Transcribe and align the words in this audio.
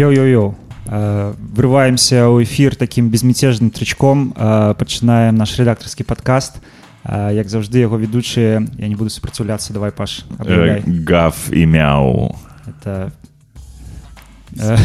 Йо-йо-йо. 0.00 0.54
Э, 0.86 1.34
врываемся 1.34 2.30
ў 2.30 2.46
эфір 2.46 2.78
такім 2.78 3.10
безмятежным 3.10 3.74
трычком 3.74 4.30
э, 4.38 4.74
пачынаем 4.78 5.34
наш 5.34 5.58
рэдактарскі 5.58 6.06
падкаст 6.06 6.62
э, 7.02 7.34
як 7.34 7.50
заўжды 7.50 7.82
яго 7.82 7.98
ведучыя 7.98 8.62
я 8.62 8.86
не 8.86 8.94
буду 8.94 9.10
супраціўляцца 9.10 9.74
давай 9.74 9.90
паш 9.90 10.22
гав 10.38 11.34
і 11.50 11.66
мяу 11.66 12.38
это 12.70 13.10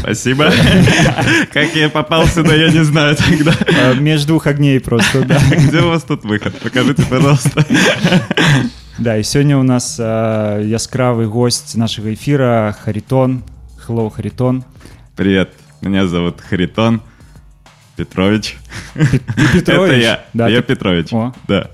Спасибо. 0.01 0.51
Как 1.53 1.75
я 1.77 1.87
попал 1.87 2.27
сюда, 2.27 2.55
я 2.55 2.69
не 2.71 2.83
знаю 2.83 3.15
тогда. 3.15 3.53
Между 3.93 4.33
двух 4.33 4.47
огней 4.47 4.81
просто, 4.81 5.23
да. 5.23 5.39
Где 5.49 5.79
у 5.79 5.87
вас 5.87 6.03
тут 6.03 6.25
выход? 6.25 6.51
Покажите, 6.59 7.03
пожалуйста. 7.07 7.63
Да, 8.99 9.15
і 9.15 9.23
сёння 9.23 9.55
у 9.55 9.63
нас 9.63 9.97
яскравы 9.97 11.25
гость 11.25 11.77
нашага 11.77 12.11
эфіра 12.11 12.75
Харитон. 12.83 13.43
Hello, 13.87 14.09
Харитон. 14.09 14.65
Привет, 15.15 15.53
меня 15.81 16.07
зовут 16.07 16.41
Харитон 16.41 17.01
Петрович. 17.95 18.57
Ты 18.93 19.07
Петрович? 19.53 19.91
Это 19.93 19.95
я. 19.95 20.25
Да, 20.33 20.47
я 20.47 20.61
ты- 20.61 20.67
Петрович. 20.75 21.13
О. 21.13 21.33
Да. 21.47 21.69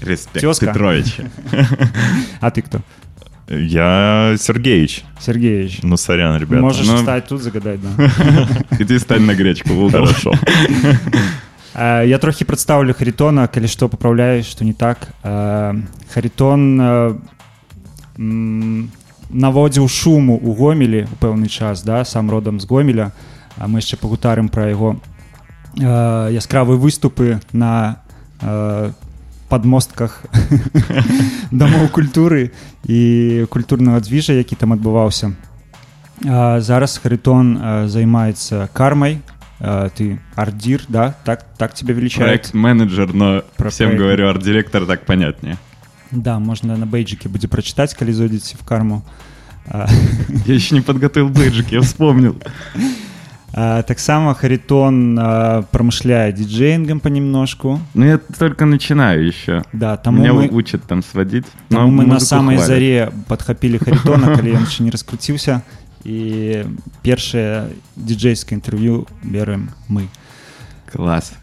Респект, 0.00 0.40
Тезка. 0.40 0.66
Петрович. 0.66 1.16
А 2.40 2.50
ты 2.50 2.62
кто? 2.62 2.80
Я 3.48 4.36
Сергеевич. 4.38 5.02
Сергеевич. 5.20 5.80
Ну, 5.82 5.96
сорян, 5.96 6.40
ребята. 6.40 6.62
Можешь 6.62 6.86
ну- 6.86 6.96
встать 6.98 7.26
тут 7.28 7.42
загадать, 7.42 7.80
да. 7.82 8.10
Иди 8.78 8.98
стань 8.98 9.22
на 9.22 9.34
гречку 9.34 9.70
в 9.74 9.82
угол. 9.84 10.06
Хорошо. 10.06 10.32
Э, 11.74 12.06
Я 12.06 12.18
трохі 12.18 12.44
прадстаўлю 12.44 12.94
Харитона, 12.94 13.46
калі 13.48 13.68
што 13.68 13.88
папраўляю, 13.88 14.42
што 14.42 14.64
не 14.64 14.72
так. 14.72 15.08
Э, 15.22 15.74
Харитон 16.14 16.80
э, 16.80 17.14
м, 18.18 18.90
наводзіў 19.30 19.88
шуму 19.88 20.36
ў 20.36 20.50
гомелі 20.56 21.00
у 21.06 21.16
пэўны 21.22 21.46
час, 21.46 21.82
да, 21.82 22.04
сам 22.04 22.30
родам 22.30 22.60
з 22.60 22.66
гомеля. 22.66 23.12
А 23.56 23.68
мы 23.68 23.78
яшчэ 23.78 23.96
пагутарым 23.96 24.48
пра 24.48 24.70
яго 24.70 24.96
э, 25.76 26.28
яскравыя 26.32 26.78
выступы 26.78 27.40
на 27.52 28.02
э, 28.40 28.90
падмостках 29.50 30.24
дамоў 31.50 31.90
культуры 31.90 32.50
і 32.86 33.46
культурнага 33.50 34.00
двіжа, 34.00 34.32
які 34.32 34.56
там 34.56 34.72
адбываўся. 34.72 35.34
А, 36.26 36.60
зараз 36.60 36.98
Харитон 36.98 37.58
э, 37.58 37.88
займаецца 37.88 38.68
кармай. 38.72 39.20
Э, 39.60 39.90
ты 39.94 40.18
ардир, 40.36 40.82
да? 40.88 41.14
Так, 41.24 41.44
так 41.58 41.74
тебя 41.74 41.94
величают? 41.94 42.28
Проект-менеджер, 42.28 43.12
но 43.12 43.42
Про 43.56 43.70
всем 43.70 43.88
проект. 43.88 44.02
говорю, 44.02 44.28
арт-директор 44.28 44.86
так 44.86 45.04
понятнее. 45.04 45.58
Да, 46.15 46.39
можно 46.39 46.77
на 46.77 46.85
бейджике 46.85 47.29
будет 47.29 47.49
прочитать, 47.51 47.93
коли 47.93 48.11
зайдете 48.13 48.57
в 48.57 48.63
карму. 48.65 49.03
А, 49.67 49.87
Я 50.45 50.53
еще 50.53 50.75
не 50.75 50.81
подготовил 50.81 51.29
бейджик, 51.29 51.71
я 51.71 51.81
вспомнил. 51.81 52.35
а, 53.53 53.81
так 53.83 53.99
само 53.99 54.33
Харитон 54.33 55.17
а, 55.19 55.61
промышляет 55.71 56.35
диджеингом 56.35 56.99
понемножку. 56.99 57.79
Ну, 57.93 58.05
я 58.05 58.17
только 58.39 58.65
начинаю 58.65 59.25
еще. 59.25 59.63
Да, 59.73 59.97
тому 59.97 60.19
Меня 60.19 60.33
мы, 60.33 60.47
учат 60.47 60.83
там 60.83 61.03
сводить. 61.03 61.45
тому 61.69 61.91
мы 61.91 62.05
на 62.05 62.19
самой 62.19 62.55
хвалят. 62.55 62.67
заре 62.67 63.11
подхапили 63.27 63.77
Харитона, 63.77 64.35
коли 64.35 64.51
он 64.51 64.63
еще 64.69 64.83
не 64.83 64.89
раскрутился. 64.91 65.63
И 66.03 66.65
первое 67.01 67.69
диджейское 67.95 68.57
интервью 68.57 69.07
берем 69.23 69.71
мы. 69.87 70.07
Класс. 70.91 71.33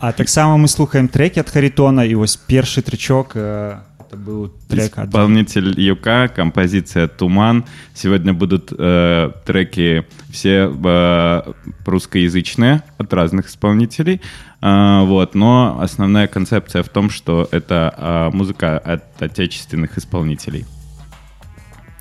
А 0.00 0.12
так 0.12 0.28
само 0.28 0.58
мы 0.58 0.66
слухаем 0.68 1.06
треки 1.08 1.38
от 1.38 1.48
Харитона, 1.48 2.00
и 2.00 2.14
вот 2.14 2.38
первый 2.48 2.82
тречок, 2.82 3.32
э, 3.34 3.78
это 4.14 4.22
был 4.22 4.52
трек 4.68 4.98
от 4.98 5.08
Исполнитель 5.08 5.80
Юка, 5.80 6.28
композиция 6.28 7.08
«Туман». 7.08 7.64
Сегодня 7.94 8.32
будут 8.32 8.72
э, 8.76 9.30
треки 9.44 10.06
все 10.30 10.72
э, 10.72 11.52
русскоязычные 11.84 12.82
от 12.98 13.12
разных 13.12 13.48
исполнителей. 13.48 14.20
А, 14.60 15.02
вот, 15.02 15.34
но 15.34 15.78
основная 15.80 16.26
концепция 16.26 16.82
в 16.82 16.88
том, 16.88 17.10
что 17.10 17.48
это 17.50 17.94
а, 17.96 18.30
музыка 18.30 18.78
от 18.78 19.20
отечественных 19.20 19.98
исполнителей. 19.98 20.64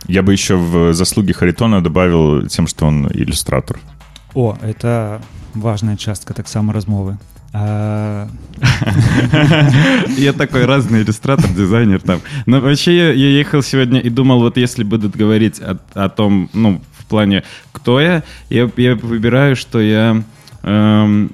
Я 0.07 0.21
бы 0.21 0.31
еще 0.31 0.55
в 0.55 0.93
заслуги 0.93 1.33
Харитона 1.33 1.83
добавил 1.83 2.47
тем, 2.47 2.67
что 2.67 2.85
он 2.85 3.07
иллюстратор. 3.07 3.79
О, 4.33 4.57
это 4.61 5.21
важная 5.53 5.97
частка 5.97 6.33
так 6.33 6.47
само 6.47 6.71
размовы. 6.71 7.17
Я 7.53 8.27
такой 10.35 10.65
разный 10.65 11.03
иллюстратор, 11.03 11.51
дизайнер 11.51 12.01
там. 12.01 12.21
Но 12.47 12.59
вообще 12.59 12.97
я, 12.97 13.11
ехал 13.13 13.61
сегодня 13.61 13.99
и 13.99 14.09
думал, 14.09 14.39
вот 14.39 14.57
если 14.57 14.83
будут 14.83 15.15
говорить 15.15 15.61
о, 15.61 16.09
том, 16.09 16.49
ну, 16.53 16.81
в 16.97 17.05
плане, 17.05 17.43
кто 17.71 18.01
я, 18.01 18.23
я, 18.49 18.65
выбираю, 18.65 19.55
что 19.55 19.79
я... 19.79 20.23
эм, 20.63 21.29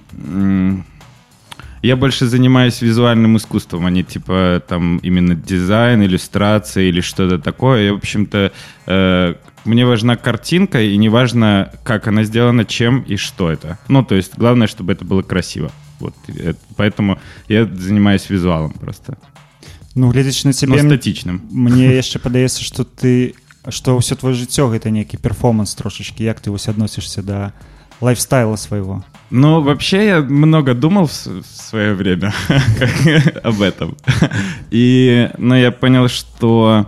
я 1.82 1.96
больше 1.96 2.26
занимаюсь 2.26 2.82
визуальным 2.82 3.38
искусством, 3.38 3.86
а 3.86 3.90
не 3.90 4.04
типа 4.04 4.62
там 4.68 4.98
именно 4.98 5.36
дизайн, 5.36 6.04
иллюстрация 6.04 6.84
или 6.84 7.00
что-то 7.00 7.40
такое. 7.40 7.84
Я, 7.86 7.94
в 7.94 7.98
общем-то, 7.98 8.52
э, 8.88 9.36
мне 9.64 9.86
важна 9.86 10.18
картинка, 10.18 10.82
и 10.82 10.98
не 10.98 11.08
важно, 11.08 11.72
как 11.84 12.08
она 12.08 12.24
сделана, 12.24 12.66
чем 12.66 13.04
и 13.04 13.16
что 13.16 13.50
это. 13.50 13.80
Ну, 13.88 14.04
то 14.04 14.16
есть, 14.16 14.34
главное, 14.36 14.68
чтобы 14.68 14.92
это 14.92 15.06
было 15.06 15.22
красиво. 15.22 15.72
Вот, 16.01 16.15
э, 16.29 16.55
поэтому 16.77 17.19
я 17.49 17.65
занимаюсь 17.67 18.29
визуалом 18.31 18.73
просто. 18.73 19.17
ну, 19.95 20.11
глядзячы 20.11 20.49
на 20.49 20.51
Но 20.51 20.53
цябе, 20.53 20.79
статичным. 20.83 21.41
мне 21.51 21.95
яшчэ 21.95 22.19
падаецца, 22.19 22.63
што 22.65 22.85
ты 22.85 23.35
што 23.69 23.97
ўсё 23.97 24.15
твоё 24.17 24.35
жыццё 24.35 24.69
гэта 24.69 24.91
нейкі 24.91 25.17
перформанс 25.17 25.75
трошачкі, 25.75 26.25
як 26.25 26.41
ты 26.41 26.51
вось 26.51 26.69
адносішся 26.69 27.23
да 27.23 27.53
лайфстайла 28.01 28.57
свайго. 28.57 29.05
Ну, 29.31 29.63
вообще 29.63 30.05
я 30.07 30.21
много 30.21 30.75
думал 30.75 31.07
в, 31.07 31.13
с- 31.13 31.27
в 31.27 31.45
свое 31.47 31.95
время 31.95 32.35
как 32.79 33.45
об 33.47 33.63
этом. 33.63 33.97
И, 34.71 35.31
но 35.39 35.57
я 35.57 35.71
понял, 35.73 36.09
что 36.09 36.87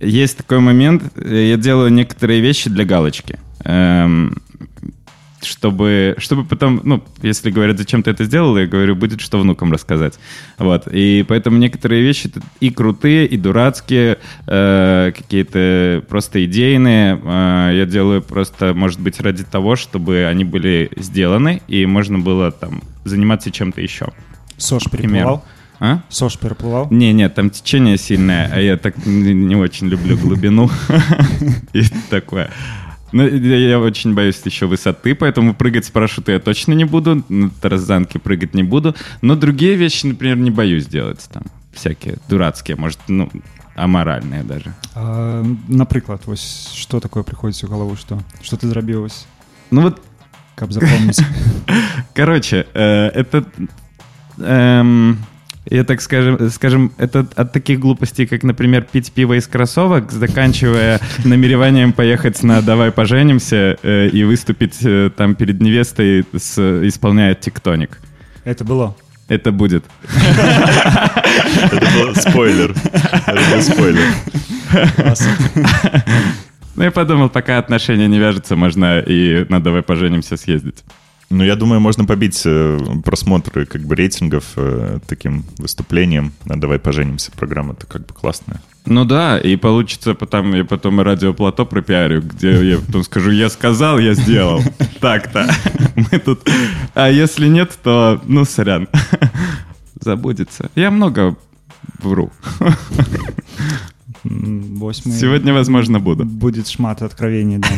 есть 0.00 0.36
такой 0.36 0.58
момент, 0.58 1.02
э, 1.16 1.48
я 1.50 1.56
делаю 1.56 1.90
некоторые 1.92 2.40
вещи 2.40 2.68
для 2.68 2.84
галочки. 2.84 3.38
Эм, 3.64 4.36
чтобы, 5.41 6.15
чтобы 6.17 6.43
потом, 6.43 6.81
ну, 6.83 7.03
если 7.21 7.51
говорят, 7.51 7.77
зачем 7.77 8.03
ты 8.03 8.11
это 8.11 8.23
сделал, 8.23 8.57
я 8.57 8.65
говорю, 8.65 8.95
будет 8.95 9.21
что 9.21 9.39
внукам 9.39 9.71
рассказать. 9.71 10.19
Вот. 10.57 10.87
И 10.91 11.25
поэтому 11.27 11.57
некоторые 11.57 12.01
вещи 12.01 12.31
и 12.59 12.69
крутые, 12.69 13.27
и 13.27 13.37
дурацкие, 13.37 14.17
э, 14.47 15.11
какие-то 15.15 16.03
просто 16.07 16.43
идейные. 16.45 17.19
э, 17.23 17.71
я 17.75 17.85
делаю 17.85 18.21
просто, 18.21 18.73
может 18.73 18.99
быть, 18.99 19.19
ради 19.19 19.43
того, 19.43 19.75
чтобы 19.75 20.25
они 20.25 20.43
были 20.43 20.89
сделаны, 20.95 21.61
и 21.67 21.85
можно 21.85 22.19
было 22.19 22.51
там 22.51 22.81
заниматься 23.05 23.51
чем-то 23.51 23.81
еще. 23.81 24.07
Сош 24.57 24.85
пераплываў? 24.89 25.43
А? 25.79 26.01
Сош 26.09 26.37
пераплываў? 26.39 26.87
Не, 26.89 27.13
нет, 27.13 27.35
там 27.35 27.49
течение 27.49 27.97
сильное, 27.97 28.49
а 28.51 28.59
я 28.59 28.77
так 28.77 29.05
не, 29.05 29.33
не 29.33 29.55
очень 29.55 29.87
люблю 29.87 30.17
глубину 30.17 30.69
и 31.73 31.83
такое. 32.09 32.49
Ну, 33.16 33.26
я, 33.26 33.56
я 33.56 33.78
очень 33.78 34.14
боюсь 34.14 34.40
еще 34.44 34.66
высоты, 34.66 35.14
поэтому 35.14 35.54
прыгать 35.54 35.84
с 35.84 35.90
парашюта 35.90 36.32
я 36.32 36.40
точно 36.40 36.72
не 36.72 36.84
буду, 36.84 37.22
на 37.28 37.50
тарзанке 37.50 38.18
прыгать 38.18 38.54
не 38.54 38.62
буду, 38.62 38.94
но 39.20 39.36
другие 39.36 39.74
вещи, 39.76 40.06
например, 40.06 40.36
не 40.36 40.50
боюсь 40.50 40.86
делать 40.86 41.28
там, 41.30 41.42
всякие 41.72 42.18
дурацкие, 42.28 42.76
может, 42.76 42.98
ну, 43.08 43.30
аморальные 43.74 44.44
даже. 44.44 44.74
А, 44.94 45.44
напрыклад, 45.68 46.22
вось 46.26 46.70
што 46.74 47.00
такое 47.00 47.22
прыходзіць 47.22 47.64
у 47.64 47.68
галаву, 47.68 47.96
што 47.96 48.18
што 48.42 48.56
ты 48.56 48.66
зрабіў 48.68 49.02
вось, 49.02 49.26
Ну 49.70 49.82
вот, 49.82 50.00
каб 50.54 50.72
запомніць. 50.72 51.20
короче, 52.14 52.66
э, 52.74 53.08
это... 53.08 53.44
эм, 54.38 55.18
я 55.69 55.83
так 55.83 56.01
скажем, 56.01 56.49
скажем, 56.49 56.91
это 56.97 57.27
от 57.35 57.53
таких 57.53 57.79
глупостей, 57.79 58.25
как, 58.25 58.43
например, 58.43 58.83
пить 58.83 59.11
пиво 59.11 59.33
из 59.33 59.47
кроссовок, 59.47 60.11
заканчивая 60.11 60.99
намереванием 61.25 61.93
поехать 61.93 62.41
на 62.43 62.61
«Давай 62.61 62.91
поженимся» 62.91 63.77
э, 63.81 64.07
и 64.07 64.23
выступить 64.23 64.77
э, 64.83 65.09
там 65.15 65.35
перед 65.35 65.61
невестой, 65.61 66.25
с, 66.35 66.57
исполняя 66.87 67.35
«Тектоник». 67.35 67.99
Это 68.43 68.63
было. 68.63 68.95
Это 69.27 69.51
будет. 69.51 69.83
Это 70.13 71.85
был 71.97 72.15
спойлер. 72.15 72.73
Это 73.25 73.41
был 73.51 73.61
спойлер. 73.61 74.07
Ну, 76.75 76.83
я 76.83 76.91
подумал, 76.91 77.29
пока 77.29 77.57
отношения 77.57 78.07
не 78.07 78.19
вяжутся, 78.19 78.55
можно 78.55 78.99
и 78.99 79.45
на 79.49 79.59
«Давай 79.59 79.81
поженимся» 79.81 80.37
съездить. 80.37 80.83
Ну, 81.29 81.43
я 81.43 81.55
думаю, 81.55 81.81
можно 81.81 82.05
побить 82.05 82.41
э, 82.45 82.79
просмотры 83.03 83.65
как 83.65 83.81
бы 83.81 83.95
рейтингов 83.95 84.45
э, 84.55 84.99
таким 85.07 85.43
выступлением. 85.57 86.31
А 86.47 86.55
давай 86.55 86.79
поженимся. 86.79 87.31
Программа-то 87.31 87.85
как 87.85 88.05
бы 88.05 88.13
классная. 88.13 88.61
Ну 88.85 89.03
да, 89.03 89.37
и 89.37 89.57
получится 89.57 90.13
потом, 90.13 90.53
я 90.53 90.63
потом 90.63 91.01
и 91.01 91.03
радиоплато 91.03 91.65
пропиарю, 91.65 92.21
где 92.21 92.69
я 92.69 92.77
потом 92.77 93.03
скажу, 93.03 93.31
я 93.31 93.49
сказал, 93.49 93.99
я 93.99 94.13
сделал. 94.13 94.61
Так-то. 95.01 95.49
Мы 95.95 96.19
тут... 96.19 96.49
А 96.93 97.09
если 97.09 97.47
нет, 97.49 97.77
то, 97.83 98.21
ну, 98.25 98.45
сорян. 98.45 98.87
Забудется. 99.99 100.71
Я 100.75 100.91
много 100.91 101.35
вру. 101.99 102.31
Сегодня, 104.23 105.53
возможно, 105.53 105.99
буду. 105.99 106.23
Будет 106.23 106.69
шмат 106.69 107.01
откровений, 107.01 107.57
да. 107.57 107.69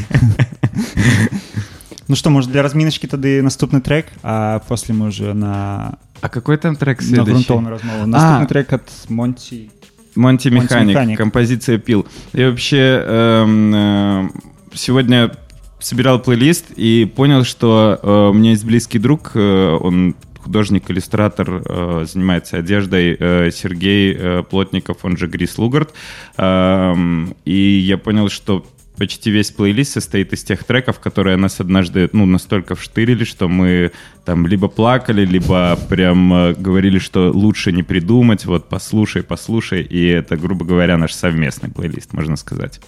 Ну 2.10 2.16
что, 2.16 2.32
может, 2.32 2.52
для 2.52 2.64
разминочки 2.64 3.06
тады 3.06 3.42
наступны 3.44 3.82
трек, 3.82 4.08
а 4.24 4.60
после 4.68 4.96
мы 4.96 5.08
уже 5.08 5.34
на, 5.36 6.00
А 6.22 6.28
какой 6.30 6.58
там 6.58 6.76
трек 6.76 7.02
следующий? 7.04 7.32
грунтовную 7.32 7.72
размову. 7.76 8.08
Наступный 8.08 8.46
А. 8.46 8.48
трек 8.48 8.74
от 8.74 8.90
Монти. 9.10 9.70
Монти 10.16 10.48
Механик, 10.50 10.90
Механик. 10.96 11.18
композиция 11.20 11.78
пил. 11.78 12.08
Я 12.34 12.50
вообще 12.50 13.04
эм, 13.06 13.74
э, 13.76 14.30
сегодня 14.74 15.32
собирал 15.80 16.20
плейлист 16.20 16.72
и 16.76 17.06
понял, 17.16 17.44
что 17.44 18.00
э, 18.02 18.30
у 18.32 18.34
меня 18.34 18.50
есть 18.52 18.66
близкий 18.66 18.98
друг, 18.98 19.32
э, 19.36 19.78
он 19.80 20.16
художник, 20.40 20.90
иллюстратор, 20.90 21.62
э, 21.64 22.06
занимается 22.12 22.58
одеждой, 22.58 23.16
э, 23.20 23.52
Сергей 23.54 24.16
э, 24.18 24.44
Плотников, 24.50 24.98
он 25.04 25.16
же 25.16 25.28
Грис 25.28 25.60
Лугард. 25.60 25.94
Эм, 26.38 27.36
и 27.46 27.54
я 27.86 28.00
понял, 28.00 28.30
что 28.30 28.66
почти 29.00 29.32
весь 29.32 29.50
плейлист 29.52 29.94
состоит 29.94 30.34
из 30.34 30.44
тех 30.44 30.64
треков, 30.66 31.00
которые 31.00 31.38
нас 31.38 31.60
однажды, 31.60 32.10
ну, 32.12 32.26
настолько 32.26 32.76
вштырили, 32.76 33.24
что 33.24 33.48
мы 33.48 33.92
там 34.26 34.46
либо 34.46 34.68
плакали, 34.68 35.26
либо 35.26 35.80
прям 35.90 36.34
э, 36.34 36.54
говорили, 36.54 37.00
что 37.00 37.32
лучше 37.32 37.72
не 37.72 37.82
придумать, 37.82 38.46
вот 38.46 38.70
послушай, 38.70 39.24
послушай, 39.24 39.82
и 39.82 40.06
это, 40.06 40.36
грубо 40.38 40.66
говоря, 40.66 40.98
наш 40.98 41.14
совместный 41.14 41.70
плейлист, 41.70 42.14
можно 42.14 42.36
сказать. 42.36 42.82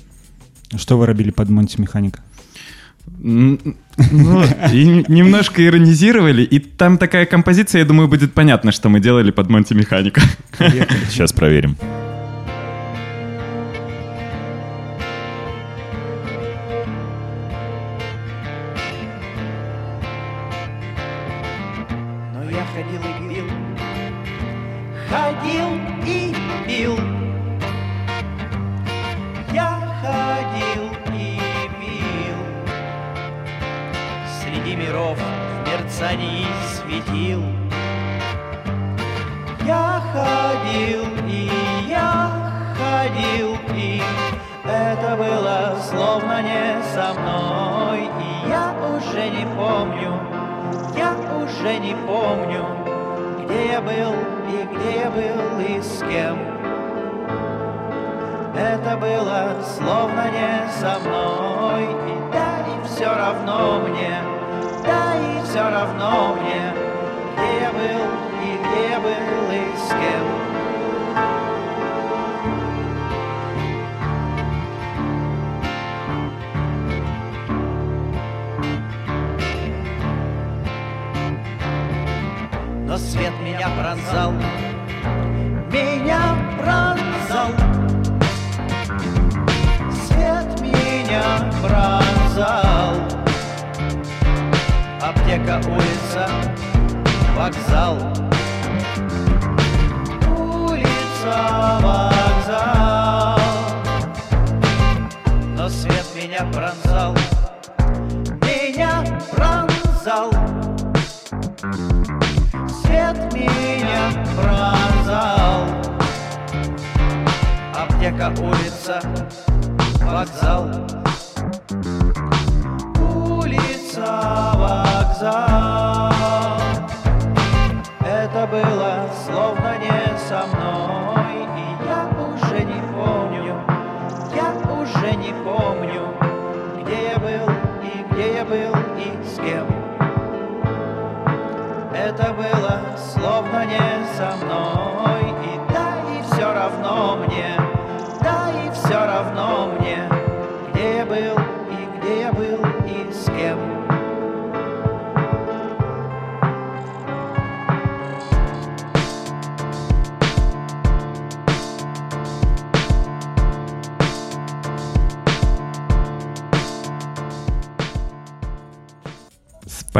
Что 0.76 0.98
вы 0.98 1.06
робили 1.06 1.32
под 1.32 1.50
Монти 1.50 1.80
Механика? 1.80 2.20
Ну, 3.24 3.58
и 4.74 5.06
немножко 5.08 5.66
иронизировали, 5.66 6.44
и 6.44 6.60
там 6.60 6.98
такая 6.98 7.26
композиция, 7.26 7.80
я 7.80 7.86
думаю, 7.86 8.08
будет 8.08 8.34
понятно, 8.34 8.72
что 8.72 8.90
мы 8.90 9.00
делали 9.00 9.32
под 9.32 9.50
Монти 9.50 9.74
Механика. 9.74 10.22
Сейчас 11.10 11.32
проверим. 11.32 11.78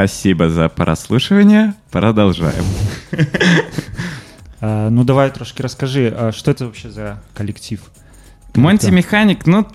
Спасибо 0.02 0.50
за 0.50 0.68
прослушивание. 0.68 1.74
Продолжаем. 1.90 2.64
А, 4.64 4.90
ну, 4.90 5.02
давай 5.02 5.28
трошки 5.32 5.60
расскажи, 5.60 6.14
а 6.16 6.30
что 6.30 6.52
это 6.52 6.66
вообще 6.66 6.88
за 6.88 7.20
коллектив? 7.34 7.80
Монти 8.54 8.90
Механик, 8.90 9.44
ну, 9.44 9.66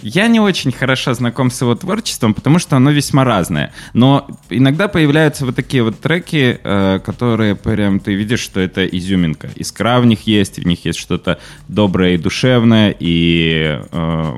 я 0.00 0.26
не 0.28 0.40
очень 0.40 0.72
хорошо 0.72 1.12
знаком 1.12 1.50
с 1.50 1.60
его 1.60 1.74
творчеством, 1.74 2.32
потому 2.32 2.58
что 2.60 2.76
оно 2.76 2.90
весьма 2.92 3.24
разное. 3.24 3.74
Но 3.92 4.26
иногда 4.48 4.88
появляются 4.88 5.44
вот 5.44 5.54
такие 5.54 5.82
вот 5.82 6.00
треки, 6.00 6.58
э, 6.64 7.00
которые 7.04 7.56
прям 7.56 8.00
ты 8.00 8.14
видишь, 8.14 8.40
что 8.40 8.58
это 8.58 8.86
изюминка. 8.86 9.50
Искра 9.54 10.00
в 10.00 10.06
них 10.06 10.26
есть, 10.26 10.58
в 10.58 10.66
них 10.66 10.86
есть 10.86 10.98
что-то 10.98 11.38
доброе 11.68 12.14
и 12.14 12.18
душевное, 12.18 12.96
и 12.98 13.82
э, 13.90 14.36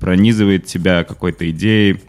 пронизывает 0.00 0.66
тебя 0.66 1.04
какой-то 1.04 1.50
идеей 1.50 2.02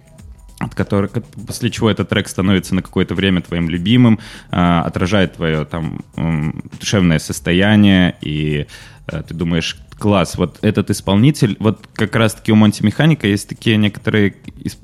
от 0.59 0.73
которых, 0.73 1.11
после 1.45 1.69
чего 1.69 1.89
этот 1.89 2.09
трек 2.09 2.27
становится 2.27 2.73
на 2.73 2.81
какое-то 2.81 3.15
время 3.15 3.41
твоим 3.41 3.69
любимым, 3.69 4.19
э, 4.51 4.55
отражает 4.55 5.35
твое 5.35 5.65
там 5.65 6.01
э, 6.15 6.51
душевное 6.79 7.19
состояние, 7.19 8.15
и 8.21 8.65
э, 9.07 9.23
ты 9.27 9.33
думаешь, 9.33 9.77
класс, 9.99 10.37
вот 10.37 10.59
этот 10.61 10.89
исполнитель, 10.89 11.57
вот 11.59 11.87
как 11.93 12.15
раз-таки 12.15 12.51
у 12.51 12.55
Монти 12.55 12.83
Механика 12.83 13.27
есть 13.27 13.49
такие 13.49 13.77
некоторые 13.77 14.33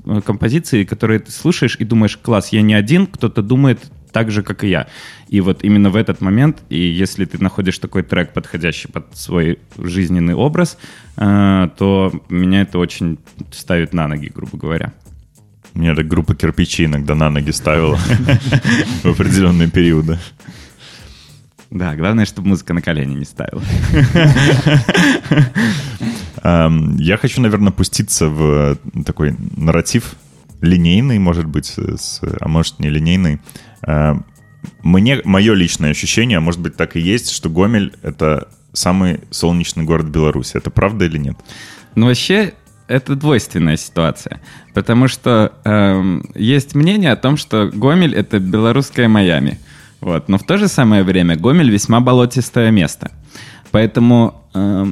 э, 0.06 0.20
композиции, 0.20 0.84
которые 0.84 1.20
ты 1.20 1.32
слушаешь 1.32 1.76
и 1.78 1.84
думаешь, 1.84 2.16
класс, 2.16 2.50
я 2.52 2.62
не 2.62 2.74
один, 2.74 3.06
кто-то 3.06 3.42
думает 3.42 3.80
так 4.12 4.30
же, 4.30 4.44
как 4.44 4.62
и 4.62 4.68
я. 4.68 4.86
И 5.28 5.40
вот 5.40 5.64
именно 5.64 5.90
в 5.90 5.96
этот 5.96 6.20
момент, 6.20 6.62
и 6.68 6.78
если 6.78 7.24
ты 7.24 7.42
находишь 7.42 7.78
такой 7.80 8.04
трек, 8.04 8.32
подходящий 8.32 8.86
под 8.86 9.16
свой 9.16 9.58
жизненный 9.76 10.34
образ, 10.34 10.78
э, 11.16 11.68
то 11.76 12.12
меня 12.28 12.62
это 12.62 12.78
очень 12.78 13.18
ставит 13.50 13.92
на 13.92 14.06
ноги, 14.06 14.30
грубо 14.32 14.56
говоря. 14.56 14.92
Меня 15.74 15.94
так 15.94 16.06
группа 16.06 16.34
кирпичей 16.34 16.86
иногда 16.86 17.14
на 17.14 17.30
ноги 17.30 17.50
ставила 17.50 17.96
в 19.02 19.06
определенные 19.06 19.68
периоды. 19.68 20.18
Да, 21.70 21.96
главное, 21.96 22.24
чтобы 22.24 22.48
музыка 22.48 22.72
на 22.72 22.80
колени 22.80 23.14
не 23.14 23.24
ставила. 23.24 23.62
Я 26.44 27.16
хочу, 27.16 27.40
наверное, 27.40 27.72
пуститься 27.72 28.28
в 28.28 28.78
такой 29.04 29.34
нарратив 29.56 30.14
линейный, 30.60 31.18
может 31.18 31.46
быть, 31.46 31.74
а 31.76 32.48
может 32.48 32.78
не 32.78 32.90
линейный. 32.90 33.40
Мне, 34.82 35.20
мое 35.24 35.54
личное 35.54 35.90
ощущение, 35.90 36.38
а 36.38 36.40
может 36.40 36.60
быть 36.60 36.76
так 36.76 36.96
и 36.96 37.00
есть, 37.00 37.30
что 37.30 37.50
Гомель— 37.50 37.94
это 38.02 38.48
самый 38.72 39.20
солнечный 39.30 39.84
город 39.84 40.06
Беларуси. 40.06 40.56
Это 40.56 40.70
правда 40.70 41.06
или 41.06 41.18
нет? 41.18 41.36
Ну, 41.94 42.06
вообще, 42.06 42.54
это 42.88 43.16
двойственная 43.16 43.76
ситуация, 43.76 44.40
потому 44.74 45.08
что 45.08 45.52
э, 45.64 46.20
есть 46.34 46.74
мнение 46.74 47.12
о 47.12 47.16
том, 47.16 47.36
что 47.36 47.70
Гомель— 47.72 48.14
это 48.16 48.38
белорусская 48.38 49.08
Майами. 49.08 49.58
Вот. 50.00 50.28
Но 50.28 50.38
в 50.38 50.42
то 50.42 50.58
же 50.58 50.68
самое 50.68 51.02
время 51.02 51.36
Гомель 51.36 51.70
весьма 51.70 52.00
болотистое 52.00 52.70
место. 52.70 53.10
Поэтому 53.70 54.44
э, 54.54 54.86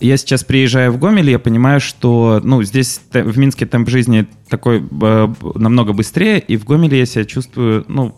я 0.00 0.16
сейчас 0.16 0.44
приезжаю 0.44 0.92
в 0.92 0.98
Гомель, 0.98 1.30
я 1.30 1.38
понимаю, 1.38 1.80
что 1.80 2.40
ну, 2.44 2.62
здесь 2.62 3.00
в 3.12 3.38
Минске 3.38 3.66
темп 3.66 3.88
жизни 3.88 4.26
такой 4.48 4.82
э, 4.82 5.34
намного 5.54 5.92
быстрее, 5.92 6.38
и 6.38 6.56
в 6.56 6.64
Гомеле 6.64 6.98
я 6.98 7.06
себя 7.06 7.24
чувствую 7.24 7.84
ну, 7.88 8.14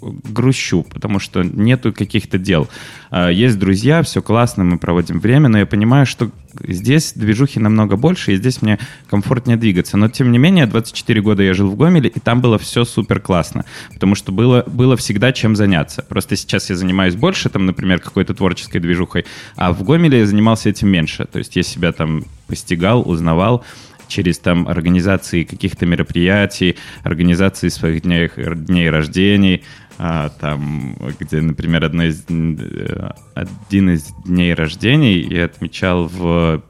грущу, 0.00 0.82
потому 0.82 1.18
что 1.18 1.42
нету 1.42 1.92
каких-то 1.92 2.38
дел. 2.38 2.68
А, 3.10 3.28
есть 3.28 3.58
друзья, 3.58 4.02
все 4.02 4.22
классно, 4.22 4.64
мы 4.64 4.78
проводим 4.78 5.20
время, 5.20 5.48
но 5.48 5.58
я 5.58 5.66
понимаю, 5.66 6.06
что 6.06 6.30
здесь 6.62 7.12
движухи 7.14 7.60
намного 7.60 7.96
больше, 7.96 8.32
и 8.32 8.36
здесь 8.36 8.62
мне 8.62 8.78
комфортнее 9.08 9.56
двигаться. 9.56 9.96
Но, 9.96 10.08
тем 10.08 10.32
не 10.32 10.38
менее, 10.38 10.66
24 10.66 11.20
года 11.22 11.42
я 11.42 11.54
жил 11.54 11.70
в 11.70 11.76
Гомеле, 11.76 12.08
и 12.08 12.20
там 12.20 12.40
было 12.40 12.58
все 12.58 12.84
супер 12.84 13.20
классно, 13.20 13.64
потому 13.92 14.14
что 14.14 14.32
было, 14.32 14.64
было 14.66 14.96
всегда 14.96 15.32
чем 15.32 15.56
заняться. 15.56 16.02
Просто 16.02 16.36
сейчас 16.36 16.70
я 16.70 16.76
занимаюсь 16.76 17.14
больше, 17.14 17.48
там, 17.48 17.66
например, 17.66 18.00
какой-то 18.00 18.34
творческой 18.34 18.80
движухой, 18.80 19.24
а 19.56 19.72
в 19.72 19.82
Гомеле 19.82 20.20
я 20.20 20.26
занимался 20.26 20.70
этим 20.70 20.88
меньше. 20.88 21.24
То 21.24 21.38
есть 21.38 21.56
я 21.56 21.62
себя 21.62 21.92
там 21.92 22.24
постигал, 22.46 23.08
узнавал, 23.08 23.64
через 24.08 24.38
там 24.38 24.68
организации 24.68 25.44
каких-то 25.44 25.86
мероприятий, 25.86 26.76
организации 27.02 27.68
своих 27.68 28.02
дней, 28.02 28.30
дней 28.36 28.90
рождений, 28.90 29.64
а, 29.98 30.28
там, 30.28 30.96
где, 31.20 31.40
например, 31.40 31.84
одно 31.84 32.04
из, 32.04 32.24
э, 32.28 33.10
один 33.34 33.90
из 33.90 34.12
дней 34.24 34.54
рождений 34.54 35.20
я 35.20 35.44
отмечал 35.44 36.06
в 36.06 36.62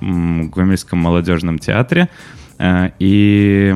Гомельском 0.00 0.98
молодежном 0.98 1.58
театре, 1.58 2.08
а, 2.58 2.92
и 2.98 3.74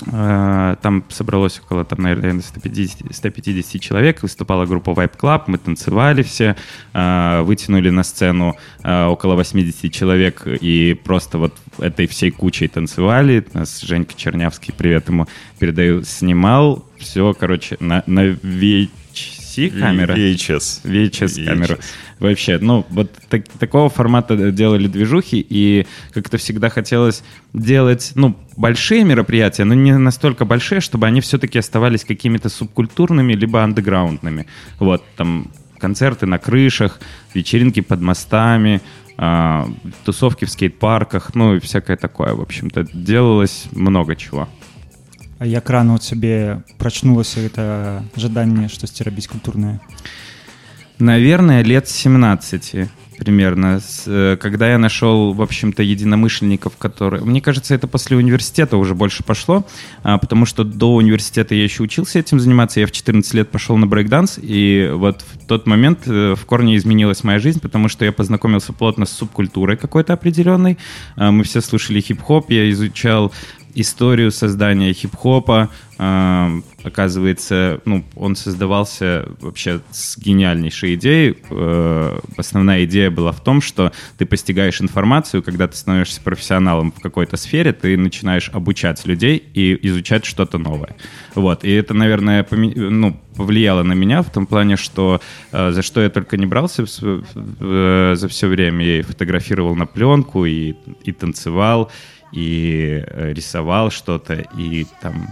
там 0.00 1.04
собралось 1.08 1.60
около, 1.64 1.84
там, 1.84 2.00
наверное, 2.02 2.40
150, 2.40 3.14
150 3.14 3.80
человек. 3.80 4.22
Выступала 4.22 4.66
группа 4.66 4.90
Vibe 4.90 5.18
Club. 5.18 5.42
Мы 5.46 5.58
танцевали 5.58 6.22
все, 6.22 6.56
а, 6.92 7.42
вытянули 7.42 7.90
на 7.90 8.02
сцену 8.02 8.56
а, 8.82 9.08
около 9.08 9.34
80 9.34 9.92
человек 9.92 10.46
и 10.46 10.94
просто 11.04 11.38
вот 11.38 11.54
этой 11.78 12.06
всей 12.06 12.30
кучей 12.30 12.68
танцевали. 12.68 13.46
Нас 13.52 13.80
Женька 13.80 14.14
Чернявский, 14.16 14.74
привет 14.76 15.08
ему 15.08 15.26
передаю, 15.58 16.02
снимал. 16.02 16.84
Все, 16.98 17.34
короче, 17.34 17.76
на, 17.80 18.02
на 18.06 18.30
VHC 18.30 18.88
камера. 19.70 20.14
VHS. 20.14 20.82
VHS 20.84 21.44
камеру. 21.44 21.78
Вообще, 22.18 22.58
ну, 22.58 22.86
вот 22.90 23.10
так, 23.28 23.48
такого 23.58 23.88
формата 23.88 24.50
делали 24.50 24.86
движухи, 24.86 25.44
и 25.46 25.86
как-то 26.12 26.36
всегда 26.38 26.68
хотелось 26.68 27.22
делать, 27.52 28.12
ну, 28.14 28.36
большие 28.56 29.04
мероприятия, 29.04 29.64
но 29.64 29.74
не 29.74 29.96
настолько 29.98 30.44
большие, 30.44 30.80
чтобы 30.80 31.06
они 31.06 31.20
все-таки 31.20 31.58
оставались 31.58 32.04
какими-то 32.04 32.48
субкультурными, 32.48 33.34
либо 33.34 33.62
андеграундными. 33.62 34.46
Вот, 34.78 35.02
там, 35.16 35.50
концерты 35.78 36.26
на 36.26 36.38
крышах, 36.38 37.00
вечеринки 37.34 37.80
под 37.80 38.00
мостами, 38.00 38.80
э, 39.18 39.64
тусовки 40.04 40.44
в 40.44 40.50
скейт-парках, 40.50 41.34
ну, 41.34 41.56
и 41.56 41.60
всякое 41.60 41.96
такое, 41.96 42.34
в 42.34 42.40
общем-то. 42.40 42.86
Делалось 42.92 43.66
много 43.72 44.16
чего. 44.16 44.48
Як 45.44 45.70
рано 45.70 45.94
у 45.94 45.98
тебе 45.98 46.62
прачнулася 46.78 47.40
это 47.40 48.02
жаданне 48.16 48.68
штосьці 48.68 49.04
рабіць 49.04 49.26
культурнае 49.26 49.78
Наверное, 50.98 51.64
лет 51.64 51.88
17 51.88 52.88
примерно, 53.18 53.80
э, 54.06 54.36
когда 54.36 54.68
я 54.68 54.78
нашел, 54.78 55.32
в 55.32 55.42
общем-то, 55.42 55.82
единомышленников, 55.82 56.76
которые... 56.76 57.24
Мне 57.24 57.40
кажется, 57.40 57.74
это 57.74 57.86
после 57.86 58.16
университета 58.16 58.76
уже 58.76 58.94
больше 58.94 59.22
пошло, 59.22 59.64
а, 60.02 60.18
потому 60.18 60.46
что 60.46 60.64
до 60.64 60.94
университета 60.94 61.54
я 61.54 61.64
еще 61.64 61.82
учился 61.82 62.18
этим 62.18 62.40
заниматься, 62.40 62.80
я 62.80 62.86
в 62.86 62.92
14 62.92 63.34
лет 63.34 63.50
пошел 63.50 63.76
на 63.76 63.86
брейкданс, 63.86 64.38
и 64.42 64.90
вот 64.92 65.22
в 65.22 65.46
тот 65.46 65.66
момент 65.66 66.00
э, 66.06 66.34
в 66.34 66.44
корне 66.44 66.76
изменилась 66.76 67.24
моя 67.24 67.38
жизнь, 67.38 67.60
потому 67.60 67.88
что 67.88 68.04
я 68.04 68.12
познакомился 68.12 68.72
плотно 68.72 69.06
с 69.06 69.10
субкультурой 69.10 69.76
какой-то 69.76 70.12
определенной, 70.12 70.78
а, 71.16 71.30
мы 71.30 71.44
все 71.44 71.60
слушали 71.60 72.00
хип-хоп, 72.00 72.50
я 72.50 72.70
изучал 72.70 73.32
историю 73.74 74.30
создания 74.30 74.92
хип-хопа. 74.92 75.70
Э, 75.98 76.60
оказывается, 76.82 77.80
ну, 77.84 78.04
он 78.16 78.36
создавался 78.36 79.28
вообще 79.40 79.80
с 79.90 80.18
гениальнейшей 80.18 80.94
идеей. 80.94 81.38
Э, 81.50 82.18
основная 82.36 82.84
идея 82.84 83.10
была 83.10 83.32
в 83.32 83.42
том, 83.42 83.60
что 83.60 83.92
ты 84.18 84.26
постигаешь 84.26 84.80
информацию, 84.80 85.42
когда 85.42 85.68
ты 85.68 85.76
становишься 85.76 86.20
профессионалом 86.20 86.92
в 86.92 87.00
какой-то 87.00 87.36
сфере, 87.36 87.72
ты 87.72 87.96
начинаешь 87.96 88.50
обучать 88.52 89.04
людей 89.06 89.36
и 89.54 89.78
изучать 89.88 90.24
что-то 90.24 90.58
новое. 90.58 90.96
Вот. 91.34 91.64
И 91.64 91.70
это, 91.70 91.94
наверное, 91.94 92.42
поми... 92.42 92.72
ну, 92.74 93.20
повлияло 93.36 93.82
на 93.82 93.92
меня 93.92 94.22
в 94.22 94.30
том 94.30 94.46
плане, 94.46 94.76
что 94.76 95.20
э, 95.52 95.70
за 95.72 95.82
что 95.82 96.00
я 96.00 96.10
только 96.10 96.36
не 96.36 96.46
брался 96.46 96.84
в, 96.84 98.16
за 98.16 98.28
все 98.28 98.46
время. 98.46 98.84
Я 98.84 98.98
и 98.98 99.02
фотографировал 99.02 99.74
на 99.74 99.86
пленку, 99.86 100.44
и, 100.44 100.74
и 101.04 101.12
танцевал, 101.12 101.90
и 102.34 103.04
э, 103.06 103.32
рисовал 103.32 103.90
что-то, 103.90 104.34
и 104.34 104.86
там 105.00 105.28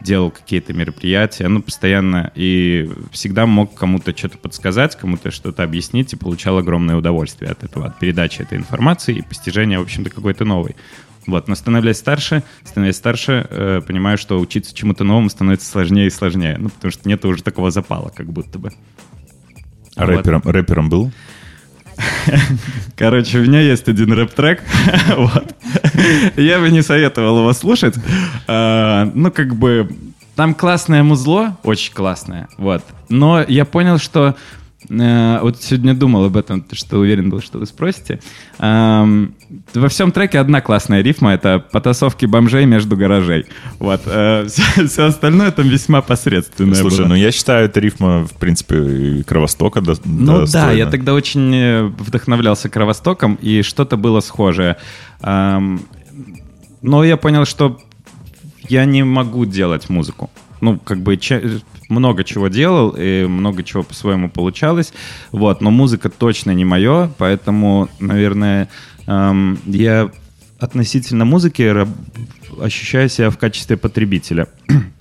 делал 0.00 0.30
какие-то 0.30 0.72
мероприятия, 0.72 1.46
ну, 1.48 1.62
постоянно, 1.62 2.32
и 2.34 2.90
всегда 3.12 3.46
мог 3.46 3.74
кому-то 3.74 4.16
что-то 4.16 4.38
подсказать, 4.38 4.96
кому-то 4.96 5.30
что-то 5.30 5.62
объяснить, 5.62 6.12
и 6.12 6.16
получал 6.16 6.58
огромное 6.58 6.96
удовольствие 6.96 7.50
от 7.50 7.62
этого, 7.62 7.86
от 7.86 7.98
передачи 7.98 8.42
этой 8.42 8.58
информации 8.58 9.16
и 9.16 9.22
постижения, 9.22 9.78
в 9.78 9.82
общем-то, 9.82 10.10
какой-то 10.10 10.44
новой. 10.44 10.74
Вот, 11.26 11.48
но 11.48 11.54
становляясь 11.54 11.98
старше, 11.98 12.42
становясь 12.64 12.96
старше, 12.96 13.46
э, 13.48 13.82
понимаю, 13.86 14.18
что 14.18 14.40
учиться 14.40 14.74
чему-то 14.74 15.04
новому 15.04 15.28
становится 15.28 15.70
сложнее 15.70 16.06
и 16.06 16.10
сложнее, 16.10 16.56
ну, 16.58 16.70
потому 16.70 16.90
что 16.90 17.08
нет 17.08 17.24
уже 17.24 17.42
такого 17.42 17.70
запала, 17.70 18.08
как 18.08 18.26
будто 18.32 18.58
бы. 18.58 18.72
А, 19.96 20.04
а 20.04 20.06
рэпером, 20.06 20.40
вот. 20.42 20.52
рэпером 20.52 20.88
был? 20.88 21.12
Короче, 22.96 23.38
у 23.38 23.42
меня 23.42 23.60
есть 23.60 23.88
один 23.88 24.12
рэп-трек. 24.12 24.62
вот. 25.16 25.54
Я 26.36 26.60
бы 26.60 26.70
не 26.70 26.82
советовал 26.82 27.38
его 27.38 27.52
слушать. 27.52 27.94
А, 28.46 29.10
ну, 29.14 29.30
как 29.30 29.54
бы, 29.54 29.88
там 30.36 30.54
классное 30.54 31.02
музло, 31.02 31.56
очень 31.62 31.92
классное, 31.92 32.48
вот. 32.56 32.82
Но 33.08 33.42
я 33.42 33.64
понял, 33.64 33.98
что 33.98 34.36
вот 34.90 35.62
сегодня 35.62 35.94
думал 35.94 36.24
об 36.24 36.36
этом, 36.36 36.64
что 36.72 36.98
уверен 36.98 37.30
был, 37.30 37.40
что 37.40 37.58
вы 37.58 37.66
спросите. 37.66 38.18
Во 38.58 39.88
всем 39.88 40.10
треке 40.10 40.40
одна 40.40 40.60
классная 40.60 41.00
рифма— 41.00 41.32
это 41.34 41.60
потасовки 41.60 42.26
бомжей 42.26 42.66
между 42.66 42.96
гаражей. 42.96 43.46
Вот. 43.78 44.02
Э, 44.06 44.46
все 44.48 45.04
остальное 45.04 45.52
там 45.52 45.68
весьма 45.68 46.02
посредственное 46.02 46.74
Слушай, 46.74 46.98
было. 47.00 47.08
ну 47.08 47.14
я 47.14 47.30
считаю, 47.30 47.66
это 47.66 47.78
рифма, 47.78 48.26
в 48.26 48.32
принципе, 48.32 49.22
Кровостока 49.24 49.80
до, 49.80 49.94
Ну 50.04 50.40
достойна. 50.40 50.68
да, 50.68 50.72
я 50.72 50.86
тогда 50.86 51.14
очень 51.14 51.54
э, 51.54 51.82
вдохновлялся 51.84 52.68
Кровостоком, 52.68 53.36
и 53.36 53.62
что-то 53.62 53.96
было 53.96 54.20
схожее. 54.20 54.76
Но 55.22 57.04
я 57.04 57.16
понял, 57.16 57.44
что 57.44 57.78
я 58.68 58.84
не 58.86 59.04
могу 59.04 59.44
делать 59.44 59.88
музыку 59.88 60.30
ну, 60.60 60.78
как 60.78 61.00
бы 61.00 61.16
много 61.90 62.24
чего 62.24 62.48
делал, 62.48 62.94
и 62.96 63.26
много 63.26 63.62
чего 63.62 63.82
по-своему 63.82 64.30
получалось, 64.30 64.92
вот, 65.32 65.60
но 65.60 65.70
музыка 65.70 66.08
точно 66.08 66.52
не 66.52 66.64
мое, 66.64 67.10
поэтому, 67.18 67.88
наверное, 67.98 68.68
эм, 69.06 69.58
я 69.66 70.10
относительно 70.58 71.24
музыки 71.24 71.86
ощущаю 72.60 73.08
себя 73.08 73.30
в 73.30 73.38
качестве 73.38 73.76
потребителя. 73.76 74.48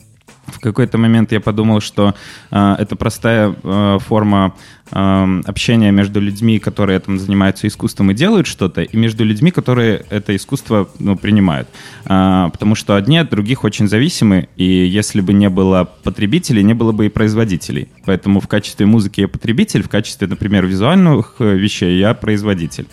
В 0.59 0.61
какой-то 0.61 0.97
момент 0.97 1.31
я 1.31 1.39
подумал, 1.39 1.79
что 1.79 2.13
э, 2.51 2.75
это 2.79 2.97
простая 2.97 3.55
э, 3.63 3.97
форма 4.05 4.53
э, 4.91 5.41
общения 5.45 5.89
между 5.91 6.19
людьми, 6.19 6.59
которые 6.59 6.99
там 6.99 7.17
занимаются 7.17 7.65
искусством 7.65 8.11
и 8.11 8.13
делают 8.13 8.45
что-то, 8.45 8.81
и 8.81 8.97
между 8.97 9.23
людьми, 9.23 9.51
которые 9.51 10.05
это 10.09 10.35
искусство 10.35 10.89
ну, 10.99 11.15
принимают. 11.15 11.69
Э, 12.05 12.49
потому 12.51 12.75
что 12.75 12.97
одни 12.97 13.17
от 13.17 13.29
других 13.29 13.63
очень 13.63 13.87
зависимы, 13.87 14.49
и 14.57 14.65
если 14.65 15.21
бы 15.21 15.31
не 15.31 15.47
было 15.49 15.89
потребителей, 16.03 16.61
не 16.61 16.73
было 16.73 16.91
бы 16.91 17.05
и 17.05 17.09
производителей. 17.09 17.87
Поэтому 18.05 18.41
в 18.41 18.49
качестве 18.49 18.85
музыки 18.85 19.21
я 19.21 19.29
потребитель, 19.29 19.81
в 19.83 19.89
качестве, 19.89 20.27
например, 20.27 20.65
визуальных 20.65 21.35
э, 21.39 21.55
вещей 21.55 21.99
я 21.99 22.13
производитель. 22.13 22.87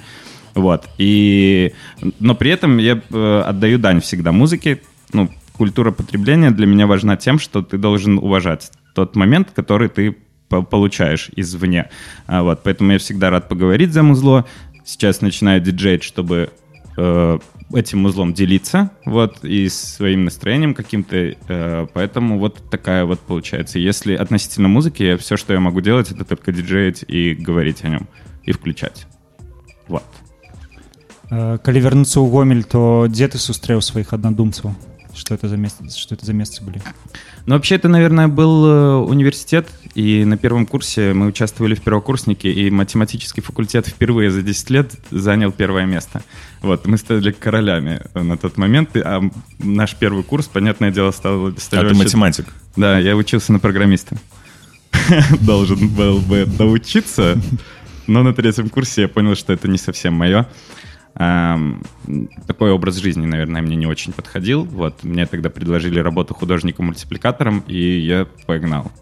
Вот. 0.54 0.84
И... 0.98 1.72
Но 2.20 2.36
при 2.36 2.52
этом 2.52 2.78
я 2.78 3.02
э, 3.10 3.42
отдаю 3.44 3.78
дань 3.78 4.00
всегда 4.00 4.30
музыке, 4.30 4.80
ну, 5.12 5.30
культура 5.55 5.91
потребления 5.91 6.51
для 6.51 6.65
меня 6.65 6.87
важна 6.87 7.17
тем, 7.17 7.39
что 7.39 7.61
ты 7.61 7.77
должен 7.77 8.17
уважать 8.17 8.71
тот 8.93 9.15
момент, 9.15 9.51
который 9.53 9.89
ты 9.89 10.17
получаешь 10.49 11.29
извне. 11.35 11.89
А, 12.27 12.43
вот, 12.43 12.61
поэтому 12.63 12.93
я 12.93 12.97
всегда 12.99 13.29
рад 13.29 13.47
поговорить 13.47 13.93
за 13.93 14.03
музло. 14.03 14.45
Сейчас 14.83 15.21
начинаю 15.21 15.61
диджеить, 15.61 16.03
чтобы 16.03 16.49
э, 16.97 17.39
этим 17.73 18.05
узлом 18.05 18.33
делиться, 18.33 18.91
вот, 19.05 19.45
и 19.45 19.69
своим 19.69 20.25
настроением 20.25 20.73
каким-то, 20.73 21.15
э, 21.15 21.87
поэтому 21.93 22.39
вот 22.39 22.61
такая 22.69 23.05
вот 23.05 23.19
получается. 23.19 23.79
Если 23.79 24.15
относительно 24.15 24.67
музыки, 24.67 25.15
все, 25.17 25.37
что 25.37 25.53
я 25.53 25.59
могу 25.59 25.79
делать, 25.81 26.11
это 26.11 26.25
только 26.25 26.51
диджеить 26.51 27.05
и 27.07 27.33
говорить 27.33 27.83
о 27.83 27.89
нем, 27.89 28.07
и 28.43 28.51
включать. 28.51 29.07
Вот. 29.87 30.03
Э, 31.31 31.57
калі 31.63 31.79
вярнуцца 31.79 32.19
ў 32.19 32.27
гомель 32.27 32.67
то 32.67 33.07
дзе 33.07 33.31
ты 33.31 33.39
сустрэў 33.39 33.79
сваіх 33.79 34.11
аднадумцаў 34.11 34.75
Что 35.16 35.34
это 35.34 35.48
за 35.48 35.56
месяц, 35.56 35.96
что 35.96 36.14
это 36.14 36.24
за 36.24 36.32
месяцы 36.32 36.62
были? 36.62 36.80
Ну, 37.46 37.54
вообще, 37.54 37.76
это, 37.76 37.88
наверное, 37.88 38.28
был 38.28 38.66
э, 38.66 38.94
университет, 38.96 39.68
и 39.94 40.24
на 40.24 40.36
первом 40.36 40.66
курсе 40.66 41.12
мы 41.12 41.26
участвовали 41.26 41.74
в 41.74 41.82
первокурснике, 41.82 42.50
и 42.50 42.70
математический 42.70 43.42
факультет 43.42 43.86
впервые 43.86 44.30
за 44.30 44.42
10 44.42 44.70
лет 44.70 44.92
занял 45.10 45.52
первое 45.52 45.86
место. 45.86 46.22
Вот, 46.60 46.86
мы 46.86 46.98
стали 46.98 47.32
королями 47.32 48.02
на 48.14 48.36
тот 48.36 48.56
момент, 48.56 48.96
а 48.96 49.22
наш 49.58 49.94
первый 49.94 50.24
курс, 50.24 50.46
понятное 50.46 50.90
дело, 50.90 51.10
стал... 51.10 51.48
А 51.48 51.52
ты 51.52 51.94
математик? 51.94 52.46
Да, 52.76 52.98
я 52.98 53.16
учился 53.16 53.52
на 53.52 53.58
программиста. 53.58 54.16
Должен 55.40 55.88
был 55.88 56.20
бы 56.20 56.46
научиться, 56.58 57.40
но 58.06 58.22
на 58.22 58.34
третьем 58.34 58.68
курсе 58.68 59.02
я 59.02 59.08
понял, 59.08 59.34
что 59.34 59.52
это 59.52 59.68
не 59.68 59.78
совсем 59.78 60.14
мое. 60.14 60.46
Такой 61.16 62.70
образ 62.72 62.96
жизни, 62.96 63.24
наверное, 63.24 63.62
мне 63.62 63.76
не 63.76 63.86
очень 63.86 64.12
подходил. 64.12 64.64
Вот, 64.64 65.02
мне 65.02 65.24
тогда 65.26 65.48
предложили 65.48 65.98
работу 65.98 66.34
художником-мультипликатором, 66.34 67.64
и 67.66 67.98
я 67.98 68.26
погнал 68.46 68.92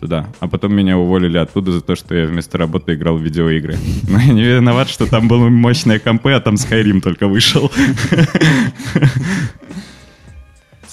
туда. 0.00 0.26
А 0.40 0.48
потом 0.48 0.74
меня 0.74 0.98
уволили 0.98 1.38
оттуда 1.38 1.70
за 1.72 1.80
то, 1.80 1.94
что 1.94 2.14
я 2.14 2.26
вместо 2.26 2.58
работы 2.58 2.94
играл 2.94 3.16
в 3.18 3.22
видеоигры. 3.22 3.76
Но 4.08 4.18
я 4.20 4.32
не 4.32 4.42
виноват, 4.42 4.88
что 4.88 5.06
там 5.06 5.28
было 5.28 5.48
мощные 5.48 6.00
компы, 6.00 6.32
а 6.32 6.40
там 6.40 6.54
Skyrim 6.54 7.00
только 7.00 7.28
вышел. 7.28 7.70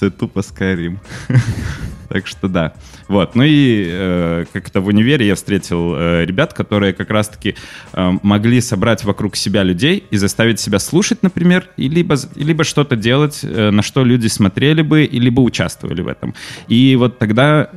Это 0.02 0.12
тупо 0.12 0.40
Skyrim. 0.40 0.98
Так 2.10 2.26
что 2.26 2.48
да. 2.48 2.74
Вот. 3.08 3.36
Ну 3.36 3.44
и 3.44 3.86
э, 3.90 4.46
как-то 4.54 4.82
в 4.82 4.88
универе 4.88 5.28
я 5.28 5.36
встретил 5.36 5.94
э, 5.96 6.26
ребят, 6.26 6.54
которые 6.54 6.94
как 6.94 7.10
раз-таки 7.10 7.56
э, 7.94 8.12
могли 8.24 8.62
собрать 8.62 9.04
вокруг 9.04 9.36
себя 9.36 9.64
людей 9.64 10.06
и 10.10 10.18
заставить 10.18 10.60
себя 10.60 10.80
слушать, 10.80 11.22
например, 11.22 11.70
и 11.76 11.90
либо, 11.90 12.16
либо 12.36 12.64
что-то 12.64 12.96
делать, 12.96 13.42
э, 13.44 13.72
на 13.72 13.82
что 13.82 14.06
люди 14.06 14.28
смотрели 14.28 14.82
бы, 14.82 15.04
и 15.04 15.20
либо 15.20 15.42
участвовали 15.42 16.02
в 16.02 16.08
этом. 16.08 16.34
И 16.70 16.96
вот 16.96 17.20
тогда, 17.20 17.70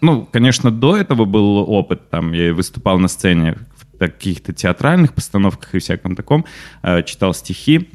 ну, 0.00 0.26
конечно, 0.30 0.70
до 0.70 0.96
этого 0.96 1.24
был 1.24 1.58
опыт, 1.58 2.10
там, 2.10 2.32
я 2.32 2.52
выступал 2.52 2.98
на 2.98 3.08
сцене 3.08 3.58
в 3.76 3.98
каких-то 3.98 4.52
театральных 4.52 5.14
постановках 5.14 5.74
и 5.74 5.78
всяком 5.78 6.16
таком, 6.16 6.44
э, 6.82 7.02
читал 7.04 7.32
стихи, 7.34 7.88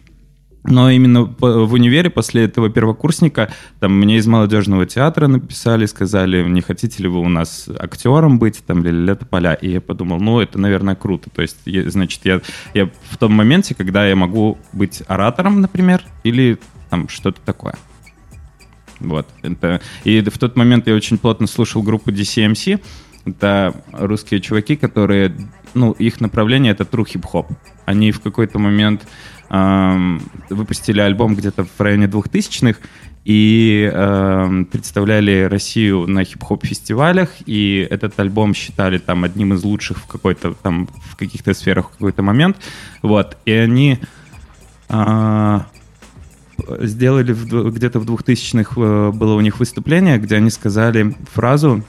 но 0.63 0.89
именно 0.89 1.23
в 1.23 1.73
универе 1.73 2.09
после 2.09 2.45
этого 2.45 2.69
первокурсника 2.69 3.51
там 3.79 3.99
мне 3.99 4.17
из 4.17 4.27
молодежного 4.27 4.85
театра 4.85 5.27
написали, 5.27 5.85
сказали, 5.85 6.43
не 6.43 6.61
хотите 6.61 7.03
ли 7.03 7.09
вы 7.09 7.19
у 7.19 7.27
нас 7.27 7.67
актером 7.79 8.39
быть, 8.39 8.63
там, 8.65 8.83
ля 8.83 9.15
поля. 9.15 9.53
И 9.55 9.71
я 9.71 9.81
подумал, 9.81 10.19
ну, 10.19 10.39
это, 10.39 10.57
наверное, 10.57 10.95
круто. 10.95 11.29
То 11.29 11.41
есть, 11.41 11.57
я, 11.65 11.89
значит, 11.89 12.21
я, 12.23 12.41
я 12.73 12.89
в 13.09 13.17
том 13.17 13.33
моменте, 13.33 13.75
когда 13.75 14.07
я 14.07 14.15
могу 14.15 14.57
быть 14.71 15.03
оратором, 15.07 15.59
например, 15.59 16.01
или 16.23 16.57
там 16.89 17.09
что-то 17.09 17.41
такое. 17.41 17.75
Вот. 18.99 19.27
Это... 19.41 19.81
И 20.05 20.21
в 20.21 20.37
тот 20.37 20.55
момент 20.55 20.87
я 20.87 20.95
очень 20.95 21.17
плотно 21.17 21.47
слушал 21.47 21.83
группу 21.83 22.09
DCMC. 22.09 22.81
Это 23.25 23.73
русские 23.91 24.39
чуваки, 24.39 24.75
которые, 24.75 25.35
ну, 25.73 25.91
их 25.91 26.21
направление— 26.21 26.71
это 26.73 26.83
true 26.83 27.05
хип-хоп. 27.05 27.51
Они 27.85 28.11
в 28.11 28.21
какой-то 28.21 28.59
момент 28.59 29.05
выпустили 30.49 30.99
альбом 30.99 31.35
где-то 31.35 31.65
в 31.65 31.79
районе 31.79 32.07
2000-х 32.07 32.79
и 33.25 33.89
э, 33.91 34.63
представляли 34.71 35.43
Россию 35.43 36.07
на 36.07 36.25
хип-хоп 36.25 36.65
фестивалях, 36.65 37.29
и 37.45 37.87
этот 37.89 38.19
альбом 38.19 38.53
считали 38.53 38.97
там 38.97 39.23
одним 39.23 39.53
из 39.53 39.63
лучших 39.63 39.97
в 39.99 40.07
какой-то 40.07 40.53
там 40.55 40.89
в 41.05 41.15
каких-то 41.15 41.53
сферах 41.53 41.89
в 41.89 41.91
какой-то 41.91 42.21
момент, 42.21 42.57
вот, 43.01 43.37
и 43.45 43.51
они 43.51 43.99
э, 44.89 45.59
сделали 46.81 47.33
где-то 47.69 47.99
в 47.99 48.05
2000-х 48.05 48.73
э, 48.75 49.11
было 49.11 49.35
у 49.35 49.41
них 49.41 49.59
выступление, 49.59 50.17
где 50.17 50.35
они 50.35 50.49
сказали 50.49 51.15
фразу 51.31 51.83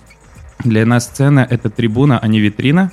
«Для 0.61 0.87
нас 0.87 1.07
сцена— 1.07 1.46
это 1.50 1.68
трибуна, 1.68 2.18
а 2.20 2.29
не 2.29 2.38
витрина», 2.40 2.92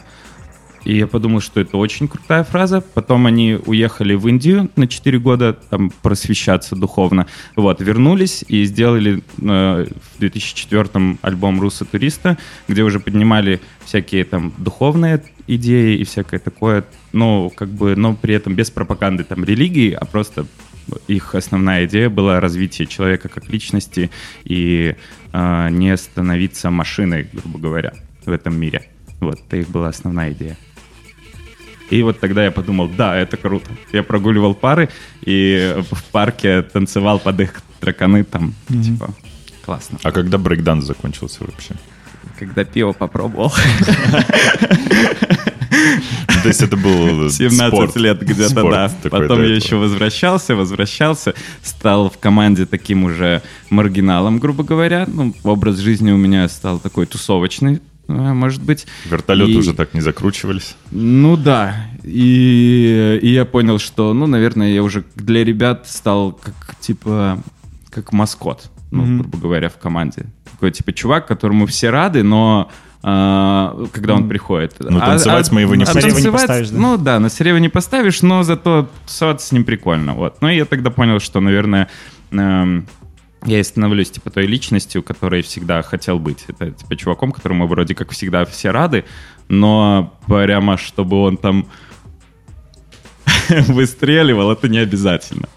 и 0.84 0.98
я 0.98 1.08
подумал, 1.08 1.42
что 1.42 1.60
это 1.60 1.78
очень 1.78 2.08
крутая 2.08 2.44
фраза. 2.44 2.82
Потом 2.82 3.28
они 3.28 3.60
уехали 3.66 4.16
в 4.16 4.28
Индию 4.28 4.70
на 4.76 4.88
4 4.88 5.20
года 5.20 5.54
там 5.54 5.92
просвещаться 6.02 6.76
духовно. 6.76 7.28
Вот, 7.56 7.82
вернулись 7.82 8.44
и 8.48 8.64
сделали 8.66 9.24
э, 9.42 9.88
в 9.88 10.20
2004 10.20 11.18
альбом 11.22 11.62
«Руса 11.62 11.86
туриста», 11.86 12.38
где 12.68 12.84
уже 12.84 13.00
поднимали 13.00 13.62
всякие 13.86 14.24
там 14.24 14.54
духовные 14.58 15.24
идеи 15.48 15.98
и 15.98 16.04
всякое 16.04 16.40
такое, 16.40 16.86
ну, 17.14 17.52
как 17.56 17.70
бы, 17.70 17.96
но 17.96 18.16
при 18.16 18.34
этом 18.34 18.56
без 18.56 18.72
пропаганды 18.72 19.24
там 19.24 19.44
религии, 19.44 19.92
а 19.92 20.06
просто 20.06 20.46
их 21.08 21.36
основная 21.36 21.86
идея 21.86 22.10
была 22.10 22.40
развитие 22.40 22.88
человека 22.88 23.30
как 23.30 23.50
личности 23.50 24.10
и 24.44 24.96
э, 25.32 25.70
не 25.70 25.96
становиться 25.96 26.72
машиной, 26.72 27.28
грубо 27.32 27.60
говоря, 27.60 27.94
в 28.26 28.32
этом 28.32 28.60
мире. 28.60 28.90
Вот, 29.20 29.40
это 29.40 29.58
их 29.58 29.70
была 29.70 29.90
основная 29.90 30.32
идея. 30.32 30.58
И 31.92 32.02
вот 32.04 32.20
тогда 32.20 32.44
я 32.46 32.52
подумал, 32.52 32.88
да, 32.88 33.16
это 33.18 33.38
круто. 33.38 33.70
Я 33.92 34.02
прогуливал 34.02 34.56
пары 34.56 34.90
и 35.22 35.76
в 35.92 36.04
парке 36.06 36.62
танцевал 36.62 37.20
под 37.20 37.42
их 37.42 37.62
траканы 37.82 38.24
там, 38.24 38.54
mm-hmm. 38.70 38.84
типа, 38.84 39.14
классно. 39.66 40.00
А 40.04 40.12
когда 40.12 40.38
брейкданс 40.38 40.86
закончился 40.86 41.44
вообще? 41.44 41.76
Когда 42.40 42.64
пиво 42.64 42.94
попробовал. 42.94 43.54
То 46.44 46.48
есть 46.48 46.62
это 46.62 46.78
был 46.78 47.30
17 47.30 47.96
лет 47.98 48.22
где-то, 48.22 48.72
да. 48.72 48.92
Потом 49.10 49.42
я 49.44 49.56
еще 49.56 49.76
возвращался, 49.76 50.56
возвращался, 50.56 51.34
стал 51.62 52.10
в 52.10 52.18
команде 52.18 52.66
таким 52.66 53.04
уже 53.04 53.42
маргиналом, 53.70 54.40
грубо 54.40 54.64
говоря. 54.64 55.06
Ну, 55.08 55.36
образ 55.44 55.78
жизни 55.78 56.12
у 56.12 56.18
меня 56.18 56.48
стал 56.50 56.80
такой 56.80 57.06
тусовочный, 57.06 57.82
может 58.12 58.62
быть. 58.62 58.88
Вертолеты 59.06 59.52
и... 59.52 59.58
уже 59.58 59.74
так 59.74 59.94
не 59.94 60.02
закручивались. 60.02 60.76
Ну 60.92 61.38
да. 61.38 61.88
И, 62.04 63.20
и 63.22 63.30
я 63.30 63.46
понял, 63.46 63.80
что, 63.80 64.14
ну, 64.14 64.28
наверное, 64.28 64.72
я 64.72 64.84
уже 64.84 65.04
для 65.16 65.44
ребят 65.44 65.88
стал 65.88 66.34
как, 66.34 66.76
типа, 66.80 67.40
как 67.90 68.12
маскот, 68.12 68.70
ну, 68.92 69.04
mm-hmm. 69.04 69.18
грубо 69.20 69.38
говоря, 69.38 69.70
в 69.70 69.78
команде. 69.78 70.26
Такой, 70.52 70.72
типа, 70.72 70.94
чувак, 70.94 71.28
которому 71.28 71.66
все 71.66 71.90
рады, 71.90 72.24
но 72.24 72.70
а, 73.04 73.86
когда 73.92 74.14
он 74.14 74.30
приходит. 74.30 74.76
Ну, 74.80 75.00
танцевать 75.00 75.50
а, 75.50 75.54
мы 75.54 75.62
его 75.62 75.76
не, 75.76 75.84
а, 75.84 75.88
танцевать, 75.88 76.24
не 76.24 76.32
поставишь, 76.32 76.70
да? 76.70 76.78
Ну 76.78 76.98
да, 76.98 77.20
на 77.20 77.30
серебро 77.30 77.58
не 77.58 77.70
поставишь, 77.70 78.22
но 78.22 78.44
зато 78.44 78.90
тусоваться 79.06 79.48
с 79.48 79.52
ним 79.52 79.64
прикольно. 79.64 80.14
Вот. 80.14 80.38
Ну 80.42 80.50
и 80.50 80.56
я 80.56 80.66
тогда 80.66 80.92
понял, 80.92 81.20
что, 81.20 81.40
наверное, 81.40 81.88
эм, 82.32 82.88
я 83.46 83.60
и 83.60 83.64
становлюсь, 83.64 84.12
типа, 84.12 84.30
той 84.30 84.46
личностью, 84.46 85.02
которой 85.02 85.42
всегда 85.42 85.82
хотел 85.82 86.20
быть. 86.20 86.46
Это, 86.48 86.72
типа, 86.72 86.96
чуваком, 86.96 87.32
которому 87.32 87.68
вроде 87.68 87.96
как 87.96 88.12
всегда 88.12 88.46
все 88.46 88.72
рады, 88.72 89.06
но 89.48 90.18
прямо, 90.28 90.78
чтобы 90.78 91.22
он 91.22 91.38
там 91.38 91.68
выстреливал, 93.50 94.52
это 94.52 94.70
не 94.70 94.78
обязательно. 94.78 95.50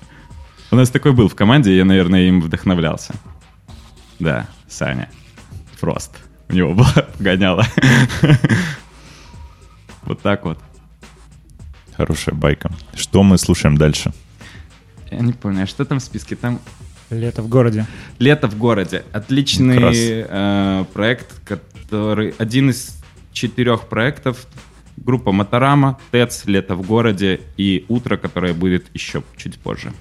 У 0.71 0.77
нас 0.77 0.91
такой 0.91 1.13
был 1.13 1.29
в 1.29 1.35
команде, 1.35 1.77
я, 1.77 1.85
наверное, 1.85 2.23
им 2.23 2.41
вдохновлялся. 2.41 3.15
Да, 4.19 4.49
Саня. 4.69 5.09
Фрост. 5.79 6.13
У 6.49 6.55
него 6.55 6.75
была 6.75 6.93
погоняла. 7.19 7.67
Вот 10.07 10.21
так 10.21 10.45
вот. 10.45 10.59
Хорошая 11.97 12.35
байка. 12.35 12.71
Что 12.95 13.23
мы 13.23 13.39
слушаем 13.39 13.79
дальше? 13.79 14.13
Я 15.11 15.21
не 15.21 15.33
помню, 15.33 15.63
а 15.63 15.67
что 15.67 15.87
там 15.87 15.99
в 15.99 16.03
списке? 16.03 16.37
Там 16.37 16.61
Лето 17.15 17.43
в 17.43 17.49
городе. 17.49 17.87
Лето 18.19 18.49
в 18.49 18.59
городе. 18.59 19.05
Отличный 19.13 20.25
э, 20.29 20.85
проект, 20.93 21.41
который 21.45 22.35
один 22.39 22.71
из 22.71 22.99
четырех 23.33 23.89
проектов. 23.89 24.47
Группа 24.97 25.33
Моторама, 25.33 25.99
ТЭЦ, 26.13 26.45
Лето 26.47 26.77
в 26.77 26.87
городе 26.87 27.41
и 27.57 27.85
Утро, 27.89 28.17
которое 28.17 28.55
будет 28.55 28.87
еще 28.95 29.23
чуть 29.37 29.59
позже. 29.59 29.93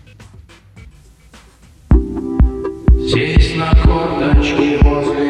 Сесть 3.09 3.55
на 3.57 3.69
корточки 3.83 4.81
возле 4.83 5.22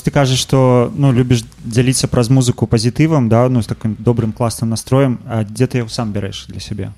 вось 0.00 0.02
ты 0.02 0.10
кажаш 0.10 0.38
што 0.38 0.92
ну 0.94 1.12
любіш 1.12 1.44
дзяліцца 1.64 2.08
праз 2.08 2.30
музыку 2.30 2.66
пазітывам 2.66 3.28
да 3.28 3.48
ну 3.48 3.62
з 3.62 3.66
таким 3.66 3.96
добрым 3.98 4.32
класным 4.32 4.70
настроем 4.70 5.18
А 5.26 5.44
дзе 5.44 5.66
ты 5.66 5.78
яго 5.78 5.90
сам 5.90 6.12
бярэш 6.12 6.46
для 6.48 6.60
сябе 6.60 6.92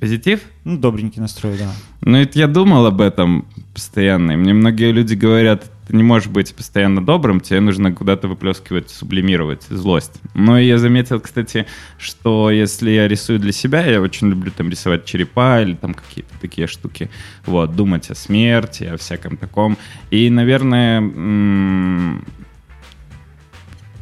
Позитив? 0.00 0.40
ну 0.64 0.76
добренький 0.76 1.20
настрой 1.20 1.58
да 1.58 1.70
Ну, 2.00 2.18
это 2.18 2.38
я 2.38 2.48
думал 2.48 2.86
об 2.86 3.00
этом 3.00 3.44
постоянно. 3.74 4.32
И 4.32 4.36
мне 4.36 4.52
многие 4.52 4.90
люди 4.90 5.14
говорят, 5.14 5.70
ты 5.87 5.95
не 5.95 6.03
можешь 6.03 6.27
быть 6.27 6.53
постоянно 6.53 7.03
добрым, 7.03 7.39
тебе 7.39 7.61
нужно 7.61 7.93
куда-то 7.93 8.27
выплескивать, 8.27 8.89
сублимировать 8.89 9.63
злость. 9.69 10.21
Но 10.33 10.59
я 10.59 10.77
заметил, 10.77 11.21
кстати, 11.21 11.65
что 11.97 12.51
если 12.51 12.91
я 12.91 13.07
рисую 13.07 13.39
для 13.39 13.53
себя, 13.53 13.85
я 13.85 14.01
очень 14.01 14.29
люблю 14.29 14.51
там 14.51 14.69
рисовать 14.69 15.05
черепа 15.05 15.61
или 15.61 15.75
там 15.75 15.93
какие-то 15.93 16.33
такие 16.41 16.67
штуки, 16.67 17.09
вот, 17.45 17.75
думать 17.75 18.11
о 18.11 18.15
смерти, 18.15 18.83
о 18.83 18.97
всяком 18.97 19.37
таком. 19.37 19.77
И, 20.11 20.29
наверное, 20.29 21.01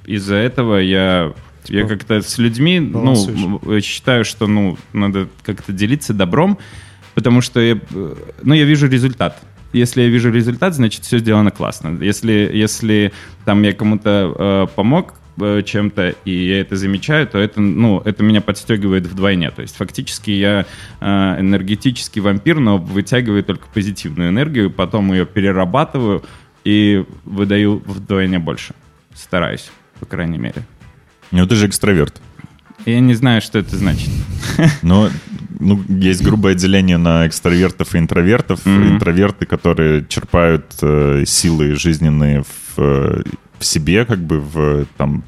из-за 0.06 0.36
этого 0.36 0.78
я 0.78 1.34
я 1.68 1.88
как-то 1.88 2.22
с 2.22 2.38
людьми, 2.38 2.80
балансуешь. 2.80 3.40
ну, 3.40 3.82
считаю, 3.82 4.24
что, 4.24 4.46
ну, 4.46 4.78
надо 4.94 5.28
как-то 5.44 5.72
делиться 5.72 6.14
добром, 6.14 6.60
потому 7.16 7.42
что, 7.42 7.60
я, 7.60 7.80
э, 7.92 8.16
ну, 8.44 8.54
я 8.54 8.66
вижу 8.66 8.88
результат. 8.88 9.42
Если 9.76 10.04
я 10.04 10.08
вижу 10.08 10.32
результат, 10.32 10.74
значит, 10.74 11.04
все 11.04 11.18
сделано 11.20 11.52
классно. 11.52 12.02
Если, 12.02 12.32
если 12.32 13.12
там 13.44 13.62
я 13.64 13.74
кому-то 13.74 14.34
э, 14.38 14.68
помог 14.74 15.16
э, 15.38 15.64
чем-то, 15.64 16.16
и 16.24 16.32
я 16.32 16.62
это 16.62 16.78
замечаю, 16.78 17.28
то 17.28 17.38
это, 17.38 17.60
ну, 17.60 18.02
это 18.06 18.24
меня 18.24 18.40
подстегивает 18.40 19.06
вдвойне. 19.06 19.52
То 19.52 19.62
есть 19.62 19.76
фактически 19.76 20.32
я 20.32 20.66
э, 21.02 21.06
энергетический 21.42 22.22
вампир, 22.22 22.60
но 22.60 22.78
вытягиваю 22.78 23.44
только 23.44 23.68
позитивную 23.74 24.30
энергию, 24.30 24.72
потом 24.72 25.12
ее 25.12 25.26
перерабатываю 25.26 26.24
и 26.64 27.04
выдаю 27.26 27.84
вдвойне 27.86 28.40
больше. 28.40 28.76
Стараюсь, 29.14 29.70
по 30.00 30.06
крайней 30.06 30.38
мере. 30.38 30.62
Ну, 31.32 31.46
ты 31.46 31.56
же 31.56 31.68
экстраверт. 31.68 32.22
Я 32.86 33.02
не 33.02 33.14
знаю, 33.14 33.42
что 33.42 33.60
это 33.60 33.76
значит. 33.76 34.10
Но 34.84 35.10
ну, 35.60 35.84
есть 35.88 36.24
грубое 36.24 36.56
деление 36.56 36.98
на 36.98 37.28
экстравертов 37.28 37.96
и 37.96 37.98
интровертов. 37.98 38.66
Мгм. 38.66 38.96
Интроверты, 38.96 39.46
которые 39.46 40.06
черпают 40.08 40.66
э, 40.82 41.24
силы 41.26 41.76
жизненные 41.76 42.44
в, 42.44 42.80
э, 42.80 43.24
в 43.60 43.66
себе, 43.66 44.06
как 44.06 44.20
бы 44.20 44.40
в 44.40 44.86
там 44.98 45.24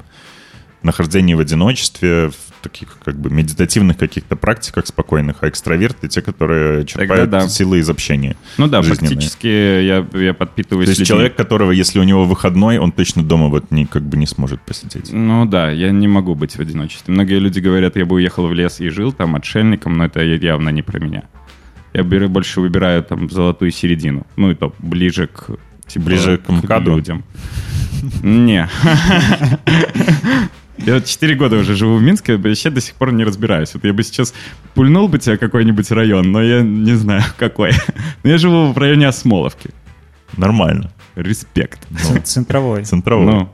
нахождении 0.82 1.34
в 1.34 1.40
одиночестве, 1.40 2.30
в 2.30 2.47
таких 2.60 2.98
как 3.04 3.18
бы 3.18 3.30
медитативных 3.30 3.96
каких-то 3.96 4.36
практиках 4.36 4.86
спокойных, 4.86 5.36
а 5.40 5.48
экстраверты 5.48 6.08
те, 6.08 6.22
которые 6.22 6.84
черпают 6.84 7.30
да. 7.30 7.48
силы 7.48 7.78
из 7.78 7.88
общения. 7.88 8.36
Ну 8.56 8.66
да, 8.66 8.82
Жизненные. 8.82 9.10
фактически 9.10 9.46
я, 9.46 10.06
я 10.12 10.34
подпитываюсь 10.34 10.86
То 10.86 10.90
есть 10.90 11.00
людьми. 11.00 11.06
человек, 11.06 11.36
которого, 11.36 11.70
если 11.72 11.98
у 11.98 12.04
него 12.04 12.24
выходной, 12.24 12.78
он 12.78 12.92
точно 12.92 13.22
дома 13.22 13.48
вот 13.48 13.70
не, 13.70 13.86
как 13.86 14.02
бы 14.02 14.16
не 14.16 14.26
сможет 14.26 14.60
посидеть. 14.60 15.12
Ну 15.12 15.46
да, 15.46 15.70
я 15.70 15.90
не 15.90 16.08
могу 16.08 16.34
быть 16.34 16.56
в 16.56 16.60
одиночестве. 16.60 17.14
Многие 17.14 17.38
люди 17.38 17.60
говорят, 17.60 17.96
я 17.96 18.04
бы 18.04 18.16
уехал 18.16 18.46
в 18.46 18.52
лес 18.54 18.80
и 18.80 18.88
жил 18.88 19.12
там 19.12 19.36
отшельником, 19.36 19.96
но 19.96 20.06
это 20.06 20.22
явно 20.22 20.70
не 20.70 20.82
про 20.82 20.98
меня. 20.98 21.24
Я 21.94 22.02
беру, 22.02 22.28
больше 22.28 22.60
выбираю 22.60 23.02
там 23.02 23.30
золотую 23.30 23.70
середину. 23.70 24.26
Ну 24.36 24.50
и 24.50 24.54
то 24.54 24.74
ближе 24.78 25.26
к... 25.26 25.50
типа, 25.86 26.04
Ближе 26.04 26.38
к 26.38 26.48
МКАДу? 26.48 26.96
людям. 26.96 27.24
Не. 28.22 28.68
Я 30.78 30.94
вот 30.94 31.04
4 31.06 31.34
года 31.34 31.56
уже 31.56 31.74
живу 31.74 31.96
в 31.96 32.02
Минске, 32.02 32.36
вообще 32.36 32.70
до 32.70 32.80
сих 32.80 32.94
пор 32.94 33.12
не 33.12 33.24
разбираюсь. 33.24 33.74
Вот 33.74 33.84
я 33.84 33.92
бы 33.92 34.02
сейчас 34.02 34.34
пульнул 34.74 35.08
бы 35.08 35.18
тебя 35.18 35.36
какой-нибудь 35.36 35.90
район, 35.90 36.30
но 36.30 36.42
я 36.42 36.62
не 36.62 36.94
знаю 36.94 37.22
какой. 37.38 37.72
Но 38.22 38.30
я 38.30 38.38
живу 38.38 38.72
в 38.72 38.78
районе 38.78 39.08
Осмоловки. 39.08 39.70
Нормально. 40.36 40.92
Респект. 41.16 41.86
Ну, 41.90 42.20
центровой 42.22 42.84
центровой. 42.84 43.26
Ну, 43.26 43.48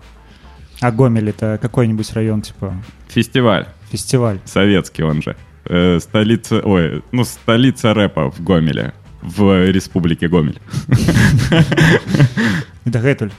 а 0.81 0.93
гомель 0.93 1.31
это 1.31 1.59
какой-нибудь 1.63 2.13
район 2.13 2.43
типа 2.43 2.75
фестиваль. 3.09 3.69
фестиваль 3.91 4.39
Советский 4.45 5.03
он 5.03 5.23
же. 5.23 5.37
Э, 5.67 5.99
столица, 6.01 6.61
ой, 6.61 7.03
ну, 7.11 7.25
столица 7.25 7.95
рэпа 7.95 8.31
в 8.31 8.43
Гомеле. 8.43 8.93
В 9.23 9.71
республике 9.71 10.29
Гомель. 10.29 10.61
и 12.85 12.91
дагэтуль 12.91 13.31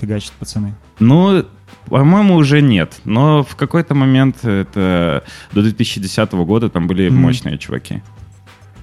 фигачат 0.00 0.32
пацаны 0.32 0.74
Ну, 0.98 1.44
по-моему, 1.86 2.36
уже 2.36 2.60
нет. 2.60 3.00
Но 3.04 3.42
в 3.42 3.56
какой-то 3.56 3.94
момент, 3.94 4.44
это 4.44 5.24
до 5.52 5.62
2010 5.62 6.32
года, 6.44 6.68
там 6.68 6.86
были 6.86 7.08
Мгм. 7.08 7.22
мощные 7.22 7.58
чуваки. 7.58 8.02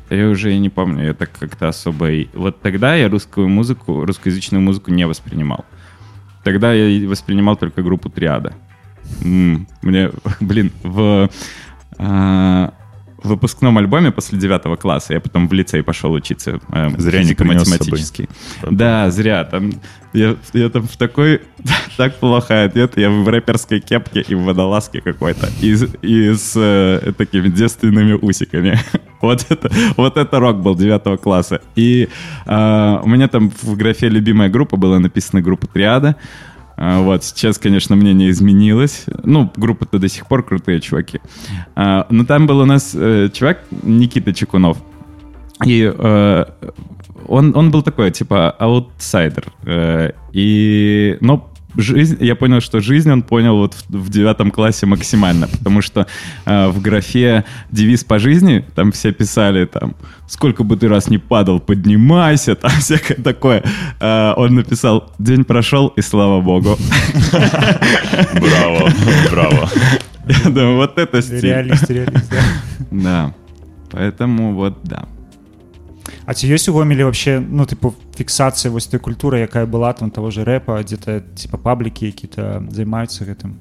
Я 0.09 0.29
уже 0.29 0.55
не 0.57 0.69
помню, 0.69 1.05
я 1.05 1.13
так 1.13 1.31
как-то 1.39 1.69
особо... 1.69 2.09
Вот 2.33 2.61
тогда 2.61 2.95
я 2.95 3.09
русскую 3.09 3.47
музыку, 3.49 4.05
русскоязычную 4.05 4.61
музыку 4.61 4.91
не 4.91 5.07
воспринимал. 5.07 5.65
Тогда 6.43 6.73
я 6.73 7.07
воспринимал 7.09 7.55
только 7.55 7.81
группу 7.81 8.09
Триада. 8.09 8.53
Мне, 9.21 10.11
блин, 10.39 10.71
в 10.83 11.29
а, 11.97 12.73
в 12.79 12.82
выпускном 13.27 13.77
альбоме 13.77 14.11
после 14.11 14.37
девятого 14.37 14.75
класса 14.75 15.13
я 15.13 15.19
потом 15.19 15.47
в 15.47 15.53
лицей 15.53 15.83
пошел 15.83 16.11
учиться. 16.11 16.59
э, 16.71 16.89
Зря 16.97 17.19
не 17.19 17.25
физико-математический. 17.25 18.29
Да, 18.69 19.09
зря. 19.11 19.43
Там, 19.45 19.71
я, 20.13 20.35
я 20.53 20.69
там 20.69 20.87
в 20.87 20.97
такой... 20.97 21.41
так 21.97 22.15
плохо 22.19 22.63
одет. 22.63 22.97
Я 22.97 23.09
в 23.09 23.27
рэперской 23.27 23.79
кепке 23.79 24.21
и 24.27 24.35
в 24.35 24.43
водолазке 24.43 25.01
какой-то. 25.01 25.49
И, 25.61 25.73
с- 25.75 25.95
и 26.01 26.33
с 26.33 26.53
э, 26.55 27.11
такими 27.17 27.47
девственными 27.49 28.13
усиками. 28.13 28.79
вот, 29.21 29.45
это, 29.49 29.71
вот 29.97 30.17
это 30.17 30.39
рок 30.39 30.61
был 30.61 30.75
девятого 30.75 31.17
класса. 31.17 31.61
И 31.75 32.09
э, 32.45 32.99
у 33.03 33.07
меня 33.07 33.27
там 33.27 33.51
в 33.61 33.75
графе 33.75 34.09
«Любимая 34.09 34.49
группа» 34.49 34.77
была 34.77 34.99
написана 34.99 35.41
группа 35.41 35.67
«Триада». 35.67 36.15
А, 36.85 36.99
Вот, 37.01 37.23
сейчас, 37.23 37.57
конечно, 37.57 37.95
мнение 37.95 38.29
изменилось. 38.29 39.05
Ну, 39.23 39.49
группа-то 39.55 39.99
до 39.99 40.09
сих 40.09 40.27
пор 40.27 40.43
крутые 40.43 40.81
чуваки. 40.81 41.21
А, 41.75 42.05
Но 42.09 42.25
там 42.25 42.45
был 42.45 42.59
у 42.59 42.65
нас 42.65 42.93
э, 42.93 43.29
чувак 43.33 43.59
Никита 43.83 44.33
Чекунов. 44.33 44.77
И 45.65 45.89
э, 45.97 46.45
он, 47.27 47.55
он 47.55 47.71
был 47.71 47.83
такой, 47.83 48.11
типа, 48.11 48.51
аутсайдер. 48.51 49.45
Э, 49.65 50.11
И, 50.33 51.17
но 51.21 51.52
жизнь, 51.75 52.17
я 52.19 52.35
понял, 52.35 52.61
что 52.61 52.79
жизнь 52.79 53.11
он 53.11 53.21
понял 53.21 53.57
вот 53.57 53.73
в, 53.73 54.05
в 54.05 54.09
девятом 54.09 54.51
классе 54.51 54.85
максимально, 54.85 55.47
потому 55.47 55.81
что 55.81 56.07
э, 56.45 56.67
в 56.67 56.81
графе 56.81 57.43
девиз 57.71 58.03
по 58.03 58.19
жизни 58.19 58.63
там 58.75 58.91
все 58.91 59.11
писали 59.11 59.65
там, 59.65 59.95
сколько 60.27 60.63
бы 60.63 60.77
ты 60.77 60.87
раз 60.87 61.09
не 61.09 61.17
падал, 61.17 61.59
поднимайся, 61.59 62.55
там 62.55 62.71
всякое 62.71 63.15
такое. 63.15 63.63
Э, 63.99 64.33
он 64.37 64.55
написал, 64.55 65.11
день 65.19 65.43
прошел, 65.43 65.87
и 65.87 66.01
слава 66.01 66.41
богу. 66.41 66.77
Браво, 68.33 68.89
браво. 69.31 69.69
Я 70.27 70.49
думаю, 70.49 70.77
вот 70.77 70.97
это 70.97 71.21
стиль. 71.21 71.41
реаліст 71.41 71.91
реаліст 71.91 72.29
да. 72.31 72.43
Да. 72.91 73.33
Поэтому 73.91 74.53
вот 74.53 74.73
да. 74.83 75.03
А 76.26 76.34
ці 76.34 76.48
ёсць 76.48 76.68
у 76.68 76.72
гомелі 76.72 77.04
вообще 77.04 77.40
ну 77.40 77.64
типу 77.66 77.94
фіксацыя 78.16 78.70
вось 78.72 78.86
той 78.86 79.00
культуры 79.00 79.38
якая 79.44 79.66
была 79.66 79.92
там 79.92 80.10
того 80.10 80.30
же 80.30 80.44
рэпа 80.44 80.82
дзе-то 80.84 81.20
типа 81.36 81.56
паблікі 81.58 82.06
які-то 82.06 82.62
займаюцца 82.70 83.24
гэтым 83.24 83.54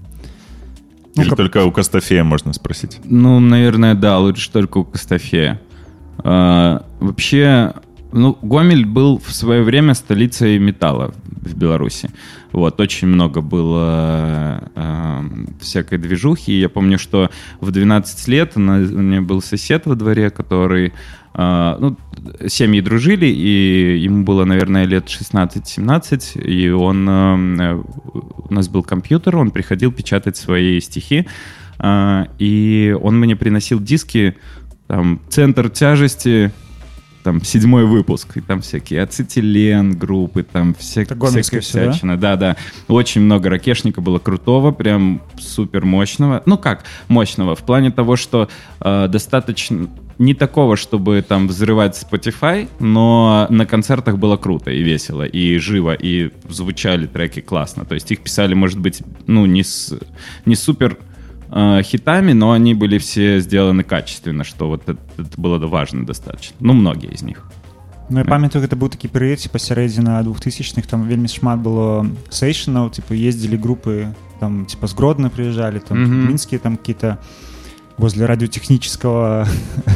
Ну, 1.17 1.23
Или 1.23 1.29
как- 1.29 1.37
только 1.37 1.65
у 1.65 1.71
Костафея 1.71 2.23
можно 2.23 2.53
спросить. 2.53 2.99
Ну, 3.03 3.39
наверное, 3.39 3.95
да, 3.95 4.19
лучше 4.19 4.51
только 4.51 4.77
у 4.77 4.83
Костафея. 4.85 5.59
А, 6.19 6.83
вообще, 6.99 7.73
у 7.91 7.91
ну, 8.12 8.38
Гомель 8.42 8.86
был 8.86 9.18
в 9.18 9.32
свое 9.32 9.62
время 9.62 9.94
столицей 9.94 10.58
металла 10.58 11.14
в 11.24 11.54
Беларуси. 11.56 12.10
Вот, 12.52 12.80
очень 12.80 13.08
много 13.08 13.40
было 13.40 14.70
а, 14.74 15.24
всякой 15.60 15.98
движухи. 15.98 16.52
Я 16.52 16.68
помню, 16.68 16.98
что 16.98 17.30
в 17.60 17.70
12 17.70 18.28
лет 18.28 18.52
у 18.56 18.60
меня 18.60 19.22
был 19.22 19.40
сосед 19.40 19.86
во 19.86 19.94
дворе, 19.94 20.30
который... 20.30 20.92
а, 21.34 21.78
ну, 21.80 21.96
семьи 22.46 22.80
дружили, 22.80 23.26
и 23.26 23.98
ему 23.98 24.24
было, 24.24 24.44
наверное, 24.44 24.84
лет 24.84 25.06
16-17, 25.06 26.42
и 26.42 26.70
он... 26.70 27.08
э, 27.08 27.82
у 28.52 28.54
нас 28.54 28.68
был 28.68 28.82
компьютер, 28.82 29.36
он 29.36 29.50
приходил 29.50 29.90
печатать 29.92 30.36
свои 30.36 30.78
стихи, 30.80 31.26
а, 31.78 32.28
и 32.38 32.94
он 33.00 33.18
мне 33.18 33.34
приносил 33.34 33.80
диски, 33.80 34.36
там, 34.86 35.20
«Центр 35.30 35.70
тяжести», 35.70 36.52
там, 37.22 37.42
седьмой 37.44 37.84
выпуск, 37.84 38.36
и 38.36 38.40
там 38.40 38.60
всякие 38.60 39.02
ацетилен 39.02 39.96
группы, 39.96 40.42
там 40.42 40.74
вся, 40.74 41.04
гомельское 41.04 41.60
всякая 41.60 41.60
всё, 41.60 41.84
да? 41.84 41.90
всячина. 41.92 42.16
Да, 42.16 42.36
да. 42.36 42.56
Очень 42.88 43.22
много 43.22 43.48
ракешника 43.48 44.00
было 44.00 44.18
крутого, 44.18 44.72
прям 44.72 45.22
супер 45.38 45.84
мощного. 45.84 46.42
Ну 46.46 46.58
как 46.58 46.84
мощного? 47.08 47.54
В 47.54 47.60
плане 47.60 47.90
того, 47.90 48.16
что 48.16 48.48
э, 48.80 49.08
достаточно 49.08 49.88
не 50.18 50.34
такого, 50.34 50.76
чтобы 50.76 51.24
там 51.26 51.48
взрывать 51.48 52.00
Spotify, 52.00 52.68
но 52.78 53.46
на 53.50 53.66
концертах 53.66 54.18
было 54.18 54.36
круто 54.36 54.70
и 54.70 54.82
весело, 54.82 55.24
и 55.24 55.58
живо, 55.58 55.94
и 55.94 56.30
звучали 56.48 57.06
треки 57.06 57.40
классно. 57.40 57.84
То 57.84 57.94
есть 57.94 58.10
их 58.12 58.20
писали, 58.20 58.54
может 58.54 58.78
быть, 58.78 59.02
ну, 59.26 59.46
не, 59.46 59.64
с, 59.64 59.98
не 60.44 60.54
супер 60.54 60.98
э, 61.51 61.81
хитами, 61.83 62.33
но 62.33 62.51
они 62.51 62.73
были 62.73 62.97
все 62.97 63.39
сделаны 63.39 63.83
качественно, 63.83 64.43
что 64.43 64.67
вот 64.67 64.83
это, 64.87 64.99
это 65.17 65.39
было 65.41 65.57
важно 65.67 66.05
достаточно. 66.05 66.55
Ну, 66.59 66.73
многие 66.73 67.11
из 67.13 67.21
них. 67.21 67.43
Ну, 68.09 68.19
я 68.19 68.25
памятаю 68.25 68.63
гэта 68.63 68.75
быў 68.79 68.87
такі 68.89 69.09
перыяд 69.11 69.39
ці 69.43 69.49
пасярэдзіна 69.51 70.23
двухтысячных 70.23 70.87
там 70.87 71.03
вельмі 71.07 71.27
шмат 71.27 71.59
было 71.59 72.07
сейшанаў 72.31 72.89
типа 72.95 73.11
ездзілі 73.11 73.57
групы 73.59 74.15
там 74.39 74.65
типа 74.65 74.87
з 74.87 74.93
гродна 74.95 75.27
прыязджалі 75.27 75.79
там 75.83 76.03
Мгм. 76.03 76.27
мінскія 76.31 76.59
там 76.59 76.77
какие-то 76.77 77.17
возле 78.02 78.26
радиотехнического 78.26 79.46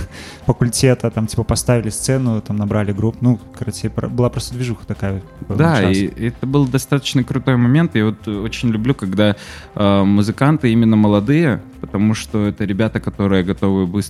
факультета 0.47 1.11
там 1.11 1.27
типа 1.27 1.43
поставили 1.43 1.91
сцену 1.91 2.41
там 2.41 2.57
набрали 2.57 2.93
групп 2.93 3.17
ну 3.21 3.39
короче 3.59 3.89
была 3.91 4.31
просто 4.31 4.55
движуха 4.55 4.87
такая 4.87 5.23
Да, 5.49 5.83
час. 5.83 5.97
и 5.97 6.05
это 6.29 6.47
был 6.47 6.67
достаточно 6.67 7.23
крутой 7.25 7.57
момент. 7.57 7.97
И 7.97 8.03
вот 8.03 8.27
очень 8.29 8.71
люблю, 8.71 8.95
когда 8.95 9.37
э, 9.75 10.03
музыканты 10.03 10.73
именно 10.73 10.97
молодые, 10.97 11.61
потому 11.81 12.15
что 12.15 12.47
это 12.47 12.65
ребята, 12.65 13.01
которые 13.01 13.43
готовы 13.45 14.03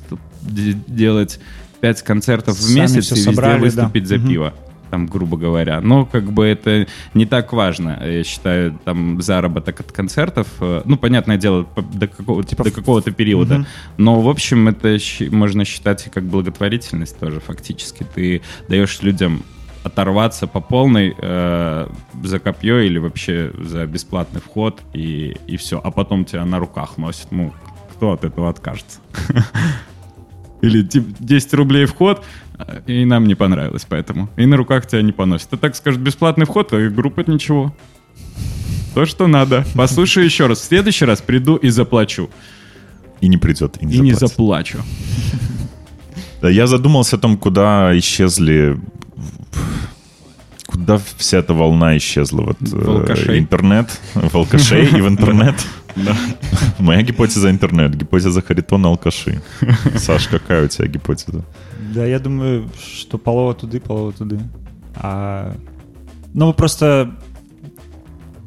де- 0.42 0.76
делать 0.86 1.40
пять 1.80 2.02
концертов 2.02 2.56
в 2.56 2.62
Сами 2.62 2.80
месяц 2.80 3.12
и 3.12 3.14
везде 3.14 3.30
собрали, 3.30 3.58
да. 3.58 3.64
выступить 3.64 4.06
за 4.06 4.16
Мгм. 4.18 4.28
пиво. 4.28 4.54
Там, 4.90 5.06
грубо 5.06 5.36
говоря. 5.36 5.80
Но 5.80 6.06
как 6.06 6.32
бы 6.32 6.46
это 6.46 6.86
не 7.14 7.26
так 7.26 7.52
важно. 7.52 8.00
Я 8.04 8.22
считаю, 8.24 8.78
там 8.84 9.20
заработок 9.20 9.80
от 9.80 9.90
концертов, 9.92 10.46
э, 10.60 10.82
ну, 10.84 10.96
понятное 10.96 11.36
дело, 11.36 11.66
до, 11.92 12.06
какого, 12.06 12.44
Типа 12.44 12.64
до 12.64 12.70
в- 12.70 12.74
какого-то 12.74 13.10
периода. 13.10 13.58
Мгм. 13.58 13.66
Но, 13.98 14.20
в 14.20 14.28
общем, 14.28 14.68
это 14.68 14.96
можно 15.30 15.64
считать 15.64 16.08
как 16.12 16.24
благотворительность 16.24 17.18
тоже 17.18 17.40
фактически. 17.40 18.06
Ты 18.14 18.42
даешь 18.68 19.02
людям 19.02 19.42
оторваться 19.82 20.46
по 20.46 20.60
полной 20.60 21.14
э, 21.16 21.88
за 22.22 22.38
копье 22.38 22.80
или 22.80 22.98
вообще 22.98 23.52
за 23.58 23.86
бесплатный 23.86 24.40
вход, 24.40 24.82
и, 24.92 25.36
и 25.46 25.56
все. 25.56 25.80
А 25.82 25.90
потом 25.90 26.24
тебя 26.24 26.44
на 26.44 26.58
руках 26.58 26.96
носят. 26.96 27.28
Ну, 27.30 27.52
кто 27.94 28.12
от 28.12 28.24
этого 28.24 28.48
откажется? 28.50 28.98
Или 30.62 30.82
типа 30.82 31.14
10 31.20 31.54
рублей 31.54 31.84
вход, 31.84 32.24
и 32.86 33.04
нам 33.04 33.26
не 33.26 33.34
понравилось 33.34 33.86
поэтому. 33.88 34.28
И 34.36 34.46
на 34.46 34.56
руках 34.56 34.86
тебя 34.86 35.02
не 35.02 35.12
поносят. 35.12 35.50
Ты 35.50 35.56
так 35.56 35.76
скажешь, 35.76 36.00
бесплатный 36.00 36.46
вход, 36.46 36.72
а 36.72 36.88
группа 36.88 37.20
ничего. 37.28 37.74
То, 38.94 39.04
что 39.04 39.26
надо. 39.26 39.64
Послушаю 39.74 40.24
еще 40.24 40.46
раз. 40.46 40.60
В 40.60 40.64
следующий 40.64 41.04
раз 41.04 41.20
приду 41.20 41.56
и 41.56 41.68
заплачу. 41.68 42.30
И 43.20 43.28
не 43.28 43.36
придет, 43.36 43.76
и 43.80 43.86
не 43.86 43.94
И 43.96 44.00
не 44.00 44.12
заплачу. 44.12 44.78
Да, 46.40 46.48
я 46.50 46.66
задумался 46.66 47.16
о 47.16 47.18
том, 47.18 47.36
куда 47.36 47.96
исчезли... 47.98 48.78
Куда 50.66 50.98
вся 51.18 51.38
эта 51.38 51.54
волна 51.54 51.96
исчезла? 51.96 52.42
Вот, 52.42 52.56
э, 52.60 52.76
Волкашей. 52.76 53.38
интернет, 53.38 54.00
волкашей 54.14 54.86
и 54.86 55.00
в 55.00 55.08
интернет. 55.08 55.54
Моя 56.78 57.02
гипотеза 57.02 57.50
интернет, 57.50 57.94
гипотеза 57.94 58.42
Харитона 58.42 58.88
алкаши. 58.88 59.40
Саш, 59.96 60.28
какая 60.28 60.64
у 60.64 60.68
тебя 60.68 60.88
гипотеза? 60.88 61.44
Да, 61.94 62.04
я 62.04 62.18
думаю, 62.18 62.68
что 62.78 63.18
полова 63.18 63.54
туды, 63.54 63.80
полова 63.80 64.12
туды. 64.12 64.38
А... 64.94 65.56
Ну, 66.34 66.52
просто 66.52 67.16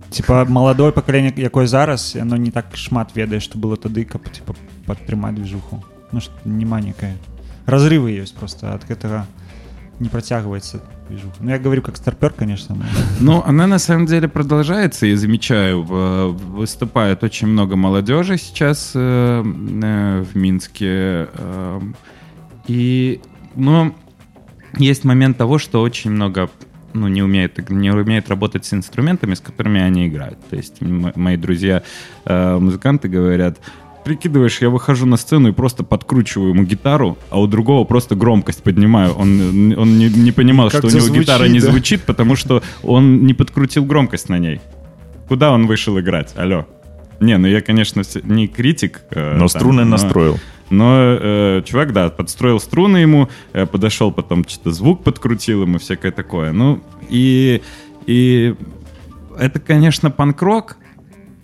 типа 0.09 0.45
маладое 0.49 0.91
пакаленне 0.91 1.33
якое 1.35 1.67
зараз 1.67 2.15
оно 2.15 2.37
не 2.37 2.51
так 2.51 2.75
шмат 2.75 3.15
ведае 3.15 3.39
што 3.39 3.57
было 3.57 3.77
тады 3.77 4.05
каб 4.05 4.29
типа 4.31 4.55
падтрымаць 4.85 5.35
движуху 5.35 5.83
ну 6.11 6.19
што 6.19 6.33
няма 6.45 6.81
некая 6.81 7.15
разрывы 7.65 8.11
ёсць 8.11 8.33
просто 8.33 8.73
от 8.73 8.85
гэтага 8.89 9.27
не 9.99 10.09
працягваецца 10.09 10.81
движуха 11.07 11.35
ну 11.39 11.51
я 11.51 11.59
говорю 11.59 11.81
как 11.81 11.97
старпер 11.97 12.31
конечно 12.31 12.75
но... 12.75 12.85
Ну, 13.19 13.43
она 13.45 13.67
на 13.67 13.79
самом 13.79 14.05
деле 14.05 14.27
продолжается, 14.27 15.05
я 15.05 15.17
замечаю. 15.17 15.83
Выступает 15.83 17.23
очень 17.23 17.47
много 17.47 17.75
молодежи 17.75 18.37
сейчас 18.37 18.91
э, 18.95 19.43
э, 19.43 20.23
в 20.23 20.35
Минске. 20.35 21.27
э, 21.33 21.79
И, 22.67 23.21
ну, 23.55 23.93
есть 24.77 25.03
момент 25.03 25.37
того, 25.37 25.57
что 25.57 25.81
очень 25.81 26.11
много 26.11 26.49
ну, 26.93 27.07
не 27.07 27.21
умеет, 27.21 27.69
не 27.69 27.91
умеет 27.91 28.29
работать 28.29 28.65
с 28.65 28.73
инструментами, 28.73 29.33
с 29.33 29.39
которыми 29.41 29.81
они 29.81 30.07
играют. 30.07 30.39
То 30.49 30.55
есть 30.55 30.81
мои 30.81 31.37
друзья 31.37 31.83
э, 32.25 32.59
говорят, 33.03 33.59
прикидываешь, 34.03 34.61
я 34.61 34.69
выхожу 34.69 35.05
на 35.05 35.17
сцену 35.17 35.49
и 35.49 35.51
просто 35.51 35.83
подкручиваю 35.83 36.49
ему 36.49 36.63
гитару, 36.63 37.17
а 37.29 37.39
у 37.39 37.47
другого 37.47 37.83
просто 37.85 38.15
громкость 38.15 38.63
поднимаю. 38.63 39.13
Он, 39.13 39.73
он 39.77 39.97
не, 39.97 40.09
не 40.09 40.31
понимал, 40.31 40.69
Как 40.69 40.79
что 40.79 40.87
у 40.87 40.89
него 40.89 40.99
зазвучит, 41.01 41.23
гитара 41.23 41.47
не 41.47 41.59
да. 41.59 41.67
звучит, 41.71 42.03
потому 42.03 42.35
что 42.35 42.63
он 42.83 43.25
не 43.25 43.33
подкрутил 43.33 43.85
громкость 43.85 44.29
на 44.29 44.37
ней. 44.39 44.61
Куда 45.27 45.51
он 45.51 45.67
вышел 45.67 45.99
играть? 45.99 46.33
Алло. 46.35 46.65
Не, 47.19 47.37
ну 47.37 47.47
я, 47.47 47.61
конечно, 47.61 48.01
не 48.23 48.47
критик. 48.47 49.01
э, 49.11 49.33
Но 49.33 49.39
там, 49.39 49.49
струны 49.49 49.83
но- 49.83 49.91
настроил. 49.91 50.39
но 50.69 50.95
э, 50.97 51.61
чувак, 51.65 51.91
да, 51.93 52.09
подстроил 52.09 52.59
струны 52.59 52.97
ему, 52.97 53.29
э, 53.53 53.65
подошел 53.65 54.11
потом, 54.11 54.47
что-то 54.47 54.71
звук 54.71 55.03
подкрутил 55.03 55.63
ему, 55.63 55.77
всякое 55.79 56.11
такое. 56.13 56.53
Ну, 56.53 56.81
и, 57.09 57.61
и 58.07 58.55
это, 59.37 59.59
конечно, 59.59 60.09
панк-рок, 60.11 60.77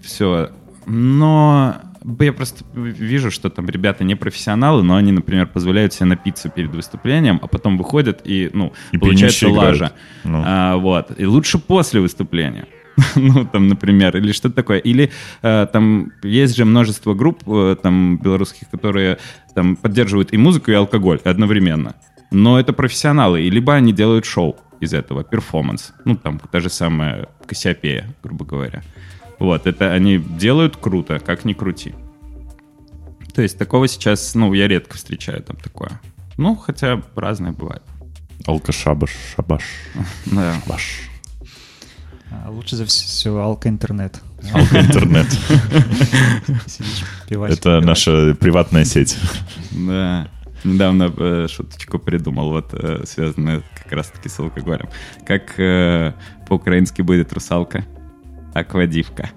все, 0.02 0.50
но 0.86 1.76
я 2.20 2.34
просто 2.34 2.64
вижу, 2.74 3.32
что 3.32 3.50
там 3.50 3.68
ребята 3.68 4.04
не 4.04 4.16
профессионалы, 4.16 4.84
но 4.84 4.96
они, 4.96 5.12
например, 5.12 5.48
позволяют 5.48 5.94
себе 5.94 6.06
напиться 6.06 6.50
перед 6.50 6.74
выступлением, 6.74 7.40
а 7.42 7.48
потом 7.48 7.78
выходят 7.78 8.22
и, 8.26 8.50
ну, 8.54 8.74
И 8.92 8.98
получается 8.98 9.50
лажа. 9.50 9.92
Ну. 10.24 10.44
А, 10.46 10.78
вот. 10.78 11.20
И 11.20 11.26
лучше 11.26 11.58
после 11.58 12.02
выступления. 12.02 12.68
ну, 13.16 13.46
там, 13.46 13.68
например, 13.68 14.16
или 14.18 14.32
что-то 14.32 14.56
такое. 14.56 14.80
Или 14.80 15.12
э, 15.42 15.68
там 15.72 16.12
есть 16.24 16.56
же 16.56 16.66
множество 16.66 17.14
групп 17.14 17.44
э, 17.48 17.76
там 17.82 18.18
белорусских, 18.18 18.70
которые 18.70 19.18
там 19.54 19.76
поддерживают 19.76 20.34
и 20.34 20.38
музыку, 20.38 20.72
и 20.72 20.76
алкоголь 20.76 21.20
одновременно. 21.24 21.96
Но 22.32 22.60
это 22.60 22.74
профессионалы, 22.74 23.42
и 23.42 23.50
либо 23.50 23.74
они 23.74 23.94
делают 23.94 24.26
шоу 24.26 24.58
из 24.80 24.94
этого, 24.94 25.24
перформанс. 25.24 25.94
Ну, 26.06 26.16
там, 26.16 26.40
та 26.52 26.60
же 26.60 26.70
самая 26.70 27.28
Кассиопея, 27.46 28.06
грубо 28.24 28.46
говоря. 28.46 28.82
Вот, 29.40 29.68
это 29.68 29.92
они 29.92 30.18
делают 30.18 30.78
круто, 30.78 31.20
как 31.20 31.46
ни 31.46 31.54
крути. 31.54 31.94
То 33.34 33.42
есть 33.42 33.58
такого 33.58 33.88
сейчас, 33.88 34.34
ну, 34.36 34.54
я 34.54 34.68
редко 34.68 34.96
встречаю 34.98 35.44
там 35.44 35.58
такое. 35.58 36.00
Ну, 36.38 36.56
хотя 36.56 37.02
разное 37.16 37.52
бывает. 37.52 37.84
Алкашабаш, 38.46 39.12
шабаш, 39.36 39.64
Да. 40.26 40.56
баш. 40.68 41.10
А 42.32 42.50
лучше 42.50 42.76
за 42.76 42.86
все 42.86 43.36
алка 43.38 43.70
интернет 43.70 44.22
Алка-интернет. 44.54 45.28
Сидишь, 46.68 47.04
пивасик 47.28 47.58
Это 47.60 47.82
наша 47.82 48.36
приватная 48.36 48.86
сеть. 48.86 49.18
Да. 49.72 50.28
Недавно 50.64 51.14
э, 51.16 51.48
шуточку 51.50 52.00
придумал, 52.00 52.50
вот 52.50 52.74
э, 52.74 53.04
связанную 53.06 53.64
как 53.84 53.92
раз-таки 53.92 54.30
с 54.30 54.40
алкоголем. 54.40 54.90
Как 55.26 55.60
э, 55.60 56.14
по-украински 56.48 57.02
будет 57.04 57.32
русалка? 57.34 57.86
Аквадивка. 58.56 59.30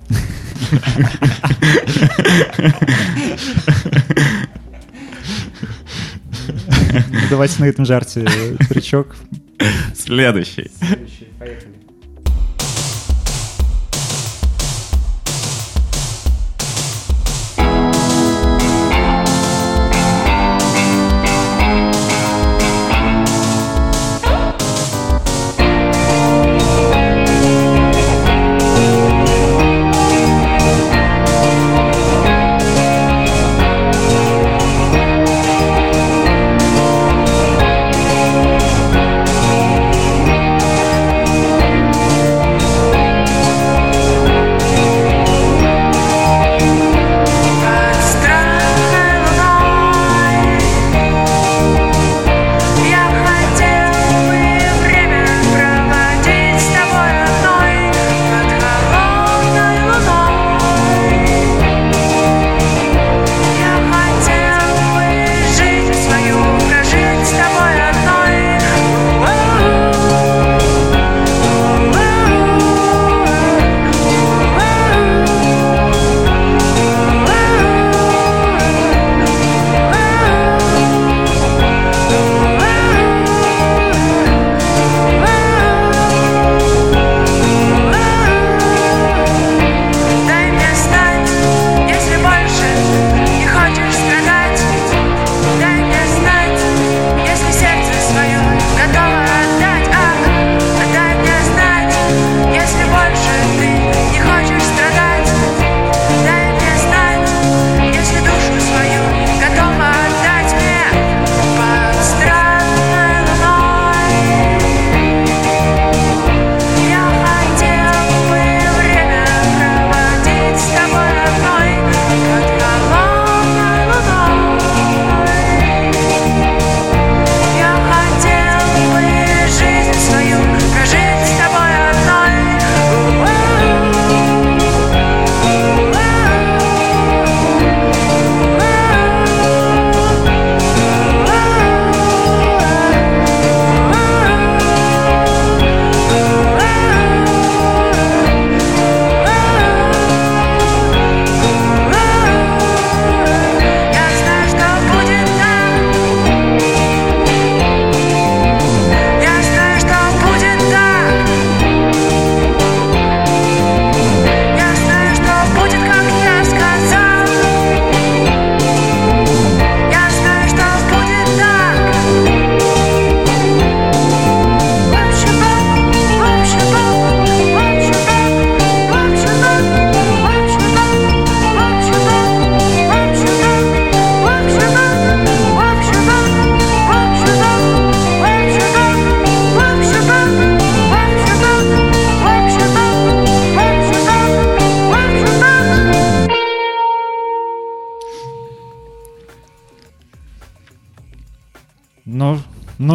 Давайте 7.28 7.60
на 7.60 7.64
этом 7.66 7.84
жарте 7.84 8.24
трючок 8.68 9.16
Следующий. 9.96 10.70
поехали 11.36 11.77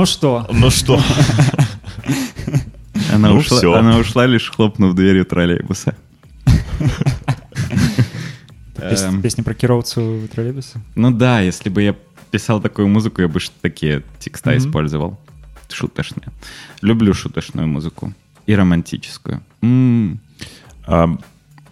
Ну 0.04 0.08
что? 0.08 0.46
Ну 0.52 0.70
что? 0.70 0.96
Она, 3.14 3.30
Ну 3.30 3.38
ушла, 3.38 3.80
она 3.80 3.98
ушла, 3.98 4.26
лишь 4.26 4.50
хлопнув 4.52 4.96
дверью 4.96 5.24
троллейбуса. 5.24 5.96
Эм, 8.82 9.22
Песня 9.22 9.44
про 9.46 9.54
кіроўцу 9.54 10.28
троллейбуса? 10.36 10.82
Ну 10.96 11.12
да, 11.12 11.40
если 11.40 11.70
бы 11.70 11.82
я 11.84 11.96
писал 12.32 12.60
такую 12.62 12.90
музыку, 12.90 13.22
я 13.22 13.30
бы 13.30 13.40
ж 13.40 13.50
такие 13.62 14.04
текста 14.20 14.58
использовал. 14.58 15.18
Шуточные. 15.72 16.28
Люблю 16.82 17.14
шуточную 17.14 17.70
музыку. 17.70 18.12
И 18.46 18.56
романтическую. 18.56 19.40
М, 19.62 20.20
А, 20.86 21.16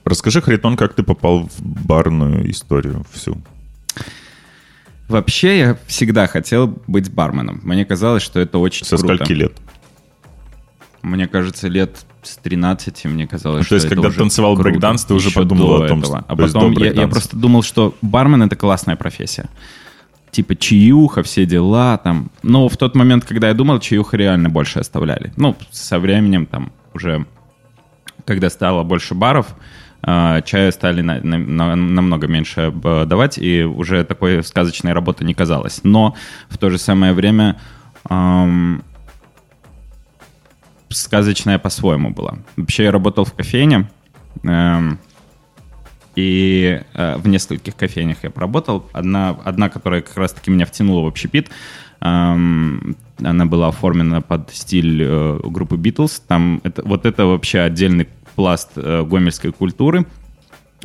расскажи, 0.06 0.42
Харитон, 0.42 0.78
как 0.78 0.94
ты 0.94 1.04
попал 1.04 1.50
в 1.50 1.62
барную 1.62 2.50
историю 2.50 3.06
всю? 3.12 3.41
Вообще, 5.12 5.60
я 5.60 5.78
всегда 5.88 6.28
хотел 6.28 6.68
быть 6.88 7.12
барменом. 7.12 7.60
Мне 7.64 7.86
казалось, 7.86 8.24
что 8.24 8.40
это 8.40 8.58
очень 8.58 8.86
Со 8.86 8.98
круто. 8.98 9.16
скольки 9.16 9.34
лет? 9.34 9.54
Мне 11.02 11.28
кажется, 11.28 11.68
лет 11.68 12.06
с 12.22 12.38
13 12.38 13.06
мне 13.06 13.28
казалось, 13.28 13.60
Ну, 13.60 13.64
что 13.64 13.70
то 13.70 13.76
есть, 13.76 13.86
это 13.88 13.96
когда 13.96 14.10
уже 14.10 14.18
танцевал 14.20 14.54
круто. 14.54 14.70
брейкданс, 14.70 15.06
ты 15.06 15.14
уже 15.16 15.32
подумал 15.32 15.82
о 15.84 15.88
том, 15.88 16.00
этого. 16.00 16.20
что- 16.20 16.26
А 16.28 16.36
потом 16.36 16.72
я, 16.74 16.92
я 16.92 17.08
просто 17.08 17.36
думал, 17.36 17.64
что 17.64 17.96
бармен— 18.02 18.44
это 18.44 18.56
классная 18.56 18.96
профессия. 18.96 19.50
Типа 20.30 20.56
чаюха, 20.56 21.24
все 21.24 21.46
дела 21.46 21.98
там. 21.98 22.30
Но 22.44 22.70
в 22.70 22.78
тот 22.78 22.96
момент, 22.96 23.26
когда 23.26 23.48
я 23.50 23.54
думал, 23.54 23.80
чаюха 23.80 24.16
реально 24.16 24.50
больше 24.50 24.80
оставляли. 24.80 25.34
Ну, 25.36 25.58
со 25.72 26.00
временем 26.00 26.46
там 26.46 26.72
уже, 26.94 27.26
когда 28.26 28.50
стало 28.50 28.84
больше 28.84 29.14
баров, 29.16 29.48
чая 30.04 30.72
стали 30.72 31.02
на- 31.02 31.22
на- 31.22 31.38
на- 31.38 31.76
намного 31.76 32.28
меньше 32.28 32.72
давать, 32.72 33.38
и 33.38 33.64
уже 33.64 34.04
такой 34.04 34.44
сказочной 34.44 34.94
работы 34.94 35.24
не 35.24 35.34
казалось. 35.34 35.82
Но 35.84 36.16
в 36.50 36.58
то 36.58 36.70
же 36.70 36.78
самое 36.78 37.14
время 37.14 37.60
ам, 38.10 38.84
сказочная 40.90 41.60
по-своему 41.60 42.10
была. 42.10 42.40
Вообще 42.58 42.84
я 42.86 42.92
работал 42.92 43.26
в 43.26 43.34
кофейне, 43.34 43.90
эм, 44.44 45.00
и 46.16 46.82
э, 46.94 47.18
в 47.18 47.28
нескольких 47.28 47.76
кофейнях 47.76 48.18
я 48.24 48.30
поработал. 48.30 48.90
Одна, 48.92 49.30
одна, 49.46 49.70
которая 49.70 50.02
как 50.02 50.18
раз-таки 50.18 50.52
меня 50.52 50.66
втянула 50.66 51.04
в 51.04 51.08
общепит, 51.08 51.50
эм, 52.02 52.98
она 53.24 53.46
была 53.46 53.70
оформлена 53.70 54.22
под 54.22 54.50
стиль 54.54 55.04
э, 55.04 55.40
группы 55.44 55.78
Beatles. 55.78 56.22
Там 56.28 56.60
это, 56.64 56.82
вот 56.84 57.06
это 57.06 57.26
вообще 57.26 57.60
отдельный 57.60 58.08
пласт 58.36 58.72
э, 58.76 59.04
гомельской 59.04 59.52
культуры. 59.52 60.06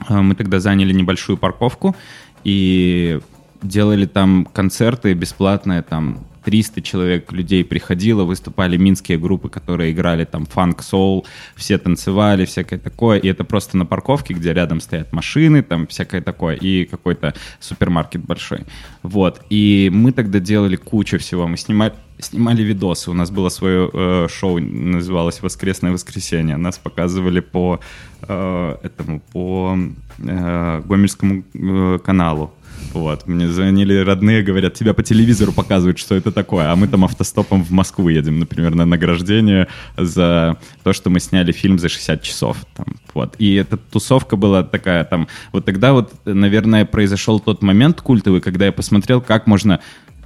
Э, 0.09 0.21
Мы 0.21 0.35
тогда 0.35 0.61
заняли 0.61 0.93
небольшую 0.93 1.37
парковку 1.37 1.97
и 2.45 3.21
делали 3.63 4.07
там 4.07 4.47
концерты 4.53 5.15
бесплатные, 5.15 5.83
там 5.83 6.27
300 6.47 6.81
человек 6.83 7.33
людей 7.33 7.65
приходило, 7.65 8.23
выступали 8.23 8.77
минские 8.77 9.19
группы, 9.19 9.49
которые 9.49 9.91
играли 9.91 10.25
там 10.25 10.47
фанк-соул, 10.47 11.27
все 11.57 11.77
танцевали, 11.77 12.45
всякое 12.45 12.79
такое, 12.79 13.19
и 13.19 13.27
это 13.27 13.43
просто 13.43 13.77
на 13.77 13.85
парковке, 13.85 14.33
где 14.33 14.53
рядом 14.53 14.81
стоят 14.81 15.13
машины, 15.13 15.65
там 15.65 15.89
всякое 15.89 16.21
такое, 16.21 16.55
и 16.55 16.85
какой-то 16.85 17.35
супермаркет 17.59 18.25
большой. 18.25 18.61
Вот, 19.03 19.43
и 19.51 19.91
мы 19.93 20.13
тогда 20.13 20.39
делали 20.39 20.77
кучу 20.77 21.19
всего, 21.19 21.49
мы 21.49 21.57
снимали, 21.57 21.95
снимали 22.19 22.63
видосы, 22.63 23.11
у 23.11 23.15
нас 23.15 23.31
было 23.31 23.49
свое 23.49 23.91
э, 23.93 24.29
шоу, 24.29 24.59
называлось 24.59 25.43
«Воскресное 25.43 25.93
воскресенье», 25.93 26.57
нас 26.57 26.79
показывали 26.79 27.41
по 27.41 27.81
э, 28.23 28.77
этому, 28.83 29.21
по 29.33 29.77
э, 30.19 30.83
Гомельскому 30.85 31.45
э, 31.55 31.99
каналу, 32.05 32.53
вот, 32.93 33.27
мне 33.27 33.49
звонили 33.49 33.99
родные, 33.99 34.43
говорят, 34.43 34.75
тебя 34.75 34.95
по 34.95 35.03
телевизору 35.03 35.53
показывают, 35.53 35.99
что 35.99 36.15
это 36.15 36.33
такое, 36.33 36.71
а 36.71 36.77
мы 36.77 36.89
там 36.89 37.05
автостопом 37.05 37.63
в 37.63 37.71
Москву 37.71 38.09
едем, 38.09 38.39
например, 38.39 38.75
на 38.75 38.87
награждение 38.87 39.69
за 39.97 40.57
то, 40.83 40.93
что 40.93 41.11
мы 41.11 41.21
сняли 41.21 41.53
фильм 41.53 41.79
за 41.79 41.89
60 41.89 42.23
часов. 42.23 42.57
Там, 42.75 42.87
вот. 43.15 43.35
И 43.39 43.55
эта 43.55 43.77
тусовка 43.77 44.37
была 44.37 44.63
такая 44.63 45.05
там... 45.05 45.29
Вот 45.53 45.65
тогда 45.65 45.93
вот, 45.93 46.13
наверное, 46.25 46.85
произошел 46.85 47.41
тот 47.41 47.63
момент 47.63 48.01
культовый, 48.01 48.41
когда 48.41 48.67
я 48.67 48.73
посмотрел, 48.73 49.21
как 49.21 49.47
можно 49.47 49.81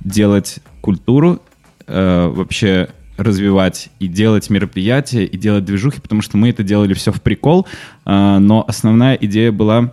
делать 0.05 0.61
культуру, 0.81 1.43
э, 1.91 2.29
вообще 2.29 2.89
развивать 3.17 3.91
и 3.99 4.09
делать 4.09 4.49
мероприятия, 4.49 5.25
и 5.25 5.37
делать 5.37 5.65
движухи, 5.65 6.01
потому 6.01 6.23
что 6.23 6.37
мы 6.37 6.49
это 6.49 6.63
делали 6.63 6.95
все 6.95 7.13
в 7.13 7.21
прикол, 7.21 7.67
э, 8.07 8.39
но 8.39 8.65
основная 8.67 9.15
идея 9.17 9.53
была 9.53 9.93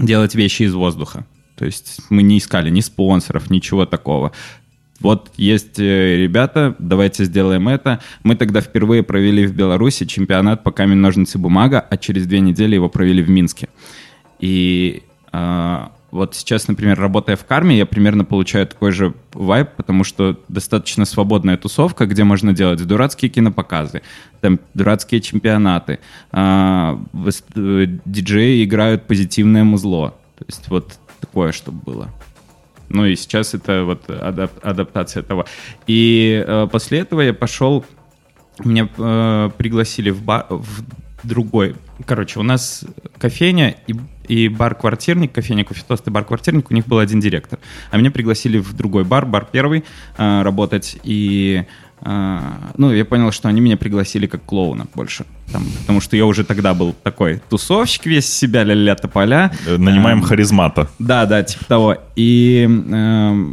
делать 0.00 0.34
вещи 0.34 0.62
из 0.62 0.74
воздуха. 0.74 1.26
То 1.56 1.64
есть 1.64 2.00
мы 2.08 2.22
не 2.22 2.38
искали 2.38 2.70
ни 2.70 2.80
спонсоров, 2.80 3.50
ничего 3.50 3.86
такого. 3.86 4.32
Вот 5.00 5.32
есть 5.36 5.80
э, 5.80 6.16
ребята, 6.16 6.76
давайте 6.78 7.24
сделаем 7.24 7.68
это. 7.68 8.00
Мы 8.22 8.36
тогда 8.36 8.60
впервые 8.60 9.02
провели 9.02 9.46
в 9.46 9.54
Беларуси 9.54 10.06
чемпионат 10.06 10.62
по 10.62 10.70
камень, 10.70 10.98
ножницы, 10.98 11.38
бумага, 11.38 11.80
а 11.80 11.96
через 11.96 12.26
две 12.26 12.40
недели 12.40 12.76
его 12.76 12.88
провели 12.88 13.22
в 13.22 13.28
Минске. 13.28 13.68
И 14.38 15.02
а, 15.32 15.92
вот 16.12 16.34
сейчас, 16.34 16.68
например, 16.68 17.00
работая 17.00 17.36
в 17.36 17.44
карме, 17.46 17.78
я 17.78 17.86
примерно 17.86 18.24
получаю 18.26 18.66
такой 18.66 18.92
же 18.92 19.14
вайб, 19.32 19.70
потому 19.76 20.04
что 20.04 20.38
достаточно 20.48 21.06
свободная 21.06 21.56
тусовка, 21.56 22.04
где 22.04 22.22
можно 22.22 22.52
делать 22.52 22.86
дурацкие 22.86 23.30
кинопоказы, 23.30 24.02
там 24.42 24.60
дурацкие 24.74 25.22
чемпионаты, 25.22 26.00
а, 26.30 27.00
э, 27.56 27.86
диджеи 28.04 28.62
играют 28.62 29.06
позитивное 29.06 29.64
музло. 29.64 30.10
То 30.38 30.44
есть 30.46 30.68
вот 30.68 30.98
такое, 31.18 31.50
чтобы 31.52 31.80
было. 31.82 32.08
Ну 32.90 33.06
и 33.06 33.16
сейчас 33.16 33.54
это 33.54 33.84
вот 33.84 34.06
адап- 34.10 34.60
адаптация 34.62 35.22
того. 35.22 35.46
И 35.86 36.44
э, 36.46 36.68
после 36.70 36.98
этого 36.98 37.22
я 37.22 37.32
пошел, 37.32 37.86
меня 38.62 38.86
э, 38.98 39.50
пригласили 39.56 40.10
в, 40.10 40.22
бар, 40.22 40.44
в 40.50 40.84
другой. 41.24 41.74
Короче, 42.06 42.40
у 42.40 42.42
нас 42.42 42.84
кофейня 43.18 43.76
и, 43.86 43.94
и 44.28 44.48
бар-квартирник, 44.48 45.32
кофейня 45.32 45.64
Кофетост 45.64 46.06
и 46.06 46.10
бар-квартирник, 46.10 46.70
у 46.70 46.74
них 46.74 46.86
был 46.86 46.98
один 46.98 47.20
директор. 47.20 47.58
А 47.90 47.98
меня 47.98 48.10
пригласили 48.10 48.58
в 48.58 48.72
другой 48.74 49.04
бар, 49.04 49.26
бар 49.26 49.46
первый, 49.50 49.84
э, 50.16 50.42
работать. 50.42 50.98
И 51.04 51.64
э, 52.04 52.40
ну, 52.76 52.92
я 52.92 53.04
понял, 53.04 53.32
что 53.32 53.48
они 53.48 53.60
меня 53.60 53.76
пригласили 53.76 54.26
как 54.26 54.44
клоуна 54.44 54.86
больше. 54.94 55.24
Там, 55.52 55.64
потому 55.80 56.00
что 56.00 56.16
я 56.16 56.24
уже 56.26 56.44
тогда 56.44 56.72
был 56.74 56.94
такой 57.02 57.40
тусовщик 57.50 58.06
весь 58.06 58.26
себя, 58.32 58.64
ля-ля 58.64 58.94
тополя. 58.94 59.52
Э, 59.66 59.76
Нанимаем 59.76 60.18
Эм, 60.18 60.24
харизмата. 60.24 60.88
да, 60.98 61.26
да, 61.26 61.42
типа 61.42 61.64
того. 61.66 61.96
И 62.16 62.66
э, 62.68 63.46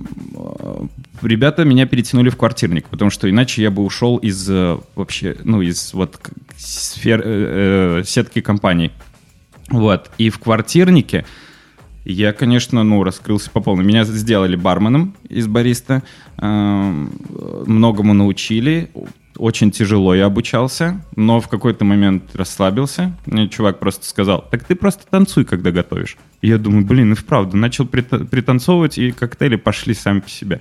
ребята 1.21 1.65
меня 1.65 1.85
перетянули 1.85 2.29
в 2.29 2.37
квартирник, 2.37 2.85
потому 2.89 3.11
что 3.11 3.29
иначе 3.29 3.61
я 3.61 3.71
бы 3.71 3.83
ушел 3.83 4.17
из 4.17 4.49
э, 4.49 4.77
вообще, 4.95 5.35
ну, 5.43 5.61
из 5.61 5.93
вот 5.93 6.19
сфер, 6.57 7.21
э, 7.23 7.99
э, 8.01 8.03
сетки 8.05 8.41
компаний. 8.41 8.91
Вот. 9.69 10.09
И 10.17 10.29
в 10.29 10.39
квартирнике 10.39 11.25
я, 12.11 12.33
конечно, 12.33 12.83
ну, 12.83 13.03
раскрылся 13.03 13.49
по 13.51 13.61
полной. 13.61 13.83
Меня 13.85 14.03
сделали 14.03 14.55
барменом 14.55 15.15
из 15.27 15.47
бариста, 15.47 16.03
эм, 16.37 17.11
многому 17.65 18.13
научили, 18.13 18.89
очень 19.39 19.71
тяжело 19.71 20.13
я 20.13 20.25
обучался, 20.25 21.01
но 21.15 21.39
в 21.39 21.47
какой-то 21.47 21.85
момент 21.85 22.35
расслабился. 22.35 23.13
Мне 23.25 23.47
чувак 23.47 23.79
просто 23.79 24.05
сказал, 24.05 24.45
так 24.51 24.63
ты 24.65 24.75
просто 24.75 25.03
танцуй, 25.09 25.45
когда 25.45 25.71
готовишь. 25.71 26.17
И 26.41 26.49
я 26.49 26.57
думаю, 26.57 26.85
блин, 26.85 27.13
и 27.13 27.15
вправду, 27.15 27.55
начал 27.55 27.85
прита- 27.85 28.25
пританцовывать, 28.25 28.97
и 28.97 29.11
коктейли 29.11 29.55
пошли 29.55 29.93
сами 29.93 30.19
по 30.19 30.29
себе. 30.29 30.59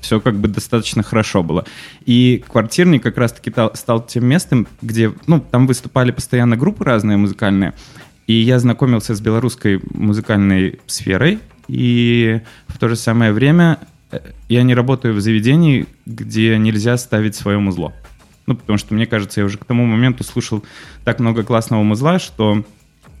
Все 0.00 0.20
как 0.20 0.36
бы 0.36 0.48
достаточно 0.48 1.02
хорошо 1.02 1.42
было. 1.42 1.64
И 2.04 2.42
квартирник 2.48 3.02
как 3.02 3.16
раз-таки 3.18 3.50
та- 3.50 3.74
стал 3.74 4.04
тем 4.04 4.26
местом, 4.26 4.66
где, 4.82 5.12
ну, 5.26 5.40
там 5.40 5.66
выступали 5.66 6.10
постоянно 6.10 6.56
группы 6.56 6.84
разные 6.84 7.16
музыкальные, 7.16 7.72
и 8.26 8.32
я 8.32 8.58
знакомился 8.58 9.14
с 9.14 9.20
белорусской 9.20 9.80
музыкальной 9.92 10.80
сферой, 10.86 11.38
и 11.68 12.40
в 12.68 12.78
то 12.78 12.88
же 12.88 12.96
самое 12.96 13.32
время 13.32 13.78
э, 14.10 14.20
я 14.48 14.62
не 14.62 14.74
работаю 14.74 15.14
в 15.14 15.20
заведении, 15.20 15.86
где 16.06 16.56
нельзя 16.58 16.96
ставить 16.96 17.34
свое 17.34 17.58
музло. 17.58 17.92
Ну, 18.46 18.56
потому 18.56 18.78
что, 18.78 18.94
мне 18.94 19.06
кажется, 19.06 19.40
я 19.40 19.46
уже 19.46 19.58
к 19.58 19.64
тому 19.64 19.86
моменту 19.86 20.24
слушал 20.24 20.64
так 21.04 21.18
много 21.20 21.44
классного 21.44 21.82
музла, 21.82 22.18
что 22.18 22.64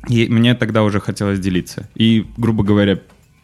и 0.08 0.28
мне 0.28 0.54
тогда 0.54 0.82
уже 0.82 1.00
хотелось 1.00 1.40
делиться. 1.40 1.88
И, 1.94 2.26
грубо 2.36 2.62
говоря, 2.62 2.98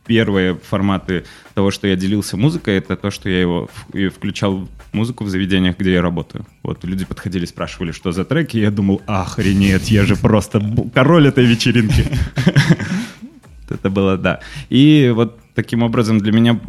первые 0.06 0.54
форматы 0.54 1.24
того, 1.54 1.70
что 1.70 1.86
я 1.86 1.96
делился 1.96 2.36
музыкой, 2.36 2.78
это 2.78 2.96
то, 2.96 3.10
что 3.10 3.28
я 3.28 3.40
его 3.40 3.68
включал 4.14 4.68
музыку 4.92 5.24
в 5.24 5.28
заведениях, 5.28 5.78
где 5.78 5.92
я 5.92 6.02
работаю. 6.02 6.46
Вот 6.62 6.84
люди 6.84 7.04
подходили, 7.04 7.44
спрашивали, 7.44 7.92
что 7.92 8.12
за 8.12 8.24
треки, 8.24 8.56
и 8.56 8.60
я 8.60 8.70
думал, 8.70 9.02
охренеть, 9.06 9.90
я 9.90 10.04
же 10.04 10.16
просто 10.16 10.60
король 10.94 11.28
этой 11.28 11.44
вечеринки. 11.44 12.06
Это 13.68 13.88
было, 13.88 14.16
да. 14.16 14.40
И 14.68 15.12
вот 15.14 15.38
таким 15.54 15.82
образом 15.82 16.18
для 16.18 16.32
меня 16.32 16.60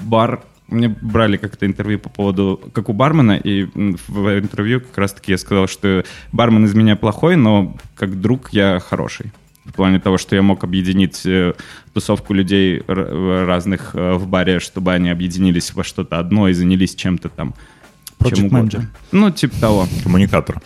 бар... 0.00 0.42
Мне 0.68 0.88
брали 0.88 1.36
как-то 1.36 1.66
интервью 1.66 1.98
по 1.98 2.08
поводу, 2.08 2.60
как 2.72 2.88
у 2.88 2.92
бармена, 2.92 3.32
и 3.32 3.64
в 3.74 4.38
интервью 4.38 4.80
как 4.80 4.98
раз-таки 4.98 5.32
я 5.32 5.38
сказал, 5.38 5.66
что 5.66 6.04
бармен 6.30 6.64
из 6.64 6.74
меня 6.74 6.94
плохой, 6.94 7.34
но 7.34 7.76
как 7.96 8.20
друг 8.20 8.52
я 8.52 8.78
хороший. 8.78 9.32
В 9.70 9.72
плане 9.72 10.00
того, 10.00 10.18
что 10.18 10.34
я 10.34 10.42
мог 10.42 10.64
объединить 10.64 11.24
э, 11.24 11.54
тусовку 11.94 12.34
людей 12.34 12.82
разных 12.86 13.92
э, 13.94 14.14
в 14.14 14.26
баре, 14.26 14.58
чтобы 14.58 14.92
они 14.92 15.10
объединились 15.10 15.72
во 15.74 15.84
что-то 15.84 16.18
одно 16.18 16.48
и 16.48 16.52
занялись 16.52 16.94
чем-то 16.96 17.28
там 17.28 17.54
Project 18.18 18.34
чем 18.34 18.46
угодно. 18.46 18.66
manager. 18.68 18.84
Ну, 19.12 19.30
типа 19.30 19.60
того. 19.60 19.88
Коммуникатор. 20.02 20.60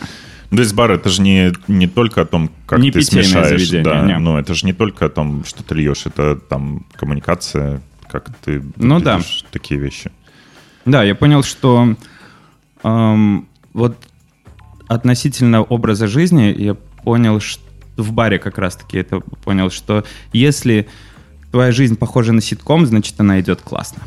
Ну, 0.51 0.57
То 0.57 0.63
есть 0.63 0.75
бар 0.75 0.91
это 0.93 1.11
же 1.11 1.21
не, 1.23 1.53
не 1.69 1.87
только 1.87 2.23
о 2.23 2.25
том, 2.25 2.51
как 2.67 2.79
Не 2.79 2.91
ты 2.91 3.03
смешаешь. 3.03 3.49
заведение, 3.49 3.85
да, 3.85 4.03
не. 4.07 4.19
ну, 4.19 4.39
это 4.39 4.55
же 4.55 4.65
не 4.67 4.73
только 4.73 5.07
о 5.07 5.09
том, 5.09 5.45
что 5.45 5.63
ты 5.63 5.75
льешь, 5.75 6.07
это 6.07 6.37
там 6.37 6.87
коммуникация, 6.95 7.81
как 8.09 8.31
ты 8.45 8.63
Ну 8.77 9.01
да. 9.01 9.21
такие 9.51 9.79
вещи. 9.81 10.11
Да, 10.87 11.03
я 11.03 11.15
понял, 11.15 11.43
что 11.43 11.97
эм, 12.85 13.49
вот 13.73 13.97
относительно 14.89 15.63
образа 15.63 16.07
жизни 16.07 16.55
я 16.57 16.75
понял, 16.75 17.41
что 17.41 17.64
в 17.97 18.13
баре 18.13 18.39
как 18.39 18.59
раз-таки 18.59 18.99
это 18.99 19.21
понял, 19.21 19.71
что 19.71 20.05
если 20.33 20.89
твоя 21.51 21.73
жизнь 21.73 21.97
похожа 21.97 22.33
на 22.33 22.41
ситком, 22.41 22.87
значит, 22.87 23.19
она 23.21 23.41
идет 23.41 23.61
классно. 23.61 24.03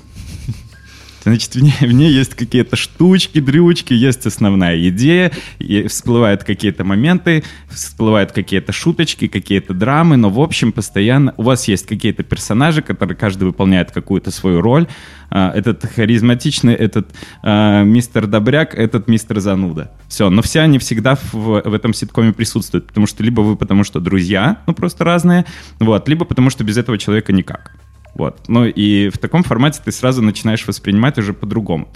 Значит, 1.28 1.55
в 1.55 1.61
ней, 1.61 1.73
в 1.82 1.91
ней 1.91 2.09
есть 2.09 2.36
какие-то 2.36 2.78
штучки, 2.78 3.41
дрючки, 3.41 3.91
есть 3.91 4.25
основная 4.25 4.88
идея, 4.88 5.34
и 5.59 5.86
всплывают 5.88 6.45
какие-то 6.45 6.86
моменты, 6.86 7.43
всплывают 7.69 8.32
какие-то 8.32 8.71
шуточки, 8.71 9.28
какие-то 9.28 9.73
драмы, 9.73 10.15
но 10.15 10.30
в 10.30 10.39
общем 10.39 10.71
постоянно 10.71 11.34
у 11.36 11.43
вас 11.43 11.67
есть 11.67 11.86
какие-то 11.86 12.23
персонажи, 12.23 12.82
которые 12.82 13.17
каждый 13.17 13.43
выполняет 13.43 13.91
какую-то 13.91 14.32
свою 14.32 14.61
роль. 14.61 14.88
А, 15.30 15.51
Этот 15.51 15.84
харизматичный, 15.84 16.73
этот 16.73 17.13
а, 17.43 17.84
мистер 17.84 18.25
Добряк, 18.25 18.73
этот 18.73 19.09
мистер 19.09 19.41
Зануда. 19.41 19.91
Все, 20.07 20.30
но 20.30 20.41
все 20.41 20.61
они 20.61 20.80
всегда 20.80 21.15
в, 21.34 21.61
в 21.61 21.73
этом 21.73 21.93
ситкоме 21.93 22.32
присутствуют, 22.32 22.88
потому 22.88 23.05
что 23.05 23.21
либо 23.21 23.41
вы 23.41 23.57
потому 23.57 23.84
что 23.84 23.99
друзья, 23.99 24.61
ну 24.65 24.73
просто 24.73 25.03
разные, 25.03 25.43
вот, 25.80 26.07
либо 26.07 26.23
потому 26.23 26.49
что 26.49 26.63
без 26.63 26.78
этого 26.78 26.97
человека 26.97 27.34
никак. 27.34 27.73
Вот. 28.18 28.41
Ну 28.47 28.65
и 28.65 29.09
в 29.09 29.20
таком 29.20 29.43
формате 29.43 29.80
ты 29.86 29.91
сразу 29.91 30.24
начинаешь 30.24 30.68
воспринимать 30.68 31.20
уже 31.20 31.34
по-другому. 31.34 31.88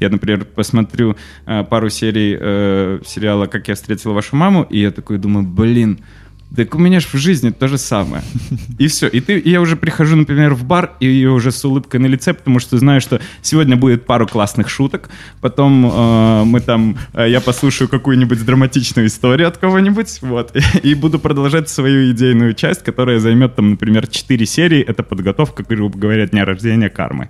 Я, 0.00 0.08
например, 0.08 0.44
посмотрю 0.44 1.16
э, 1.46 1.64
пару 1.64 1.88
серий 1.88 2.36
э, 2.38 3.00
сериала 3.06 3.46
«Как 3.46 3.68
я 3.68 3.76
встретил 3.76 4.12
вашу 4.12 4.34
маму», 4.34 4.66
и 4.68 4.80
я 4.80 4.90
такой 4.90 5.18
думаю, 5.18 5.46
блин, 5.46 6.00
так 6.56 6.74
у 6.74 6.78
меня 6.78 6.98
же 7.00 7.06
в 7.12 7.14
жизни 7.14 7.50
то 7.50 7.68
же 7.68 7.78
самое. 7.78 8.22
И 8.78 8.86
все. 8.88 9.06
И, 9.08 9.20
ты, 9.20 9.38
и 9.38 9.50
я 9.50 9.60
уже 9.60 9.76
прихожу, 9.76 10.16
например, 10.16 10.54
в 10.54 10.64
бар, 10.64 10.92
и 11.00 11.26
уже 11.26 11.52
с 11.52 11.64
улыбкой 11.64 12.00
на 12.00 12.06
лице, 12.06 12.32
потому 12.32 12.58
что 12.58 12.78
знаю, 12.78 13.00
что 13.00 13.20
сегодня 13.42 13.76
будет 13.76 14.06
пару 14.06 14.26
классных 14.26 14.68
шуток. 14.68 15.10
Потом 15.40 15.86
э, 15.86 16.44
мы 16.44 16.60
там, 16.60 16.96
э, 17.12 17.28
я 17.28 17.40
послушаю 17.40 17.88
какую-нибудь 17.88 18.44
драматичную 18.44 19.08
историю 19.08 19.48
от 19.48 19.58
кого-нибудь, 19.58 20.18
вот, 20.22 20.56
и, 20.82 20.94
буду 20.94 21.18
продолжать 21.18 21.68
свою 21.68 22.10
идейную 22.12 22.54
часть, 22.54 22.82
которая 22.82 23.18
займет 23.18 23.54
там, 23.54 23.70
например, 23.70 24.06
4 24.06 24.46
серии. 24.46 24.80
Это 24.80 25.02
подготовка, 25.02 25.62
грубо 25.68 25.98
говоря, 25.98 26.26
дня 26.26 26.44
рождения 26.44 26.88
кармы 26.88 27.28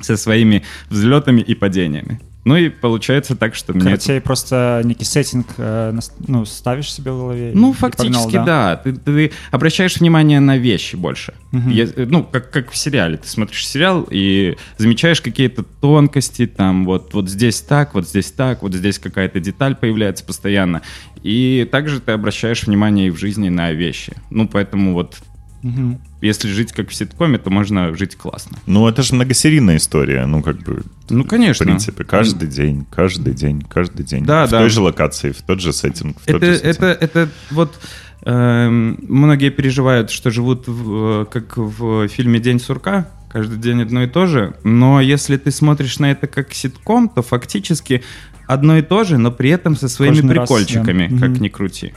со 0.00 0.16
своими 0.16 0.62
взлетами 0.90 1.40
и 1.40 1.54
падениями. 1.54 2.20
Ну 2.44 2.56
и 2.56 2.68
получается 2.70 3.36
так, 3.36 3.54
что 3.54 3.72
мне... 3.74 3.84
Короче, 3.84 4.20
просто 4.20 4.80
некий 4.84 5.04
сеттинг 5.04 5.46
э, 5.58 5.98
ну, 6.26 6.44
ставишь 6.46 6.90
себе 6.92 7.12
в 7.12 7.16
голове. 7.18 7.50
Ну, 7.54 7.72
фактически, 7.72 8.22
погнал, 8.24 8.46
да. 8.46 8.76
Ты, 8.76 8.92
ты 8.94 9.32
обращаешь 9.50 9.98
внимание 9.98 10.40
на 10.40 10.56
вещи 10.56 10.96
больше. 10.96 11.34
Мгм. 11.52 11.70
Я- 11.70 11.88
ну, 11.96 12.24
как, 12.24 12.50
как 12.50 12.70
в 12.70 12.76
сериале. 12.76 13.18
Ты 13.18 13.28
смотришь 13.28 13.66
сериал 13.66 14.06
и 14.10 14.56
замечаешь 14.78 15.20
какие-то 15.20 15.62
тонкости, 15.62 16.46
там, 16.46 16.84
вот, 16.86 17.12
вот 17.12 17.28
здесь 17.28 17.60
так, 17.60 17.94
вот 17.94 18.08
здесь 18.08 18.30
так, 18.30 18.62
вот 18.62 18.72
здесь 18.72 18.98
какая-то 18.98 19.40
деталь 19.40 19.74
появляется 19.74 20.24
постоянно. 20.24 20.82
И 21.22 21.68
также 21.70 22.00
ты 22.00 22.12
обращаешь 22.12 22.64
внимание 22.66 23.08
и 23.08 23.10
в 23.10 23.18
жизни 23.18 23.48
на 23.48 23.72
вещи. 23.72 24.14
Ну, 24.30 24.48
поэтому 24.48 24.94
вот, 24.94 25.16
Мгм. 25.62 25.98
если 26.20 26.48
жить 26.48 26.72
как 26.72 26.88
в 26.90 26.94
ситкоме, 26.94 27.38
то 27.38 27.50
можно 27.50 27.94
жить 27.96 28.16
классно. 28.16 28.58
Ну, 28.66 28.86
это 28.88 29.02
же 29.02 29.14
многосерийная 29.14 29.76
история, 29.78 30.24
ну, 30.26 30.42
как 30.42 30.58
бы, 30.62 30.82
Ну, 31.10 31.24
в 31.24 31.26
конечно. 31.28 31.64
принципе, 31.66 32.04
каждый 32.04 32.48
день, 32.48 32.86
каждый 32.90 33.34
день, 33.34 33.62
каждый 33.62 34.04
день. 34.04 34.24
Да, 34.24 34.46
в 34.46 34.50
да. 34.50 34.58
той 34.60 34.68
же 34.70 34.80
локации, 34.80 35.32
в 35.32 35.42
тот 35.42 35.60
же 35.60 35.72
сеттинг, 35.72 36.18
в 36.20 36.26
тот 36.26 36.36
Это, 36.36 36.46
же 36.46 36.58
сеттинг. 36.58 36.74
это, 36.76 36.86
это 37.04 37.28
вот 37.50 37.78
эм, 38.24 38.98
многие 39.08 39.50
переживают, 39.50 40.10
что 40.10 40.30
живут 40.30 40.64
в, 40.66 41.24
как 41.26 41.56
в 41.56 42.08
фильме 42.08 42.38
День 42.40 42.60
сурка, 42.60 43.08
каждый 43.30 43.58
день 43.58 43.82
одно 43.82 44.02
и 44.04 44.06
то 44.06 44.26
же. 44.26 44.54
Но 44.64 45.00
если 45.00 45.36
ты 45.36 45.50
смотришь 45.50 45.98
на 45.98 46.10
это 46.10 46.26
как 46.26 46.52
ситком, 46.54 47.08
то 47.08 47.22
фактически 47.22 48.02
одно 48.46 48.78
и 48.78 48.82
то 48.82 49.04
же, 49.04 49.18
но 49.18 49.30
при 49.30 49.50
этом 49.50 49.76
со 49.76 49.88
своими 49.88 50.16
Каждый 50.20 50.32
раз, 50.36 50.48
прикольчиками, 50.48 51.08
да. 51.10 51.18
как 51.20 51.30
Мгм. 51.30 51.42
ни 51.42 51.48
крути 51.48 51.94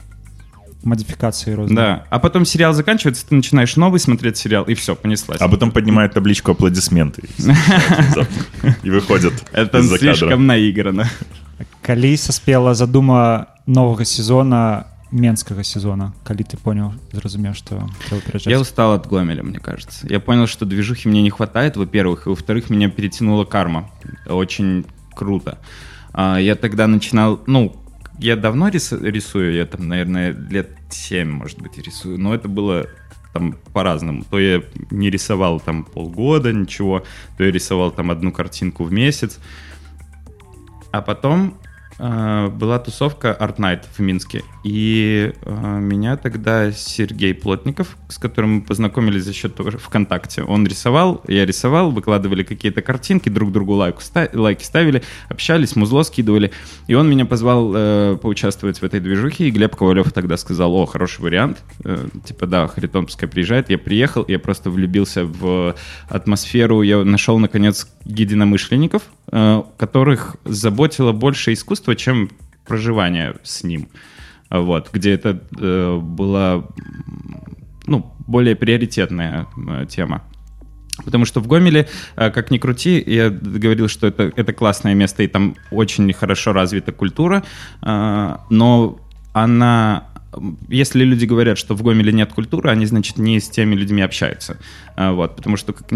Модификации 0.82 1.52
розные. 1.52 1.74
Да. 1.76 2.04
А 2.10 2.18
потом 2.20 2.44
сериал 2.44 2.72
заканчивается, 2.72 3.26
ты 3.26 3.34
начинаешь 3.34 3.74
новый 3.76 3.98
смотреть 3.98 4.36
сериал, 4.36 4.64
и 4.64 4.74
все, 4.74 4.94
понеслась. 4.94 5.40
А 5.40 5.48
потом 5.48 5.72
поднимает 5.72 6.12
табличку 6.14 6.52
аплодисменты. 6.52 7.22
И 8.82 8.90
выходит 8.90 9.32
это 9.52 9.78
из-за 9.78 9.98
кадра. 9.98 10.14
слишком 10.14 10.46
наиграно. 10.46 11.10
Калі 11.82 12.16
саспела 12.16 12.74
задума 12.74 13.46
новага 13.66 14.04
сезона 14.04 14.84
менскага 15.12 15.64
сезона 15.64 16.12
калі 16.24 16.42
ты 16.42 16.56
понял 16.56 16.92
зразумеў 17.12 17.54
что 17.54 17.82
Я 18.44 18.60
устал 18.60 18.92
от 18.92 19.06
Гомеля, 19.06 19.42
мне 19.42 19.58
кажется. 19.58 20.06
Я 20.08 20.20
понял, 20.20 20.46
что 20.46 20.66
движухи 20.66 21.08
мне 21.08 21.22
не 21.22 21.30
хватает, 21.30 21.76
во-первых, 21.76 22.26
и 22.26 22.30
во-вторых, 22.30 22.70
меня 22.70 22.90
перетянула 22.90 23.44
карма. 23.44 23.88
Очень 24.28 24.84
круто. 25.14 25.58
А, 26.12 26.38
Я 26.38 26.54
тогда 26.56 26.86
начинал, 26.86 27.40
ну, 27.46 27.74
я 28.21 28.35
давно 28.35 28.69
рис- 28.69 29.01
рисую, 29.01 29.53
я 29.55 29.65
там, 29.65 29.87
наверное, 29.87 30.31
лет 30.31 30.69
7, 30.89 31.29
может 31.29 31.59
быть, 31.59 31.77
рисую, 31.77 32.19
но 32.19 32.35
это 32.35 32.47
было 32.47 32.87
там 33.33 33.55
по-разному. 33.73 34.23
То 34.29 34.39
я 34.39 34.61
не 34.91 35.09
рисовал 35.09 35.59
там 35.59 35.83
полгода, 35.83 36.53
ничего, 36.53 37.03
то 37.37 37.43
я 37.43 37.51
рисовал 37.51 37.91
там 37.91 38.11
одну 38.11 38.31
картинку 38.31 38.83
в 38.83 38.91
месяц. 38.91 39.39
А 40.91 41.01
потом 41.01 41.57
была 42.01 42.79
тусовка 42.79 43.37
Art 43.39 43.57
Night 43.57 43.83
в 43.95 43.99
Минске. 43.99 44.43
И 44.63 45.33
э, 45.41 45.79
меня 45.79 46.17
тогда 46.17 46.71
Сергей 46.71 47.33
Плотников, 47.33 47.97
с 48.09 48.17
которым 48.17 48.55
мы 48.55 48.61
познакомились 48.61 49.23
за 49.23 49.33
счет 49.33 49.53
ВКонтакте, 49.57 50.43
он 50.43 50.65
рисовал, 50.67 51.23
я 51.27 51.45
рисовал, 51.45 51.91
выкладывали 51.91 52.43
какие-то 52.43 52.81
картинки, 52.81 53.29
друг 53.29 53.51
другу 53.51 53.73
лайку 53.73 54.01
лайки 54.33 54.63
ставили, 54.63 55.03
общались, 55.29 55.75
музло 55.75 56.03
скидывали. 56.03 56.51
И 56.87 56.93
он 56.93 57.09
меня 57.09 57.25
позвал 57.25 57.71
э, 57.75 58.17
поучаствовать 58.21 58.79
в 58.79 58.83
этой 58.83 58.99
движухе, 58.99 59.47
и 59.47 59.51
Глеб 59.51 59.75
Ковалев 59.75 60.11
тогда 60.11 60.37
сказал, 60.37 60.73
о, 60.75 60.85
хороший 60.85 61.21
вариант. 61.21 61.63
Э, 61.83 62.07
типа, 62.25 62.45
да, 62.45 62.67
Харитон 62.67 63.05
пускай 63.05 63.27
приезжает. 63.27 63.69
Я 63.69 63.77
приехал, 63.77 64.25
я 64.27 64.39
просто 64.39 64.69
влюбился 64.69 65.25
в 65.25 65.75
атмосферу, 66.07 66.81
я 66.81 67.03
нашел, 67.03 67.39
наконец, 67.39 67.87
единомышленников, 68.05 69.03
которых 69.31 70.35
заботило 70.43 71.13
больше 71.13 71.53
искусство, 71.53 71.95
чем 71.95 72.29
проживание 72.65 73.35
с 73.43 73.63
ним. 73.63 73.87
Вот, 74.49 74.89
где 74.91 75.13
это 75.13 75.41
э, 75.57 75.97
была 75.97 76.65
ну, 77.87 78.13
более 78.27 78.55
приоритетная 78.55 79.47
э, 79.55 79.85
тема. 79.87 80.23
Потому 81.03 81.25
что 81.25 81.39
в 81.39 81.47
Гомеле, 81.47 81.87
э, 82.15 82.29
как 82.31 82.51
ни 82.51 82.57
крути, 82.57 83.01
я 83.05 83.29
говорил, 83.29 83.87
что 83.87 84.07
это, 84.07 84.31
это 84.35 84.53
классное 84.53 84.93
место, 84.93 85.23
и 85.23 85.27
там 85.27 85.55
очень 85.71 86.11
хорошо 86.13 86.53
развита 86.53 86.91
культура, 86.91 87.43
э, 87.81 88.35
но 88.49 88.99
она... 89.33 90.07
Если 90.69 91.03
люди 91.03 91.25
говорят, 91.25 91.57
что 91.57 91.75
в 91.75 91.83
Гомеле 91.83 92.13
нет 92.13 92.31
культуры, 92.31 92.69
они, 92.69 92.85
значит, 92.85 93.17
не 93.17 93.39
с 93.39 93.49
теми 93.49 93.75
людьми 93.75 94.01
общаются. 94.01 94.57
А, 94.95 95.11
Вот, 95.11 95.35
потому 95.35 95.57
что 95.57 95.73
как, 95.73 95.87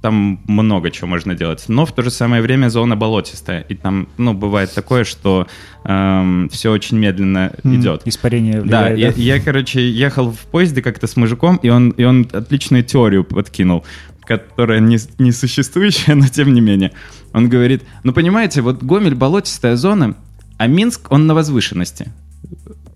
там 0.00 0.40
много 0.46 0.90
чего 0.90 1.08
можно 1.08 1.34
делать. 1.34 1.64
Но 1.68 1.86
в 1.86 1.92
то 1.92 2.02
же 2.02 2.10
самое 2.10 2.42
время 2.42 2.68
зона 2.68 2.96
болотистая. 2.96 3.62
И 3.62 3.74
там, 3.74 4.08
ну, 4.16 4.32
бывает 4.32 4.72
такое, 4.74 5.04
что 5.04 5.46
все 5.82 6.70
очень 6.70 6.98
медленно 6.98 7.52
идет. 7.64 8.02
испарение 8.04 8.62
Да, 8.62 8.90
влияет, 8.90 9.16
я, 9.16 9.36
я, 9.36 9.40
короче, 9.40 9.90
ехал 9.90 10.30
в 10.30 10.38
поезде 10.50 10.82
как-то 10.82 11.06
с 11.06 11.16
мужиком, 11.16 11.56
и 11.56 11.68
он, 11.70 11.90
и 11.90 12.04
он 12.04 12.28
отличную 12.32 12.84
теорию 12.84 13.24
подкинул, 13.24 13.84
которая 14.24 14.80
не, 14.80 14.98
не 15.18 15.32
существующая, 15.32 16.14
но 16.16 16.28
тем 16.28 16.52
не 16.52 16.60
менее. 16.60 16.92
Он 17.32 17.48
говорит, 17.48 17.82
ну, 18.04 18.12
понимаете, 18.12 18.60
вот 18.60 18.82
Гомель— 18.82 19.14
болотистая 19.16 19.76
зона, 19.76 20.16
а 20.58 20.66
Минск, 20.66 21.10
он 21.10 21.26
на 21.26 21.34
возвышенности. 21.34 22.12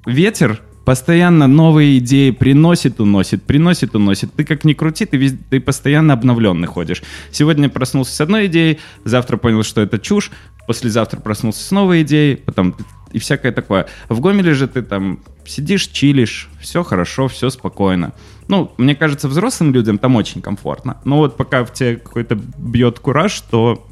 Ветер 0.06 0.60
постоянно 0.84 1.46
новые 1.46 1.98
идеи 1.98 2.30
приносит, 2.30 3.00
уносит, 3.00 3.42
приносит, 3.42 3.94
уносит. 3.94 4.32
Ты 4.34 4.44
как 4.44 4.64
ни 4.64 4.74
крути, 4.74 5.06
ты, 5.06 5.16
вез- 5.16 5.38
ты 5.50 5.60
постоянно 5.60 6.12
обновленный 6.12 6.68
ходишь. 6.68 7.02
Сегодня 7.30 7.68
проснулся 7.68 8.14
с 8.14 8.20
одной 8.20 8.46
идеей, 8.46 8.78
завтра 9.04 9.36
понял, 9.36 9.62
что 9.62 9.80
это 9.80 9.98
чушь, 9.98 10.30
послезавтра 10.66 11.20
проснулся 11.20 11.62
с 11.62 11.70
новой 11.70 12.02
идеей, 12.02 12.36
потом 12.36 12.74
и 13.12 13.18
всякое 13.18 13.52
такое. 13.52 13.86
В 14.08 14.20
Гомеле 14.20 14.54
же 14.54 14.66
ты 14.66 14.82
там 14.82 15.20
сидишь, 15.46 15.86
чилишь, 15.86 16.48
все 16.60 16.82
хорошо, 16.82 17.28
все 17.28 17.48
спокойно. 17.48 18.12
Ну, 18.48 18.72
мне 18.76 18.94
кажется, 18.94 19.28
взрослым 19.28 19.72
людям 19.72 19.98
там 19.98 20.16
очень 20.16 20.42
комфортно. 20.42 21.00
Но 21.04 21.18
вот 21.18 21.36
пока 21.36 21.64
в 21.64 21.72
тебе 21.72 21.96
какой-то 21.96 22.34
бьет 22.58 22.98
кураж, 22.98 23.40
то 23.40 23.86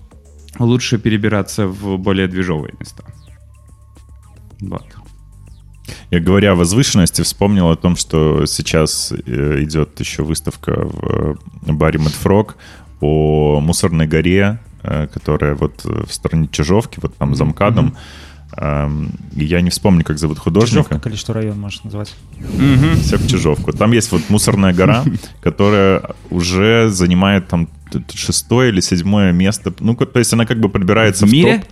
лучше 0.59 0.99
перебираться 0.99 1.67
в 1.67 1.97
более 1.99 2.27
движовые 2.27 2.75
места. 2.79 3.05
Вот. 4.61 4.85
Я 6.11 6.21
говоря 6.21 6.53
о 6.53 6.55
возвышенности, 6.55 7.23
вспомнил 7.23 7.71
о 7.71 7.77
том, 7.77 7.97
что 7.97 8.47
сейчас 8.47 9.13
э, 9.13 9.63
идет 9.63 9.99
еще 10.01 10.23
выставка 10.23 10.73
в 10.73 11.37
э, 11.67 11.73
баре 11.73 11.99
Мэтфрог 11.99 12.57
о 13.01 13.61
мусорной 13.61 14.07
горе 14.07 14.61
э, 14.83 15.09
которая 15.13 15.55
вот 15.55 15.85
в 15.85 16.13
стороне 16.13 16.49
Чижовки, 16.51 16.99
вот 17.03 17.17
там 17.17 17.35
за 17.35 17.45
МКАДом. 17.45 17.97
Эм, 18.55 19.13
Я 19.35 19.63
не 19.63 19.71
вспомню, 19.71 20.05
как 20.05 20.19
зовут 20.19 20.39
художника. 20.39 20.89
Чижовка, 20.91 21.09
или 21.09 21.17
что 21.17 21.33
район 21.33 21.59
можешь 21.59 21.83
назвать? 21.85 22.15
Все 23.01 23.17
в 23.17 23.27
Чижовку. 23.27 23.73
Там 23.73 23.93
есть 23.93 24.13
вот 24.13 24.29
мусорная 24.29 24.75
гора, 24.75 25.05
которая 25.43 26.03
уже 26.31 26.91
занимает 26.91 27.49
там 27.49 27.69
шестое 28.15 28.71
или 28.71 28.81
седьмое 28.81 29.33
место. 29.33 29.73
Ну, 29.81 29.95
то 29.97 30.19
есть 30.19 30.33
она 30.35 30.45
как 30.45 30.61
бы 30.61 30.69
подбирается 30.69 31.27
В 31.27 31.31
в, 31.31 31.33
мире? 31.33 31.59
топ. 31.59 31.69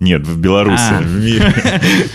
Нет, 0.00 0.26
в 0.26 0.38
Беларуси. 0.38 0.82
А. 0.90 1.00
В 1.00 1.20
мире. 1.24 1.54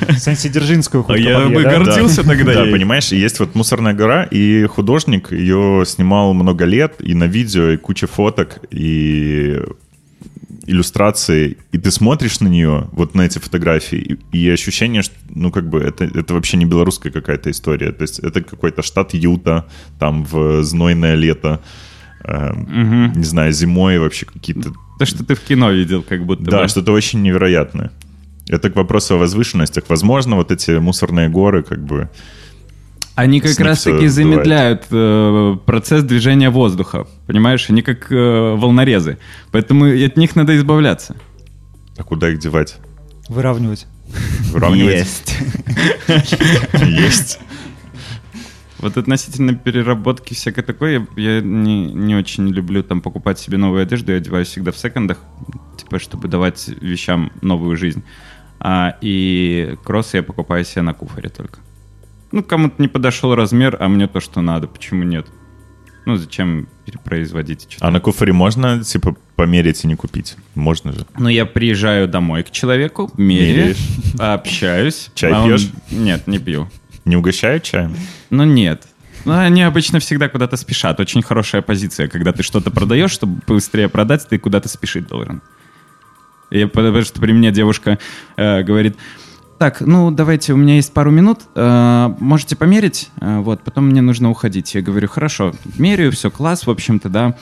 Сен-Сидержинскую 0.18 1.06
А 1.08 1.18
я 1.18 1.48
бы 1.48 1.64
да? 1.64 1.78
гордился 1.78 2.24
тогда 2.24 2.54
Да, 2.54 2.64
ей. 2.66 2.72
понимаешь, 2.72 3.12
есть 3.12 3.40
вот 3.40 3.56
мусорная 3.56 3.94
гора, 3.94 4.24
и 4.24 4.66
художник 4.66 5.32
ее 5.32 5.84
снимал 5.86 6.34
много 6.34 6.66
лет, 6.66 6.96
и 7.00 7.16
на 7.16 7.24
видео, 7.24 7.70
и 7.70 7.78
куча 7.78 8.08
фоток, 8.08 8.60
и 8.70 9.60
иллюстрации, 10.68 11.58
и 11.72 11.78
ты 11.80 11.90
смотришь 11.90 12.42
на 12.42 12.48
нее, 12.48 12.90
вот 12.92 13.16
на 13.16 13.24
эти 13.24 13.40
фотографии, 13.40 14.20
и, 14.32 14.38
и 14.38 14.50
ощущение, 14.52 15.02
что, 15.02 15.16
ну, 15.34 15.52
как 15.52 15.68
бы, 15.68 15.80
это, 15.80 16.06
это 16.06 16.36
вообще 16.36 16.58
не 16.58 16.66
белорусская 16.66 17.12
какая-то 17.12 17.50
история, 17.50 17.92
то 17.92 18.04
есть 18.04 18.20
это 18.20 18.42
какой-то 18.42 18.84
штат 18.84 19.16
Юта, 19.16 19.66
там 19.98 20.24
в 20.26 20.62
знойное 20.64 21.16
лето, 21.16 21.62
эм, 22.24 23.14
не 23.14 23.24
знаю, 23.24 23.52
зимой 23.54 24.00
вообще 24.00 24.26
какие-то 24.26 24.74
То, 24.98 25.06
что 25.06 25.24
ты 25.24 25.36
в 25.36 25.42
кино 25.42 25.72
видел, 25.72 26.04
как 26.04 26.26
будто 26.26 26.44
да, 26.44 26.64
бы. 26.64 26.68
что-то 26.68 26.92
очень 26.92 27.22
невероятное. 27.22 27.92
Это 28.48 28.70
к 28.70 28.76
вопросу 28.76 29.16
о 29.16 29.18
возвышенностях. 29.18 29.86
Возможно, 29.90 30.36
вот 30.36 30.52
эти 30.52 30.72
мусорные 30.72 31.30
горы, 31.30 31.64
как 31.64 31.84
бы... 31.84 32.10
Они 33.16 33.42
как 33.42 33.60
раз-таки 33.60 34.08
замедляют 34.08 34.86
э, 34.92 35.58
процесс 35.66 36.04
движения 36.04 36.50
воздуха. 36.50 37.06
Понимаешь, 37.28 37.70
они 37.70 37.82
как 37.82 38.12
э, 38.12 38.56
волнорезы. 38.56 39.18
Поэтому 39.52 39.86
от 39.86 40.16
них 40.16 40.36
надо 40.36 40.56
избавляться. 40.56 41.16
А 41.98 42.04
куда 42.04 42.30
их 42.30 42.40
девать? 42.40 42.78
Выравнивать. 43.28 43.88
Выравнивать? 44.52 44.96
Есть. 44.96 45.38
Есть. 46.82 47.40
Вот 48.80 48.98
относительно 48.98 49.54
переработки 49.56 50.34
всякой 50.34 50.64
такой, 50.64 50.94
я, 50.94 51.08
я 51.18 51.42
не, 51.42 51.92
не 51.92 52.16
очень 52.16 52.48
люблю 52.48 52.82
там 52.82 53.02
покупать 53.02 53.38
себе 53.38 53.58
новую 53.58 53.82
одежду, 53.84 54.12
я 54.12 54.18
одеваюсь 54.20 54.48
всегда 54.48 54.72
в 54.72 54.78
секондах, 54.78 55.20
типа, 55.78 56.00
чтобы 56.00 56.30
давать 56.30 56.70
вещам 56.82 57.32
новую 57.42 57.76
жизнь. 57.76 58.04
А, 58.60 58.96
и 59.02 59.76
кроссы 59.84 60.18
я 60.18 60.24
покупаю 60.24 60.64
себе 60.64 60.82
на 60.82 60.94
куфоре 60.94 61.30
только. 61.30 61.60
Ну, 62.32 62.44
кому-то 62.44 62.76
не 62.82 62.88
подошел 62.88 63.36
размер, 63.36 63.78
а 63.80 63.88
мне 63.90 64.08
то, 64.08 64.20
что 64.20 64.42
надо, 64.42 64.68
почему 64.68 65.04
нет? 65.04 65.28
Ну, 66.06 66.16
зачем 66.16 66.68
перепроизводить 66.86 67.68
что-то? 67.70 67.88
А 67.88 67.92
на 67.92 68.00
куфоре 68.00 68.34
можно, 68.34 68.84
типа, 68.84 69.16
померить 69.36 69.84
и 69.84 69.88
не 69.88 69.96
купить? 69.96 70.38
Можно 70.56 70.94
же. 70.94 71.06
Ну, 71.18 71.28
я 71.30 71.46
приезжаю 71.46 72.08
домой 72.08 72.44
к 72.44 72.52
человеку, 72.52 73.12
меряю, 73.18 73.76
Меряешь. 73.76 73.78
общаюсь. 74.18 75.12
Чай 75.16 75.32
а 75.34 75.42
он- 75.42 75.50
пьешь? 75.50 75.70
Нет, 75.92 76.28
не 76.28 76.40
пью. 76.40 76.70
Не 77.10 77.18
угощают 77.18 77.64
чаем? 77.64 77.96
Ну 78.30 78.44
нет. 78.44 78.88
Ну, 79.26 79.36
они 79.36 79.64
обычно 79.64 80.00
всегда 80.00 80.30
куда-то 80.30 80.58
спешат. 80.58 81.00
Очень 81.00 81.24
хорошая 81.24 81.64
позиция, 81.64 82.08
когда 82.08 82.34
ты 82.34 82.44
что-то 82.44 82.70
продаешь, 82.70 83.10
чтобы 83.10 83.42
быстрее 83.48 83.90
продать, 83.90 84.28
ты 84.30 84.38
куда-то 84.38 84.70
спешить 84.70 85.08
должен. 85.08 85.42
И 86.52 86.66
потому 86.66 87.02
что 87.02 87.20
при 87.20 87.32
мне 87.32 87.52
девушка 87.52 87.98
э, 88.38 88.62
говорит, 88.62 88.96
так, 89.58 89.82
ну 89.82 90.12
давайте, 90.12 90.54
у 90.54 90.58
меня 90.58 90.76
есть 90.76 90.94
пару 90.94 91.10
минут, 91.10 91.40
э, 91.56 92.14
можете 92.20 92.56
померить, 92.56 93.10
Э, 93.20 93.40
вот, 93.40 93.64
потом 93.64 93.88
мне 93.88 94.02
нужно 94.02 94.30
уходить. 94.30 94.76
Я 94.76 94.82
говорю, 94.84 95.08
хорошо, 95.08 95.54
меряю, 95.80 96.12
все 96.12 96.30
класс, 96.30 96.68
в 96.68 96.70
общем-то, 96.70 97.10
да. 97.10 97.36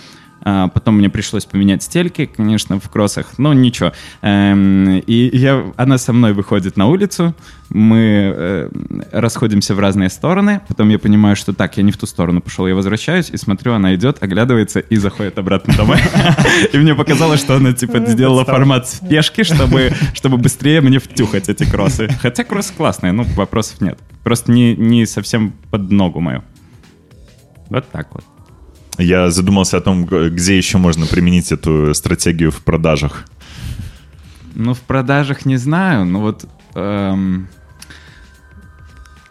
А, 0.49 0.69
потом 0.69 0.95
мне 0.99 1.09
пришлось 1.09 1.43
поменять 1.43 1.83
стельки, 1.83 2.25
конечно, 2.25 2.79
в 2.79 2.89
кроссах, 2.89 3.37
но 3.37 3.53
ничего. 3.53 3.91
Эм, 4.21 4.99
и 4.99 5.37
я, 5.37 5.73
она 5.75 5.97
со 5.97 6.13
мной 6.13 6.31
выходит 6.31 6.77
на 6.77 6.85
улицу, 6.85 7.35
мы 7.67 8.33
э, 8.33 8.69
расходимся 9.11 9.75
в 9.75 9.79
разные 9.81 10.07
стороны, 10.07 10.61
потом 10.69 10.87
я 10.87 10.99
понимаю, 10.99 11.35
что 11.35 11.51
так, 11.51 11.75
я 11.75 11.83
не 11.83 11.91
в 11.91 11.97
ту 11.97 12.05
сторону 12.05 12.39
пошел, 12.39 12.65
я 12.65 12.75
возвращаюсь 12.75 13.29
и 13.29 13.35
смотрю, 13.35 13.73
она 13.73 13.93
идет, 13.93 14.23
оглядывается 14.23 14.79
и 14.79 14.95
заходит 14.95 15.37
обратно 15.37 15.73
домой. 15.75 15.99
И 16.71 16.77
мне 16.77 16.95
показалось, 16.95 17.41
что 17.41 17.57
она 17.57 17.73
типа 17.73 17.99
сделала 18.07 18.45
формат 18.45 18.87
спешки, 18.87 19.43
чтобы, 19.43 19.91
чтобы 20.13 20.37
быстрее 20.37 20.79
мне 20.79 20.99
втюхать 20.99 21.49
эти 21.49 21.69
кроссы. 21.69 22.07
Хотя 22.21 22.45
кроссы 22.45 22.73
классные, 22.73 23.11
ну, 23.11 23.23
вопросов 23.35 23.81
нет. 23.81 23.99
Просто 24.23 24.49
не, 24.53 24.77
не 24.77 25.05
совсем 25.05 25.51
под 25.71 25.91
ногу 25.91 26.21
мою. 26.21 26.41
Вот 27.69 27.85
так 27.91 28.07
вот. 28.13 28.23
Я 28.97 29.29
задумался 29.29 29.77
о 29.77 29.81
том, 29.81 30.05
где 30.05 30.57
еще 30.57 30.77
можно 30.77 31.05
применить 31.05 31.51
эту 31.51 31.93
стратегию 31.93 32.51
в 32.51 32.61
продажах. 32.63 33.25
Ну, 34.55 34.73
в 34.73 34.79
продажах 34.79 35.45
не 35.45 35.57
знаю, 35.57 36.05
но 36.05 36.19
вот... 36.21 36.45
эм, 36.73 37.47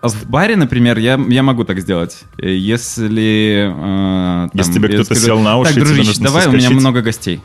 а 0.01 0.09
в 0.09 0.25
баре, 0.29 0.55
например, 0.55 0.99
я, 0.99 1.21
я 1.29 1.43
могу 1.43 1.65
так 1.65 1.81
сделать. 1.81 2.23
Если... 2.39 3.69
э, 3.69 4.49
там, 4.49 4.51
Если 4.55 4.73
тебе 4.75 4.89
кто-то 4.89 5.17
сел 5.17 5.41
на 5.41 5.59
уши, 5.59 5.71
Так, 5.71 5.75
тебе 5.75 5.85
дружище, 5.85 6.09
нужно 6.09 6.25
давай, 6.25 6.47
у 6.47 6.51
меня 6.51 6.61
соскочить». 6.61 6.81
много 6.81 7.03
гостей. 7.03 7.41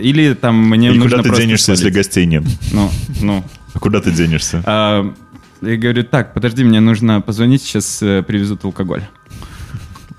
Или 0.00 0.34
там 0.34 0.56
мне 0.68 0.90
И 0.90 0.98
нужно 0.98 1.18
куда 1.22 1.30
ты 1.30 1.42
денешься, 1.42 1.72
если 1.72 1.84
свалить. 1.84 1.96
гостей 1.96 2.26
нет? 2.26 2.44
Ну, 2.72 2.88
ну. 3.20 3.44
А 3.74 3.78
куда 3.80 4.00
ты 4.00 4.12
денешься? 4.12 4.62
А, 4.64 5.12
я 5.60 5.76
говорю, 5.76 6.04
так, 6.04 6.34
подожди, 6.34 6.62
мне 6.62 6.78
нужно 6.78 7.20
позвонить, 7.20 7.62
сейчас 7.62 8.00
э, 8.00 8.22
привезут 8.22 8.64
алкоголь. 8.64 9.02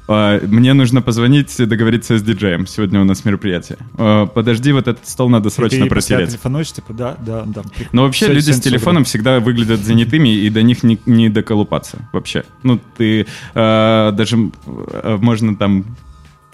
А, 0.08 0.40
Мне 0.46 0.74
нужно 0.74 1.02
позвонить, 1.02 1.56
договориться 1.58 2.18
с 2.18 2.24
диджеем. 2.24 2.66
Сегодня 2.66 3.02
у 3.02 3.04
нас 3.04 3.26
мероприятие. 3.26 3.78
А, 3.98 4.26
Подожди, 4.26 4.72
вот 4.72 4.88
этот 4.88 5.08
стол 5.08 5.30
надо 5.30 5.50
срочно 5.50 5.80
после 5.86 5.90
протереть. 5.90 6.30
телефонуешь, 6.30 6.72
типа, 6.72 6.94
да, 6.94 7.18
да, 7.20 7.44
да. 7.46 7.62
Но 7.92 8.04
вообще 8.04 8.26
Всё, 8.26 8.34
люди 8.34 8.52
с 8.52 8.60
телефоном 8.60 9.04
всегда 9.04 9.40
выглядят 9.40 9.82
занятыми, 9.82 10.30
и 10.30 10.50
до 10.50 10.62
них 10.64 10.84
не, 10.84 11.00
не 11.06 11.30
доколупаться 11.30 12.08
вообще. 12.14 12.44
Ну, 12.64 12.80
ты 12.98 13.26
э, 13.54 14.12
даже 14.14 14.38
э, 14.66 15.18
можно 15.22 15.56
там 15.56 15.86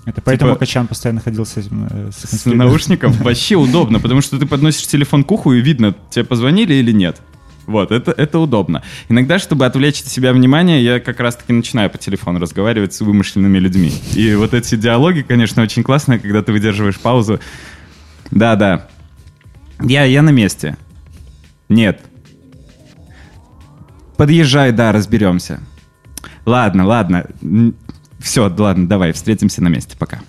Это 0.06 0.22
поэтому 0.22 0.52
Типа- 0.54 0.60
Качан 0.60 0.88
постоянно 0.88 1.22
ходил 1.22 1.46
с 1.46 1.56
этим... 1.58 1.88
э, 1.90 2.10
с, 2.12 2.42
с 2.42 2.46
наушником 2.46 3.12
вообще 3.22 3.56
удобно, 3.56 4.00
потому 4.00 4.22
что 4.22 4.40
ты 4.40 4.46
подносишь 4.46 4.88
телефон 4.88 5.24
к 5.24 5.32
уху, 5.32 5.54
и 5.54 5.62
видно, 5.62 5.96
тебе 6.10 6.26
позвонили 6.26 6.74
или 6.74 6.92
нет. 6.92 7.22
Вот, 7.66 7.92
это, 7.92 8.12
это 8.12 8.40
удобно. 8.40 8.84
Иногда, 9.10 9.40
чтобы 9.40 9.66
отвлечь 9.66 10.02
от 10.02 10.08
себя 10.08 10.34
внимание, 10.34 10.84
я 10.84 11.00
как 11.00 11.20
раз-таки 11.20 11.54
начинаю 11.54 11.90
по 11.90 11.98
телефону 11.98 12.40
разговаривать 12.40 12.94
с 12.94 13.02
вымышленными 13.02 13.58
людьми. 13.58 13.92
И 14.16 14.36
вот 14.36 14.54
эти 14.54 14.76
диалоги, 14.76 15.22
конечно, 15.22 15.64
очень 15.64 15.84
классные, 15.84 16.20
когда 16.20 16.42
ты 16.42 16.52
выдерживаешь 16.52 17.00
паузу. 17.00 17.40
Да-да. 18.32 18.88
Я, 19.82 20.04
я 20.04 20.22
на 20.22 20.32
месте. 20.32 20.78
Нет. 21.70 22.02
Подъезжай, 24.18 24.72
да, 24.72 24.92
разберемся. 24.92 25.60
Ладно, 26.46 26.86
ладно. 26.86 27.26
Все, 28.20 28.54
ладно, 28.58 28.88
давай, 28.88 29.12
встретимся 29.14 29.64
на 29.64 29.70
месте, 29.70 29.96
пока. 29.98 30.22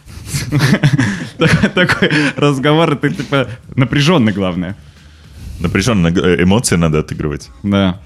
Такой- 1.75 2.11
разговор, 2.37 2.97
ты 2.97 3.11
типа 3.11 3.49
напряженный, 3.77 4.33
главное. 4.33 4.77
Напряженно 5.61 6.09
э, 6.09 6.43
эмоции 6.43 6.77
надо 6.77 7.01
отыгрывать. 7.01 7.51
Да. 7.63 8.01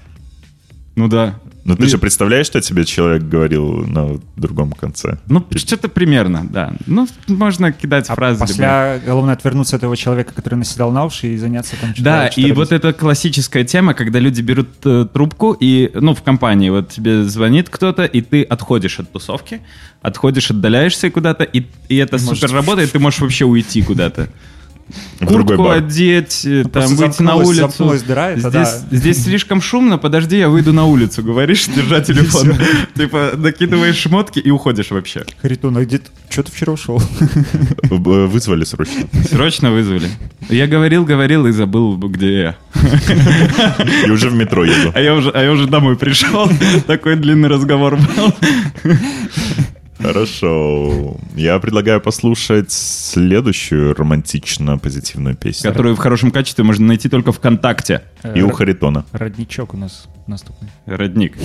Ну 0.95 1.07
да. 1.07 1.39
Но 1.65 1.75
ты 1.75 1.83
Ну, 1.83 1.89
же 1.89 1.97
представляешь, 1.97 2.47
что 2.47 2.61
тебе 2.61 2.83
человек 2.83 3.23
говорил 3.23 3.85
на 3.85 4.19
другом 4.35 4.71
конце? 4.71 5.19
Ну, 5.27 5.45
что-то 5.55 5.87
примерно, 5.87 6.47
да. 6.49 6.73
Ну, 6.87 7.07
можно 7.27 7.71
кидать 7.71 8.09
А 8.09 8.15
фразы. 8.15 8.39
после 8.39 9.01
головне 9.05 9.33
отвернуться 9.33 9.75
от 9.75 9.83
этого 9.83 9.95
человека, 9.95 10.33
который 10.33 10.55
наседал 10.55 10.91
на 10.91 11.05
уши, 11.05 11.27
и 11.27 11.37
заняться 11.37 11.75
там 11.79 11.89
что-то. 11.91 12.03
Да, 12.03 12.31
что-то 12.31 12.47
и 12.47 12.51
вот 12.53 12.71
это 12.71 12.91
классическая 12.93 13.65
тема, 13.65 13.93
когда 13.93 14.19
люди 14.19 14.41
берут 14.41 14.69
э, 14.85 15.05
трубку 15.13 15.55
и, 15.59 15.91
ну, 15.93 16.15
в 16.15 16.23
компании 16.23 16.69
вот 16.69 16.89
тебе 16.89 17.23
звонит 17.23 17.69
кто-то, 17.69 18.03
и 18.05 18.21
ты 18.21 18.41
отходишь 18.43 18.99
от 18.99 19.11
тусовки, 19.11 19.61
отходишь, 20.01 20.49
отдаляешься 20.49 21.11
куда-то, 21.11 21.43
и, 21.43 21.65
и 21.87 21.97
это 21.97 22.15
И 22.15 22.19
супер 22.19 22.51
работает, 22.51 22.91
ты 22.93 22.99
можешь 22.99 23.19
вообще 23.19 23.45
уйти 23.45 23.83
куда-то. 23.83 24.29
В 25.19 25.25
Куртку 25.25 25.69
одеть, 25.69 26.45
э, 26.45 26.63
там, 26.71 26.95
выйти 26.95 27.21
на 27.21 27.35
улицу. 27.35 27.93
дыра, 28.07 28.35
здесь, 28.35 28.51
да. 28.51 28.81
здесь 28.91 29.23
слишком 29.23 29.61
шумно, 29.61 29.97
подожди, 29.97 30.37
я 30.37 30.49
выйду 30.49 30.73
на 30.73 30.85
улицу, 30.85 31.23
говоришь, 31.23 31.67
держа 31.67 32.01
телефон. 32.01 32.55
Типа, 32.95 33.31
накидываешь 33.35 33.97
шмотки 33.97 34.39
и 34.39 34.49
уходишь 34.49 34.91
вообще. 34.91 35.25
Харитон, 35.41 35.77
а 35.77 35.85
где 35.85 35.99
ты? 35.99 36.09
Что 36.29 36.43
ты 36.43 36.51
вчера 36.51 36.73
ушел? 36.73 37.01
Вызвали 37.89 38.63
срочно. 38.63 39.07
Срочно 39.29 39.71
вызвали. 39.71 40.09
Я 40.49 40.67
говорил, 40.67 41.05
говорил 41.05 41.45
и 41.47 41.51
забыл, 41.51 41.97
где 41.97 42.39
я. 42.39 42.55
И 44.05 44.09
уже 44.09 44.29
в 44.29 44.35
метро 44.35 44.63
еду. 44.63 44.91
А 44.93 45.01
я 45.01 45.15
уже, 45.15 45.31
а 45.31 45.43
я 45.43 45.51
уже 45.51 45.67
домой 45.67 45.97
пришел. 45.97 46.49
Такой 46.87 47.15
длинный 47.15 47.49
разговор 47.49 47.97
был. 47.97 48.33
Хорошо. 49.99 51.17
Я 51.35 51.59
предлагаю 51.59 52.01
послушать 52.01 52.71
следующую 52.71 53.93
романтично-позитивную 53.93 55.35
песню. 55.35 55.69
Которую 55.69 55.95
в 55.95 55.99
хорошем 55.99 56.31
качестве 56.31 56.63
можно 56.63 56.87
найти 56.87 57.09
только 57.09 57.31
ВКонтакте. 57.31 58.03
И 58.35 58.41
у 58.41 58.51
Харитона. 58.51 59.05
Родничок 59.11 59.73
у 59.73 59.77
нас 59.77 60.07
наступный. 60.27 60.69
Родник. 60.85 61.37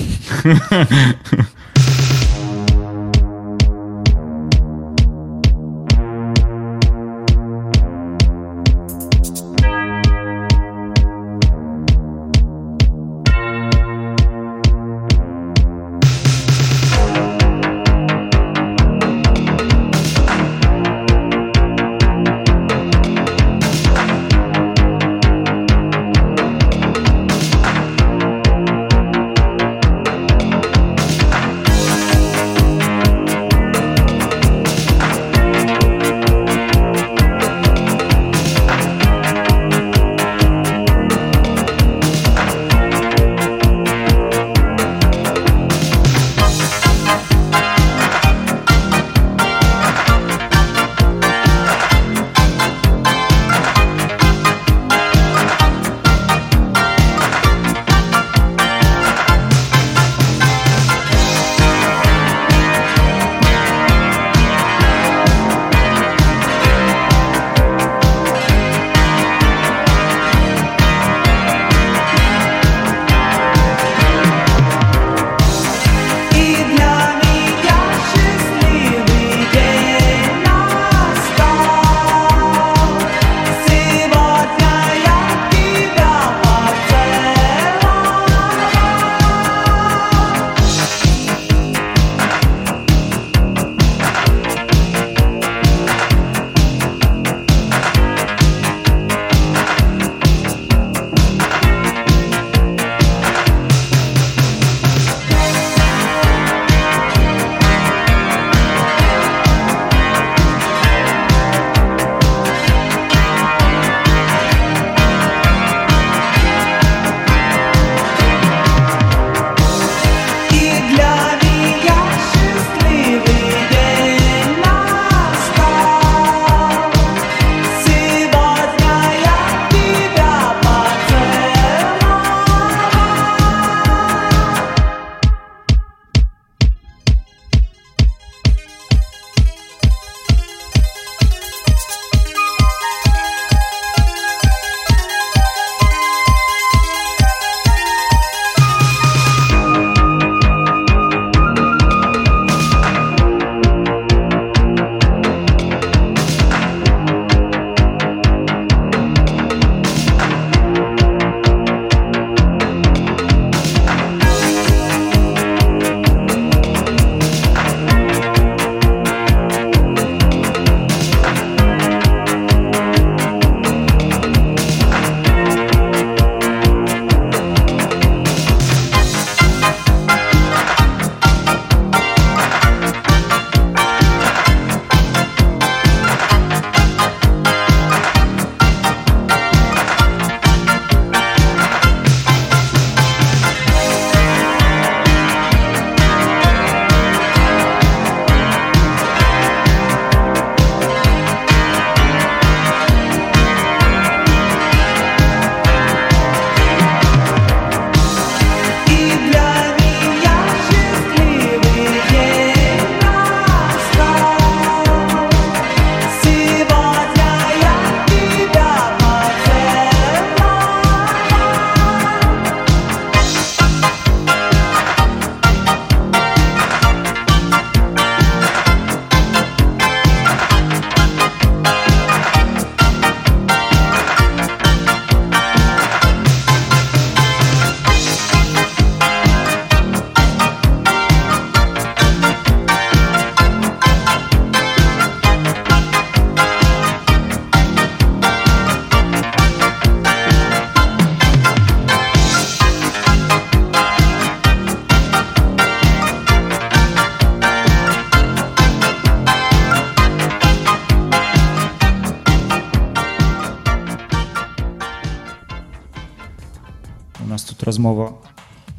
размова 267.83 268.13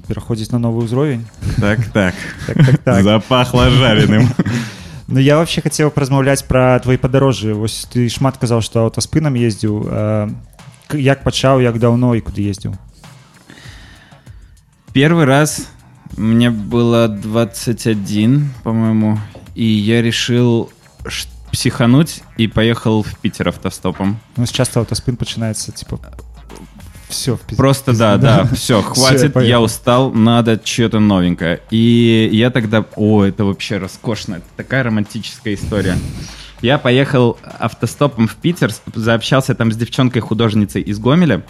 пераходзіць 0.09 0.51
на 0.53 0.59
новы 0.59 0.85
ўзровень 0.85 1.25
Так, 1.61 1.85
так. 1.93 2.15
так, 2.47 2.57
так, 2.57 2.79
так. 2.79 3.03
Запахло 3.05 3.71
жареным. 3.71 4.29
Ну 5.09 5.19
я 5.19 5.37
вообще 5.37 5.61
хацеў 5.61 5.91
празмаўляць 5.91 6.43
пра 6.47 6.79
твои 6.79 6.97
падарожжы 6.97 7.55
вось 7.55 7.87
ты 7.91 8.09
шмат 8.09 8.39
казаў 8.39 8.63
што 8.63 8.87
аўтаспынам 8.87 9.35
ездзіў 9.35 9.75
э, 9.87 10.31
к- 10.87 10.99
як 10.99 11.23
пачаў 11.27 11.61
як 11.61 11.79
даўно 11.79 12.15
і 12.15 12.21
куды 12.23 12.47
ездзіў 12.51 12.75
Первый 14.93 15.25
раз 15.25 15.69
мне 16.17 16.51
было 16.51 17.07
21, 17.07 18.51
по-моему, 18.65 19.19
и 19.55 19.65
я 19.65 20.03
решил 20.03 20.71
ш- 21.07 21.29
психануть 21.53 22.23
и 22.37 22.49
поехал 22.49 23.03
в 23.05 23.15
Питер 23.19 23.49
автостопом. 23.49 24.19
ну 24.37 24.47
часто 24.47 24.81
аўтаспын 24.81 25.17
пачынаецца 25.17 25.73
типа 25.73 25.99
все 27.10 27.38
Просто 27.56 27.96
да, 27.96 28.18
да, 28.18 28.46
все, 28.54 28.82
хватит, 28.82 29.34
поехал. 29.34 29.50
я 29.50 29.62
устал, 29.62 30.12
надо 30.12 30.60
что-то 30.64 31.00
новенькое. 31.00 31.62
И 31.70 32.30
я 32.32 32.50
тогда, 32.50 32.86
о, 32.96 33.24
это 33.24 33.46
вообще 33.46 33.78
роскошно, 33.78 34.36
это 34.36 34.46
такая 34.56 34.84
романтическая 34.84 35.54
история. 35.54 35.98
Я 36.62 36.78
поехал 36.78 37.38
автостопом 37.60 38.28
в 38.28 38.36
Питер, 38.36 38.72
заобщался 38.94 39.54
там 39.56 39.72
с 39.72 39.76
девчонкой-художницей 39.76 40.82
из 40.82 41.00
Гомеля, 41.00 41.44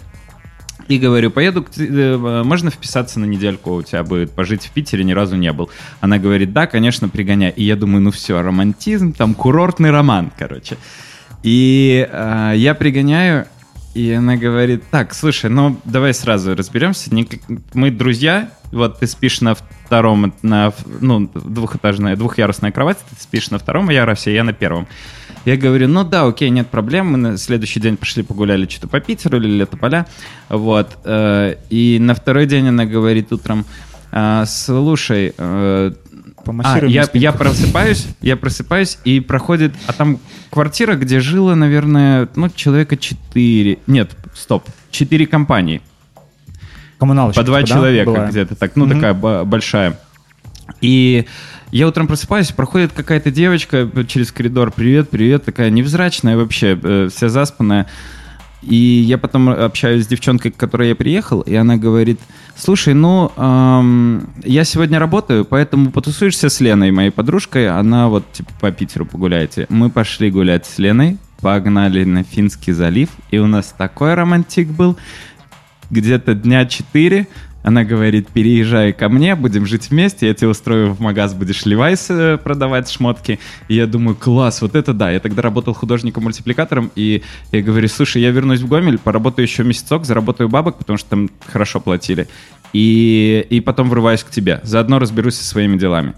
и 0.88 0.98
говорю, 0.98 1.30
поеду, 1.30 1.64
к 1.64 1.70
э, 1.78 2.42
можно 2.44 2.70
вписаться 2.70 3.18
на 3.18 3.24
недельку, 3.24 3.74
у 3.74 3.82
тебя 3.82 4.04
будет 4.04 4.30
пожить 4.32 4.66
в 4.66 4.70
Питере, 4.70 5.02
ни 5.02 5.12
разу 5.12 5.36
не 5.36 5.52
был. 5.52 5.68
Она 6.00 6.18
говорит, 6.18 6.52
да, 6.52 6.66
конечно, 6.66 7.08
пригоняй. 7.08 7.50
И 7.50 7.64
я 7.64 7.74
думаю, 7.74 8.02
ну 8.02 8.10
все, 8.12 8.40
романтизм, 8.40 9.12
там 9.12 9.34
курортный 9.34 9.90
роман, 9.90 10.30
короче. 10.38 10.76
И 11.42 12.08
э, 12.08 12.52
я 12.56 12.74
пригоняю, 12.74 13.46
и 13.96 14.12
она 14.12 14.36
говорит, 14.36 14.82
так, 14.90 15.14
слушай, 15.14 15.48
ну 15.50 15.78
давай 15.84 16.12
сразу 16.12 16.54
разберемся. 16.54 17.14
Ник- 17.14 17.40
Мы 17.74 17.90
друзья, 17.90 18.50
вот 18.72 18.98
ты 19.00 19.06
спишь 19.06 19.40
на 19.40 19.54
втором, 19.54 20.34
на, 20.42 20.72
ну, 21.00 21.30
двухэтажная, 21.34 22.16
двухъярусная 22.16 22.72
кровать, 22.72 22.98
ты 22.98 23.16
спишь 23.22 23.50
на 23.50 23.58
втором 23.58 23.88
ярусе, 23.90 24.34
я 24.34 24.44
на 24.44 24.52
первом. 24.52 24.86
Я 25.44 25.56
говорю, 25.56 25.88
ну 25.88 26.04
да, 26.04 26.26
окей, 26.26 26.50
нет 26.50 26.66
проблем. 26.68 27.12
Мы 27.12 27.18
на 27.18 27.38
следующий 27.38 27.80
день 27.80 27.96
пошли 27.96 28.22
погуляли 28.22 28.66
что-то 28.68 28.88
по 28.88 29.00
Питеру 29.00 29.38
или 29.38 29.48
Летополя. 29.60 30.06
Вот. 30.48 30.98
э, 31.04 31.54
И 31.70 31.98
на 32.00 32.14
второй 32.14 32.46
день 32.46 32.68
она 32.68 32.84
говорит 32.84 33.32
утром, 33.32 33.64
«А, 34.12 34.44
слушай, 34.46 35.32
э, 36.46 36.52
а, 36.64 36.84
я, 36.86 37.08
я 37.12 37.32
просыпаюсь, 37.32 38.06
я 38.20 38.36
просыпаюсь, 38.36 38.98
и 39.04 39.20
проходит, 39.20 39.72
а 39.86 39.92
там 39.92 40.18
квартира, 40.50 40.94
где 40.94 41.20
жило, 41.20 41.54
наверное, 41.54 42.28
ну, 42.36 42.48
человека 42.48 42.96
4, 42.96 43.78
нет, 43.86 44.12
стоп, 44.34 44.68
4 44.90 45.26
компании, 45.26 45.82
коммунал 46.98 47.32
по 47.32 47.42
два 47.42 47.62
человека 47.62 48.28
где-то 48.30 48.54
так, 48.54 48.76
ну, 48.76 48.86
Мгм. 48.86 48.94
такая 48.94 49.14
бо- 49.14 49.44
большая. 49.44 49.98
И 50.80 51.26
я 51.70 51.86
утром 51.88 52.06
просыпаюсь, 52.06 52.52
проходит 52.52 52.92
какая-то 52.92 53.30
девочка 53.30 53.88
через 54.08 54.32
коридор, 54.32 54.70
привет, 54.70 55.10
привет, 55.10 55.44
такая 55.44 55.70
невзрачная 55.70 56.36
вообще, 56.36 56.78
э, 56.82 57.08
вся 57.14 57.28
заспанная. 57.28 57.86
И 58.66 58.74
я 58.74 59.16
потом 59.16 59.48
общаюсь 59.48 60.04
с 60.04 60.08
девчонкой, 60.08 60.50
к 60.50 60.56
которой 60.56 60.88
я 60.88 60.96
приехал, 60.96 61.40
и 61.40 61.54
она 61.54 61.76
говорит, 61.76 62.18
слушай, 62.56 62.94
ну, 62.94 63.30
эм, 63.36 64.28
я 64.44 64.64
сегодня 64.64 64.98
работаю, 64.98 65.44
поэтому 65.44 65.92
потусуешься 65.92 66.48
с 66.48 66.60
Леной, 66.60 66.90
моей 66.90 67.10
подружкой, 67.10 67.68
она 67.68 68.08
вот, 68.08 68.30
типа, 68.32 68.50
по 68.60 68.72
Питеру 68.72 69.06
погуляете. 69.06 69.66
Мы 69.68 69.88
пошли 69.88 70.32
гулять 70.32 70.66
с 70.66 70.78
Леной, 70.78 71.18
погнали 71.40 72.02
на 72.02 72.24
Финский 72.24 72.72
залив, 72.72 73.08
и 73.30 73.38
у 73.38 73.46
нас 73.46 73.72
такой 73.76 74.14
романтик 74.14 74.68
был, 74.68 74.96
где-то 75.90 76.34
дня 76.34 76.66
4 76.66 77.28
она 77.66 77.82
говорит, 77.82 78.28
переезжай 78.28 78.92
ко 78.92 79.08
мне, 79.08 79.34
будем 79.34 79.66
жить 79.66 79.90
вместе, 79.90 80.28
я 80.28 80.34
тебя 80.34 80.50
устрою 80.50 80.92
в 80.92 81.00
магаз, 81.00 81.34
будешь 81.34 81.66
Левайс 81.66 82.06
э, 82.10 82.38
продавать 82.38 82.88
шмотки. 82.88 83.40
И 83.66 83.74
я 83.74 83.88
думаю, 83.88 84.14
класс, 84.14 84.62
вот 84.62 84.76
это 84.76 84.92
да. 84.92 85.10
Я 85.10 85.18
тогда 85.18 85.42
работал 85.42 85.74
художником-мультипликатором, 85.74 86.92
и 86.94 87.24
я 87.50 87.62
говорю, 87.62 87.88
слушай, 87.88 88.22
я 88.22 88.30
вернусь 88.30 88.60
в 88.60 88.68
Гомель, 88.68 88.98
поработаю 88.98 89.48
еще 89.48 89.64
месяцок, 89.64 90.04
заработаю 90.04 90.48
бабок, 90.48 90.78
потому 90.78 90.96
что 90.96 91.10
там 91.10 91.28
хорошо 91.44 91.80
платили. 91.80 92.28
И, 92.72 93.44
и 93.50 93.60
потом 93.60 93.90
врываюсь 93.90 94.22
к 94.22 94.30
тебе. 94.30 94.60
Заодно 94.62 95.00
разберусь 95.00 95.34
со 95.34 95.44
своими 95.44 95.76
делами. 95.76 96.14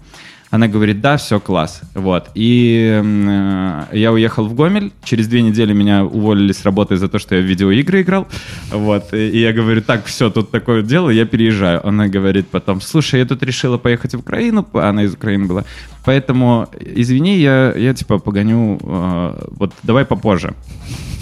Она 0.51 0.67
говорит, 0.67 0.99
да, 0.99 1.17
все, 1.17 1.39
класс. 1.39 1.81
Вот. 1.93 2.29
И 2.33 3.01
э, 3.03 3.83
я 3.91 4.11
уехал 4.11 4.47
в 4.47 4.55
Гомель. 4.55 4.91
Через 5.03 5.27
две 5.27 5.43
недели 5.43 5.73
меня 5.73 6.03
уволили 6.03 6.53
с 6.53 6.65
работы 6.65 6.97
за 6.97 7.07
то, 7.07 7.19
что 7.19 7.35
я 7.35 7.41
в 7.41 7.45
видеоигры 7.45 8.01
играл. 8.01 8.27
Вот. 8.71 9.13
И 9.13 9.39
я 9.39 9.53
говорю, 9.53 9.81
так, 9.81 10.05
все, 10.05 10.31
тут 10.31 10.49
такое 10.49 10.81
дело, 10.81 11.11
я 11.11 11.25
переезжаю. 11.25 11.87
Она 11.87 12.07
говорит 12.07 12.47
потом, 12.47 12.81
слушай, 12.81 13.19
я 13.19 13.25
тут 13.25 13.43
решила 13.43 13.77
поехать 13.77 14.15
в 14.15 14.19
Украину, 14.19 14.67
она 14.73 15.03
из 15.03 15.13
Украины 15.13 15.45
была. 15.45 15.65
Поэтому, 16.03 16.67
извини, 16.79 17.37
я, 17.37 17.71
я 17.75 17.93
типа 17.93 18.17
погоню, 18.17 18.79
э, 18.81 19.43
вот 19.51 19.73
давай 19.83 20.05
попозже. 20.05 20.55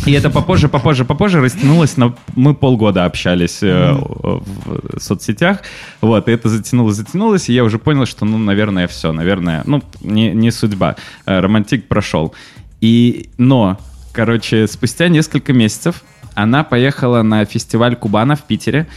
И 0.07 0.11
это 0.13 0.29
попозже, 0.29 0.69
попозже, 0.69 1.05
попозже 1.05 1.41
растянулось 1.41 1.97
на... 1.97 2.15
Мы 2.35 2.53
полгода 2.53 3.05
общались 3.05 3.59
э, 3.61 3.93
в 3.93 4.99
соцсетях, 4.99 5.59
вот, 6.01 6.27
и 6.27 6.31
это 6.31 6.49
затянулось, 6.49 6.95
затянулось, 6.95 7.49
и 7.49 7.53
я 7.53 7.63
уже 7.63 7.77
понял, 7.77 8.05
что, 8.05 8.25
ну, 8.25 8.37
наверное, 8.37 8.87
все, 8.87 9.11
наверное, 9.11 9.63
ну, 9.65 9.83
не, 10.01 10.31
не 10.31 10.51
судьба. 10.51 10.95
Э, 11.25 11.39
Романтик 11.39 11.87
прошел. 11.87 12.33
И, 12.79 13.29
но, 13.37 13.77
короче, 14.13 14.67
спустя 14.67 15.09
несколько 15.09 15.53
месяцев 15.53 16.03
она 16.35 16.63
поехала 16.63 17.21
на 17.23 17.45
фестиваль 17.45 17.95
Кубана 17.95 18.35
в 18.35 18.43
Питере, 18.43 18.87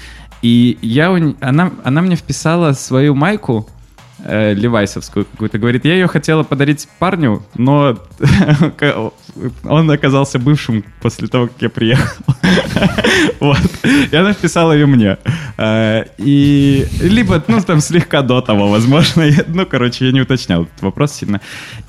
и 0.42 0.78
я 0.82 1.10
у 1.10 1.34
она, 1.40 1.72
она 1.84 2.02
мне 2.02 2.16
вписала 2.16 2.72
свою 2.72 3.14
майку, 3.14 3.68
э, 4.24 4.54
левайсовскую 4.54 5.24
какую-то. 5.24 5.58
Говорит, 5.58 5.84
я 5.84 5.94
ее 5.94 6.06
хотела 6.06 6.42
подарить 6.42 6.88
парню, 6.98 7.42
но 7.56 7.98
он 9.64 9.90
оказался 9.90 10.38
бывшим 10.38 10.84
после 11.00 11.28
того, 11.28 11.46
как 11.46 11.56
я 11.60 11.70
приехал. 11.70 12.24
Вот. 13.40 13.58
И 14.10 14.16
она 14.16 14.32
вписала 14.32 14.72
ее 14.72 14.86
мне. 14.86 15.18
Э, 15.56 16.04
И 16.18 16.86
либо, 17.00 17.42
ну, 17.48 17.60
там, 17.60 17.80
слегка 17.80 18.22
до 18.22 18.40
того, 18.40 18.68
возможно. 18.68 19.24
Ну, 19.46 19.66
короче, 19.66 20.06
я 20.06 20.12
не 20.12 20.20
уточнял 20.20 20.62
этот 20.64 20.82
вопрос 20.82 21.12
сильно. 21.12 21.40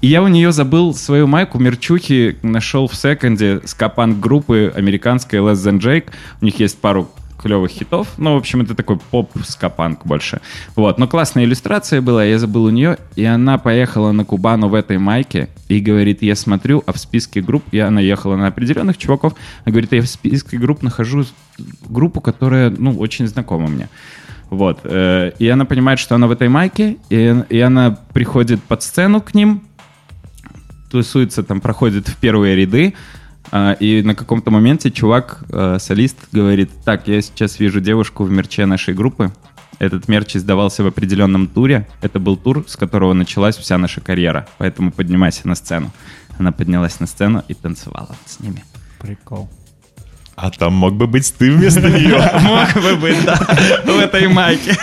И 0.02 0.08
я 0.08 0.22
у 0.22 0.28
нее 0.28 0.52
забыл 0.52 0.94
свою 0.94 1.28
майку 1.28 1.60
мерчухи, 1.60 2.38
нашел 2.42 2.88
в 2.88 2.96
секонде 2.96 3.62
скапанк 3.66 4.20
группы 4.20 4.72
американской 4.76 5.40
Less 5.40 5.56
Than 5.56 5.80
Jake. 5.80 6.06
У 6.42 6.46
них 6.46 6.60
есть 6.60 6.80
пару 6.80 7.10
клевых 7.42 7.72
хитов. 7.72 8.08
Ну, 8.18 8.34
в 8.34 8.38
общем, 8.38 8.62
это 8.62 8.76
такой 8.76 8.98
поп-скапанк 8.98 10.06
больше. 10.06 10.42
Вот. 10.76 10.98
Но 10.98 11.08
классная 11.08 11.44
иллюстрация 11.44 12.02
была, 12.02 12.24
я 12.24 12.40
забыл 12.40 12.66
у 12.66 12.70
нее. 12.70 12.98
И 13.16 13.26
она 13.26 13.58
поехала 13.58 14.12
на 14.12 14.26
Кубану 14.26 14.68
в 14.68 14.74
этой 14.74 14.98
майке 14.98 15.50
и 15.68 15.80
говорит, 15.80 16.22
я 16.22 16.36
смотрю, 16.36 16.84
а 16.86 16.94
в 16.94 16.98
списке 16.98 17.42
групп, 17.42 17.64
я 17.72 17.88
она 17.88 18.02
ехала 18.02 18.36
на 18.36 18.48
определенных 18.48 18.98
чуваков, 18.98 19.34
она 19.66 19.72
говорит, 19.72 19.94
я 19.94 20.02
в 20.02 20.08
списке 20.08 20.58
групп 20.58 20.82
нахожу 20.82 21.26
группу, 21.90 22.22
которая, 22.22 22.70
ну, 22.70 22.98
очень 22.98 23.28
знакома 23.28 23.68
мне. 23.68 23.90
Вот. 24.50 24.82
э, 24.84 25.32
И 25.40 25.48
она 25.48 25.66
понимает, 25.66 26.00
что 26.00 26.16
она 26.16 26.28
в 26.28 26.32
этой 26.32 26.50
майке, 26.50 26.98
и, 27.10 27.36
и 27.50 27.60
она 27.60 27.98
приходит 28.14 28.62
под 28.62 28.84
сцену 28.84 29.22
к 29.22 29.34
ним, 29.34 29.64
тусуется 30.92 31.42
там, 31.44 31.62
проходит 31.62 32.10
в 32.10 32.18
первые 32.18 32.56
ряды, 32.56 32.94
и 33.52 34.02
на 34.04 34.16
каком-то 34.16 34.50
моменте 34.52 34.92
чувак, 34.92 35.44
э, 35.50 35.78
солист, 35.80 36.18
говорит, 36.32 36.70
так, 36.86 37.08
я 37.08 37.22
сейчас 37.22 37.60
вижу 37.60 37.82
девушку 37.82 38.24
в 38.24 38.32
мерче 38.32 38.66
нашей 38.66 38.94
группы, 38.94 39.32
этот 39.80 40.08
мерч 40.08 40.36
издавался 40.36 40.84
в 40.84 40.88
определенном 40.88 41.48
туре, 41.48 41.88
это 42.02 42.20
был 42.20 42.38
тур, 42.38 42.64
с 42.68 42.76
которого 42.76 43.14
началась 43.14 43.58
вся 43.58 43.78
наша 43.78 44.00
карьера, 44.00 44.48
поэтому 44.58 44.92
поднимайся 44.92 45.48
на 45.48 45.56
сцену. 45.56 45.92
Она 46.38 46.52
поднялась 46.52 47.00
на 47.00 47.08
сцену 47.08 47.44
и 47.48 47.54
танцевала 47.54 48.16
с 48.26 48.40
ними. 48.40 48.64
прикол 49.00 49.50
А 50.36 50.50
там 50.52 50.74
мог 50.74 50.94
бы 50.96 51.08
быть 51.08 51.34
ты 51.38 51.52
вместо 51.52 51.90
нее. 51.90 52.22
Мог 52.42 52.74
бы 52.76 52.96
быть, 52.96 53.26
да, 53.26 53.36
в 53.86 54.00
этой 54.00 54.28
майке. 54.28 54.78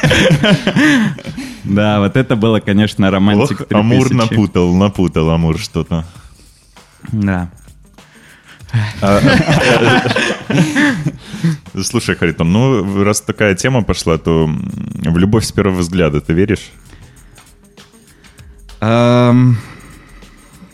Да, 1.65 2.01
вот 2.01 2.17
это 2.17 2.35
было, 2.35 2.61
конечно, 2.61 3.11
романтик 3.11 3.61
Ох, 3.63 3.67
Амур 3.73 4.09
3000. 4.09 4.15
напутал, 4.15 4.75
напутал 4.75 5.31
Амур 5.31 5.59
что-то. 5.59 6.05
Да. 7.13 7.51
Слушай, 11.83 12.17
Харитон, 12.17 12.53
ну, 12.53 13.05
раз 13.05 13.21
такая 13.21 13.55
тема 13.55 13.83
пошла, 13.83 14.19
то 14.19 14.47
в 14.47 15.19
любовь 15.19 15.45
с 15.45 15.53
первого 15.53 15.79
взгляда 15.79 16.21
ты 16.21 16.33
веришь? 16.33 16.71
Эм, 18.81 19.59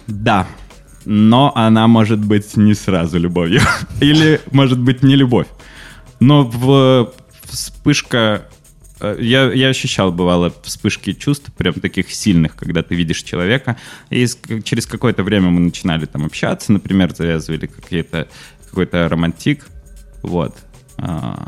Да. 0.07 0.47
Но 1.07 1.53
она 1.55 1.87
может 1.87 2.19
быть 2.19 2.57
не 2.57 2.75
сразу 2.75 3.19
любовью. 3.19 3.61
Или, 4.01 4.41
может 4.53 4.79
быть, 4.79 5.03
не 5.03 5.17
любовь. 5.17 5.47
Но 6.21 6.45
в 6.45 7.13
вспышка... 7.45 8.47
э, 9.05 9.23
Я, 9.23 9.53
я 9.53 9.69
ощущал, 9.69 10.13
бывало, 10.13 10.53
вспышки 10.63 11.13
чувств, 11.13 11.53
прям 11.57 11.75
таких 11.75 12.11
сильных, 12.13 12.57
когда 12.57 12.83
ты 12.83 12.95
видишь 12.95 13.23
человека. 13.23 13.77
И 14.11 14.27
через 14.65 14.87
какое-то 14.87 15.23
время 15.23 15.51
мы 15.51 15.61
начинали 15.61 16.07
там 16.07 16.25
общаться, 16.25 16.73
например, 16.73 17.15
завязывали 17.15 17.67
какие-то, 17.67 18.29
какой-то 18.69 19.09
романтик. 19.09 19.67
Вот. 20.23 20.57
А, 20.99 21.47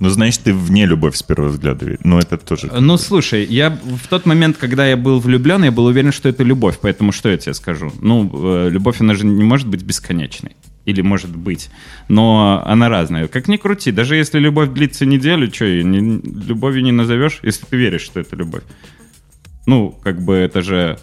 Ну, 0.00 0.08
значит, 0.08 0.40
ты 0.44 0.54
вне 0.54 0.86
любовь 0.86 1.14
с 1.14 1.22
первого 1.22 1.50
взгляда. 1.50 1.98
Ну, 2.04 2.18
это 2.18 2.38
тоже... 2.38 2.70
Ну, 2.80 2.96
слушай, 2.96 3.44
я 3.44 3.70
в 3.70 4.08
тот 4.08 4.26
момент, 4.26 4.56
когда 4.56 4.86
я 4.86 4.96
был 4.96 5.20
влюблен, 5.20 5.64
я 5.64 5.70
был 5.70 5.84
уверен, 5.84 6.10
что 6.12 6.28
это 6.28 6.42
любовь, 6.42 6.78
поэтому 6.80 7.12
что 7.12 7.28
я 7.28 7.36
тебе 7.36 7.54
скажу? 7.54 7.92
Ну, 8.00 8.30
э, 8.32 8.70
любовь, 8.70 9.00
она 9.00 9.14
же 9.14 9.26
не 9.26 9.44
может 9.44 9.68
быть 9.68 9.82
бесконечной. 9.82 10.56
Или 10.90 11.02
может 11.02 11.34
быть. 11.36 11.70
Но 12.08 12.62
она 12.66 12.88
разная. 12.88 13.28
Как 13.28 13.48
ни 13.48 13.56
крути, 13.56 13.92
даже 13.92 14.16
если 14.16 14.38
любовь 14.40 14.70
длится 14.70 15.06
неделю, 15.06 15.52
что, 15.54 15.64
ее 15.64 15.84
не- 15.84 16.20
любовью 16.48 16.82
не 16.82 16.92
назовешь, 16.92 17.38
если 17.42 17.64
ты 17.66 17.76
веришь, 17.76 18.02
что 18.02 18.20
это 18.20 18.34
любовь. 18.36 18.62
Ну, 19.66 19.90
как 20.02 20.20
бы 20.20 20.34
это 20.34 20.62
же... 20.62 20.98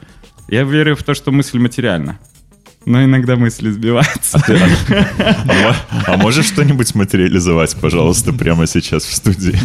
Я 0.49 0.63
верю 0.63 0.95
в 0.95 1.03
то, 1.03 1.13
что 1.13 1.31
мысль 1.31 1.57
материальна. 1.59 2.19
Но 2.85 3.03
иногда 3.03 3.35
мысли 3.35 3.69
сбиваются. 3.69 4.39
Ты- 4.45 4.57
а, 5.19 5.45
мо- 5.45 5.75
а 6.05 6.17
можешь 6.17 6.45
что-нибудь 6.47 6.95
материализовать, 6.95 7.75
пожалуйста, 7.79 8.33
прямо 8.33 8.65
сейчас 8.67 9.03
в 9.05 9.13
студии? 9.13 9.57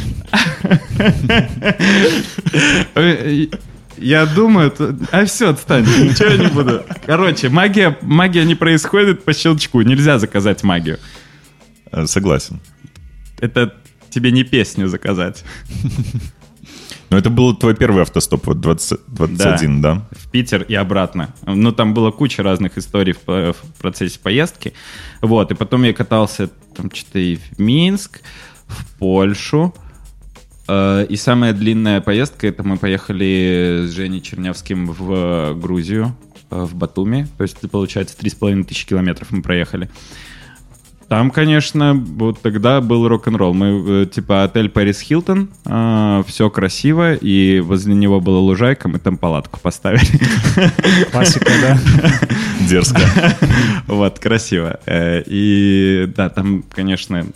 Я 4.03 4.26
думаю, 4.26 4.70
то- 4.70 4.96
а 5.12 5.24
все, 5.24 5.50
отстань, 5.50 5.84
ничего 5.84 6.28
я 6.30 6.36
не 6.36 6.46
буду. 6.48 6.82
Короче, 7.07 7.48
магия, 7.48 7.96
магия 8.03 8.44
не 8.44 8.55
происходит 8.55 9.24
по 9.24 9.32
щелчку, 9.32 9.82
нельзя 9.82 10.18
заказать 10.18 10.62
магию. 10.64 10.98
Э, 11.90 12.07
Согласен. 12.07 12.61
Это 13.40 13.74
тебе 14.11 14.30
не 14.32 14.44
песню 14.44 14.88
заказать. 14.88 15.44
Но 17.11 17.18
это 17.18 17.28
был 17.28 17.55
твой 17.55 17.74
первый 17.74 18.03
автостоп, 18.03 18.46
вот 18.46 18.61
20 18.61 19.00
21, 19.09 19.82
да? 19.82 20.03
В 20.12 20.30
Питер 20.30 20.62
и 20.62 20.74
обратно. 20.74 21.34
Ну, 21.44 21.70
там 21.72 21.92
была 21.92 22.11
куча 22.11 22.42
разных 22.42 22.78
историй 22.78 23.12
в, 23.12 23.53
в 23.53 23.57
процессе 23.80 24.18
поездки. 24.18 24.72
Вот, 25.20 25.50
и 25.50 25.55
потом 25.55 25.82
я 25.82 25.92
катался 25.92 26.48
там 26.74 26.90
что-то 26.90 27.18
и 27.18 27.36
в 27.36 27.59
Минск, 27.59 28.22
в 28.66 28.98
Польшу. 28.98 29.74
Э, 30.68 31.06
И 31.08 31.16
самая 31.16 31.52
длинная 31.52 32.00
поездка, 32.00 32.46
это 32.46 32.62
мы 32.62 32.76
поехали 32.76 33.84
с 33.86 33.90
Женей 33.92 34.20
Чернявским 34.20 34.86
в 34.86 35.54
Грузию, 35.54 36.14
э, 36.50 36.62
в 36.64 36.74
Батуми. 36.74 37.26
То 37.36 37.42
есть, 37.42 37.58
получается, 37.70 38.16
3,5 38.18 38.64
тысячи 38.64 38.86
километров 38.86 39.30
мы 39.30 39.42
проехали. 39.42 39.90
Там, 41.08 41.30
конечно, 41.30 41.92
вот 41.92 42.40
тогда 42.40 42.80
был 42.80 43.06
рок-н-ролл. 43.06 43.52
Мы, 43.52 44.02
э, 44.04 44.06
типа, 44.06 44.44
отель 44.44 44.70
Пэрис 44.70 45.00
Хилтон, 45.00 45.50
все 46.26 46.48
красиво, 46.48 47.12
и 47.14 47.60
возле 47.60 47.94
него 47.94 48.18
была 48.20 48.38
лужайка, 48.38 48.88
мы 48.88 48.98
там 48.98 49.18
палатку 49.18 49.60
поставили. 49.60 50.00
Классика, 51.10 51.50
да. 51.60 51.78
Дерзко. 52.68 53.02
Вот, 53.88 54.18
красиво. 54.20 54.80
Э, 54.86 55.22
И 55.26 56.08
да, 56.16 56.30
там, 56.30 56.64
конечно, 56.74 57.26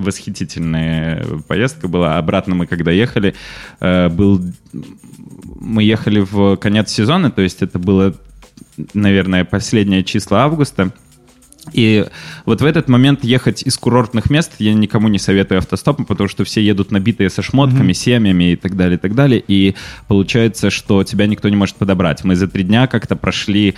восхитительная 0.00 1.24
поездка 1.46 1.88
была. 1.88 2.18
Обратно 2.18 2.54
мы, 2.54 2.66
когда 2.66 2.90
ехали, 2.90 3.34
э, 3.80 4.08
был... 4.08 4.40
Мы 5.60 5.84
ехали 5.84 6.20
в 6.20 6.56
конец 6.56 6.90
сезона, 6.90 7.30
то 7.30 7.42
есть 7.42 7.62
это 7.62 7.78
было, 7.78 8.14
наверное, 8.94 9.44
последнее 9.44 10.04
число 10.04 10.38
августа. 10.38 10.92
И 11.72 12.06
вот 12.46 12.62
в 12.62 12.64
этот 12.64 12.88
момент 12.88 13.22
ехать 13.22 13.62
из 13.62 13.76
курортных 13.76 14.30
мест 14.30 14.52
я 14.58 14.74
никому 14.74 15.08
не 15.08 15.18
советую 15.18 15.58
автостопом, 15.58 16.04
потому 16.04 16.28
что 16.28 16.44
все 16.44 16.62
едут 16.62 16.90
набитые 16.90 17.30
со 17.30 17.42
шмотками, 17.42 17.92
семьями 17.92 18.52
и 18.52 18.56
так 18.56 18.76
далее, 18.76 18.96
и 18.96 19.00
так 19.00 19.14
далее. 19.14 19.42
И 19.46 19.74
получается, 20.08 20.70
что 20.70 21.04
тебя 21.04 21.26
никто 21.26 21.48
не 21.48 21.56
может 21.56 21.76
подобрать. 21.76 22.24
Мы 22.24 22.34
за 22.34 22.48
три 22.48 22.64
дня 22.64 22.86
как-то 22.86 23.14
прошли 23.14 23.74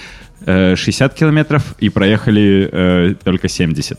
э, 0.47 0.77
60 0.77 1.15
километров 1.15 1.75
и 1.81 1.89
проехали 1.89 2.69
э, 2.71 3.15
только 3.23 3.49
70. 3.49 3.99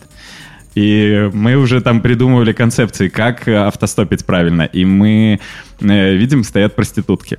И 0.75 1.29
мы 1.33 1.55
уже 1.55 1.81
там 1.81 2.01
придумывали 2.01 2.51
концепции, 2.51 3.07
как 3.07 3.47
автостопить 3.47 4.25
правильно. 4.25 4.63
И 4.63 4.85
мы 4.85 5.39
э, 5.79 6.13
видим, 6.15 6.43
стоят 6.43 6.75
проститутки. 6.75 7.37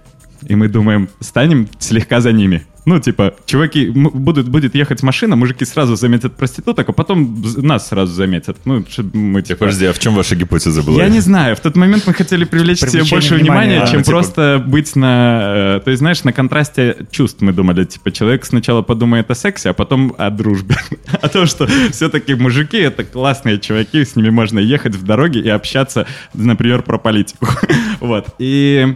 И 0.49 0.55
мы 0.55 0.69
думаем, 0.69 1.09
станем 1.21 1.69
слегка 1.79 2.21
за 2.21 2.33
ними. 2.33 2.67
Ну, 2.87 3.01
типа, 3.01 3.33
чуваки, 3.47 3.89
будут, 3.89 4.49
будет 4.51 4.75
ехать 4.75 5.03
машина, 5.03 5.37
мужики 5.37 5.65
сразу 5.65 5.97
заметят 5.97 6.37
проституток, 6.37 6.87
а 6.91 6.93
потом 6.93 7.43
нас 7.57 7.89
сразу 7.89 8.13
заметят. 8.13 8.59
Ну, 8.67 8.85
мы, 9.15 9.41
типа... 9.41 9.61
Подожди, 9.61 9.87
а 9.87 9.93
в 9.95 9.99
чем 9.99 10.15
ваша 10.15 10.37
гипотеза 10.37 10.83
была? 10.83 11.03
Я 11.03 11.09
не 11.09 11.21
знаю. 11.21 11.57
В 11.57 11.61
тот 11.61 11.77
момент 11.77 12.05
мы 12.07 12.13
хотели 12.13 12.45
привлечь 12.45 12.81
себе 12.81 13.05
больше 13.11 13.37
внимания, 13.37 13.79
чем 13.87 14.01
Ну, 14.01 14.03
типа- 14.03 14.11
просто 14.11 14.63
быть 14.67 14.95
на... 14.97 15.77
э, 15.79 15.81
То 15.83 15.91
есть, 15.93 16.01
знаешь, 16.01 16.25
на 16.25 16.35
контрасте 16.35 16.97
чувств 17.11 17.41
мы 17.41 17.55
думали. 17.55 17.85
Типа, 17.85 18.11
человек 18.11 18.45
сначала 18.45 18.83
подумает 18.83 19.31
о 19.31 19.35
сексе, 19.35 19.71
а 19.71 19.73
потом 19.73 20.15
о 20.19 20.29
дружбе. 20.29 20.77
О 21.23 21.29
том, 21.31 21.47
что 21.47 21.67
все-таки 21.91 22.35
мужики— 22.35 22.77
это 22.79 23.03
классные 23.03 23.59
чуваки, 23.59 24.05
с 24.05 24.15
ними 24.15 24.29
можно 24.29 24.59
ехать 24.59 24.95
в 24.95 25.05
дороге 25.05 25.41
и 25.41 25.49
общаться, 25.49 26.07
например, 26.35 26.83
про 26.83 26.99
политику. 26.99 27.47
Вот. 28.01 28.27
И 28.39 28.95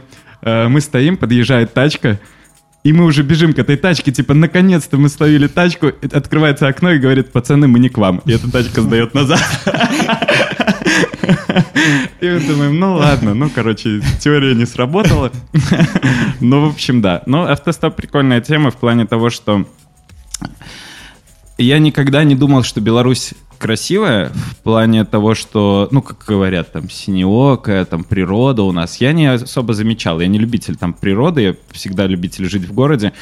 мы 0.68 0.80
стоим, 0.80 1.16
подъезжает 1.16 1.74
тачка, 1.74 2.18
и 2.84 2.92
мы 2.92 3.04
уже 3.04 3.22
бежим 3.22 3.52
к 3.52 3.58
этой 3.58 3.76
тачке, 3.76 4.12
типа, 4.12 4.34
наконец-то 4.34 4.96
мы 4.96 5.08
словили 5.08 5.46
тачку, 5.48 5.88
открывается 6.12 6.68
окно 6.68 6.92
и 6.92 6.98
говорит, 6.98 7.32
пацаны, 7.32 7.66
мы 7.68 7.78
не 7.78 7.88
к 7.88 7.98
вам. 7.98 8.22
И 8.24 8.32
эта 8.32 8.50
тачка 8.50 8.82
сдает 8.82 9.14
назад. 9.14 9.42
И 12.20 12.26
мы 12.26 12.40
думаем, 12.40 12.78
ну 12.78 12.94
ладно, 12.94 13.34
ну, 13.34 13.50
короче, 13.50 14.00
теория 14.20 14.54
не 14.54 14.64
сработала. 14.66 15.30
Ну, 16.40 16.66
в 16.66 16.70
общем, 16.70 17.00
да. 17.02 17.22
Но 17.26 17.42
автостоп 17.46 17.96
прикольная 17.96 18.40
тема 18.40 18.70
в 18.70 18.76
плане 18.76 19.06
того, 19.06 19.30
что 19.30 19.66
я 21.58 21.78
никогда 21.78 22.24
не 22.24 22.34
думал, 22.34 22.62
что 22.62 22.80
Беларусь 22.80 23.34
красивая 23.58 24.30
в 24.30 24.56
плане 24.58 25.04
того, 25.04 25.34
что, 25.34 25.88
ну, 25.90 26.00
как 26.00 26.24
говорят, 26.26 26.72
там, 26.72 26.88
синеокая, 26.88 27.84
там, 27.84 28.04
природа 28.04 28.62
у 28.62 28.72
нас. 28.72 29.00
Я 29.00 29.12
не 29.12 29.26
особо 29.26 29.74
замечал, 29.74 30.20
я 30.20 30.28
не 30.28 30.38
любитель 30.38 30.76
там 30.76 30.92
природы, 30.92 31.42
я 31.42 31.56
всегда 31.72 32.06
любитель 32.06 32.48
жить 32.48 32.64
в 32.64 32.72
городе. 32.72 33.12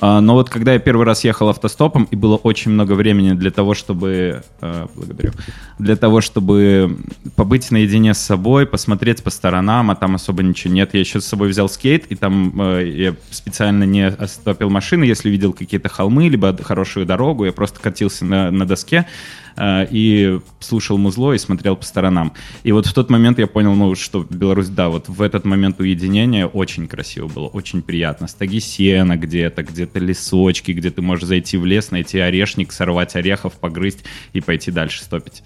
А, 0.00 0.20
Но 0.20 0.34
вот 0.34 0.48
когда 0.48 0.72
я 0.72 0.78
первый 0.78 1.06
раз 1.06 1.24
ехал 1.24 1.48
автостопом, 1.48 2.04
и 2.10 2.16
было 2.16 2.36
очень 2.36 2.70
много 2.70 2.92
времени 2.92 3.32
для 3.32 3.50
того, 3.50 3.74
чтобы... 3.74 4.42
э, 4.60 4.86
Благодарю. 4.94 5.32
Для 5.78 5.96
того, 5.96 6.20
чтобы 6.20 6.96
побыть 7.36 7.70
наедине 7.70 8.14
с 8.14 8.18
собой, 8.18 8.66
посмотреть 8.66 9.22
по 9.22 9.30
сторонам, 9.30 9.90
а 9.90 9.94
там 9.96 10.14
особо 10.14 10.42
ничего 10.42 10.74
нет. 10.74 10.94
Я 10.94 11.00
еще 11.00 11.20
с 11.20 11.26
собой 11.26 11.48
взял 11.48 11.68
скейт, 11.68 12.06
и 12.06 12.14
там 12.16 12.52
э, 12.60 12.88
я 12.94 13.14
специально 13.30 13.84
не 13.84 14.06
остопил 14.06 14.70
машины, 14.70 15.04
если 15.04 15.30
видел 15.30 15.52
какие-то 15.52 15.88
холмы, 15.88 16.28
либо 16.28 16.56
хорошую 16.62 17.06
дорогу, 17.06 17.44
я 17.44 17.52
просто 17.52 17.80
катился 17.80 18.24
на, 18.24 18.50
на 18.50 18.66
доске 18.66 19.06
и 19.58 20.40
слушал 20.60 20.98
музло 20.98 21.32
и 21.32 21.38
смотрел 21.38 21.76
по 21.76 21.84
сторонам. 21.84 22.32
И 22.62 22.72
вот 22.72 22.86
в 22.86 22.92
тот 22.92 23.10
момент 23.10 23.38
я 23.38 23.46
понял, 23.46 23.74
ну, 23.74 23.94
что 23.94 24.26
Беларусь, 24.28 24.68
да, 24.68 24.88
вот 24.88 25.08
в 25.08 25.22
этот 25.22 25.44
момент 25.44 25.80
уединения 25.80 26.46
очень 26.46 26.86
красиво 26.86 27.28
было, 27.28 27.46
очень 27.46 27.82
приятно. 27.82 28.28
Стаги 28.28 28.58
сена 28.58 29.16
где-то, 29.16 29.62
где-то 29.62 29.98
лесочки, 29.98 30.72
где 30.72 30.90
ты 30.90 31.02
можешь 31.02 31.24
зайти 31.24 31.56
в 31.56 31.66
лес, 31.66 31.90
найти 31.90 32.18
орешник, 32.18 32.72
сорвать 32.72 33.16
орехов, 33.16 33.54
погрызть 33.54 34.04
и 34.32 34.40
пойти 34.40 34.70
дальше 34.70 35.02
стопить. 35.02 35.42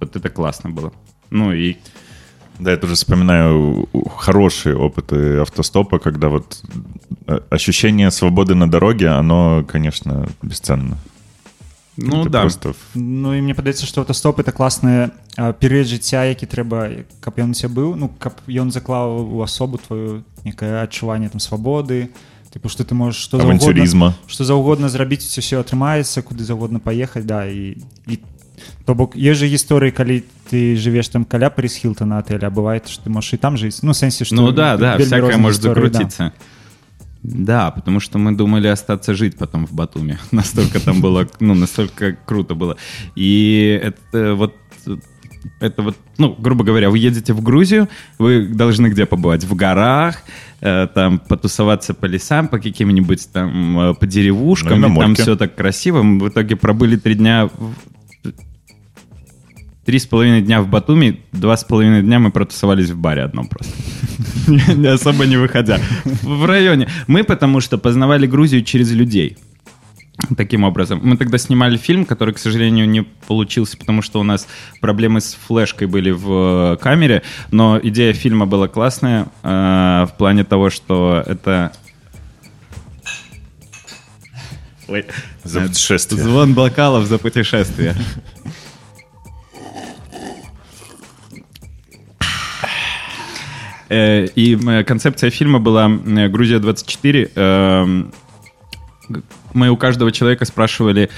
Вот 0.00 0.14
это 0.14 0.28
классно 0.28 0.70
было. 0.70 0.92
Ну 1.30 1.52
и 1.52 1.76
Да, 2.58 2.72
я 2.72 2.76
тоже 2.76 2.94
вспоминаю 2.94 3.88
хорошие 4.16 4.76
опыты 4.76 5.38
автостопа, 5.38 5.98
когда 5.98 6.28
вот 6.28 6.62
э, 7.26 7.40
ощущение 7.50 8.10
свободы 8.10 8.54
на 8.54 8.70
дороге, 8.70 9.08
оно, 9.08 9.64
конечно, 9.64 10.28
бесценно. 10.42 10.98
ну 11.97 12.21
Это 12.21 12.29
да. 12.29 12.41
Просто... 12.41 12.73
Ну 12.95 13.33
і 13.33 13.41
мне 13.41 13.53
падаецца 13.53 13.85
што 13.85 14.01
аўтастоп 14.01 14.39
это 14.39 14.51
класны 14.51 15.11
а, 15.37 15.53
перыяд 15.53 15.87
жыцця 15.87 16.25
які 16.25 16.45
трэба 16.45 17.05
каб 17.21 17.37
ён 17.37 17.51
усе 17.51 17.67
быў 17.67 17.95
ну 17.95 18.09
каб 18.09 18.33
ён 18.49 18.71
заклаў 18.71 19.21
у 19.29 19.41
асобу 19.41 19.77
твою 19.77 20.23
некае 20.43 20.81
адчуванне 20.81 21.29
там 21.29 21.39
свабоды 21.39 22.09
тыпу 22.49 22.69
што 22.69 22.83
ты 22.83 22.93
можаш 22.97 23.21
што 23.21 23.37
заўгодна 23.37 23.61
Авантюризма. 23.61 24.13
што 24.27 24.45
заўгодна 24.45 24.89
зрабіць 24.89 25.25
усё 25.25 25.61
атрымаецца 25.61 26.21
куды 26.21 26.43
заўгодна 26.45 26.79
паехаць 26.79 27.25
да 27.25 27.45
і, 27.45 27.77
і 28.09 28.19
то 28.85 28.95
бок 28.95 29.15
есть 29.15 29.39
же 29.39 29.47
гісторыі 29.47 29.93
калі 29.93 30.23
ты 30.49 30.75
жывеш 30.75 31.09
там 31.09 31.25
каля 31.25 31.49
Парис 31.49 31.75
Хилтона 31.77 32.17
отеля 32.19 32.47
а 32.47 32.53
бывает 32.53 32.89
что 32.89 33.05
ты 33.05 33.09
можешь 33.09 33.33
і 33.33 33.37
там 33.37 33.57
жыць 33.57 33.81
ну 33.81 33.93
сэнсе 33.93 34.25
что 34.25 34.35
Ну 34.35 34.51
да, 34.51 34.77
да, 34.77 34.97
вельмі 34.97 35.05
всякое 35.05 35.21
розныя 35.21 35.37
может 35.37 35.61
гісторыі, 35.61 35.89
да. 35.89 36.31
Да, 37.22 37.70
потому 37.70 38.00
что 38.00 38.18
мы 38.18 38.32
думали 38.32 38.68
остаться 38.68 39.14
жить 39.14 39.36
потом 39.36 39.66
в 39.66 39.72
Батуме. 39.72 40.18
Настолько 40.30 40.80
там 40.80 41.00
было, 41.00 41.26
ну, 41.40 41.54
настолько 41.54 42.12
круто 42.26 42.54
было. 42.54 42.76
И 43.16 43.80
это 43.82 44.34
вот 44.34 44.54
это 45.60 45.82
вот, 45.82 45.96
ну, 46.18 46.34
грубо 46.38 46.64
говоря, 46.64 46.90
вы 46.90 46.98
едете 46.98 47.32
в 47.32 47.42
Грузию, 47.42 47.88
вы 48.18 48.46
должны 48.46 48.88
где 48.88 49.06
побывать? 49.06 49.44
В 49.44 49.54
горах, 49.54 50.16
э, 50.60 50.88
там 50.94 51.18
потусоваться 51.18 51.94
по 51.94 52.06
лесам, 52.06 52.48
по 52.48 52.58
каким-нибудь 52.58 53.28
там, 53.32 53.78
э, 53.78 53.94
по 53.94 54.06
деревушкам, 54.06 54.80
Ну 54.80 54.94
там 55.00 55.14
все 55.14 55.36
так 55.36 55.54
красиво. 55.54 56.02
Мы 56.02 56.24
в 56.24 56.28
итоге 56.28 56.56
пробыли 56.56 56.96
три 56.96 57.14
дня 57.14 57.46
в- 57.46 57.74
Три 59.88 59.98
с 59.98 60.04
половиной 60.04 60.42
дня 60.42 60.60
в 60.60 60.68
Батуми, 60.68 61.22
два 61.32 61.56
с 61.56 61.64
половиной 61.64 62.02
дня 62.02 62.18
мы 62.18 62.30
протусовались 62.30 62.90
в 62.90 62.98
баре 62.98 63.22
одном 63.22 63.48
просто. 63.48 63.72
Особо 64.92 65.24
не 65.24 65.38
выходя. 65.38 65.80
В 66.04 66.44
районе. 66.44 66.90
Мы 67.06 67.24
потому 67.24 67.62
что 67.62 67.78
познавали 67.78 68.26
Грузию 68.26 68.62
через 68.64 68.92
людей. 68.92 69.38
Таким 70.36 70.64
образом. 70.64 71.00
Мы 71.02 71.16
тогда 71.16 71.38
снимали 71.38 71.78
фильм, 71.78 72.04
который, 72.04 72.34
к 72.34 72.38
сожалению, 72.38 72.86
не 72.86 73.00
получился, 73.00 73.78
потому 73.78 74.02
что 74.02 74.20
у 74.20 74.24
нас 74.24 74.46
проблемы 74.82 75.22
с 75.22 75.32
флешкой 75.32 75.86
были 75.86 76.10
в 76.10 76.74
э, 76.74 76.76
камере, 76.76 77.22
но 77.50 77.80
идея 77.82 78.12
фильма 78.12 78.44
была 78.44 78.68
классная 78.68 79.28
э, 79.42 80.06
в 80.06 80.14
плане 80.18 80.44
того, 80.44 80.68
что 80.68 81.24
это... 81.26 81.72
Ой. 84.86 85.06
За 85.44 85.62
путешествие. 85.62 86.22
Звон 86.22 86.52
бокалов 86.52 87.06
за 87.06 87.16
путешествие. 87.16 87.94
И 93.90 94.58
э, 94.66 94.84
концепция 94.84 95.30
фильма 95.30 95.58
была 95.58 95.88
э, 95.88 96.28
«Грузия-24». 96.28 97.32
Эм, 97.34 98.12
мы 99.54 99.70
у 99.70 99.76
каждого 99.76 100.12
человека 100.12 100.44
спрашивали, 100.44 101.08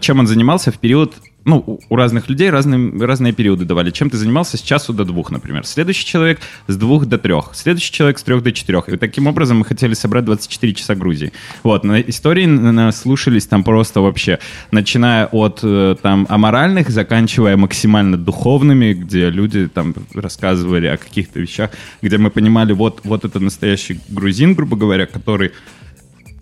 чем 0.00 0.18
он 0.18 0.26
занимался 0.26 0.72
в 0.72 0.78
период 0.78 1.14
ну, 1.44 1.80
у 1.88 1.96
разных 1.96 2.28
людей 2.28 2.50
разные, 2.50 2.90
разные 3.04 3.32
периоды 3.32 3.64
давали. 3.64 3.90
Чем 3.90 4.10
ты 4.10 4.16
занимался 4.16 4.56
с 4.56 4.62
часу 4.62 4.92
до 4.92 5.04
двух, 5.04 5.30
например. 5.30 5.66
Следующий 5.66 6.06
человек 6.06 6.40
с 6.68 6.76
двух 6.76 7.06
до 7.06 7.18
трех. 7.18 7.50
Следующий 7.54 7.92
человек 7.92 8.18
с 8.18 8.22
трех 8.22 8.42
до 8.42 8.52
четырех. 8.52 8.88
И 8.88 8.96
таким 8.96 9.26
образом 9.26 9.58
мы 9.58 9.64
хотели 9.64 9.94
собрать 9.94 10.24
24 10.24 10.74
часа 10.74 10.94
Грузии. 10.94 11.32
Вот, 11.62 11.84
на 11.84 12.00
истории 12.00 12.90
слушались 12.92 13.46
там 13.46 13.62
просто 13.62 14.00
вообще, 14.00 14.38
начиная 14.70 15.26
от 15.26 15.60
э, 15.62 15.96
там 16.00 16.26
аморальных, 16.28 16.88
заканчивая 16.88 17.56
максимально 17.56 18.16
духовными, 18.16 18.94
где 18.94 19.30
люди 19.30 19.68
там 19.68 19.94
рассказывали 20.14 20.86
о 20.86 20.96
каких-то 20.96 21.40
вещах, 21.40 21.70
где 22.02 22.18
мы 22.18 22.30
понимали, 22.30 22.72
вот, 22.72 23.00
вот 23.04 23.24
это 23.24 23.40
настоящий 23.40 24.00
грузин, 24.08 24.54
грубо 24.54 24.76
говоря, 24.76 25.06
который 25.06 25.52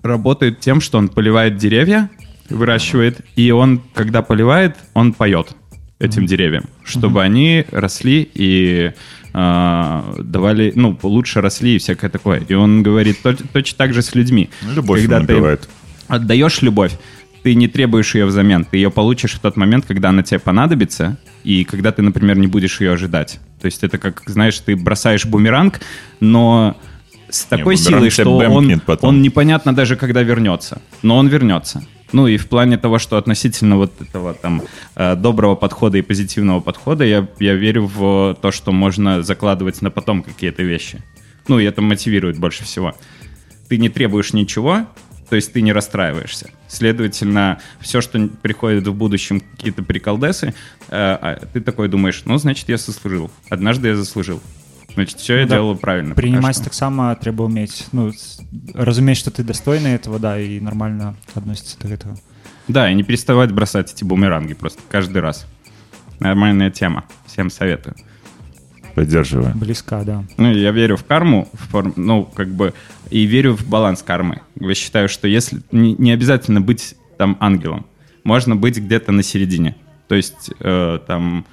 работает 0.02 0.60
тем, 0.60 0.80
что 0.80 0.98
он 0.98 1.08
поливает 1.08 1.56
деревья, 1.56 2.10
выращивает, 2.48 3.20
и 3.36 3.50
он, 3.50 3.82
когда 3.94 4.22
поливает, 4.22 4.76
он 4.94 5.12
поет 5.12 5.54
этим 5.98 6.26
деревьям, 6.26 6.64
чтобы 6.84 7.20
mm-hmm. 7.20 7.24
они 7.24 7.64
росли 7.70 8.28
и 8.34 8.92
э, 9.32 10.02
давали, 10.18 10.72
ну, 10.74 10.98
лучше 11.02 11.40
росли 11.40 11.76
и 11.76 11.78
всякое 11.78 12.10
такое. 12.10 12.40
И 12.40 12.54
он 12.54 12.82
говорит 12.82 13.22
то, 13.22 13.34
точно 13.34 13.78
так 13.78 13.94
же 13.94 14.02
с 14.02 14.14
людьми. 14.14 14.50
Ну, 14.62 14.74
любовь 14.74 15.00
когда 15.00 15.20
ты 15.20 15.34
напевает. 15.34 15.68
отдаешь 16.08 16.60
любовь, 16.60 16.92
ты 17.42 17.54
не 17.54 17.68
требуешь 17.68 18.14
ее 18.14 18.26
взамен, 18.26 18.64
ты 18.64 18.78
ее 18.78 18.90
получишь 18.90 19.34
в 19.34 19.40
тот 19.40 19.56
момент, 19.56 19.86
когда 19.86 20.08
она 20.08 20.22
тебе 20.22 20.40
понадобится, 20.40 21.18
и 21.44 21.64
когда 21.64 21.92
ты, 21.92 22.02
например, 22.02 22.36
не 22.36 22.46
будешь 22.46 22.80
ее 22.80 22.92
ожидать. 22.92 23.40
То 23.60 23.66
есть 23.66 23.84
это 23.84 23.98
как, 23.98 24.22
знаешь, 24.26 24.58
ты 24.58 24.76
бросаешь 24.76 25.24
бумеранг, 25.24 25.80
но 26.20 26.76
с 27.28 27.44
такой 27.44 27.76
не, 27.76 27.80
силой, 27.80 28.10
что 28.10 28.28
он, 28.36 28.82
он 29.00 29.22
непонятно 29.22 29.74
даже, 29.74 29.96
когда 29.96 30.22
вернется. 30.22 30.82
Но 31.02 31.16
он 31.16 31.28
вернется. 31.28 31.84
Ну 32.12 32.26
и 32.26 32.36
в 32.36 32.48
плане 32.48 32.76
того, 32.76 32.98
что 32.98 33.16
относительно 33.16 33.76
вот 33.76 33.92
этого 34.00 34.34
там 34.34 34.62
э, 34.96 35.16
доброго 35.16 35.54
подхода 35.54 35.98
и 35.98 36.02
позитивного 36.02 36.60
подхода, 36.60 37.04
я, 37.04 37.26
я 37.40 37.54
верю 37.54 37.86
в 37.86 38.36
то, 38.40 38.50
что 38.50 38.72
можно 38.72 39.22
закладывать 39.22 39.80
на 39.82 39.90
потом 39.90 40.22
какие-то 40.22 40.62
вещи. 40.62 41.02
Ну 41.48 41.58
и 41.58 41.64
это 41.64 41.80
мотивирует 41.80 42.38
больше 42.38 42.64
всего. 42.64 42.94
Ты 43.68 43.78
не 43.78 43.88
требуешь 43.88 44.32
ничего, 44.34 44.86
то 45.30 45.36
есть 45.36 45.54
ты 45.54 45.62
не 45.62 45.72
расстраиваешься. 45.72 46.50
Следовательно, 46.68 47.58
все, 47.80 48.02
что 48.02 48.28
приходит 48.42 48.86
в 48.86 48.94
будущем, 48.94 49.40
какие-то 49.40 49.82
приколдесы, 49.82 50.48
э, 50.48 50.52
а 50.90 51.46
ты 51.52 51.62
такой 51.62 51.88
думаешь, 51.88 52.22
ну, 52.26 52.36
значит, 52.36 52.68
я 52.68 52.76
заслужил. 52.76 53.30
Однажды 53.48 53.88
я 53.88 53.96
заслужил. 53.96 54.42
Значит, 54.94 55.18
все 55.18 55.38
я 55.38 55.46
да, 55.46 55.56
делал 55.56 55.76
правильно. 55.76 56.14
Принимать 56.14 56.62
так 56.62 56.74
само 56.74 57.14
треба 57.14 57.42
уметь. 57.42 57.86
Ну, 57.92 58.12
разуметь, 58.74 59.18
что 59.18 59.30
ты 59.30 59.42
достойный 59.42 59.92
этого, 59.92 60.18
да, 60.18 60.38
и 60.38 60.60
нормально 60.60 61.16
относиться 61.34 61.78
к 61.78 61.84
этому. 61.84 62.18
Да, 62.68 62.90
и 62.90 62.94
не 62.94 63.02
переставать 63.02 63.52
бросать 63.52 63.92
эти 63.92 64.04
бумеранги 64.04 64.54
просто 64.54 64.80
каждый 64.90 65.22
раз. 65.22 65.46
Нормальная 66.20 66.70
тема. 66.70 67.04
Всем 67.26 67.50
советую. 67.50 67.96
Поддерживаю. 68.94 69.56
Близка, 69.56 70.04
да. 70.04 70.24
Ну, 70.36 70.52
я 70.52 70.70
верю 70.70 70.96
в 70.96 71.04
карму, 71.04 71.48
в 71.52 71.68
форм, 71.70 71.94
ну, 71.96 72.24
как 72.24 72.48
бы, 72.48 72.74
и 73.10 73.24
верю 73.24 73.56
в 73.56 73.66
баланс 73.66 74.02
кармы. 74.02 74.42
Я 74.60 74.74
считаю, 74.74 75.08
что 75.08 75.26
если 75.26 75.62
не, 75.72 75.94
не 75.94 76.12
обязательно 76.12 76.60
быть 76.60 76.94
там 77.16 77.36
ангелом, 77.40 77.86
можно 78.24 78.54
быть 78.54 78.76
где-то 78.78 79.10
на 79.12 79.22
середине. 79.22 79.76
То 80.08 80.14
есть, 80.14 80.50
э, 80.60 80.98
там, 81.06 81.46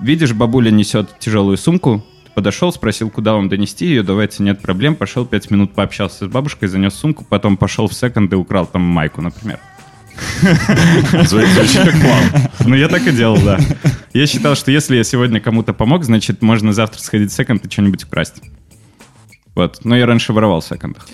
видишь, 0.00 0.32
бабуля 0.32 0.70
несет 0.70 1.18
тяжелую 1.18 1.56
сумку, 1.56 2.04
подошел, 2.34 2.72
спросил, 2.72 3.10
куда 3.10 3.34
вам 3.34 3.48
донести 3.48 3.86
ее, 3.86 4.02
давайте, 4.02 4.42
нет 4.42 4.60
проблем, 4.60 4.96
пошел 4.96 5.24
пять 5.24 5.50
минут 5.50 5.72
пообщался 5.72 6.26
с 6.26 6.28
бабушкой, 6.28 6.68
занес 6.68 6.94
сумку, 6.94 7.24
потом 7.24 7.56
пошел 7.56 7.88
в 7.88 7.94
секонд 7.94 8.32
и 8.32 8.36
украл 8.36 8.66
там 8.66 8.82
майку, 8.82 9.22
например. 9.22 9.58
Звучит 11.24 11.82
как 11.84 12.00
план. 12.00 12.48
Ну, 12.66 12.74
я 12.76 12.88
так 12.88 13.06
и 13.06 13.12
делал, 13.12 13.38
да. 13.38 13.58
Я 14.12 14.26
считал, 14.26 14.54
что 14.54 14.70
если 14.70 14.96
я 14.96 15.04
сегодня 15.04 15.40
кому-то 15.40 15.72
помог, 15.72 16.04
значит, 16.04 16.40
можно 16.42 16.72
завтра 16.72 17.00
сходить 17.00 17.32
в 17.32 17.34
секонд 17.34 17.64
и 17.66 17.70
что-нибудь 17.70 18.04
украсть. 18.04 18.40
Вот. 19.54 19.84
Но 19.84 19.96
я 19.96 20.06
раньше 20.06 20.32
воровал 20.32 20.60
в 20.60 20.64
секондах. 20.64 21.06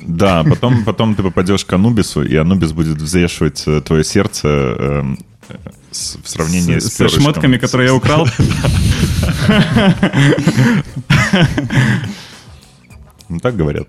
Да, 0.00 0.42
потом, 0.44 0.84
потом 0.84 1.14
ты 1.14 1.22
попадешь 1.22 1.64
к 1.64 1.72
Анубису, 1.72 2.22
и 2.22 2.34
Анубис 2.36 2.72
будет 2.72 2.96
взвешивать 2.98 3.64
э, 3.66 3.80
твое 3.82 4.04
сердце 4.04 4.48
э, 4.48 5.02
с, 5.90 6.16
в 6.22 6.28
сравнении 6.28 6.78
с, 6.78 6.92
с, 6.92 7.08
с 7.08 7.10
шмотками, 7.10 7.56
которые 7.58 7.88
я 7.88 7.94
украл. 7.94 8.28
Ну, 13.28 13.40
так 13.40 13.56
говорят. 13.56 13.88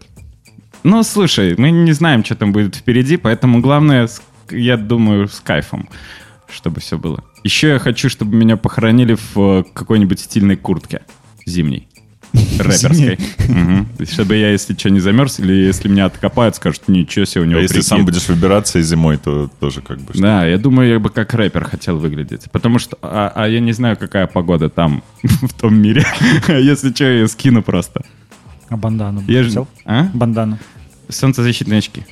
Ну, 0.84 1.03
слушай, 1.03 1.56
мы 1.57 1.72
не 1.72 1.91
знаем, 1.91 2.23
что 2.23 2.35
там 2.35 2.52
будет 2.52 2.76
впереди, 2.76 3.18
поэтому 3.18 3.60
главное, 3.61 4.10
я 4.49 4.77
думаю, 4.77 5.27
с 5.27 5.40
кайфом, 5.41 5.90
чтобы 6.49 6.80
все 6.80 6.98
было. 6.98 7.23
Еще 7.44 7.69
я 7.69 7.80
хочу, 7.80 8.10
чтобы 8.10 8.35
меня 8.35 8.56
похоронили 8.57 9.15
в 9.15 9.38
э, 9.38 9.64
какой-нибудь 9.73 10.19
стильной 10.19 10.56
куртке 10.56 11.02
зимней. 11.45 11.88
Рэперской. 12.34 13.19
Угу. 13.47 14.05
Чтобы 14.11 14.35
я, 14.35 14.51
если 14.51 14.73
что, 14.73 14.89
не 14.89 14.99
замерз, 14.99 15.39
или 15.39 15.53
если 15.53 15.88
меня 15.88 16.05
откопают, 16.05 16.55
скажут, 16.55 16.88
ничего 16.88 17.26
себе, 17.26 17.41
у 17.41 17.45
него 17.45 17.60
А 17.60 17.61
если 17.61 17.81
сам 17.81 18.05
будешь 18.05 18.27
выбираться 18.27 18.80
и 18.80 18.81
зимой, 18.81 19.18
то 19.18 19.49
тоже 19.60 19.81
как 19.81 19.99
бы... 19.99 20.14
Да, 20.15 20.45
я 20.45 20.57
думаю, 20.57 20.89
я 20.89 20.99
бы 20.99 21.10
как 21.10 21.34
рэпер 21.34 21.65
хотел 21.65 21.97
выглядеть. 21.97 22.49
Потому 22.51 22.80
что... 22.80 22.97
А, 23.01 23.31
а 23.35 23.47
я 23.47 23.60
не 23.60 23.73
знаю, 23.73 23.97
какая 23.97 24.27
погода 24.27 24.69
там, 24.69 25.03
в 25.23 25.53
том 25.53 25.76
мире. 25.76 26.05
если 26.47 26.91
что, 26.91 27.05
я 27.05 27.27
скину 27.27 27.61
просто. 27.61 28.03
А 28.69 28.77
бандану 28.77 29.23
я 29.27 29.43
же... 29.43 29.65
А? 29.85 30.10
Бандану. 30.14 30.57
Солнцезащитные 31.10 31.80
очки. 31.80 32.03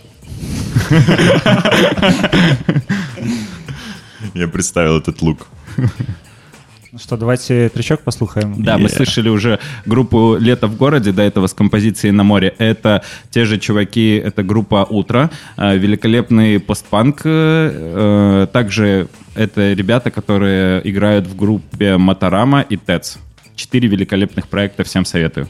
Я 4.33 4.47
представил 4.47 4.97
этот 4.97 5.21
лук. 5.21 5.47
Ну 6.91 6.99
что, 6.99 7.15
давайте 7.15 7.69
тречок 7.69 8.01
послухаем. 8.01 8.61
Да, 8.63 8.75
yeah. 8.75 8.77
мы 8.77 8.89
слышали 8.89 9.29
уже 9.29 9.59
группу 9.85 10.35
«Лето 10.37 10.67
в 10.67 10.75
городе», 10.75 11.13
до 11.13 11.21
этого 11.21 11.47
с 11.47 11.53
композицией 11.53 12.11
«На 12.11 12.23
море». 12.23 12.53
Это 12.57 13.01
те 13.29 13.45
же 13.45 13.57
чуваки, 13.59 14.15
это 14.15 14.43
группа 14.43 14.85
«Утро», 14.89 15.29
э, 15.55 15.77
великолепный 15.77 16.59
постпанк. 16.59 17.21
Э, 17.23 18.45
также 18.51 19.07
это 19.35 19.71
ребята, 19.71 20.11
которые 20.11 20.81
играют 20.83 21.27
в 21.27 21.35
группе 21.37 21.95
«Моторама» 21.95 22.59
и 22.59 22.75
«ТЭЦ». 22.75 23.19
Четыре 23.55 23.87
великолепных 23.87 24.49
проекта, 24.49 24.83
всем 24.83 25.05
советую. 25.05 25.47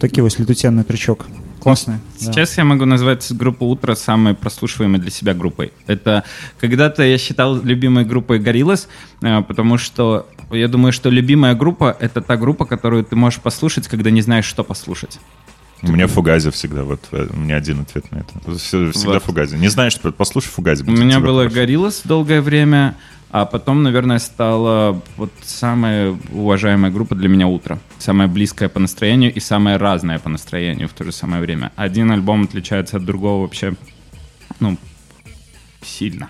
Такі 0.00 0.20
вось 0.20 0.38
летуценны 0.38 0.84
трычок 0.84 1.26
классная 1.58 2.00
Сейчас 2.18 2.58
я 2.58 2.64
могу 2.64 2.84
назвать 2.84 3.32
группу 3.32 3.66
«Утро» 3.66 3.94
самой 3.94 4.34
прослушиваемой 4.34 5.00
для 5.00 5.10
себя 5.10 5.34
группой. 5.34 5.72
Это 5.86 6.24
когда-то 6.60 7.02
я 7.02 7.18
считал 7.18 7.60
любимой 7.62 8.04
группой 8.04 8.38
«Гориллас», 8.38 8.88
э, 9.22 9.42
потому 9.42 9.78
что 9.78 10.26
я 10.50 10.68
думаю, 10.68 10.92
что 10.92 11.10
любимая 11.10 11.54
группа— 11.54 11.96
это 12.00 12.22
та 12.22 12.36
группа, 12.36 12.64
которую 12.64 13.04
ты 13.04 13.16
можешь 13.16 13.40
послушать, 13.40 13.88
когда 13.88 14.10
не 14.10 14.22
знаешь, 14.22 14.46
что 14.46 14.64
послушать. 14.64 15.18
У 15.82 15.92
меня 15.92 16.06
фугази 16.06 16.50
всегда, 16.50 16.82
вот 16.82 17.00
э, 17.12 17.28
у 17.30 17.36
меня 17.36 17.56
один 17.56 17.80
ответ 17.80 18.10
на 18.10 18.18
это. 18.18 18.58
Всегда 18.58 19.12
Вот. 19.12 19.22
фугази. 19.22 19.56
Не 19.56 19.68
знаешь, 19.68 19.92
что 19.92 20.10
послушай 20.12 20.48
фугази. 20.48 20.84
У 20.84 20.90
меня 20.90 21.20
было 21.20 21.42
хорошо. 21.42 21.56
«Гориллас» 21.56 22.02
долгое 22.04 22.40
время, 22.40 22.94
а 23.30 23.44
потом, 23.44 23.82
наверное, 23.82 24.18
стала 24.18 25.00
вот 25.16 25.30
самая 25.42 26.16
уважаемая 26.32 26.90
группа 26.90 27.14
для 27.14 27.28
меня 27.28 27.46
«Утро». 27.46 27.78
Самая 27.98 28.26
близкая 28.26 28.68
по 28.68 28.80
настроению 28.80 29.34
и 29.34 29.40
самая 29.40 29.78
разная 29.78 30.18
по 30.18 30.28
настроению 30.28 30.88
в 30.88 30.92
то 30.92 31.04
же 31.04 31.12
самое 31.12 31.42
время. 31.42 31.72
Один 31.76 32.10
альбом 32.10 32.44
отличается 32.44 32.96
от 32.96 33.04
другого 33.04 33.42
вообще, 33.42 33.74
ну, 34.60 34.78
сильно. 35.82 36.28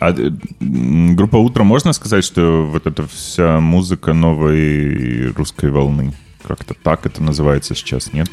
А 0.00 0.10
э, 0.10 0.30
группа 0.58 1.36
«Утро» 1.36 1.62
можно 1.62 1.92
сказать, 1.92 2.24
что 2.24 2.66
вот 2.66 2.88
эта 2.88 3.06
вся 3.06 3.60
музыка 3.60 4.12
новой 4.12 5.28
русской 5.28 5.70
волны? 5.70 6.12
Как-то 6.42 6.74
так 6.74 7.06
это 7.06 7.22
называется 7.22 7.76
сейчас, 7.76 8.12
нет? 8.12 8.28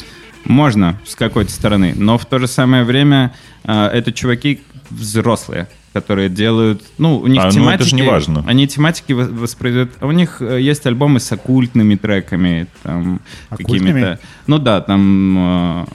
Можно 0.45 0.99
с 1.05 1.13
какой-то 1.13 1.51
стороны, 1.51 1.93
но 1.95 2.17
в 2.17 2.25
то 2.25 2.39
же 2.39 2.47
самое 2.47 2.83
время 2.83 3.35
э, 3.63 3.71
это 3.71 4.11
чуваки 4.11 4.61
взрослые, 4.89 5.67
которые 5.93 6.29
делают, 6.29 6.83
ну, 6.97 7.17
у 7.17 7.27
них 7.27 7.41
А, 7.41 7.45
ну, 7.45 7.51
тематики... 7.51 7.81
это 7.81 7.89
же 7.89 7.95
не 7.95 8.03
важно. 8.03 8.43
Они 8.47 8.67
тематики 8.67 9.11
вос- 9.11 9.33
воспроизводят... 9.33 9.91
а 9.99 10.07
У 10.07 10.11
них 10.11 10.41
э, 10.41 10.61
есть 10.61 10.85
альбомы 10.85 11.19
с 11.19 11.31
оккультными 11.31 11.95
треками, 11.95 12.67
там, 12.83 13.21
какими-то... 13.49 14.19
Ну 14.47 14.59
да, 14.59 14.81
там... 14.81 15.83
э, 15.83 15.85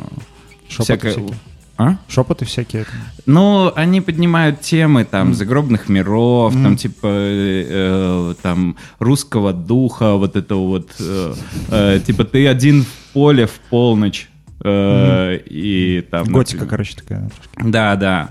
Шепоты 0.69 0.83
всякое- 0.85 1.11
всякие. 1.12 1.35
А? 1.77 1.97
шопоты 2.09 2.45
всякие 2.45 2.87
Ну, 3.27 3.73
они 3.75 4.01
поднимают 4.01 4.61
темы 4.61 5.05
там 5.05 5.35
загробных 5.35 5.89
миров, 5.89 6.53
там 6.53 6.77
типа 6.77 7.07
э, 7.09 7.66
э, 7.69 8.35
там 8.43 8.77
русского 9.01 9.53
духа, 9.53 10.12
вот 10.15 10.37
этого 10.37 10.66
вот 10.69 10.91
э, 11.01 11.35
э, 11.71 12.01
типа 12.07 12.25
ты 12.25 12.47
один 12.47 12.85
в 12.85 13.12
поле 13.12 13.47
в 13.47 13.59
полночь 13.71 14.29
э, 14.62 15.39
и 15.47 16.07
там 16.09 16.25
готика 16.27 16.65
например, 16.65 16.71
короче 16.71 16.97
такая 16.97 17.31
да, 17.59 17.97
да. 17.97 18.29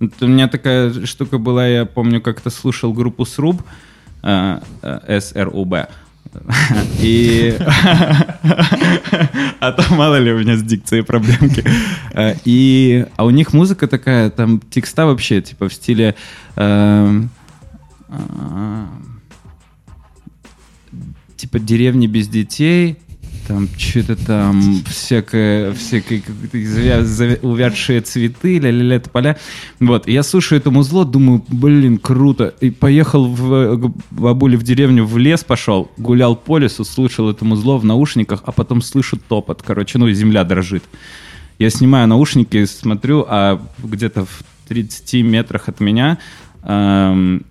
У 0.00 0.26
меня 0.26 0.48
такая 0.48 1.04
штука 1.04 1.36
была, 1.36 1.66
я 1.66 1.84
помню, 1.84 2.22
как-то 2.22 2.48
слушал 2.48 2.94
группу 2.94 3.26
Сруб, 3.26 3.62
э, 4.22 4.60
э, 4.82 5.20
СРУБ. 5.20 5.74
И... 7.00 7.54
А 9.60 9.72
то 9.72 9.94
мало 9.94 10.18
ли 10.18 10.32
у 10.32 10.38
меня 10.38 10.56
с 10.56 10.62
дикцией 10.62 11.04
проблемки. 11.04 11.62
Э, 12.14 12.34
И... 12.46 13.04
А 13.16 13.26
у 13.26 13.30
них 13.30 13.52
музыка 13.52 13.86
такая, 13.88 14.30
там 14.30 14.60
текста 14.70 15.04
вообще, 15.04 15.42
типа 15.42 15.68
в 15.68 15.74
стиле... 15.74 16.14
Типа 21.36 21.58
деревни 21.58 22.06
без 22.06 22.28
детей, 22.28 22.98
там 23.50 23.68
что-то 23.76 24.14
там 24.14 24.62
всякое, 24.86 25.72
всякое 25.72 26.20
какие-то 26.20 27.38
увядшие 27.44 28.00
цветы, 28.00 28.60
ля-ля-ля, 28.60 29.00
поля. 29.00 29.38
Вот, 29.80 30.06
и 30.06 30.12
я 30.12 30.22
слушаю 30.22 30.60
это 30.60 30.70
музло, 30.70 31.04
думаю, 31.04 31.44
блин, 31.48 31.98
круто. 31.98 32.54
И 32.60 32.70
поехал 32.70 33.26
в, 33.26 33.92
бабуле 34.12 34.56
в 34.56 34.62
деревню, 34.62 35.04
в 35.04 35.18
лес 35.18 35.42
пошел, 35.42 35.90
гулял 35.96 36.36
по 36.36 36.58
лесу, 36.58 36.84
слушал 36.84 37.28
это 37.28 37.44
музло 37.44 37.76
в 37.78 37.84
наушниках, 37.84 38.44
а 38.46 38.52
потом 38.52 38.82
слышу 38.82 39.16
топот, 39.16 39.62
короче, 39.62 39.98
ну, 39.98 40.08
земля 40.12 40.44
дрожит. 40.44 40.84
Я 41.58 41.70
снимаю 41.70 42.06
наушники, 42.06 42.66
смотрю, 42.66 43.26
а 43.28 43.60
где-то 43.82 44.26
в 44.26 44.44
30 44.68 45.24
метрах 45.24 45.68
от 45.68 45.80
меня 45.80 46.18
эм, 46.62 47.44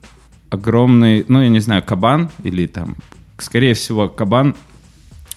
огромный, 0.49 1.25
ну, 1.27 1.41
я 1.41 1.49
не 1.49 1.59
знаю, 1.59 1.83
кабан 1.83 2.29
или 2.43 2.67
там, 2.67 2.95
скорее 3.37 3.73
всего, 3.73 4.07
кабан 4.07 4.55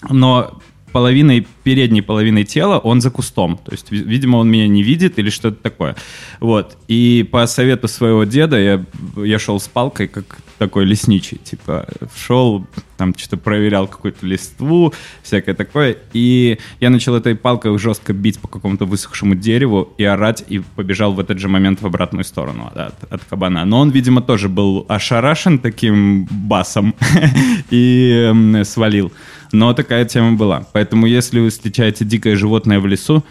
но 0.09 0.59
половиной, 0.93 1.47
передней 1.63 2.01
половиной 2.01 2.45
тела 2.45 2.77
он 2.77 3.01
за 3.01 3.09
кустом. 3.09 3.57
То 3.57 3.71
есть, 3.71 3.91
ви- 3.91 4.03
видимо, 4.03 4.37
он 4.37 4.49
меня 4.49 4.67
не 4.67 4.83
видит 4.83 5.19
или 5.19 5.29
что-то 5.29 5.57
такое. 5.61 5.95
Вот. 6.39 6.77
И 6.87 7.27
по 7.31 7.45
совету 7.47 7.87
своего 7.87 8.23
деда 8.23 8.59
я, 8.59 8.85
я 9.17 9.39
шел 9.39 9.59
с 9.59 9.67
палкой, 9.67 10.07
как 10.07 10.37
такой 10.59 10.85
лесничий. 10.85 11.39
Типа, 11.43 11.87
шел, 12.15 12.65
там 12.97 13.13
что-то 13.17 13.37
проверял 13.37 13.87
какую-то 13.87 14.25
листву, 14.25 14.93
всякое 15.23 15.55
такое. 15.55 15.97
И 16.13 16.59
я 16.79 16.89
начал 16.89 17.15
этой 17.15 17.35
палкой 17.35 17.77
жестко 17.77 18.13
бить 18.13 18.39
по 18.39 18.47
какому-то 18.47 18.85
высохшему 18.85 19.35
дереву 19.35 19.93
и 19.97 20.03
орать, 20.03 20.45
и 20.47 20.59
побежал 20.75 21.13
в 21.13 21.19
этот 21.19 21.39
же 21.39 21.49
момент 21.49 21.81
в 21.81 21.85
обратную 21.85 22.23
сторону 22.23 22.71
от, 22.73 23.11
от 23.11 23.23
кабана. 23.25 23.65
Но 23.65 23.79
он, 23.79 23.89
видимо, 23.89 24.21
тоже 24.21 24.47
был 24.47 24.85
ошарашен 24.87 25.57
таким 25.59 26.25
басом 26.25 26.93
и 27.71 28.61
свалил. 28.63 29.11
Но 29.53 29.73
такая 29.73 30.03
тема 30.03 30.33
была. 30.33 30.65
Поэтому, 30.73 31.05
если 31.05 31.39
вы 31.39 31.49
встречаете 31.49 32.03
дикое 32.03 32.35
животное 32.35 32.79
в 32.79 32.87
лесу, 32.87 33.23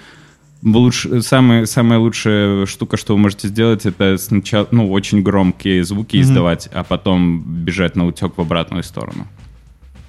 лучше, 0.62 1.20
самая, 1.20 1.66
самая 1.66 1.98
лучшая 1.98 2.64
штука, 2.64 2.96
что 2.96 3.14
вы 3.14 3.18
можете 3.18 3.48
сделать, 3.48 3.84
это 3.86 4.16
сначала 4.18 4.68
ну, 4.70 4.90
очень 4.90 5.20
громкие 5.22 5.84
звуки 5.84 6.20
издавать, 6.20 6.68
а 6.72 6.84
потом 6.84 7.42
бежать 7.44 7.96
на 7.96 8.06
утек 8.06 8.34
в 8.36 8.40
обратную 8.40 8.84
сторону. 8.84 9.26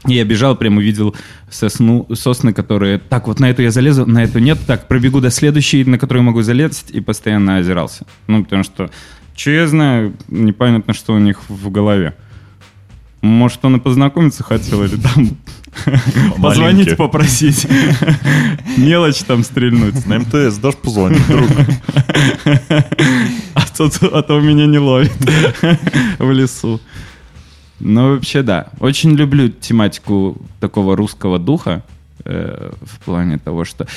И 0.07 0.13
я 0.13 0.23
бежал, 0.23 0.55
прям 0.55 0.77
увидел 0.77 1.15
сосну, 1.49 2.07
сосны, 2.13 2.53
которые... 2.53 2.99
Так, 2.99 3.27
вот 3.27 3.39
на 3.39 3.49
эту 3.49 3.63
я 3.63 3.71
залезу, 3.71 4.05
на 4.05 4.23
эту 4.23 4.37
нет. 4.37 4.59
Так, 4.67 4.87
пробегу 4.87 5.19
до 5.19 5.31
следующей, 5.31 5.83
на 5.83 5.97
которую 5.97 6.23
могу 6.23 6.43
залезть, 6.43 6.91
и 6.91 6.99
постоянно 6.99 7.57
озирался. 7.57 8.05
Ну, 8.27 8.43
потому 8.43 8.63
что, 8.63 8.91
знаю, 9.65 10.13
непонятно, 10.27 10.93
что 10.93 11.13
у 11.13 11.19
них 11.19 11.49
в 11.49 11.71
голове. 11.71 12.13
Может, 13.21 13.65
он 13.65 13.77
и 13.77 13.79
познакомиться 13.79 14.43
хотел, 14.43 14.83
или 14.83 14.97
там 14.97 15.37
позвонить, 16.41 16.97
попросить. 16.97 17.67
Мелочь 18.77 19.19
там 19.19 19.43
стрельнуть. 19.43 20.05
На 20.05 20.19
МТС 20.19 20.57
дашь 20.57 20.75
позвонить, 20.75 21.27
друг? 21.27 21.49
А 23.55 23.61
то, 23.75 23.89
а 24.11 24.21
то 24.21 24.39
меня 24.39 24.67
не 24.67 24.77
ловит 24.77 25.11
в 26.19 26.31
лесу. 26.31 26.79
Ну, 27.79 28.13
вообще, 28.13 28.43
да. 28.43 28.67
Очень 28.79 29.15
люблю 29.15 29.49
тематику 29.49 30.37
такого 30.59 30.95
русского 30.95 31.39
духа 31.39 31.83
э, 32.23 32.71
в 32.81 32.99
плане 33.03 33.39
того, 33.39 33.65
что... 33.65 33.87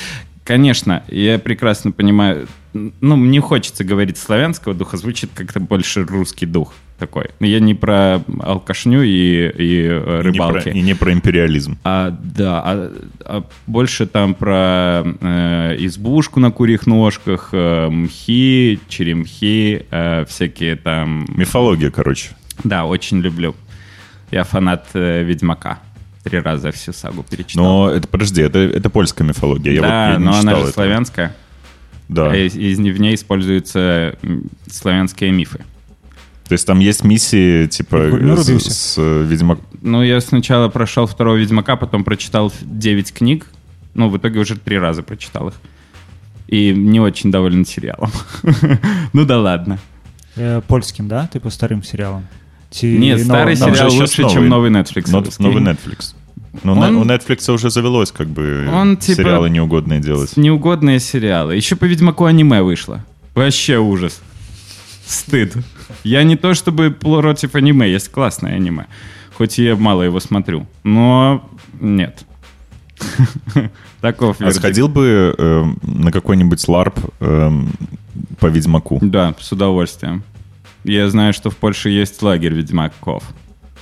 конечно, 0.43 1.03
я 1.09 1.37
прекрасно 1.37 1.91
понимаю, 1.91 2.47
ну, 2.73 3.15
мне 3.15 3.39
хочется 3.39 3.83
говорить 3.83 4.17
славянского 4.17 4.73
духа, 4.73 4.97
звучит 4.97 5.29
как-то 5.33 5.59
больше 5.59 6.05
русский 6.05 6.47
дух 6.47 6.73
такой. 6.97 7.25
Я 7.39 7.59
не 7.59 7.75
про 7.75 8.21
алкашню 8.41 9.03
и, 9.03 9.49
и 9.49 9.87
э, 9.89 10.21
И 10.23 10.31
не 10.31 10.37
про- 10.37 10.49
рыбалки. 10.51 10.69
И 10.69 10.81
не 10.81 10.93
про 10.95 11.13
империализм. 11.13 11.77
А, 11.83 12.09
да, 12.21 12.61
а, 12.65 12.91
а 13.25 13.43
больше 13.67 14.07
там 14.07 14.33
про 14.33 15.03
э, 15.21 15.75
избушку 15.79 16.39
на 16.39 16.51
курьих 16.51 16.87
ножках, 16.87 17.49
э, 17.51 17.89
мхи, 17.89 18.79
черемхи, 18.89 19.85
э, 19.91 20.25
всякие 20.27 20.75
там... 20.75 21.25
Мифология, 21.35 21.91
короче. 21.91 22.29
Да, 22.63 22.85
очень 22.85 23.19
люблю. 23.21 23.55
Я 24.31 24.43
фанат 24.43 24.87
э, 24.93 25.23
Ведьмака. 25.23 25.79
Три 26.23 26.39
раза 26.39 26.71
всю 26.71 26.91
сагу 26.93 27.23
перечитал. 27.23 27.63
Но 27.63 27.89
это, 27.89 28.07
подожди, 28.07 28.41
это, 28.41 28.59
это 28.59 28.89
польская 28.89 29.23
мифология. 29.23 29.71
Я 29.73 29.81
да, 29.81 29.87
вот 29.87 30.13
я 30.13 30.19
но 30.19 30.37
она 30.39 30.55
же 30.55 30.61
это. 30.63 30.71
славянская. 30.73 31.35
Да. 32.09 32.31
А 32.31 32.35
из, 32.35 32.55
из- 32.55 32.79
в 32.79 32.99
ней 32.99 33.15
используются 33.15 34.17
славянские 34.69 35.31
мифы. 35.31 35.59
То 36.47 36.53
есть 36.53 36.65
там 36.65 36.79
есть 36.79 37.03
миссии, 37.03 37.67
типа, 37.67 38.07
И 38.07 38.09
хуйню 38.11 38.37
с, 38.37 38.47
с, 38.47 38.95
э, 38.97 39.23
Ведьмак... 39.23 39.59
Ну, 39.81 40.03
я 40.03 40.21
сначала 40.21 40.69
прошел 40.69 41.05
второго 41.05 41.35
Ведьмака, 41.35 41.75
потом 41.75 42.03
прочитал 42.03 42.53
9 42.61 43.13
книг. 43.13 43.47
Ну, 43.93 44.09
в 44.09 44.17
итоге 44.17 44.39
уже 44.39 44.55
три 44.55 44.77
раза 44.79 45.03
прочитал 45.03 45.49
их. 45.49 45.55
И 46.47 46.73
не 46.73 46.99
очень 47.01 47.31
доволен 47.31 47.65
сериалом. 47.65 48.11
Ну 49.13 49.25
да 49.25 49.39
ладно. 49.39 49.77
Э, 50.37 50.61
Польским, 50.67 51.07
да? 51.07 51.27
Типу 51.33 51.49
старым 51.49 51.83
сериалом? 51.83 52.27
Ці 52.69 52.97
Нет, 52.97 53.23
старый 53.23 53.55
же 53.55 53.63
сериал 53.65 53.91
лучше, 53.93 54.21
новый. 54.21 54.33
чем 54.33 54.49
новый 54.49 54.71
Netflix. 54.71 55.11
Нот- 55.11 55.39
Новый 55.39 55.63
Netflix. 55.63 56.13
Ну, 56.63 56.75
на- 56.75 56.87
Он- 56.87 56.95
у 56.97 57.03
Netflix 57.05 57.51
уже 57.53 57.69
завелось, 57.69 58.11
как 58.11 58.27
бы, 58.27 58.67
Он, 58.73 58.97
типа, 58.97 59.21
сериалы 59.21 59.49
неугодные 59.49 59.99
делать. 59.99 60.37
Неугодные 60.37 60.99
сериалы. 60.99 61.55
Еще 61.55 61.75
по 61.75 61.85
Ведьмаку 61.85 62.25
аниме 62.25 62.61
вышло. 62.61 63.03
Вообще 63.35 63.77
ужас. 63.77 64.21
Стыд. 65.05 65.53
Я 66.03 66.23
не 66.23 66.35
то 66.35 66.53
чтобы 66.53 66.91
против 66.91 67.55
аниме, 67.55 67.89
есть 67.89 68.09
классное 68.09 68.53
аниме. 68.55 68.85
Хоть 69.33 69.57
я 69.57 69.75
мало 69.75 70.03
его 70.03 70.19
смотрю. 70.19 70.65
Но 70.83 71.47
нет. 71.79 72.25
Таков 74.01 74.41
А 74.41 74.51
сходил 74.51 74.87
бы 74.87 75.35
э, 75.37 75.63
на 75.83 76.11
какой-нибудь 76.11 76.67
ларп 76.67 76.99
э, 77.19 77.51
по 78.39 78.47
Ведьмаку? 78.47 78.99
Да, 79.01 79.35
с 79.39 79.51
удовольствием. 79.51 80.23
Я 80.83 81.09
знаю, 81.09 81.33
что 81.33 81.49
в 81.49 81.57
Польше 81.57 81.89
есть 81.89 82.21
лагерь 82.21 82.53
ведьмаков. 82.53 83.23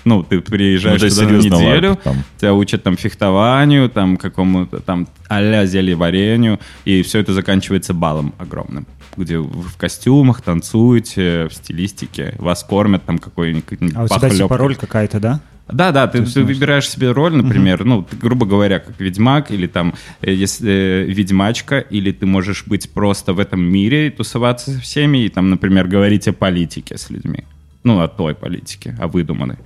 Ну, 0.06 0.24
ты 0.24 0.40
приезжаешь 0.42 1.02
Ну, 1.02 1.10
туда 1.10 1.24
на 1.24 1.38
неделю, 1.38 1.90
ларп 1.90 2.02
там. 2.04 2.24
тебя 2.38 2.54
учат 2.54 2.84
там 2.84 2.96
фехтованию, 2.98 3.90
там 3.90 4.18
какому-то 4.18 4.80
там 4.80 5.08
а-ля 5.28 5.66
зельеварению, 5.66 6.60
и 6.86 7.02
все 7.02 7.20
это 7.20 7.34
заканчивается 7.34 7.94
балом 7.94 8.34
огромным, 8.38 8.86
где 9.18 9.38
вы 9.38 9.64
в 9.64 9.78
костюмах 9.78 10.42
танцуете, 10.42 11.48
в 11.50 11.54
стилистике, 11.54 12.36
вас 12.40 12.64
кормят 12.64 13.04
там 13.06 13.18
какой-нибудь 13.18 13.66
А 13.96 14.04
у 14.04 14.08
тебя 14.08 14.30
типа 14.30 14.58
роль 14.58 14.76
какая-то, 14.76 15.20
да? 15.20 15.42
Да, 15.68 15.92
да, 15.92 16.06
ты, 16.08 16.24
ты 16.24 16.44
выбираешь 16.44 16.88
себе 16.88 17.12
роль, 17.12 17.36
например, 17.36 17.86
ну, 17.86 18.04
ты, 18.04 18.16
грубо 18.16 18.46
говоря, 18.46 18.80
как 18.80 19.00
ведьмак, 19.00 19.50
или 19.50 19.66
там, 19.66 19.96
э, 20.22 20.32
если 20.32 20.72
э, 20.72 21.04
ведьмачка, 21.06 21.80
или 21.80 22.12
ты 22.12 22.28
можешь 22.28 22.66
быть 22.68 22.92
просто 22.92 23.34
в 23.34 23.40
этом 23.40 23.62
мире 23.62 24.08
и 24.08 24.10
тусоваться 24.12 24.72
со 24.72 24.80
всеми, 24.80 25.26
и 25.26 25.30
там, 25.30 25.50
например, 25.50 25.88
говорить 25.88 26.28
о 26.28 26.34
политике 26.34 26.98
с 26.98 27.10
людьми. 27.10 27.46
Ну, 27.86 28.02
о 28.02 28.08
той 28.08 28.34
политике, 28.34 28.98
о 29.00 29.08
выдуманной. 29.08 29.58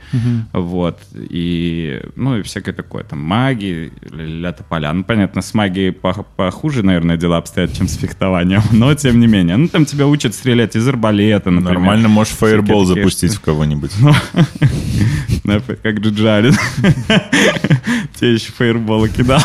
Вот. 0.52 1.00
И, 1.16 2.02
ну, 2.18 2.38
и 2.38 2.42
всякое 2.42 2.74
такое, 2.74 3.06
там, 3.06 3.20
магии, 3.20 3.94
ля 4.12 4.52
поля. 4.52 4.92
Ну, 4.92 5.06
понятно, 5.06 5.42
с 5.42 5.54
магией 5.54 5.92
пох- 5.92 6.26
похуже, 6.36 6.84
наверное, 6.84 7.16
дела 7.16 7.38
обстоят, 7.38 7.72
чем 7.74 7.88
с 7.88 7.96
фехтованием, 7.96 8.62
но 8.74 8.94
тем 8.94 9.22
не 9.22 9.28
менее. 9.28 9.56
Ну, 9.56 9.70
там 9.70 9.86
тебя 9.86 10.06
учат 10.06 10.36
стрелять 10.36 10.76
из 10.76 10.86
арбалета, 10.86 11.50
например. 11.50 11.76
Нормально 11.80 12.10
можешь 12.10 12.34
фаербол 12.34 12.86
такие 12.86 12.96
запустить 13.04 13.34
в 13.36 13.40
кого-нибудь. 13.40 13.92
Да, 15.46 15.62
как 15.62 16.00
Джиджарин. 16.00 16.54
Тебе 18.14 18.34
еще 18.34 18.52
фейерболы 18.52 19.10
кидал. 19.10 19.40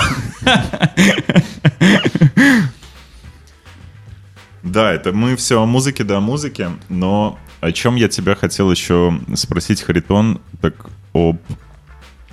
Да, 4.63 4.93
это 4.93 5.13
мы 5.13 5.37
все 5.37 5.63
о 5.63 5.67
музыке, 5.67 6.05
да, 6.05 6.19
о 6.19 6.21
музыке, 6.21 6.71
но 6.89 7.39
о 7.65 7.73
чем 7.73 7.97
я 7.97 8.09
тебя 8.09 8.35
хотел 8.35 8.71
еще 8.71 9.19
спросить, 9.35 9.81
Харитон, 9.81 10.43
так 10.61 10.75
об 11.15 11.39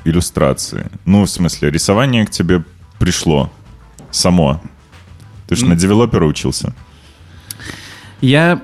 иллюстрации. 0.04 0.92
Ну, 1.06 1.24
в 1.24 1.30
смысле, 1.30 1.72
рисование 1.72 2.26
к 2.26 2.32
тебе 2.32 2.66
пришло 3.00 3.50
само. 4.12 4.62
Ты 5.48 5.56
же 5.56 5.68
на 5.68 5.78
девелопера 5.78 6.26
учился. 6.26 6.76
Я 8.20 8.62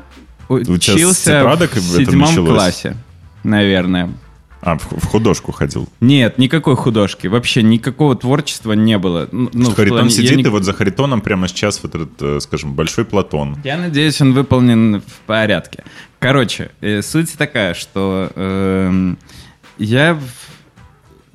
учился 0.50 1.46
в 1.46 1.80
седьмом 1.80 2.36
классе, 2.36 2.98
наверное. 3.46 4.12
А, 4.62 4.78
в, 4.78 5.06
художку 5.06 5.52
ходил. 5.52 5.88
Нет, 6.02 6.38
никакой 6.40 6.76
художки. 6.76 7.28
Вообще 7.28 7.62
никакого 7.62 8.16
творчества 8.16 8.74
не 8.74 8.98
было. 8.98 9.30
Ну, 9.32 9.72
Харитон 9.72 10.00
плане- 10.00 10.10
я 10.10 10.16
сидит, 10.16 10.38
не- 10.38 10.44
и 10.44 10.48
вот 10.48 10.64
за 10.64 10.74
Харитоном 10.74 11.22
прямо 11.22 11.48
сейчас 11.48 11.82
вот 11.84 11.94
этот, 11.96 12.22
э, 12.22 12.40
скажем, 12.40 12.74
большой 12.74 13.06
Платон. 13.06 13.58
Я 13.64 13.78
надеюсь, 13.78 14.20
он 14.20 14.34
выполнен 14.34 15.02
в 15.02 15.20
порядке. 15.28 15.84
Короче, 16.20 16.72
э, 16.82 17.02
суть 17.04 17.38
такая, 17.38 17.74
что 17.76 18.32
эм, 18.36 19.18
я... 19.78 20.20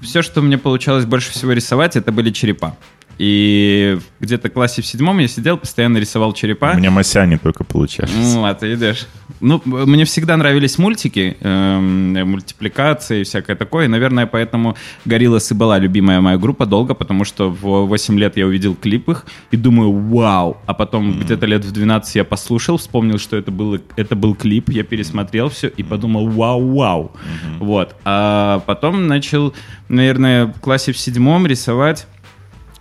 Все, 0.00 0.22
что 0.22 0.42
мне 0.42 0.58
получалось 0.58 1.04
больше 1.04 1.30
всего 1.30 1.52
рисовать, 1.52 1.94
это 1.94 2.10
были 2.10 2.30
черепа. 2.32 2.76
И 3.18 3.98
где-то 4.20 4.48
в 4.48 4.52
классе 4.52 4.82
в 4.82 4.86
седьмом 4.86 5.18
я 5.18 5.28
сидел, 5.28 5.58
постоянно 5.58 5.98
рисовал 5.98 6.32
черепа. 6.32 6.72
У 6.74 6.78
меня 6.78 6.90
масяне 6.90 7.38
только 7.38 7.64
получаешься. 7.64 8.16
Ну, 8.16 8.44
а 8.44 8.54
ты 8.54 8.68
видишь. 8.68 9.06
Ну, 9.40 9.60
мне 9.64 10.04
всегда 10.04 10.36
нравились 10.36 10.78
мультики, 10.78 11.36
эм, 11.40 12.12
мультипликации 12.28 13.20
и 13.20 13.24
всякое 13.24 13.56
такое. 13.56 13.86
И, 13.86 13.88
наверное, 13.88 14.26
поэтому 14.26 14.76
«Гориллас» 15.04 15.50
и 15.50 15.54
была 15.54 15.78
любимая 15.78 16.20
моя 16.20 16.38
группа 16.38 16.66
долго, 16.66 16.94
потому 16.94 17.24
что 17.24 17.50
в 17.50 17.86
8 17.86 18.18
лет 18.18 18.36
я 18.36 18.46
увидел 18.46 18.74
клип 18.74 19.08
их 19.08 19.26
и 19.50 19.56
думаю, 19.56 19.92
вау. 19.92 20.58
А 20.66 20.74
потом 20.74 21.18
где-то 21.20 21.46
лет 21.46 21.64
в 21.64 21.72
12 21.72 22.14
я 22.16 22.24
послушал, 22.24 22.76
вспомнил, 22.76 23.18
что 23.18 23.36
это, 23.36 23.50
было, 23.50 23.80
это 23.96 24.16
был 24.16 24.34
клип, 24.34 24.70
я 24.70 24.84
пересмотрел 24.84 25.48
все 25.48 25.68
и 25.68 25.82
подумал, 25.82 26.28
вау-вау. 26.28 27.12
Вот. 27.58 27.96
А 28.04 28.60
потом 28.66 29.06
начал, 29.06 29.54
наверное, 29.88 30.46
в 30.46 30.60
классе 30.60 30.92
в 30.92 30.98
седьмом 30.98 31.46
рисовать 31.46 32.06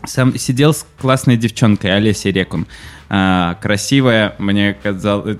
сам 0.05 0.37
сидел 0.37 0.73
с 0.73 0.85
классной 0.99 1.37
девчонкой 1.37 1.95
Олесей 1.95 2.31
Рекун. 2.31 2.67
А, 3.09 3.55
красивая, 3.61 4.35
мне 4.39 4.73
казалось... 4.81 5.37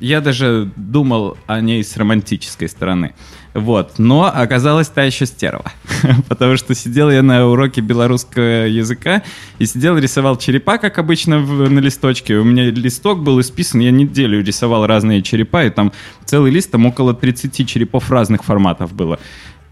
Я 0.00 0.20
даже 0.20 0.70
думал 0.76 1.36
о 1.46 1.60
ней 1.60 1.82
с 1.82 1.96
романтической 1.96 2.68
стороны. 2.68 3.12
Вот. 3.54 3.98
Но 3.98 4.24
оказалась 4.32 4.88
та 4.88 5.02
еще 5.02 5.26
стерва. 5.26 5.72
Потому 6.28 6.56
что 6.56 6.74
сидел 6.74 7.10
я 7.10 7.22
на 7.22 7.46
уроке 7.48 7.80
белорусского 7.80 8.66
языка 8.66 9.22
и 9.58 9.66
сидел, 9.66 9.98
рисовал 9.98 10.36
черепа, 10.36 10.78
как 10.78 10.98
обычно, 10.98 11.40
в- 11.40 11.68
на 11.68 11.80
листочке. 11.80 12.36
У 12.36 12.44
меня 12.44 12.70
листок 12.70 13.22
был 13.22 13.40
исписан, 13.40 13.80
я 13.80 13.90
неделю 13.90 14.42
рисовал 14.42 14.86
разные 14.86 15.22
черепа, 15.22 15.64
и 15.64 15.70
там 15.70 15.92
целый 16.24 16.52
лист, 16.52 16.70
там 16.70 16.86
около 16.86 17.12
30 17.12 17.68
черепов 17.68 18.10
разных 18.10 18.44
форматов 18.44 18.94
было. 18.94 19.18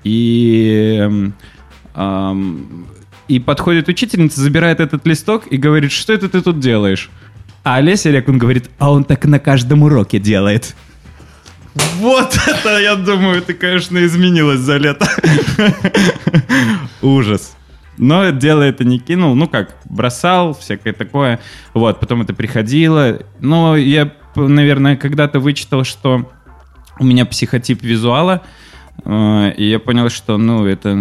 И... 0.02 0.98
эм, 1.00 1.32
ам, 1.94 2.86
и 3.28 3.38
подходит 3.38 3.88
учительница, 3.88 4.40
забирает 4.40 4.80
этот 4.80 5.06
листок 5.06 5.46
и 5.50 5.56
говорит, 5.56 5.92
что 5.92 6.12
это 6.12 6.28
ты 6.28 6.40
тут 6.40 6.60
делаешь? 6.60 7.10
А 7.62 7.76
Олеся 7.76 8.10
Рекун 8.10 8.38
говорит, 8.38 8.70
а 8.78 8.90
он 8.90 9.04
так 9.04 9.24
на 9.26 9.38
каждом 9.38 9.82
уроке 9.82 10.18
делает. 10.18 10.74
Вот 11.96 12.36
это, 12.46 12.78
я 12.78 12.96
думаю, 12.96 13.42
ты, 13.42 13.54
конечно, 13.54 14.04
изменилась 14.04 14.60
за 14.60 14.78
лето. 14.78 15.06
Ужас. 17.02 17.54
Но 17.98 18.30
дело 18.30 18.62
это 18.62 18.84
не 18.84 18.98
кинул, 19.00 19.34
ну 19.34 19.48
как, 19.48 19.76
бросал, 19.84 20.54
всякое 20.54 20.92
такое. 20.92 21.40
Вот, 21.74 21.98
потом 22.00 22.22
это 22.22 22.32
приходило. 22.32 23.20
Но 23.40 23.76
я, 23.76 24.12
наверное, 24.36 24.96
когда-то 24.96 25.40
вычитал, 25.40 25.84
что 25.84 26.30
у 26.98 27.04
меня 27.04 27.26
психотип 27.26 27.82
визуала, 27.82 28.42
и 29.04 29.64
я 29.64 29.78
понял, 29.78 30.10
что, 30.10 30.36
ну, 30.38 30.66
это, 30.66 30.96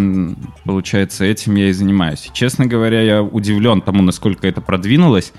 получается, 0.64 1.24
этим 1.24 1.56
я 1.56 1.68
и 1.68 1.72
занимаюсь. 1.72 2.30
Честно 2.32 2.66
говоря, 2.66 3.02
я 3.02 3.22
удивлен 3.22 3.80
тому, 3.80 4.02
насколько 4.02 4.46
это 4.46 4.60
продвинулось, 4.60 5.32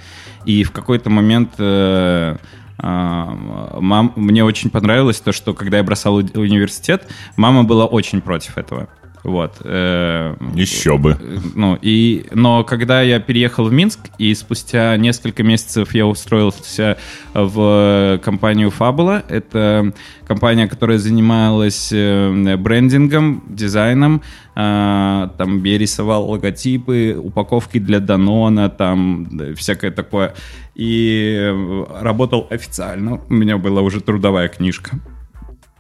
и 0.46 0.64
в 0.64 0.72
какой-то 0.72 1.10
момент 1.10 1.52
э, 1.58 2.38
а, 2.82 3.36
мам, 3.80 4.14
мне 4.16 4.44
очень 4.44 4.70
понравилось 4.70 5.20
то, 5.20 5.32
что 5.32 5.54
когда 5.54 5.78
я 5.78 5.84
бросал 5.84 6.16
университет, 6.16 7.08
мама 7.36 7.64
была 7.64 7.86
очень 7.86 8.22
против 8.22 8.58
этого. 8.58 8.88
Вот. 9.24 9.58
э, 9.64 10.36
Еще 10.56 10.98
бы. 10.98 11.18
ну, 11.56 11.78
и, 11.82 12.26
но 12.32 12.64
когда 12.64 13.02
я 13.02 13.20
переехал 13.20 13.66
в 13.66 13.74
Минск, 13.74 14.00
и 14.18 14.34
спустя 14.34 14.96
несколько 14.98 15.44
месяцев 15.44 15.94
я 15.94 16.08
устроился 16.08 16.98
в 17.34 18.20
компанию 18.24 18.72
Fabula, 18.78 19.24
это 19.28 19.94
компания, 20.26 20.68
которая 20.68 20.98
занималась 20.98 21.90
э, 21.92 22.56
брендингом, 22.58 23.44
дизайном, 23.50 24.22
а, 24.56 25.32
там 25.38 25.64
я 25.64 25.78
рисовал 25.78 26.30
логотипы, 26.30 27.18
упаковки 27.18 27.80
для 27.80 28.00
Данона, 28.00 28.70
там 28.70 29.56
всякое 29.56 29.92
такое. 29.92 30.34
И 30.76 31.38
э, 31.40 31.86
работал 32.02 32.48
официально, 32.50 33.22
у 33.30 33.34
меня 33.34 33.58
была 33.58 33.82
уже 33.82 34.02
трудовая 34.02 34.48
книжка. 34.50 35.00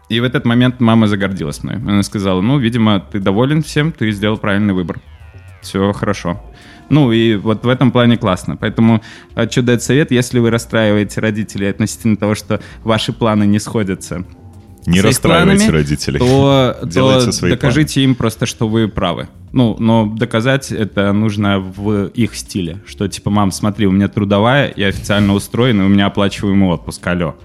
И 0.09 0.19
в 0.19 0.23
этот 0.23 0.45
момент 0.45 0.79
мама 0.79 1.07
загордилась 1.07 1.63
мной. 1.63 1.75
Она 1.75 2.03
сказала, 2.03 2.41
ну, 2.41 2.57
видимо, 2.57 2.99
ты 2.99 3.19
доволен 3.19 3.61
всем, 3.61 3.91
ты 3.91 4.11
сделал 4.11 4.37
правильный 4.37 4.73
выбор. 4.73 4.99
Все 5.61 5.93
хорошо. 5.93 6.41
Ну, 6.89 7.11
и 7.11 7.35
вот 7.35 7.63
в 7.63 7.69
этом 7.69 7.91
плане 7.91 8.17
классно. 8.17 8.57
Поэтому 8.57 9.03
хочу 9.35 9.61
дать 9.61 9.83
совет, 9.83 10.11
если 10.11 10.39
вы 10.39 10.49
расстраиваете 10.49 11.21
родителей 11.21 11.69
относительно 11.69 12.17
того, 12.17 12.33
что 12.33 12.59
ваши 12.83 13.13
планы 13.13 13.45
не 13.45 13.59
сходятся 13.59 14.25
Не 14.87 15.01
расстраивайте 15.01 15.65
планами, 15.65 15.77
родителей. 15.77 16.19
то, 16.19 16.75
то 16.91 17.31
свои 17.31 17.51
докажите 17.51 18.03
им 18.03 18.15
просто, 18.15 18.47
что 18.47 18.67
вы 18.67 18.87
правы. 18.87 19.27
Ну, 19.51 19.75
но 19.77 20.07
доказать 20.07 20.71
это 20.71 21.13
нужно 21.13 21.59
в 21.59 22.07
их 22.07 22.35
стиле. 22.35 22.81
Что 22.87 23.07
типа, 23.07 23.29
мам, 23.29 23.51
смотри, 23.51 23.85
у 23.85 23.91
меня 23.91 24.07
трудовая, 24.07 24.73
я 24.75 24.87
официально 24.87 25.33
устроен, 25.33 25.81
и 25.81 25.85
у 25.85 25.87
меня 25.87 26.07
оплачиваемый 26.07 26.69
отпуск, 26.69 27.05
алло. 27.05 27.35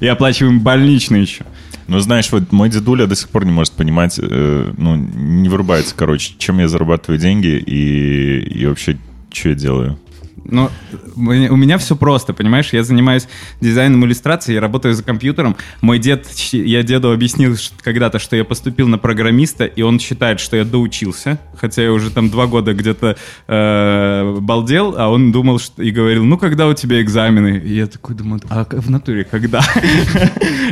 И 0.00 0.06
оплачиваем 0.06 0.60
больничный 0.60 1.20
еще. 1.22 1.44
Ну, 1.86 2.00
знаешь, 2.00 2.30
вот 2.32 2.50
мой 2.52 2.70
дедуля 2.70 3.06
до 3.06 3.14
сих 3.14 3.28
пор 3.28 3.44
не 3.44 3.52
может 3.52 3.74
понимать, 3.74 4.18
э, 4.20 4.72
ну, 4.76 4.96
не 4.96 5.48
вырубается, 5.48 5.94
короче, 5.94 6.34
чем 6.38 6.58
я 6.58 6.68
зарабатываю 6.68 7.18
деньги 7.18 7.58
и, 7.58 8.40
и 8.40 8.66
вообще, 8.66 8.96
что 9.32 9.50
я 9.50 9.54
делаю. 9.54 9.98
Мне- 10.44 11.50
у 11.50 11.56
меня 11.56 11.78
все 11.78 11.96
просто, 11.96 12.32
понимаешь? 12.32 12.72
Я 12.72 12.82
занимаюсь 12.82 13.28
дизайном 13.60 14.04
иллюстрации, 14.04 14.54
я 14.54 14.60
работаю 14.60 14.94
за 14.94 15.02
компьютером. 15.02 15.56
Мой 15.80 15.98
дед, 15.98 16.26
я 16.52 16.82
деду 16.82 17.12
объяснил 17.12 17.56
когда-то, 17.82 18.18
что 18.18 18.36
я 18.36 18.44
поступил 18.44 18.88
на 18.88 18.98
программиста, 18.98 19.64
и 19.64 19.82
он 19.82 19.98
считает, 19.98 20.40
что 20.40 20.56
я 20.56 20.64
доучился, 20.64 21.38
хотя 21.56 21.82
я 21.82 21.92
уже 21.92 22.10
там 22.10 22.30
два 22.30 22.46
года 22.46 22.74
где-то 22.74 23.16
э, 23.48 24.36
балдел, 24.40 24.94
а 24.98 25.08
он 25.08 25.32
думал 25.32 25.58
что, 25.58 25.82
и 25.82 25.90
говорил, 25.90 26.24
ну, 26.24 26.36
когда 26.38 26.66
у 26.66 26.74
тебя 26.74 27.00
экзамены? 27.00 27.62
И 27.64 27.74
я 27.74 27.86
такой 27.86 28.14
думаю, 28.14 28.40
а 28.50 28.66
в 28.70 28.90
натуре 28.90 29.24
когда? 29.24 29.62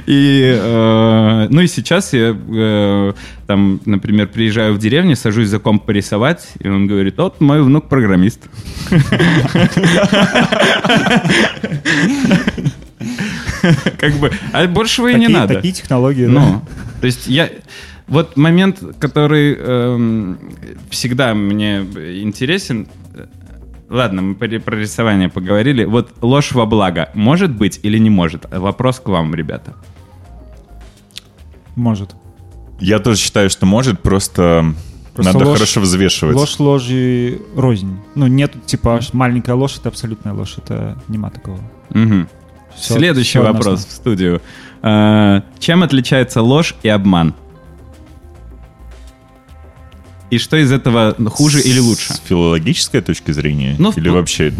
И, 0.06 0.58
э, 0.60 1.46
ну 1.50 1.60
и 1.60 1.66
сейчас 1.66 2.12
я 2.12 2.36
э, 2.36 3.12
там, 3.46 3.80
например, 3.84 4.28
приезжаю 4.28 4.74
в 4.74 4.78
деревню, 4.78 5.16
сажусь 5.16 5.48
за 5.48 5.58
комп 5.58 5.84
порисовать, 5.84 6.48
и 6.58 6.68
он 6.68 6.86
говорит, 6.86 7.18
вот 7.18 7.40
мой 7.40 7.62
внук 7.62 7.88
программист. 7.88 8.40
Как 13.98 14.14
бы, 14.14 14.30
а 14.52 14.66
большего 14.66 15.08
и 15.08 15.14
не 15.14 15.28
надо. 15.28 15.54
Такие 15.54 15.74
технологии, 15.74 16.26
да. 16.26 16.32
Ну, 16.32 16.62
то 17.00 17.06
есть 17.06 17.26
я... 17.26 17.48
Вот 18.08 18.36
момент, 18.36 18.82
который 18.98 19.56
эм, 19.58 20.38
всегда 20.90 21.34
мне 21.34 21.78
интересен... 22.22 22.88
Ладно, 23.88 24.22
мы 24.22 24.34
про 24.34 24.48
про 24.58 24.76
рисование 24.76 25.28
поговорили. 25.28 25.84
Вот 25.84 26.12
ложь 26.20 26.52
во 26.52 26.66
благо 26.66 27.10
может 27.14 27.50
быть 27.50 27.80
или 27.82 27.98
не 27.98 28.10
может? 28.10 28.46
Вопрос 28.50 29.00
к 29.00 29.08
вам, 29.08 29.34
ребята. 29.34 29.74
Может. 31.76 32.14
Я 32.80 32.98
тоже 32.98 33.18
считаю, 33.18 33.48
что 33.48 33.66
может, 33.66 34.00
просто, 34.00 34.74
Просто 35.14 35.32
надо 35.34 35.44
ложь- 35.46 35.58
хорошо 35.58 35.80
взвешивать. 35.80 36.34
Ложь 36.36 36.58
ложи 36.58 37.40
рознь. 37.54 37.98
Ну, 38.14 38.26
нет, 38.28 38.54
типа, 38.66 39.00
маленькая 39.12 39.54
ложь— 39.54 39.76
это 39.78 39.88
абсолютная 39.90 40.32
ложь. 40.32 40.54
Это 40.56 40.96
нема 41.08 41.30
такого. 41.30 41.60
Мгм. 41.90 42.28
Всё- 42.76 42.94
Следующий 42.94 43.38
одно 43.38 43.52
вопрос 43.52 43.84
в 43.84 43.90
студию. 43.92 44.40
А, 44.82 45.42
чем 45.58 45.82
отличается 45.82 46.40
ложь 46.40 46.74
и 46.82 46.88
обман? 46.88 47.34
И 50.30 50.38
что 50.38 50.56
из 50.56 50.72
этого 50.72 51.14
хуже 51.30 51.60
или 51.60 51.78
лучше? 51.78 52.14
С 52.14 52.18
филологической 52.20 53.02
точки 53.02 53.32
зрения? 53.32 53.76
Ну, 53.78 53.92
Или 53.94 54.08
в- 54.08 54.14
вообще... 54.14 54.52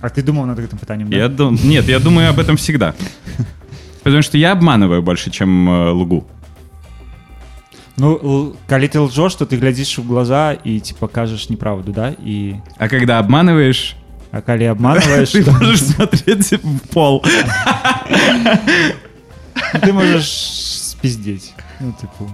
А 0.00 0.10
ты 0.10 0.22
думал 0.22 0.44
над 0.44 0.58
этим 0.58 0.76
питанием, 0.76 1.08
да? 1.08 1.16
Я 1.16 1.28
дум... 1.28 1.58
Нет, 1.64 1.88
я 1.88 1.98
думаю 1.98 2.28
об 2.28 2.38
этом 2.38 2.58
всегда. 2.58 2.94
Потому 4.02 4.22
что 4.22 4.36
я 4.36 4.52
обманываю 4.52 5.02
больше, 5.02 5.30
чем 5.30 5.66
э, 5.70 5.90
лгу. 5.92 6.26
Ну, 7.96 8.56
коли 8.66 8.88
ты 8.88 9.00
лжешь, 9.00 9.34
то 9.34 9.46
ты 9.46 9.56
глядишь 9.56 9.98
в 9.98 10.06
глаза 10.06 10.52
и, 10.52 10.80
типа, 10.80 11.06
кажешь 11.08 11.48
неправду, 11.48 11.92
да? 11.92 12.14
И... 12.18 12.56
А 12.76 12.88
когда 12.88 13.18
обманываешь, 13.18 13.96
А 14.34 14.42
коли 14.42 14.64
обманываешь, 14.64 15.30
ты 15.32 15.48
можешь 15.48 15.80
смотреть 15.82 16.52
в 16.52 16.88
пол. 16.88 17.24
ты 19.80 19.92
можешь 19.92 20.28
спиздеть. 20.28 21.54
Ну, 21.78 21.92
типа... 21.92 22.30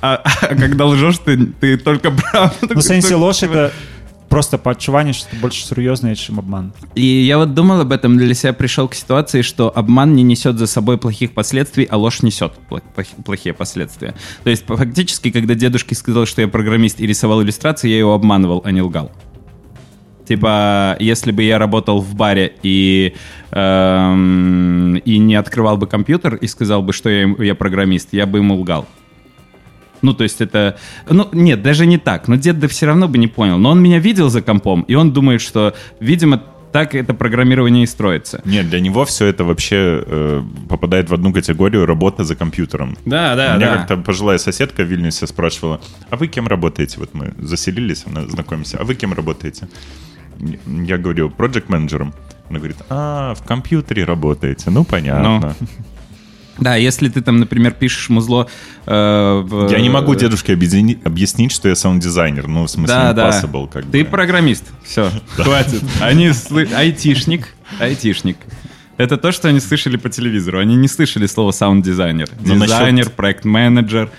А, 0.00 0.22
а 0.24 0.54
когда 0.54 0.86
лжешь, 0.86 1.18
ты, 1.18 1.36
ты 1.60 1.76
только 1.76 2.10
правду. 2.10 2.74
Ну, 2.74 2.82
сенсі 2.82 3.14
ложь— 3.14 3.42
это 3.42 3.70
просто 4.28 4.58
по 4.58 4.72
отчуванию, 4.72 5.14
что 5.14 5.28
это 5.30 5.40
больше 5.40 5.64
серьезное, 5.64 6.14
чем 6.14 6.38
обман. 6.38 6.72
И 6.94 7.04
я 7.04 7.38
вот 7.38 7.54
думал 7.54 7.80
об 7.80 7.92
этом, 7.92 8.16
для 8.16 8.34
себя 8.34 8.52
пришел 8.52 8.88
к 8.88 8.94
ситуации, 8.94 9.42
что 9.42 9.72
обман 9.74 10.14
не 10.14 10.22
несет 10.22 10.58
за 10.58 10.66
собой 10.66 10.98
плохих 10.98 11.32
последствий, 11.32 11.84
а 11.84 11.96
ложь 11.96 12.22
несет 12.22 12.52
плохие 13.24 13.54
последствия. 13.54 14.14
То 14.44 14.50
есть 14.50 14.64
фактически, 14.66 15.30
когда 15.30 15.54
дедушке 15.54 15.94
сказал, 15.94 16.26
что 16.26 16.42
я 16.42 16.48
программист 16.48 17.00
и 17.00 17.06
рисовал 17.06 17.42
иллюстрации, 17.42 17.88
я 17.88 17.98
его 17.98 18.14
обманывал, 18.14 18.62
а 18.64 18.70
не 18.70 18.82
лгал. 18.82 19.10
Типа, 20.28 20.96
если 21.00 21.32
бы 21.32 21.42
я 21.42 21.58
работал 21.58 22.00
в 22.02 22.14
баре 22.14 22.52
и, 22.62 23.14
эм, 23.50 24.96
и 24.96 25.16
не 25.16 25.34
открывал 25.36 25.78
бы 25.78 25.86
компьютер 25.86 26.34
и 26.34 26.46
сказал 26.46 26.82
бы, 26.82 26.92
что 26.92 27.08
я, 27.08 27.34
я 27.38 27.54
программист, 27.54 28.10
я 28.12 28.26
бы 28.26 28.38
ему 28.38 28.56
лгал. 28.56 28.86
Ну, 30.02 30.14
то 30.14 30.24
есть 30.24 30.40
это... 30.40 30.78
Ну, 31.08 31.28
нет, 31.32 31.62
даже 31.62 31.86
не 31.86 31.98
так. 31.98 32.28
Но 32.28 32.36
дед 32.36 32.58
да 32.58 32.68
все 32.68 32.86
равно 32.86 33.08
бы 33.08 33.18
не 33.18 33.28
понял. 33.28 33.58
Но 33.58 33.70
он 33.70 33.82
меня 33.82 33.98
видел 33.98 34.28
за 34.30 34.42
компом, 34.42 34.82
и 34.82 34.94
он 34.94 35.12
думает, 35.12 35.40
что, 35.40 35.74
видимо, 36.00 36.42
так 36.72 36.94
это 36.94 37.14
программирование 37.14 37.84
и 37.84 37.86
строится. 37.86 38.40
Нет, 38.44 38.68
для 38.68 38.80
него 38.80 39.04
все 39.04 39.26
это 39.26 39.44
вообще 39.44 40.04
э, 40.06 40.42
попадает 40.68 41.10
в 41.10 41.14
одну 41.14 41.32
категорию 41.32 41.86
работа 41.86 42.24
за 42.24 42.36
компьютером. 42.36 42.96
Да, 43.04 43.34
да, 43.34 43.56
Меня 43.56 43.70
да. 43.70 43.76
как-то 43.78 43.96
пожилая 43.96 44.38
соседка 44.38 44.82
в 44.82 44.86
Вильнюсе 44.86 45.26
спрашивала, 45.26 45.80
а 46.10 46.16
вы 46.16 46.28
кем 46.28 46.46
работаете? 46.46 46.98
Вот 46.98 47.14
мы 47.14 47.32
заселились, 47.38 48.04
она 48.06 48.26
знакомимся, 48.26 48.78
а 48.80 48.84
вы 48.84 48.94
кем 48.94 49.12
работаете? 49.12 49.68
Я 50.66 50.98
говорю, 50.98 51.30
проект 51.30 51.68
менеджером 51.68 52.14
Она 52.48 52.58
говорит, 52.58 52.76
а, 52.88 53.34
в 53.34 53.42
компьютере 53.44 54.04
работаете, 54.04 54.70
ну 54.70 54.84
понятно. 54.84 55.56
Да, 56.58 56.76
если 56.76 57.08
ты 57.08 57.20
там, 57.20 57.38
например, 57.38 57.72
пишешь 57.72 58.08
музло... 58.08 58.48
э, 58.86 58.90
в- 59.44 59.70
Я 59.70 59.80
не 59.80 59.90
могу 59.90 60.14
дедушке 60.14 60.54
объедини- 60.54 60.98
объяснить, 61.04 61.52
что 61.52 61.68
я 61.68 61.74
саунд-дизайнер, 61.74 62.48
ну, 62.48 62.64
в 62.64 62.68
смысле, 62.70 62.94
Да, 62.94 63.12
да. 63.12 63.30
как 63.72 63.84
Ты 63.86 64.04
бы. 64.04 64.10
программист. 64.10 64.64
Все, 64.84 65.10
хватит. 65.36 65.82
Они 66.00 66.32
айтишник. 66.74 67.48
Айтишник. 67.78 68.36
Это 68.96 69.16
то, 69.16 69.30
что 69.30 69.48
они 69.48 69.60
слышали 69.60 69.96
по 69.96 70.08
телевизору. 70.10 70.58
Они 70.58 70.74
не 70.74 70.88
слышали 70.88 71.26
слово 71.26 71.52
саунд-дизайнер. 71.52 72.28
Ну, 72.44 72.54
Дизайнер, 72.64 73.10
проект-менеджер. 73.10 74.10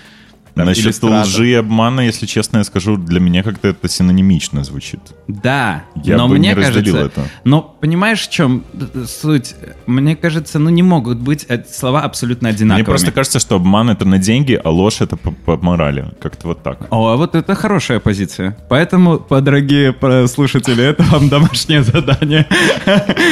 Там, 0.60 0.66
Насчет 0.68 1.02
лжи 1.02 1.50
и 1.50 1.54
обмана, 1.54 2.00
если 2.00 2.26
честно 2.26 2.58
я 2.58 2.64
скажу, 2.64 2.96
для 2.96 3.20
меня 3.20 3.42
как-то 3.42 3.68
это 3.68 3.88
синонимично 3.88 4.64
звучит. 4.64 5.00
Да, 5.28 5.84
Я 6.02 6.16
но 6.16 6.28
бы 6.28 6.34
мне 6.36 6.48
не 6.48 6.54
разделил 6.54 6.94
кажется, 6.94 7.20
это. 7.22 7.30
но 7.44 7.62
понимаешь, 7.62 8.20
в 8.26 8.30
чем 8.30 8.64
суть? 9.06 9.54
Мне 9.86 10.16
кажется, 10.16 10.58
ну 10.58 10.70
не 10.70 10.82
могут 10.82 11.18
быть 11.18 11.46
э, 11.48 11.64
слова 11.70 12.02
абсолютно 12.02 12.48
одинаковыми. 12.48 12.82
Мне 12.82 12.84
просто 12.84 13.12
кажется, 13.12 13.38
что 13.38 13.56
обман 13.56 13.90
это 13.90 14.04
на 14.04 14.18
деньги, 14.18 14.60
а 14.62 14.70
ложь 14.70 15.00
это 15.00 15.16
по, 15.16 15.30
по 15.30 15.56
морали. 15.56 16.12
Как-то 16.20 16.48
вот 16.48 16.62
так. 16.62 16.86
О, 16.90 17.08
а 17.08 17.16
вот 17.16 17.34
это 17.34 17.54
хорошая 17.54 18.00
позиция. 18.00 18.56
Поэтому, 18.68 19.18
по- 19.18 19.40
дорогие 19.40 19.94
слушатели, 20.28 20.84
это 20.84 21.02
вам 21.04 21.28
домашнее 21.28 21.82
задание. 21.82 22.46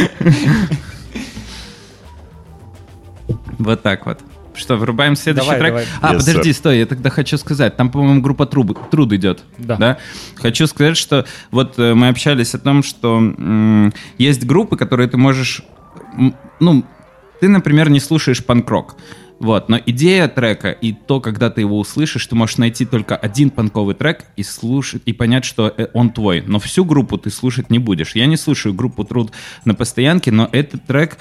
Вот 3.59 3.83
так 3.83 4.07
вот. 4.07 4.21
Что, 4.59 4.77
врубаем 4.77 5.17
следующий 5.17 5.47
Давай, 5.47 5.61
трек? 5.61 5.71
давай. 5.71 5.87
А, 6.03 6.15
Yes, 6.15 6.19
подожди, 6.19 6.51
sir. 6.51 6.55
стой, 6.55 6.79
я 6.79 6.87
тогда 6.87 7.11
хочу 7.11 7.39
сказать. 7.39 7.77
Там, 7.77 7.91
по-моему, 7.91 8.21
группа 8.21 8.45
Труб, 8.47 8.77
Труд 8.91 9.13
идет. 9.13 9.45
Да. 9.59 9.99
Хочу 10.37 10.67
сказать, 10.67 10.97
что 10.97 11.25
вот 11.51 11.79
э, 11.79 11.95
мы 11.95 12.09
общались 12.09 12.55
о 12.55 12.59
том, 12.59 12.83
что 12.83 13.17
м, 13.19 13.93
есть 14.19 14.45
группы, 14.45 14.77
которые 14.77 15.09
ты 15.09 15.17
можешь... 15.17 15.63
м, 16.17 16.35
Ну, 16.61 16.85
ты, 17.41 17.49
например, 17.49 17.89
не 17.89 18.01
слушаешь 18.01 18.45
панк-рок. 18.45 18.97
Вот, 19.39 19.69
но 19.69 19.79
идея 19.87 20.27
трека 20.27 20.73
и 20.73 20.93
то, 20.93 21.21
когда 21.21 21.49
ты 21.49 21.61
его 21.61 21.79
услышишь, 21.79 22.27
ты 22.27 22.35
можешь 22.35 22.57
найти 22.59 22.85
только 22.85 23.15
один 23.15 23.51
панковый 23.51 23.95
трек 23.95 24.25
и 24.35 24.43
слушать 24.43 25.03
и 25.07 25.13
понять, 25.13 25.45
что 25.45 25.73
э, 25.77 25.87
он 25.95 26.11
твой. 26.11 26.43
Но 26.45 26.59
всю 26.59 26.85
группу 26.85 27.17
ты 27.19 27.31
слушать 27.31 27.71
не 27.71 27.79
будешь. 27.79 28.17
Я 28.17 28.27
не 28.27 28.37
слушаю 28.37 28.75
группу 28.75 29.05
Труд 29.05 29.31
на 29.65 29.75
постоянке, 29.77 30.33
но 30.33 30.49
этот 30.51 30.85
трек 30.87 31.19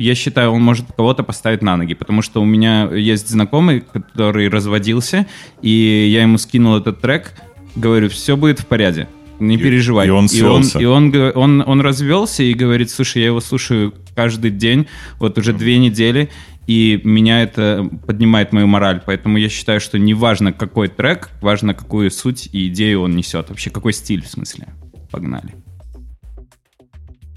я 0.00 0.14
считаю, 0.14 0.50
он 0.50 0.62
может 0.62 0.86
кого-то 0.96 1.22
поставить 1.22 1.62
на 1.62 1.76
ноги, 1.76 1.94
потому 1.94 2.22
что 2.22 2.40
у 2.40 2.44
меня 2.44 2.88
есть 2.92 3.28
знакомый, 3.28 3.80
который 3.80 4.48
разводился, 4.48 5.26
и 5.62 6.08
я 6.12 6.22
ему 6.22 6.38
скинул 6.38 6.76
этот 6.76 7.00
трек, 7.00 7.34
говорю, 7.76 8.08
все 8.08 8.36
будет 8.36 8.60
в 8.60 8.66
порядке. 8.66 9.08
Не 9.38 9.54
И- 9.54 9.58
переживай. 9.58 10.06
и 10.06 10.10
он 10.10 10.26
и 10.26 10.42
он, 10.42 10.64
свелся. 10.64 10.78
и 10.78 10.84
он, 10.84 11.14
он, 11.34 11.62
он 11.66 11.80
развелся 11.80 12.42
и 12.42 12.52
говорит, 12.52 12.90
слушай, 12.90 13.20
я 13.22 13.26
его 13.26 13.40
слушаю 13.40 13.94
каждый 14.14 14.50
день, 14.50 14.86
вот 15.18 15.38
уже 15.38 15.52
две 15.52 15.78
недели, 15.78 16.28
и 16.66 17.00
меня 17.04 17.42
это 17.42 17.88
поднимает 18.06 18.52
мою 18.52 18.66
мораль. 18.66 19.02
Поэтому 19.04 19.38
я 19.38 19.48
считаю, 19.48 19.80
что 19.80 19.98
не 19.98 20.14
важно, 20.14 20.52
какой 20.52 20.88
трек, 20.88 21.30
важно, 21.40 21.74
какую 21.74 22.10
суть 22.10 22.48
и 22.52 22.68
идею 22.68 23.02
он 23.02 23.16
несет. 23.16 23.48
Вообще, 23.48 23.70
какой 23.70 23.92
стиль, 23.92 24.22
в 24.22 24.28
смысле. 24.28 24.68
Погнали. 25.10 25.54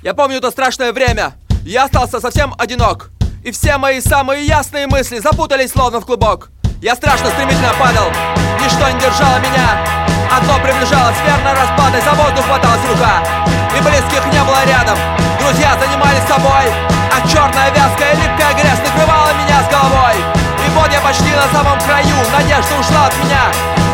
Я 0.03 0.13
помню 0.13 0.41
то 0.41 0.51
страшное 0.51 0.91
время. 0.91 1.33
Я 1.65 1.85
остался 1.85 2.19
совсем 2.19 2.53
одинок. 2.59 3.09
И 3.41 3.51
все 3.51 3.77
мои 3.77 4.01
самые 4.01 4.45
ясные 4.45 4.85
мысли 4.85 5.19
запутались 5.19 5.71
словно 5.71 6.01
в 6.01 6.05
клубок. 6.05 6.51
Я 6.81 6.93
страшно 6.93 7.29
стремительно 7.31 7.71
падал. 7.79 8.11
Ничто 8.59 8.83
не 8.91 8.99
держало 8.99 9.39
меня. 9.39 9.79
Одно 10.27 10.59
приближалось 10.59 11.15
верно 11.23 11.55
распада, 11.55 12.03
за 12.03 12.11
воздух 12.19 12.43
хваталась 12.43 12.83
рука. 12.91 13.23
И 13.71 13.79
близких 13.79 14.23
не 14.27 14.43
было 14.43 14.59
рядом. 14.67 14.99
Друзья 15.39 15.71
занимались 15.79 16.27
собой. 16.27 16.67
А 17.15 17.23
черная 17.31 17.71
вязкая 17.71 18.11
липкая 18.11 18.53
грязь 18.59 18.83
накрывала 18.83 19.31
меня 19.39 19.63
с 19.63 19.71
головой. 19.71 20.19
И 20.19 20.69
вот 20.75 20.91
я 20.91 20.99
почти 20.99 21.31
на 21.31 21.47
самом 21.55 21.79
краю. 21.87 22.19
Надежда 22.35 22.75
ушла 22.75 23.07
от 23.07 23.15
меня. 23.23 23.47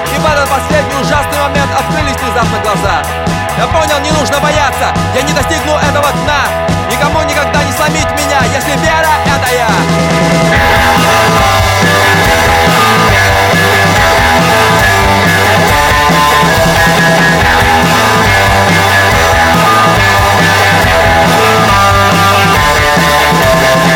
И 0.09 0.17
в 0.17 0.25
этот 0.25 0.49
последний 0.49 0.97
ужасный 0.97 1.37
момент 1.37 1.69
открылись 1.69 2.17
внезапно 2.17 2.57
глаза. 2.65 3.05
Я 3.61 3.67
понял, 3.69 4.01
не 4.01 4.09
нужно 4.09 4.39
бояться, 4.41 4.89
я 5.13 5.21
не 5.21 5.33
достигну 5.33 5.77
этого 5.77 6.09
дна 6.25 6.68
Никому 6.89 7.21
никогда 7.21 7.63
не 7.63 7.71
сломить 7.71 8.09
меня, 8.11 8.39
если 8.53 8.71
вера— 8.81 9.09
это 9.25 9.53
я. 9.53 9.67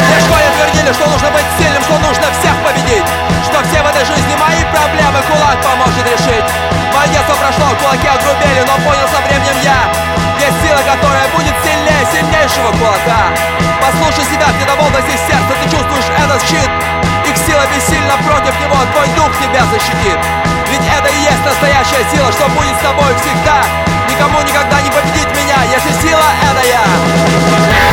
Мне 0.03 0.17
в 0.17 0.21
школе 0.21 0.43
твердили, 0.55 0.93
что 0.93 1.09
нужно 1.09 1.31
быть 1.31 1.45
сильным, 1.57 1.81
что 1.81 1.97
нужно 1.97 2.27
всех 2.39 2.53
победить 2.63 3.03
Что 3.43 3.63
все 3.63 3.81
в 3.81 3.87
этой 3.87 4.05
жизни 4.05 4.35
мои 4.35 4.63
проблемы 4.71 5.19
кулак 5.27 5.61
поможет 5.63 6.05
решить. 6.05 6.45
Мое 6.93 7.07
детство 7.07 7.33
прошло, 7.35 7.75
кулаки 7.81 8.07
огрубели, 8.07 8.61
но 8.67 8.75
понял 8.85 9.07
со 9.09 9.19
временем 9.25 9.57
я. 9.63 9.89
Есть 10.39 10.61
сила, 10.61 10.81
которая 10.85 11.27
будет 11.35 11.55
сильнее 12.05 12.47
сильнейшего 12.47 12.71
кулака. 12.77 13.31
Послушай 13.79 14.25
себя, 14.25 14.47
где-то 14.55 14.75
в 14.75 14.85
области 14.85 15.15
сердца 15.27 15.53
ты 15.61 15.69
чувствуешь 15.69 16.09
этот 16.17 16.41
щит. 16.43 16.69
Их 17.27 17.37
сила 17.37 17.63
бессильна 17.73 18.15
против 18.27 18.53
него, 18.59 18.75
твой 18.91 19.07
дух 19.15 19.31
тебя 19.39 19.63
защитит. 19.71 20.19
Ведь 20.69 20.85
это 20.87 21.07
и 21.07 21.19
есть 21.23 21.45
настоящая 21.45 22.03
сила, 22.11 22.31
что 22.31 22.49
будет 22.49 22.75
с 22.75 22.83
тобой 22.83 23.13
всегда. 23.15 23.63
Никому 24.09 24.41
никогда 24.41 24.81
не 24.81 24.91
победить 24.91 25.31
меня, 25.31 25.63
если 25.71 25.91
сила— 26.01 26.23
это 26.51 26.67
я 26.67 27.92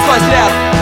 Let's 0.00 0.22
find 0.22 0.32
it 0.32 0.38
out. 0.38 0.79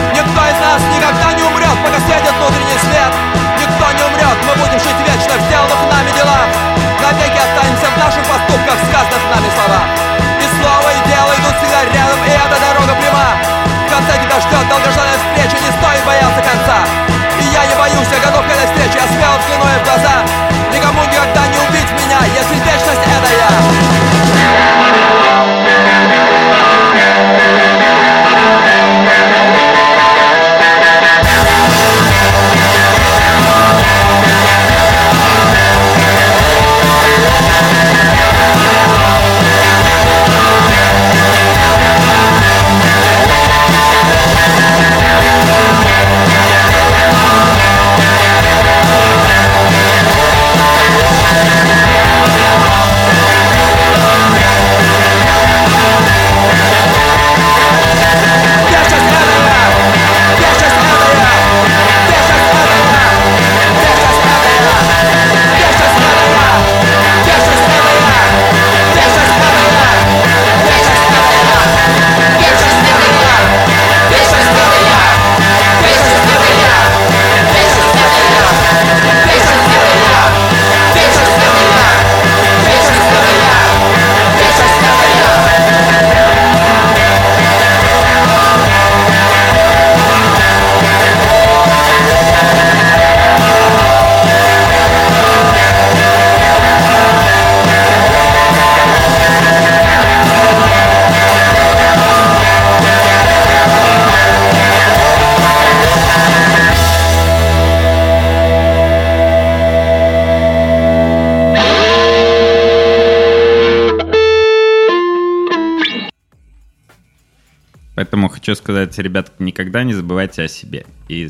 Сказать, 118.79 118.97
ребят, 118.99 119.33
никогда 119.39 119.83
не 119.83 119.93
забывайте 119.93 120.43
о 120.43 120.47
себе 120.47 120.85
и 121.07 121.27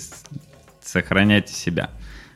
сохраняйте 0.83 1.53
себя. 1.53 1.89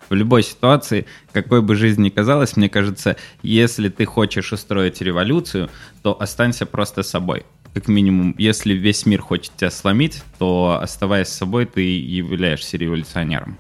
В 0.09 0.15
любой 0.15 0.43
ситуации, 0.43 1.05
какой 1.31 1.61
бы 1.61 1.75
жизнь 1.75 2.01
ни 2.01 2.09
казалась, 2.09 2.57
мне 2.57 2.69
кажется, 2.69 3.15
если 3.41 3.89
ты 3.89 4.05
хочешь 4.05 4.51
устроить 4.51 5.01
революцию, 5.01 5.69
то 6.01 6.19
останься 6.19 6.65
просто 6.65 7.03
собой. 7.03 7.45
Как 7.73 7.87
минимум, 7.87 8.35
если 8.37 8.73
весь 8.73 9.05
мир 9.05 9.21
хочет 9.21 9.53
тебя 9.55 9.71
сломить, 9.71 10.23
то 10.37 10.79
оставаясь 10.81 11.29
собой, 11.29 11.65
ты 11.65 11.81
являешься 11.81 12.77
революционером. 12.77 13.57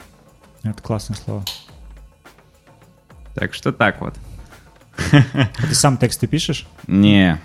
Это 0.63 0.81
классное 0.81 1.17
слово. 1.17 1.43
Так 3.35 3.53
что 3.53 3.71
так 3.71 4.01
вот. 4.01 4.15
А 5.11 5.67
ты 5.67 5.73
сам 5.73 5.97
тексты 5.97 6.27
пишешь? 6.27 6.67
Не, 6.87 7.41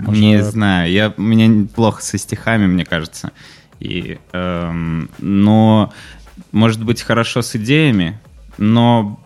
Может, 0.00 0.22
не 0.22 0.42
знаю. 0.42 0.90
Я, 0.90 1.14
у 1.16 1.22
меня 1.22 1.66
плохо 1.74 2.02
со 2.02 2.18
стихами, 2.18 2.66
мне 2.66 2.84
кажется. 2.84 3.32
И, 3.78 4.18
эм, 4.32 5.10
но, 5.18 5.92
может 6.52 6.84
быть, 6.84 7.02
хорошо 7.02 7.42
с 7.42 7.56
идеями, 7.56 8.18
но, 8.58 9.18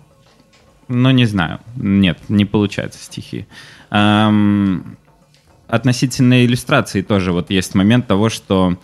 но 0.88 1.10
не 1.10 1.24
знаю. 1.26 1.60
Нет, 1.76 2.18
не 2.28 2.44
получается 2.44 3.02
стихи. 3.02 3.46
Эм, 3.90 4.96
относительно 5.68 6.44
иллюстрации 6.44 7.02
тоже 7.02 7.32
вот 7.32 7.50
есть 7.50 7.74
момент 7.74 8.06
того, 8.06 8.28
что 8.28 8.78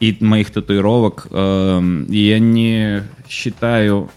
и 0.00 0.16
моих 0.20 0.50
татуировок. 0.50 1.28
Эм, 1.30 2.06
Я 2.10 2.38
не 2.38 3.02
считаю 3.28 4.10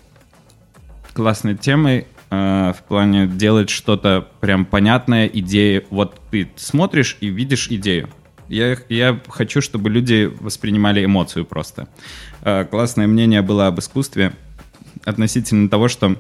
классной 1.13 1.55
темой 1.55 2.07
э, 2.29 2.73
в 2.77 2.83
плане 2.87 3.27
делать 3.27 3.69
что-то 3.69 4.27
прям 4.39 4.65
понятное, 4.65 5.27
идеи. 5.27 5.85
Вот 5.89 6.19
ты 6.31 6.49
смотришь 6.55 7.17
и 7.21 7.27
видишь 7.27 7.67
идею. 7.69 8.09
Я, 8.47 8.77
я 8.89 9.19
хочу, 9.27 9.61
чтобы 9.61 9.89
люди 9.89 10.31
воспринимали 10.39 11.05
эмоцию 11.05 11.45
просто. 11.45 11.87
Э, 12.41 12.65
Классное 12.65 13.07
мнение 13.07 13.41
было 13.41 13.67
об 13.67 13.79
искусстве 13.79 14.33
относительно 15.05 15.69
того, 15.69 15.87
что 15.87 16.15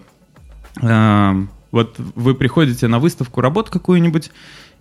э, 0.81 1.33
вот 1.71 1.95
вы 1.97 2.35
приходите 2.35 2.87
на 2.87 2.99
выставку 2.99 3.41
работ 3.41 3.69
какую-нибудь 3.69 4.31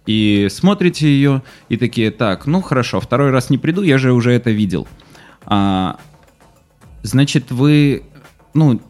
и 0.06 0.48
смотрите 0.50 1.06
ее, 1.06 1.42
и 1.68 1.76
такие, 1.76 2.10
так, 2.10 2.46
ну 2.46 2.62
хорошо, 2.62 2.98
второй 3.00 3.30
раз 3.30 3.50
не 3.50 3.58
приду, 3.58 3.82
я 3.82 3.98
же 3.98 4.12
уже 4.12 4.32
это 4.32 4.50
видел. 4.50 4.88
А, 5.44 5.98
значит, 7.02 7.50
вы, 7.50 8.04
ну, 8.54 8.80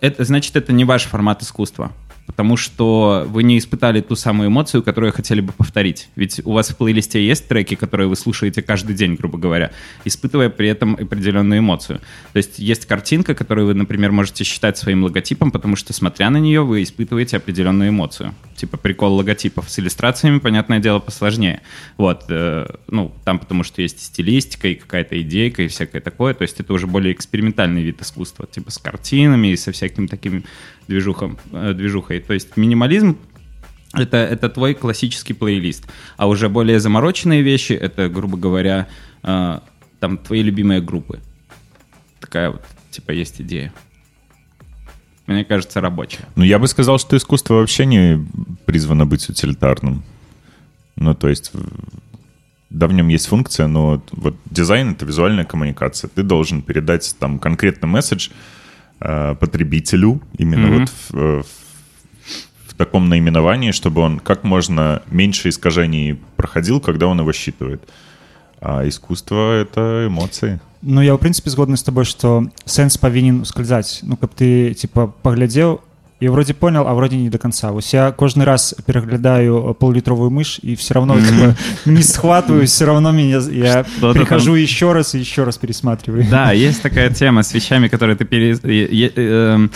это, 0.00 0.24
значит, 0.24 0.56
это 0.56 0.72
не 0.72 0.84
ваш 0.84 1.04
формат 1.04 1.42
искусства. 1.42 1.92
Потому 2.26 2.56
что 2.56 3.24
вы 3.28 3.42
не 3.44 3.56
испытали 3.58 4.00
ту 4.00 4.16
самую 4.16 4.48
эмоцию, 4.48 4.82
которую 4.82 5.12
хотели 5.12 5.40
бы 5.40 5.52
повторить. 5.52 6.08
Ведь 6.16 6.40
у 6.44 6.52
вас 6.52 6.70
в 6.70 6.76
плейлисте 6.76 7.24
есть 7.24 7.48
треки, 7.48 7.76
которые 7.76 8.08
вы 8.08 8.16
слушаете 8.16 8.62
каждый 8.62 8.94
день, 8.96 9.14
грубо 9.14 9.38
говоря, 9.38 9.70
испытывая 10.04 10.50
при 10.50 10.68
этом 10.68 10.94
определенную 10.94 11.60
эмоцию. 11.60 12.00
То 12.32 12.36
есть 12.38 12.58
есть 12.58 12.86
картинка, 12.86 13.34
которую 13.34 13.68
вы, 13.68 13.74
например, 13.74 14.12
можете 14.12 14.44
считать 14.44 14.76
своим 14.76 15.04
логотипом, 15.04 15.50
потому 15.50 15.76
что, 15.76 15.92
смотря 15.92 16.30
на 16.30 16.38
нее, 16.38 16.62
вы 16.62 16.82
испытываете 16.82 17.36
определенную 17.36 17.90
эмоцию. 17.90 18.34
Типа 18.56 18.76
прикол 18.76 19.14
логотипов. 19.14 19.70
С 19.70 19.78
иллюстрациями, 19.78 20.38
понятное 20.38 20.78
дело, 20.78 20.98
посложнее. 20.98 21.60
Вот. 21.96 22.24
э, 22.28 22.66
ну, 22.88 23.14
там 23.24 23.38
потому 23.38 23.62
что 23.62 23.82
есть 23.82 24.02
стилистика 24.02 24.68
и 24.68 24.74
какая-то 24.74 25.20
идейка 25.20 25.62
и 25.62 25.68
всякое 25.68 26.00
такое. 26.00 26.34
То 26.34 26.42
есть 26.42 26.58
это 26.58 26.72
уже 26.72 26.86
более 26.86 27.12
экспериментальный 27.12 27.82
вид 27.82 28.00
искусства. 28.02 28.46
Типа 28.46 28.70
с 28.70 28.78
картинами 28.78 29.48
и 29.48 29.56
со 29.56 29.72
всяким 29.72 30.08
таким 30.08 30.44
движухом, 30.88 31.38
э, 31.52 31.72
движухой. 31.74 32.20
То 32.20 32.34
есть 32.34 32.56
минимализм 32.56 33.16
это, 33.92 34.18
это 34.18 34.48
твой 34.48 34.74
классический 34.74 35.32
плейлист. 35.32 35.86
А 36.16 36.28
уже 36.28 36.48
более 36.48 36.80
замороченные 36.80 37.42
вещи, 37.42 37.72
это, 37.72 38.08
грубо 38.08 38.36
говоря, 38.36 38.88
э, 39.22 39.60
там 40.00 40.18
твои 40.18 40.42
любимые 40.42 40.80
группы. 40.80 41.20
Такая 42.20 42.50
вот, 42.50 42.62
типа, 42.90 43.12
есть 43.12 43.40
идея. 43.40 43.72
Мне 45.26 45.44
кажется, 45.44 45.80
рабочая. 45.80 46.26
Ну, 46.36 46.44
я 46.44 46.58
бы 46.58 46.68
сказал, 46.68 46.98
что 46.98 47.16
искусство 47.16 47.54
вообще 47.54 47.86
не 47.86 48.24
призвано 48.64 49.06
быть 49.06 49.28
утилитарным. 49.28 50.04
Ну, 50.96 51.14
то 51.14 51.28
есть, 51.28 51.52
да, 52.70 52.86
в 52.86 52.92
нем 52.92 53.08
есть 53.08 53.26
функция, 53.26 53.66
но 53.66 54.02
вот 54.12 54.36
дизайн— 54.50 54.90
это 54.92 55.04
визуальная 55.04 55.44
коммуникация. 55.44 56.08
Ты 56.08 56.22
должен 56.22 56.62
передать 56.62 57.16
там 57.18 57.38
конкретный 57.38 57.88
месседж 57.88 58.30
потребителю 58.99 60.21
именно 60.37 60.67
Мгм. 60.67 60.79
вот 60.79 60.89
в, 60.89 61.15
э, 61.17 61.41
в- 61.43 62.71
в 62.71 62.73
таком 62.75 63.09
наименовании, 63.09 63.71
чтобы 63.71 64.01
он 64.01 64.19
как 64.19 64.43
можно 64.43 65.01
меньше 65.09 65.49
искажений 65.49 66.19
проходил, 66.35 66.79
когда 66.79 67.07
он 67.07 67.19
его 67.19 67.31
считывает. 67.31 67.81
А 68.61 68.87
искусство — 68.87 69.61
это 69.61 70.05
эмоции. 70.07 70.59
Ну 70.83 71.01
я 71.01 71.13
ў 71.13 71.17
прынцыпе 71.19 71.49
згодны 71.49 71.77
з 71.77 71.83
тобой 71.83 72.05
што 72.05 72.45
сэнс 72.65 72.97
павінен 72.97 73.41
ускальзаць 73.41 74.01
ну 74.01 74.17
каб 74.17 74.33
ты 74.33 74.73
типа 74.73 75.13
паглядзеў 75.21 75.81
і 76.20 76.28
вроде 76.28 76.52
понял 76.52 76.84
а 76.88 76.94
вроде 76.94 77.16
не 77.16 77.30
до 77.30 77.38
конца. 77.38 77.70
Вось 77.70 77.94
я 77.94 78.10
кожны 78.10 78.44
раз 78.44 78.74
пераглядаю 78.86 79.76
пол-літровую 79.78 80.30
мыш 80.30 80.60
и 80.62 80.74
все 80.74 80.94
равно 80.94 81.20
типа, 81.20 81.54
не 81.84 82.02
схватываю 82.02 82.66
все 82.66 82.86
равно 82.86 83.12
меня 83.12 83.40
я 83.50 83.84
Что-то 83.84 84.18
прихожу 84.18 84.54
еще 84.54 84.92
раз 84.92 85.14
и 85.14 85.18
еще 85.18 85.44
раз 85.44 85.58
пересматриваю. 85.58 86.26
Да, 86.30 86.52
есть 86.52 86.82
такая 86.82 87.10
тема 87.10 87.42
с 87.42 87.52
вещами, 87.54 87.88
которые 87.88 88.16
ты 88.16 88.24
пере... 88.24 89.68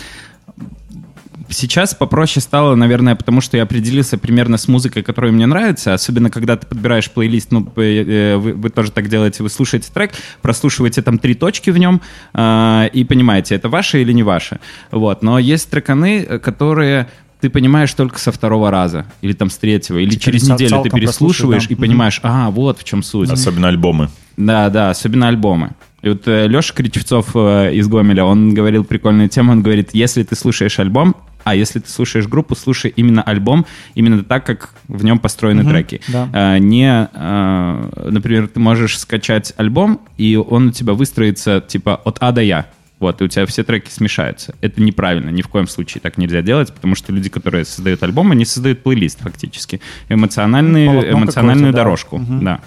Сейчас 1.51 1.95
попроще 1.95 2.41
стало, 2.41 2.77
наверное, 2.77 3.17
потому 3.17 3.41
что 3.41 3.57
я 3.57 3.65
определился 3.65 4.17
примерно 4.19 4.57
с 4.57 4.69
музыкой, 4.69 5.03
которая 5.03 5.33
мне 5.33 5.47
нравится, 5.47 5.95
особенно 5.95 6.31
когда 6.31 6.57
ты 6.57 6.67
подбираешь 6.67 7.11
плейлист, 7.11 7.51
ну, 7.51 7.67
э, 7.77 8.37
вы, 8.37 8.55
вы 8.55 8.71
тоже 8.71 8.93
так 8.93 9.09
делаете, 9.09 9.43
вы 9.43 9.51
слушаете 9.51 9.91
трек, 9.93 10.13
прослушиваете 10.43 11.03
там 11.03 11.19
три 11.19 11.35
точки 11.35 11.71
в 11.71 11.79
нем 11.79 12.01
э, 12.35 12.89
и 12.93 13.05
понимаете, 13.05 13.57
это 13.57 13.69
ваше 13.69 14.01
или 14.01 14.13
не 14.13 14.23
ваше. 14.23 14.61
Вот. 14.93 15.23
Но 15.23 15.39
есть 15.39 15.69
треканы, 15.71 16.25
э, 16.29 16.39
которые 16.39 17.09
ты 17.41 17.51
понимаешь 17.51 17.93
только 17.95 18.19
со 18.19 18.33
второго 18.33 18.71
раза, 18.71 19.07
или 19.23 19.33
там 19.33 19.51
с 19.51 19.57
третьего, 19.57 19.99
или 19.99 20.11
Типа 20.11 20.25
через 20.25 20.49
неделю 20.49 20.83
ты 20.83 20.91
переслушиваешь 20.91 21.63
прослушал, 21.63 21.73
и 21.73 21.75
да. 21.75 21.81
понимаешь, 21.81 22.21
а, 22.23 22.51
вот 22.51 22.79
в 22.79 22.85
чем 22.85 23.03
суть. 23.03 23.31
Особенно 23.31 23.69
альбомы. 23.69 24.09
Да, 24.37 24.71
да, 24.71 24.91
особенно 24.91 25.29
альбомы. 25.29 25.71
И 26.03 26.09
вот 26.09 26.27
Леша 26.27 26.73
Кричевцов 26.75 27.31
э, 27.35 27.75
из 27.75 27.87
Гомеля, 27.89 28.25
он 28.25 28.55
говорил 28.55 28.85
прикольную 28.85 29.29
тему, 29.29 29.53
он 29.53 29.63
говорит, 29.63 29.91
если 29.93 30.23
ты 30.23 30.35
слушаешь 30.35 30.79
альбом, 30.79 31.15
а 31.45 31.55
если 31.55 31.79
ты 31.79 31.91
слушаешь 31.91 32.27
группу, 32.27 32.55
слушай 32.55 32.93
именно 32.97 33.23
альбом, 33.23 33.67
именно 33.95 34.23
так, 34.25 34.45
как 34.45 34.75
в 34.89 35.05
нем 35.05 35.19
построены 35.19 35.63
Мгм, 35.63 35.71
треки. 35.73 36.01
да. 36.09 36.29
Э, 36.33 36.59
не, 36.59 37.09
э, 37.13 38.09
например, 38.11 38.49
ты 38.49 38.61
можешь 38.61 38.99
скачать 38.99 39.53
альбом, 39.57 40.01
и 40.17 40.37
он 40.37 40.69
у 40.69 40.71
тебя 40.73 40.95
выстроится 40.95 41.61
типа 41.67 41.97
от 41.97 42.19
А 42.21 42.33
до 42.33 42.43
Я. 42.43 42.67
Вот, 42.99 43.23
и 43.23 43.25
у 43.25 43.29
тебя 43.29 43.47
все 43.47 43.65
треки 43.65 43.89
смешаются. 43.91 44.55
Это 44.61 44.83
неправильно, 44.83 45.31
ни 45.31 45.41
в 45.41 45.49
коем 45.49 45.67
случае 45.67 46.03
так 46.03 46.19
нельзя 46.19 46.43
делать, 46.43 46.71
потому 46.75 46.95
что 46.95 47.13
люди, 47.15 47.31
которые 47.31 47.65
создают 47.65 48.03
альбом, 48.03 48.31
они 48.33 48.45
создают 48.45 48.83
плейлист 48.83 49.21
фактически. 49.21 49.81
Эмоциональный, 50.11 50.87
Полотно 50.87 51.11
эмоциональную 51.13 51.73
какое-то, 51.73 51.77
да. 51.77 51.83
дорожку. 51.83 52.19
Мгм. 52.19 52.45
Да. 52.45 52.61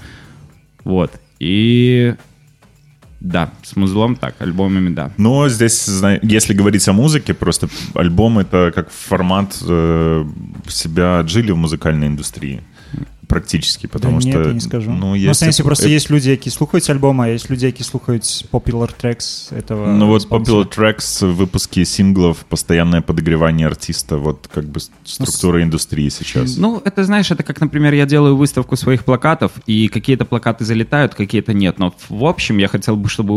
Вот. 0.83 1.11
И 1.39 2.15
да, 3.23 3.53
с 3.63 3.77
музлом 3.77 4.17
так, 4.17 4.35
альбомами 4.39 4.93
да. 4.93 5.11
Но 5.17 5.47
здесь, 5.47 5.89
если 6.21 6.53
говорить 6.53 6.87
о 6.89 6.93
музыке, 6.93 7.33
просто 7.33 7.69
альбом 7.95 8.37
это 8.37 8.71
как 8.75 8.91
формат 8.91 9.57
э, 9.65 10.25
себя 10.67 11.19
отжили 11.19 11.51
в 11.51 11.57
музыкальной 11.57 12.07
индустрии. 12.07 12.61
Практически, 13.33 13.87
потому 13.87 14.15
да, 14.15 14.21
что... 14.21 14.29
нет, 14.37 14.47
я 14.47 14.53
не 14.53 14.59
скажу 14.59 14.91
Ну, 14.91 14.97
ну, 15.07 15.15
есть 15.15 15.41
в 15.41 15.43
сэнсе 15.43 15.61
это- 15.61 15.63
просто 15.63 15.89
есть 15.89 16.11
люди 16.11 16.29
які 16.29 16.49
слухаюць 16.49 16.89
альбома 16.89 17.27
есть 17.27 17.51
люди 17.51 17.65
які 17.65 17.83
слухаюць 17.83 18.45
popular 18.51 18.89
tracks 19.03 19.57
этого 19.57 19.87
Ну 19.87 20.07
вот. 20.07 20.27
Popular 20.29 20.77
Tracks, 20.77 21.25
выпуски 21.33 21.85
синглов, 21.85 22.37
постоянное 22.49 23.01
подогревание 23.01 23.67
артиста, 23.67 24.17
вот 24.17 24.47
как 24.53 24.65
бы 24.65 24.79
с- 24.79 24.91
структура 25.03 25.61
индустрии 25.63 26.09
сейчас. 26.09 26.57
Ну, 26.57 26.81
это, 26.85 27.03
знаешь, 27.03 27.31
это 27.31 27.43
как, 27.43 27.61
например, 27.61 27.93
я 27.93 28.05
делаю 28.05 28.35
выставку 28.35 28.75
своих 28.77 29.03
плакатов, 29.03 29.51
и 29.69 29.87
какие-то 29.87 30.25
плакаты 30.25 30.65
залетают, 30.65 31.15
какие-то 31.15 31.53
нет. 31.53 31.79
Но 31.79 31.93
в 32.09 32.25
общем 32.25 32.59
я 32.59 32.67
хотел 32.67 32.95
бы, 32.95 33.09
чтобы 33.09 33.31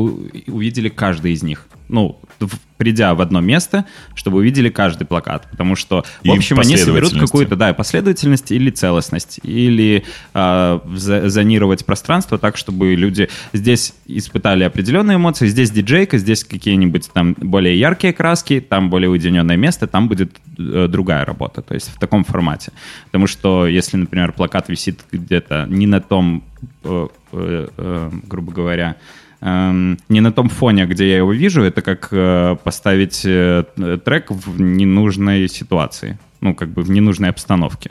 увидели 0.47 0.89
каждый 0.89 1.32
из 1.32 1.43
них. 1.43 1.66
Ну, 1.89 2.16
в- 2.40 2.59
придя 2.77 3.14
в 3.14 3.20
одно 3.20 3.40
место, 3.40 3.85
чтобы 4.14 4.39
увидели 4.39 4.68
каждый 4.70 5.05
плакат. 5.06 5.47
Потому 5.51 5.77
что, 5.77 6.05
в 6.23 6.27
И 6.27 6.31
общем, 6.36 6.59
они 6.59 6.77
соберут 6.77 7.12
какую-то, 7.18 7.56
да, 7.56 7.73
последовательность 7.73 8.52
или 8.52 8.70
целостность. 8.70 9.40
Или 9.44 9.85
а, 10.34 10.80
за- 10.94 11.28
зонировать 11.28 11.84
пространство 11.84 12.38
так, 12.38 12.56
чтобы 12.56 12.94
люди 12.94 13.28
здесь 13.52 13.94
испытали 14.06 14.64
определенные 14.64 15.16
эмоции, 15.16 15.46
здесь 15.46 15.70
диджейка, 15.70 16.18
здесь 16.18 16.44
какие-нибудь 16.44 17.10
там 17.12 17.34
более 17.38 17.78
яркие 17.78 18.12
краски, 18.12 18.60
там 18.60 18.90
более 18.90 19.10
уединенное 19.10 19.56
место, 19.56 19.86
там 19.86 20.08
будет 20.08 20.36
э, 20.58 20.88
другая 20.88 21.24
работа. 21.24 21.62
То 21.62 21.74
есть 21.74 21.88
в 21.94 21.98
таком 21.98 22.24
формате. 22.24 22.72
Потому 23.06 23.26
что 23.26 23.66
если, 23.66 23.96
например, 23.96 24.32
плакат 24.32 24.68
висит 24.68 25.00
где-то 25.12 25.66
не 25.68 25.86
на 25.86 26.00
том, 26.00 26.42
э, 26.84 27.08
э, 27.32 27.68
э, 27.76 28.10
грубо 28.28 28.52
говоря, 28.52 28.96
эм, 29.40 29.98
не 30.08 30.20
на 30.20 30.32
том 30.32 30.48
фоне, 30.48 30.86
где 30.86 31.08
я 31.08 31.16
его 31.18 31.32
вижу, 31.32 31.62
это 31.62 31.82
как 31.82 32.08
э, 32.10 32.56
поставить 32.64 33.22
э, 33.24 33.64
трек 34.04 34.30
в 34.30 34.60
ненужной 34.60 35.48
ситуации. 35.48 36.18
Ну, 36.40 36.54
как 36.54 36.68
бы 36.68 36.82
в 36.82 36.90
ненужной 36.90 37.30
обстановке. 37.30 37.90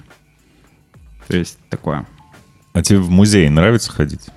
То 1.27 1.37
есть 1.37 1.57
такое. 1.69 2.05
А 2.73 2.81
тебе 2.81 2.99
в 2.99 3.09
музей 3.09 3.49
нравится 3.49 3.91
ходить? 3.91 4.27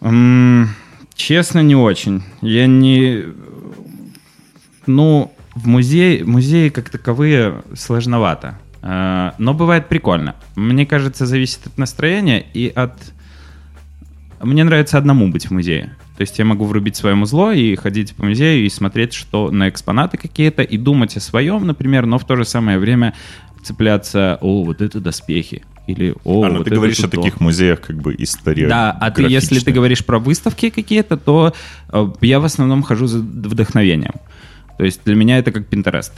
М, 0.00 0.68
Честно, 1.14 1.60
не 1.60 1.76
очень. 1.76 2.22
Я 2.42 2.66
не... 2.66 3.24
Ну, 4.86 5.32
в 5.54 5.66
музей, 5.66 6.24
музеи 6.24 6.68
как 6.68 6.90
таковые 6.90 7.62
сложновато. 7.74 8.58
Э, 8.82 9.30
Но 9.38 9.54
бывает 9.54 9.88
прикольно. 9.88 10.34
Мне 10.56 10.84
кажется, 10.86 11.26
зависит 11.26 11.66
от 11.66 11.78
настроения 11.78 12.44
и 12.52 12.68
от... 12.74 12.92
Мне 14.42 14.64
нравится 14.64 14.98
одному 14.98 15.28
быть 15.28 15.46
в 15.46 15.50
музее. 15.52 15.96
То 16.16 16.20
есть 16.22 16.38
я 16.38 16.44
могу 16.44 16.64
врубить 16.64 16.96
свое 16.96 17.14
музло 17.14 17.54
и 17.54 17.74
ходить 17.76 18.14
по 18.14 18.24
музею 18.24 18.66
и 18.66 18.68
смотреть, 18.68 19.14
что 19.14 19.50
на 19.50 19.68
экспонаты 19.68 20.16
какие-то, 20.18 20.62
и 20.62 20.76
думать 20.76 21.16
о 21.16 21.20
своем, 21.20 21.66
например, 21.66 22.06
но 22.06 22.18
в 22.18 22.26
то 22.26 22.36
же 22.36 22.44
самое 22.44 22.78
время 22.78 23.14
цепляться, 23.62 24.38
о, 24.42 24.64
вот 24.64 24.82
это 24.82 25.00
доспехи, 25.00 25.64
или 25.86 26.14
о, 26.24 26.44
а, 26.44 26.48
ну 26.48 26.58
вот 26.58 26.64
ты 26.64 26.74
говоришь 26.74 27.00
о 27.00 27.08
то». 27.08 27.16
таких 27.16 27.40
музеях 27.40 27.80
как 27.80 27.96
бы 28.00 28.14
истории. 28.18 28.66
Да, 28.66 28.90
а 28.90 29.10
ты, 29.10 29.22
если 29.22 29.58
ты 29.58 29.72
говоришь 29.72 30.04
про 30.04 30.18
выставки 30.18 30.70
какие-то, 30.70 31.16
то 31.16 31.54
э, 31.92 32.12
я 32.20 32.40
в 32.40 32.44
основном 32.44 32.82
хожу 32.82 33.06
за 33.06 33.18
вдохновением. 33.18 34.14
То 34.78 34.84
есть 34.84 35.02
для 35.04 35.14
меня 35.14 35.38
это 35.38 35.52
как 35.52 35.68
Pinterest. 35.68 36.12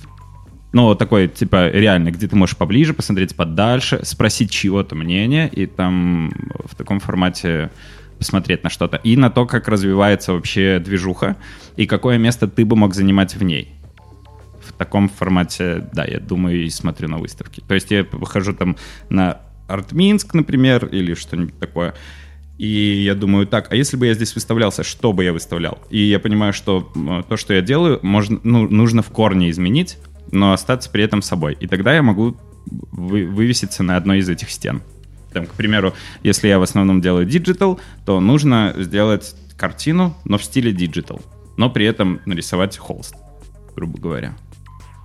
Ну, 0.72 0.94
такой, 0.94 1.28
типа, 1.28 1.70
реально, 1.70 2.10
где 2.10 2.28
ты 2.28 2.36
можешь 2.36 2.56
поближе 2.56 2.92
посмотреть 2.92 3.34
подальше, 3.34 4.00
спросить 4.02 4.50
чьего-то 4.50 4.94
мнение, 4.94 5.48
и 5.48 5.66
там 5.66 6.32
в 6.64 6.74
таком 6.74 7.00
формате 7.00 7.70
посмотреть 8.18 8.64
на 8.64 8.70
что-то, 8.70 8.96
и 8.98 9.16
на 9.16 9.30
то, 9.30 9.46
как 9.46 9.68
развивается 9.68 10.32
вообще 10.32 10.78
движуха, 10.78 11.36
и 11.76 11.86
какое 11.86 12.18
место 12.18 12.48
ты 12.48 12.64
бы 12.64 12.76
мог 12.76 12.94
занимать 12.94 13.36
в 13.36 13.42
ней. 13.42 13.72
В 14.62 14.72
таком 14.72 15.08
формате, 15.08 15.88
да, 15.92 16.04
я 16.04 16.18
думаю 16.20 16.64
и 16.64 16.70
смотрю 16.70 17.08
на 17.08 17.18
выставки. 17.18 17.62
То 17.66 17.74
есть 17.74 17.90
я 17.90 18.04
выхожу 18.12 18.52
там 18.52 18.76
на 19.08 19.40
Артминск, 19.66 20.34
например, 20.34 20.86
или 20.86 21.14
что-нибудь 21.14 21.58
такое, 21.58 21.94
и 22.58 23.02
я 23.04 23.14
думаю, 23.14 23.46
так, 23.46 23.70
а 23.70 23.76
если 23.76 23.96
бы 23.96 24.06
я 24.06 24.14
здесь 24.14 24.34
выставлялся, 24.34 24.82
что 24.82 25.12
бы 25.12 25.24
я 25.24 25.32
выставлял? 25.32 25.78
И 25.90 25.98
я 25.98 26.18
понимаю, 26.18 26.52
что 26.54 26.90
то, 27.28 27.36
что 27.36 27.52
я 27.52 27.60
делаю, 27.60 28.00
можно, 28.02 28.40
ну, 28.44 28.66
нужно 28.68 29.02
в 29.02 29.10
корне 29.10 29.50
изменить, 29.50 29.98
но 30.32 30.52
остаться 30.52 30.90
при 30.90 31.04
этом 31.04 31.20
собой. 31.20 31.56
И 31.60 31.66
тогда 31.66 31.94
я 31.94 32.02
могу 32.02 32.36
вы, 32.66 33.26
вывеситься 33.26 33.82
на 33.82 33.96
одной 33.96 34.18
из 34.18 34.28
этих 34.28 34.50
стен. 34.50 34.82
Там, 35.32 35.46
к 35.46 35.52
примеру, 35.52 35.92
если 36.22 36.48
я 36.48 36.58
в 36.58 36.62
основном 36.62 37.02
делаю 37.02 37.26
digital, 37.26 37.78
то 38.06 38.20
нужно 38.20 38.74
сделать 38.78 39.34
картину, 39.58 40.16
но 40.24 40.38
в 40.38 40.44
стиле 40.44 40.72
digital, 40.72 41.20
но 41.58 41.68
при 41.68 41.84
этом 41.84 42.20
нарисовать 42.24 42.78
холст, 42.78 43.14
грубо 43.74 43.98
говоря. 43.98 44.34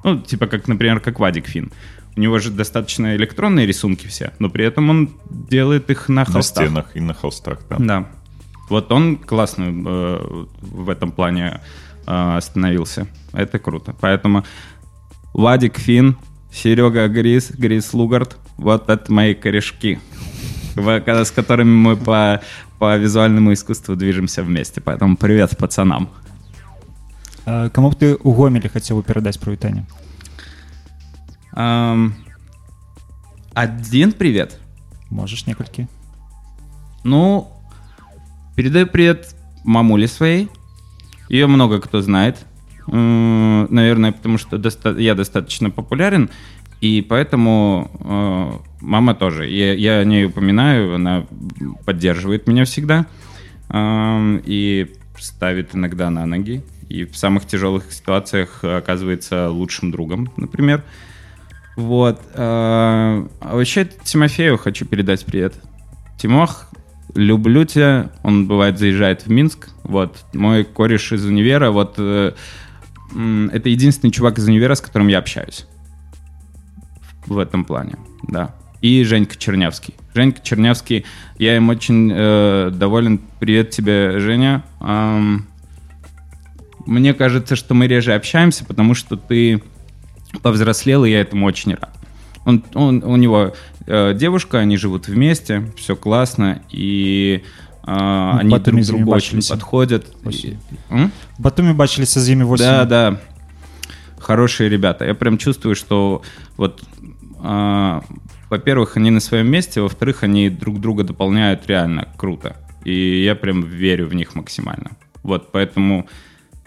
Ну, 0.05 0.21
типа 0.21 0.47
как, 0.47 0.69
например, 0.69 1.01
как 1.01 1.19
Вадик 1.19 1.47
Фин. 1.47 1.73
У 2.15 2.19
него 2.19 2.39
же 2.39 2.51
достаточно 2.51 3.15
электронные 3.15 3.65
рисунки 3.65 4.07
все, 4.07 4.33
но 4.39 4.49
при 4.49 4.65
этом 4.65 4.89
он 4.89 5.09
делает 5.29 5.89
их 5.89 6.09
на 6.09 6.25
холстах. 6.25 6.63
На 6.63 6.69
стенах 6.69 6.95
и 6.95 6.99
на 6.99 7.13
холстах, 7.13 7.59
да. 7.69 7.77
Да. 7.79 8.09
Вот 8.69 8.91
он 8.91 9.17
классно 9.17 9.63
э, 9.63 10.45
в 10.61 10.89
этом 10.89 11.11
плане 11.11 11.61
э, 12.05 12.37
остановился. 12.37 13.07
Это 13.33 13.59
круто. 13.59 13.95
Поэтому 13.99 14.45
Вадик 15.33 15.77
Фин, 15.77 16.17
Серега 16.51 17.07
Грис, 17.07 17.51
Грис 17.51 17.93
Лугард, 17.93 18.37
вот 18.57 18.89
это 18.89 19.11
мои 19.11 19.33
корешки, 19.33 19.99
с 20.75 21.31
которыми 21.31 21.73
мы 21.73 21.97
по, 21.97 22.41
по 22.77 22.97
визуальному 22.97 23.53
искусству 23.53 23.95
движемся 23.95 24.43
вместе. 24.43 24.81
Поэтому 24.81 25.15
привет 25.15 25.57
пацанам. 25.57 26.09
А 27.45 27.69
кому 27.69 27.89
бы 27.89 27.95
ты 27.95 28.17
у 28.21 28.33
Гомеля 28.33 28.69
хотел 28.69 28.97
бы 28.97 29.03
передать 29.03 29.39
привитание? 29.39 29.85
Um, 31.53 32.13
один 33.53 34.13
привет. 34.13 34.59
Можешь 35.09 35.45
несколько. 35.45 35.87
Ну, 37.03 37.51
передаю 38.55 38.87
привет 38.87 39.35
мамуле 39.63 40.07
своей. 40.07 40.49
Ее 41.29 41.47
много 41.47 41.81
кто 41.81 42.01
знает. 42.01 42.45
Наверное, 42.87 44.11
потому 44.11 44.37
что 44.37 44.57
доста- 44.57 44.97
я 44.97 45.13
достаточно 45.13 45.69
популярен, 45.69 46.29
и 46.81 47.01
поэтому 47.01 47.91
э, 47.99 48.81
мама 48.81 49.13
тоже. 49.13 49.47
Я, 49.47 49.73
я 49.73 49.99
о 49.99 50.03
ней 50.03 50.25
упоминаю, 50.25 50.95
она 50.95 51.25
поддерживает 51.85 52.47
меня 52.47 52.65
всегда 52.65 53.05
э, 53.69 54.41
и 54.45 54.91
ставит 55.17 55.75
иногда 55.75 56.09
на 56.09 56.25
ноги. 56.25 56.63
И 56.89 57.05
в 57.05 57.15
самых 57.15 57.45
тяжелых 57.45 57.91
ситуациях 57.93 58.63
оказывается 58.63 59.49
лучшим 59.49 59.91
другом, 59.91 60.31
например. 60.37 60.83
Вот. 61.81 62.21
А 62.35 63.25
вообще 63.41 63.89
Тимофею 64.03 64.57
хочу 64.57 64.85
передать 64.85 65.25
привет. 65.25 65.55
Тимох, 66.17 66.67
люблю 67.15 67.65
тебя. 67.65 68.11
Он 68.23 68.47
бывает 68.47 68.77
заезжает 68.77 69.25
в 69.25 69.31
Минск. 69.31 69.69
Вот. 69.83 70.23
Мой 70.33 70.63
кореш 70.63 71.11
из 71.11 71.25
универа. 71.25 71.71
Вот 71.71 71.95
э, 71.97 72.33
это 73.51 73.69
единственный 73.69 74.11
чувак 74.11 74.37
из 74.37 74.47
универа, 74.47 74.75
с 74.75 74.81
которым 74.81 75.07
я 75.07 75.17
общаюсь. 75.17 75.65
В 77.25 77.37
этом 77.39 77.65
плане, 77.65 77.95
да. 78.27 78.53
И 78.81 79.03
Женька 79.03 79.37
Чернявский. 79.37 79.95
Женька 80.13 80.41
Чернявский, 80.41 81.05
я 81.37 81.55
им 81.55 81.69
очень 81.69 82.11
э, 82.13 82.71
доволен. 82.73 83.21
Привет 83.39 83.71
тебе, 83.71 84.19
Женя. 84.19 84.63
Эм, 84.81 85.47
мне 86.85 87.13
кажется, 87.13 87.55
что 87.55 87.73
мы 87.73 87.87
реже 87.87 88.13
общаемся, 88.13 88.65
потому 88.65 88.93
что 88.93 89.17
ты 89.17 89.61
повзрослел, 90.39 91.05
и 91.05 91.11
я 91.11 91.21
этому 91.21 91.45
очень 91.45 91.73
рад. 91.73 91.97
Он, 92.45 92.63
он, 92.73 93.03
у 93.03 93.15
него 93.17 93.53
э, 93.85 94.13
девушка, 94.15 94.59
они 94.59 94.77
живут 94.77 95.07
вместе, 95.07 95.71
все 95.77 95.95
классно, 95.95 96.63
и 96.71 97.43
э, 97.85 98.31
они 98.39 98.57
друг 98.57 98.81
другу 98.81 99.11
очень 99.11 99.47
подходят. 99.47 100.07
И, 100.31 100.57
в 101.37 101.41
Батуми 101.41 101.73
бачились 101.73 102.09
с 102.09 102.27
ними 102.27 102.43
8 102.43 102.63
Да, 102.63 102.85
да. 102.85 103.21
Хорошие 104.17 104.69
ребята. 104.69 105.05
Я 105.05 105.13
прям 105.13 105.37
чувствую, 105.37 105.75
что 105.75 106.23
вот, 106.57 106.81
э, 107.43 108.01
во-первых, 108.49 108.97
они 108.97 109.11
на 109.11 109.19
своем 109.19 109.47
месте, 109.47 109.81
во-вторых, 109.81 110.23
они 110.23 110.49
друг 110.49 110.79
друга 110.79 111.03
дополняют 111.03 111.67
реально 111.67 112.07
круто. 112.17 112.55
И 112.83 113.23
я 113.23 113.35
прям 113.35 113.61
верю 113.63 114.07
в 114.07 114.15
них 114.15 114.33
максимально. 114.35 114.91
Вот, 115.23 115.51
поэтому 115.51 116.07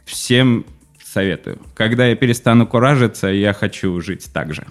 всем 0.05 0.65
советую. 1.14 1.60
Когда 1.74 2.06
я 2.06 2.16
перестану 2.16 2.68
куражиться, 2.68 3.28
я 3.28 3.54
хочу 3.54 4.00
жить 4.02 4.30
так 4.34 4.54
же. 4.54 4.66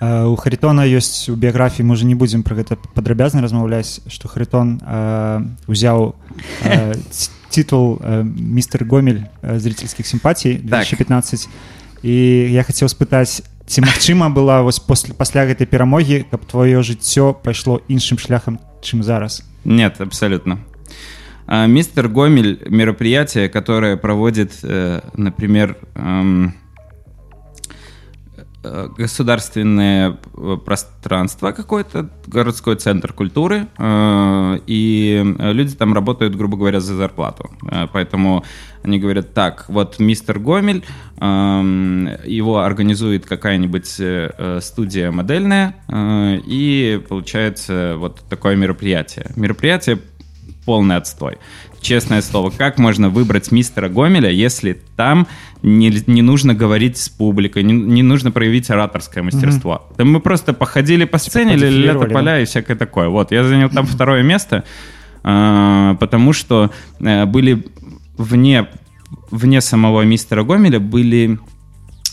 У 0.00 0.36
Харитона 0.36 0.84
ёсць 0.84 1.32
у 1.32 1.36
біяграфіі 1.40 1.88
мы 1.88 1.96
уже 1.96 2.04
не 2.04 2.14
будзем 2.14 2.42
пра 2.44 2.52
гэта 2.52 2.76
падрабязна 2.92 3.40
размаўляць 3.40 4.04
што 4.12 4.28
Харитон 4.28 4.76
э, 4.76 5.40
узяў 5.72 6.12
э, 6.60 6.92
титул 7.48 7.96
э, 8.04 8.20
містер 8.22 8.84
гомель 8.84 9.24
э, 9.40 9.58
зрительскіх 9.58 10.06
сімпатій 10.06 10.60
2015 10.60 11.40
так. 11.40 11.50
і 12.04 12.12
я 12.52 12.60
хацеў 12.60 12.92
спытаць 12.92 13.40
ці 13.64 13.80
магчыма 13.80 14.28
была 14.28 14.60
вось 14.60 14.78
после 14.78 15.14
пасля 15.16 15.48
гэтай 15.48 15.64
перамогі 15.64 16.28
каб 16.28 16.44
твоё 16.44 16.84
жыццё 16.84 17.32
пайшло 17.32 17.80
іншым 17.88 18.20
шляхам 18.20 18.60
чым 18.84 19.00
зараз 19.00 19.48
нет 19.64 19.96
абсолютно 20.00 20.60
а, 21.53 21.67
мистер 21.67 22.07
Гомель 22.07 22.61
мероприятие, 22.69 23.49
которое 23.49 23.97
проводит, 23.97 24.53
э, 24.63 25.01
например, 25.17 25.77
эм, 25.95 26.53
э, 28.63 28.87
государственное 28.97 30.17
э, 30.33 30.57
пространство 30.65 31.51
какой-то, 31.51 32.09
городской 32.25 32.77
центр 32.77 33.11
культуры, 33.11 33.67
и 34.65 35.35
люди 35.39 35.75
там 35.75 35.93
работают, 35.93 36.37
грубо 36.37 36.55
говоря, 36.55 36.79
за 36.79 36.95
зарплату. 36.95 37.51
Поэтому 37.91 38.45
они 38.83 38.97
говорят, 38.99 39.33
так, 39.33 39.65
вот 39.67 39.99
мистер 39.99 40.39
Гомель, 40.39 40.85
эм, 41.19 42.07
его 42.23 42.59
организует 42.59 43.25
какая-нибудь 43.25 44.01
студия 44.63 45.11
модельная, 45.11 45.75
и 46.47 47.03
получается 47.09 47.95
вот 47.97 48.21
такое 48.29 48.55
мероприятие. 48.55 49.25
Мероприятие 49.35 49.99
полный 50.71 50.95
отстой. 50.95 51.37
Честное 51.81 52.21
слово, 52.21 52.49
как 52.49 52.77
можно 52.77 53.09
выбрать 53.09 53.51
мистера 53.51 53.89
Гомеля, 53.89 54.29
если 54.29 54.81
там 54.95 55.27
не, 55.61 55.89
не 56.07 56.21
нужно 56.21 56.53
говорить 56.53 56.97
с 56.97 57.09
публикой, 57.09 57.63
не, 57.63 57.73
не 57.73 58.03
нужно 58.03 58.31
проявить 58.31 58.69
ораторское 58.69 59.21
мастерство. 59.21 59.73
Mm-hmm. 59.73 59.97
Там 59.97 60.11
мы 60.13 60.21
просто 60.21 60.53
походили 60.53 61.03
по 61.03 61.17
сцене, 61.17 61.55
типа 61.55 61.65
лето 61.65 62.05
поля 62.05 62.39
и 62.39 62.45
всякое 62.45 62.77
такое. 62.77 63.09
Вот, 63.09 63.33
я 63.33 63.43
занял 63.43 63.69
там 63.69 63.85
второе 63.85 64.23
место, 64.23 64.63
э, 65.25 65.95
потому 65.99 66.31
что 66.31 66.71
э, 67.01 67.25
были 67.25 67.65
вне, 68.17 68.69
вне 69.29 69.59
самого 69.59 70.03
мистера 70.03 70.45
Гомеля 70.45 70.79
были 70.79 71.37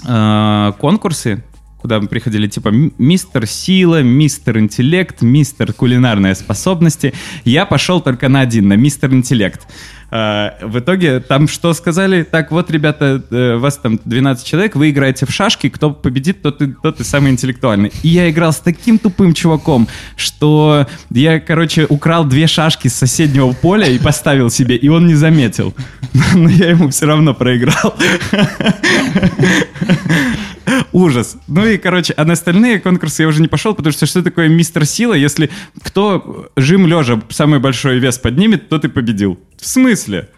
э, 0.05 0.73
конкурсы 0.81 1.45
куда 1.81 2.01
мы 2.01 2.09
приходили, 2.09 2.49
типа, 2.49 2.69
мистер 2.69 3.47
сила, 3.47 4.03
мистер 4.03 4.59
интеллект, 4.59 5.23
мистер 5.23 5.73
кулинарные 5.73 6.35
способности. 6.35 7.15
Я 7.45 7.67
пошел 7.67 8.01
только 8.01 8.29
на 8.29 8.41
один, 8.41 8.69
на 8.69 8.75
мистер 8.75 9.13
интеллект. 9.13 9.67
А, 10.11 10.57
в 10.63 10.79
итоге 10.79 11.21
там 11.21 11.49
что 11.49 11.75
сказали? 11.75 12.23
Так, 12.23 12.51
вот, 12.51 12.71
ребята, 12.71 13.23
э, 13.31 13.57
вас 13.57 13.77
там 13.77 14.01
12 14.05 14.47
человек, 14.47 14.75
вы 14.75 14.91
играете 14.91 15.27
в 15.27 15.31
шашки, 15.31 15.69
кто 15.69 15.91
победит, 15.91 16.41
тот 16.41 16.63
и, 16.63 16.73
тот 16.83 17.01
и 17.01 17.05
самый 17.05 17.31
интеллектуальный. 17.31 17.93
И 18.03 18.09
я 18.09 18.31
играл 18.31 18.53
с 18.53 18.59
таким 18.59 18.99
тупым 18.99 19.35
чуваком, 19.35 19.87
что 20.17 20.87
я, 21.11 21.41
короче, 21.41 21.87
украл 21.89 22.25
две 22.25 22.47
шашки 22.47 22.89
с 22.89 22.95
соседнего 22.95 23.53
поля 23.53 23.87
и 23.87 23.99
поставил 23.99 24.51
себе, 24.51 24.77
и 24.77 24.89
он 24.89 25.07
не 25.07 25.15
заметил. 25.15 25.75
Но 26.35 26.49
я 26.49 26.71
ему 26.71 26.89
все 26.89 27.07
равно 27.07 27.35
проиграл. 27.35 27.95
Ужас. 30.93 31.37
Ну 31.47 31.67
и, 31.67 31.79
короче, 31.79 32.15
а 32.17 32.25
на 32.25 32.33
остальные 32.33 32.81
конкурсы 32.81 33.23
я 33.23 33.29
уже 33.29 33.41
не 33.41 33.49
пошел, 33.49 33.75
потому 33.75 33.93
что 33.93 34.07
что 34.07 34.23
такое 34.23 34.49
мистер 34.49 34.85
Сила, 34.85 35.15
если 35.15 35.51
кто 35.83 36.51
жим 36.57 36.87
лежа 36.87 37.21
самый 37.31 37.61
большой 37.61 37.99
вес 37.99 38.19
поднимет, 38.19 38.69
тот 38.69 38.85
и 38.85 38.89
победил. 38.89 39.39
В 39.59 39.67
смысле? 39.67 40.29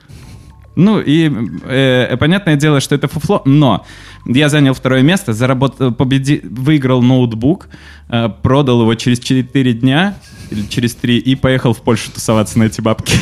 Ну 0.76 1.00
и 1.00 1.30
э, 1.64 2.16
понятное 2.16 2.56
дело, 2.56 2.80
что 2.80 2.94
это 2.94 3.08
фуфло, 3.08 3.42
но 3.44 3.84
я 4.26 4.48
занял 4.48 4.74
второе 4.74 5.02
место, 5.02 5.32
заработал, 5.32 5.92
победи, 5.92 6.40
выиграл 6.44 7.02
ноутбук, 7.02 7.68
э, 8.08 8.28
продал 8.42 8.82
его 8.82 8.94
через 8.94 9.18
4 9.18 9.72
дня 9.72 10.14
или 10.50 10.66
через 10.66 10.94
3 10.94 11.18
и 11.18 11.34
поехал 11.34 11.72
в 11.72 11.82
Польшу 11.82 12.10
тусоваться 12.12 12.58
на 12.58 12.64
эти 12.64 12.80
бабки. 12.80 13.12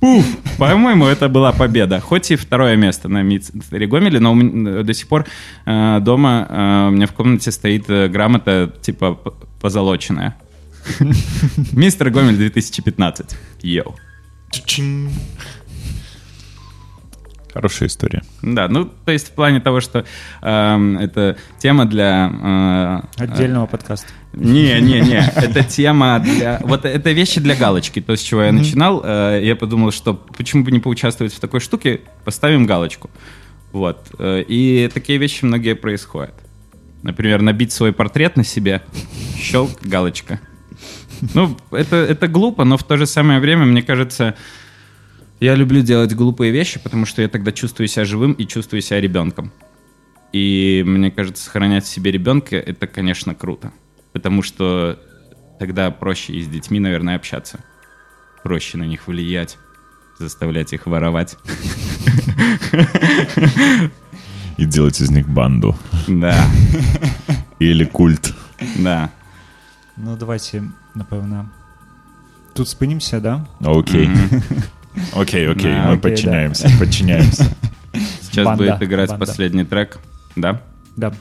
По-моему, 0.58 1.06
это 1.06 1.28
была 1.28 1.52
победа. 1.52 2.00
Хоть 2.00 2.30
и 2.30 2.36
второе 2.36 2.76
место 2.76 3.08
на 3.08 3.22
Митцере 3.22 3.86
Гомеле, 3.86 4.20
но 4.20 4.82
до 4.82 4.94
сих 4.94 5.08
пор 5.08 5.26
э, 5.66 5.98
дома 6.00 6.46
э, 6.48 6.88
у 6.88 6.90
меня 6.92 7.06
в 7.06 7.12
комнате 7.12 7.50
стоит 7.50 7.86
грамота 7.86 8.72
типа 8.80 9.14
позолоченная. 9.60 10.36
Мистер 11.72 12.10
Гомель 12.10 12.36
2015. 12.36 13.36
Йоу. 13.62 13.94
Хорошая 17.58 17.88
история. 17.88 18.22
Да, 18.40 18.68
ну, 18.68 18.84
то 18.84 19.10
есть 19.10 19.26
в 19.26 19.32
плане 19.32 19.58
того, 19.58 19.80
что 19.80 20.04
эм, 20.42 20.96
это 20.96 21.36
тема 21.58 21.86
для... 21.86 23.02
э, 23.18 23.22
Отдельного 23.24 23.66
подкаста. 23.66 24.06
Не, 24.32 24.80
не, 24.80 25.00
не, 25.00 25.16
это 25.34 25.64
тема 25.64 26.20
для... 26.20 26.60
Вот 26.62 26.84
это 26.84 27.10
вещи 27.10 27.40
для 27.40 27.56
галочки, 27.56 28.00
то, 28.00 28.14
с 28.14 28.20
чего 28.20 28.42
я 28.44 28.52
начинал. 28.52 29.02
Э, 29.04 29.40
Я 29.42 29.56
подумал, 29.56 29.90
что 29.90 30.14
почему 30.14 30.62
бы 30.62 30.70
не 30.70 30.78
поучаствовать 30.78 31.34
в 31.34 31.40
такой 31.40 31.58
штуке, 31.58 32.02
поставим 32.24 32.64
галочку. 32.64 33.10
Вот. 33.72 34.06
Э, 34.20 34.44
И 34.46 34.88
такие 34.94 35.18
вещи 35.18 35.44
многие 35.44 35.74
происходят. 35.74 36.34
Например, 37.02 37.42
набить 37.42 37.72
свой 37.72 37.92
портрет 37.92 38.36
на 38.36 38.44
себе, 38.44 38.82
щелк, 39.36 39.70
галочка. 39.82 40.38
Ну, 41.34 41.56
это, 41.72 41.96
это 41.96 42.28
глупо, 42.28 42.62
но 42.64 42.76
в 42.76 42.84
то 42.84 42.96
же 42.96 43.04
самое 43.06 43.40
время, 43.40 43.64
мне 43.64 43.82
кажется, 43.82 44.36
я 45.40 45.54
люблю 45.54 45.82
делать 45.82 46.14
глупые 46.14 46.50
вещи, 46.52 46.80
потому 46.82 47.06
что 47.06 47.22
я 47.22 47.28
тогда 47.28 47.52
чувствую 47.52 47.88
себя 47.88 48.04
живым 48.04 48.32
и 48.32 48.46
чувствую 48.46 48.80
себя 48.82 49.00
ребенком. 49.00 49.52
И 50.32 50.82
мне 50.86 51.10
кажется, 51.10 51.44
сохранять 51.44 51.84
в 51.84 51.88
себе 51.88 52.10
ребенка 52.10 52.56
это, 52.56 52.86
конечно, 52.86 53.34
круто. 53.34 53.72
Потому 54.12 54.42
что 54.42 54.98
тогда 55.58 55.90
проще 55.90 56.34
и 56.34 56.42
с 56.42 56.48
детьми, 56.48 56.80
наверное, 56.80 57.16
общаться. 57.16 57.60
Проще 58.42 58.78
на 58.78 58.84
них 58.84 59.06
влиять, 59.06 59.58
заставлять 60.18 60.72
их 60.72 60.86
воровать. 60.86 61.36
И 64.56 64.64
делать 64.64 65.00
из 65.00 65.10
них 65.10 65.28
банду. 65.28 65.76
Да, 66.08 66.44
Или 67.60 67.84
культ. 67.84 68.34
да. 68.76 69.10
Ну, 69.96 70.16
давайте, 70.16 70.64
напевно, 70.94 71.50
тут 72.54 72.68
спинимося, 72.68 73.20
да? 73.20 73.46
Окей. 73.60 74.08
Окей, 75.14 75.48
окей, 75.50 75.74
мы 75.74 75.92
окей, 75.92 75.98
подчиняемся, 75.98 76.70
подчиняемся. 76.78 77.44
Сейчас 78.22 78.44
Банда, 78.44 78.64
будет 78.64 78.82
играть 78.82 79.10
банда. 79.10 79.26
последний 79.26 79.64
трек. 79.64 79.98
Да? 80.36 80.62
Да. 80.96 81.12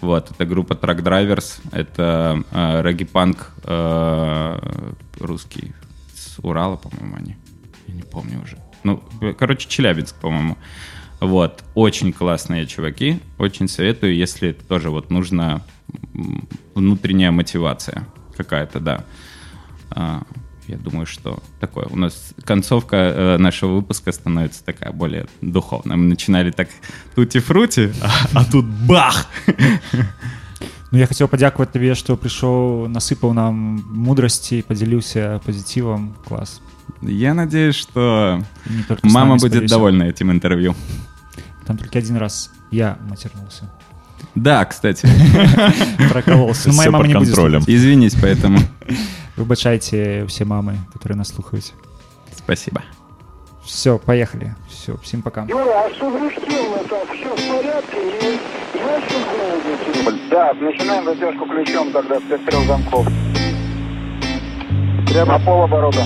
Вот, 0.00 0.30
это 0.30 0.44
группа 0.44 0.72
Truck 0.74 1.00
Drivers. 1.02 1.60
Это 1.70 2.42
э, 2.50 2.82
регги-панк 2.82 3.52
э, 3.64 4.58
русский. 5.20 5.72
С 6.14 6.38
Урала, 6.42 6.76
по-моему, 6.76 7.16
они. 7.16 7.36
Я 7.86 7.94
не 7.94 8.02
помню 8.02 8.42
уже. 8.42 8.58
Ну, 8.84 9.02
короче, 9.38 9.68
Челябинск, 9.68 10.16
по-моему. 10.16 10.58
Вот, 11.20 11.62
очень 11.74 12.12
классные 12.12 12.66
чуваки. 12.66 13.20
Очень 13.38 13.68
советую, 13.68 14.16
если 14.16 14.52
тоже 14.52 14.90
вот 14.90 15.10
нужна 15.10 15.62
внутренняя 16.74 17.30
мотивация 17.30 18.08
какая-то, 18.36 18.80
да 18.80 19.04
А, 20.71 20.71
я 20.71 20.77
думаю, 20.77 21.05
что 21.05 21.39
такое. 21.59 21.85
У 21.89 21.95
нас 21.95 22.33
концовка 22.43 22.95
э, 22.97 23.37
нашего 23.37 23.75
выпуска 23.81 24.11
становится 24.11 24.63
такая 24.65 24.91
более 24.91 25.25
духовная. 25.41 25.97
Мы 25.97 26.07
начинали 26.09 26.51
так 26.51 26.67
тути-фрути, 27.15 27.89
а, 28.01 28.09
а 28.33 28.45
тут 28.45 28.65
бах! 28.65 29.27
Ну, 30.91 30.97
я 30.99 31.05
хотел 31.07 31.27
подякувати 31.27 31.71
тобі, 31.73 31.95
що 31.95 32.17
прийшов, 32.17 32.89
насипав 32.89 33.33
нам 33.33 33.83
мудрості, 33.93 34.63
поділився 34.67 35.39
позитивом. 35.45 36.15
Клас. 36.27 36.61
Я 37.01 37.33
надеюсь, 37.33 37.75
что 37.75 38.39
И 38.69 38.73
не 38.73 38.83
только 38.83 39.07
с 39.09 39.13
мама 39.13 39.27
нами 39.29 39.39
будет 39.39 39.51
спалился. 39.51 39.75
довольна 39.75 40.03
этим 40.03 40.31
интервью. 40.31 40.75
Там 41.65 41.77
только 41.77 41.99
один 41.99 42.17
раз 42.17 42.51
я 42.71 42.97
матернулся. 43.09 43.63
Да, 44.35 44.63
кстати, 44.65 45.07
Прокололся. 46.09 46.69
Ну, 46.69 46.75
моя 46.75 46.89
Все 46.89 46.91
мама 46.91 47.03
под 47.03 47.07
не 47.07 47.13
будет 47.19 47.35
контролем. 47.35 47.63
извинись 47.67 48.15
поэтому. 48.15 48.59
Вибачайте 49.42 50.24
все 50.26 50.44
мамы, 50.44 50.78
которые 50.92 51.18
нас 51.18 51.28
слухают. 51.28 51.72
Спасибо. 52.32 52.82
Все, 53.64 53.98
поехали. 53.98 54.54
Все, 54.68 54.96
всем 54.98 55.20
пока. 55.20 55.44
Юра, 55.46 55.84
а 55.84 55.90
что 55.94 56.10
Врюштин, 56.10 56.88
так, 56.88 57.08
все 57.10 57.28
в 57.28 57.56
порядке? 57.56 57.98
И 57.98 58.52
голоде? 60.02 60.20
Да, 60.30 60.52
начинаем 60.54 61.04
затяжку 61.04 61.46
ключом 61.46 61.92
тогда 61.92 62.20
с 62.20 62.22
трех 62.22 62.66
замков. 62.66 63.06
Прямо 65.08 65.38
полоборота. 65.44 66.04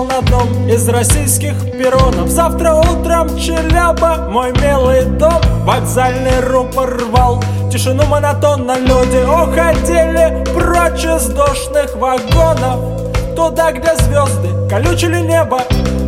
Устал 0.00 0.04
на 0.04 0.20
дном 0.22 0.68
из 0.68 0.88
российских 0.88 1.54
перронов. 1.72 2.28
Завтра 2.28 2.74
утром 2.74 3.36
Челяба, 3.38 4.28
мой 4.30 4.52
милый 4.60 5.04
дом 5.04 5.40
Вокзальный 5.64 6.40
рупор 6.40 6.96
рвал. 6.96 7.42
Тишину 7.70 8.04
монотонно 8.06 8.78
люди 8.78 9.24
уходили 9.24 10.44
Прочь 10.54 11.04
из 11.04 11.26
душных 11.26 11.94
вагонов. 11.96 13.34
Туда, 13.36 13.72
где 13.72 13.94
звезды 13.96 14.48
колючили 14.68 15.20
небо 15.20 15.60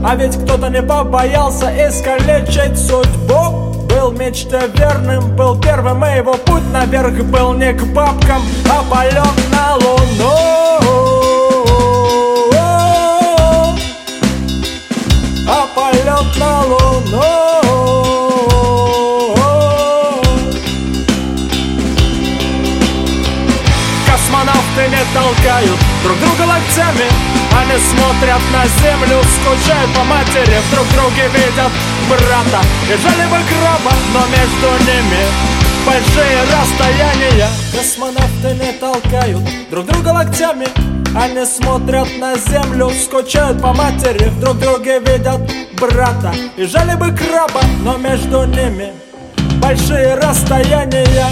А 0.04 0.16
ведь 0.16 0.36
кто-то 0.42 0.68
не 0.68 0.82
побоялся 0.82 1.70
искалечить 1.88 2.78
судьбу. 2.78 3.70
Был 3.88 4.10
мечте 4.12 4.60
верным, 4.74 5.36
был 5.36 5.60
первым, 5.60 6.04
и 6.04 6.16
его 6.16 6.34
путь 6.34 6.62
наверх 6.72 7.22
был 7.24 7.52
не 7.52 7.72
к 7.74 7.84
бабкам, 7.92 8.42
а 8.70 8.82
полет 8.90 9.50
на 9.52 9.76
луну. 9.76 10.61
Луну. 16.22 17.52
Космонавты 24.06 24.88
не 24.88 25.02
толкают 25.14 25.78
друг 26.02 26.18
друга 26.18 26.42
локтями. 26.42 27.08
Они 27.54 27.78
смотрят 27.78 28.42
на 28.52 28.66
землю, 28.80 29.22
скучают 29.34 29.94
по 29.94 30.04
матери. 30.04 30.58
В 30.58 30.74
друг 30.74 30.86
друге 30.94 31.28
видят 31.34 31.72
брата 32.08 32.62
И 32.88 32.96
жали 32.96 33.26
бы 33.28 33.38
краба, 33.48 33.92
но 34.14 34.20
между 34.26 34.84
ними 34.84 35.52
Большие 35.84 36.42
расстояния. 36.52 37.48
Космонавты 37.72 38.54
не 38.54 38.72
толкают 38.72 39.42
друг 39.70 39.86
друга 39.86 40.08
локтями. 40.10 40.66
Они 41.14 41.44
смотрят 41.44 42.08
на 42.18 42.36
землю, 42.36 42.90
скучают 42.90 43.60
по 43.60 43.72
матери. 43.72 44.28
В 44.28 44.40
друг 44.40 44.58
друге 44.58 45.00
видят 45.00 45.40
брата 45.82 46.32
И 46.56 46.64
жали 46.64 46.94
бы 46.96 47.10
краба, 47.10 47.60
но 47.82 47.96
между 47.96 48.44
ними 48.44 48.92
Большие 49.60 50.14
расстояния. 50.14 51.26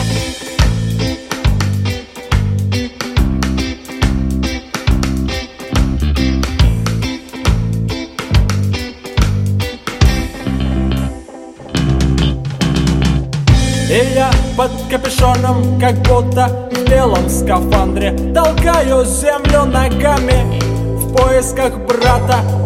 И 13.88 14.14
я 14.14 14.30
под 14.56 14.70
капюшоном, 14.88 15.80
как 15.80 15.96
будто 16.02 16.70
в 16.72 16.88
белом 16.88 17.28
скафандре 17.28 18.12
Толкаю 18.32 19.04
землю 19.04 19.64
ногами 19.64 20.60
в 21.00 21.16
поисках 21.16 21.76
брата 21.78 22.59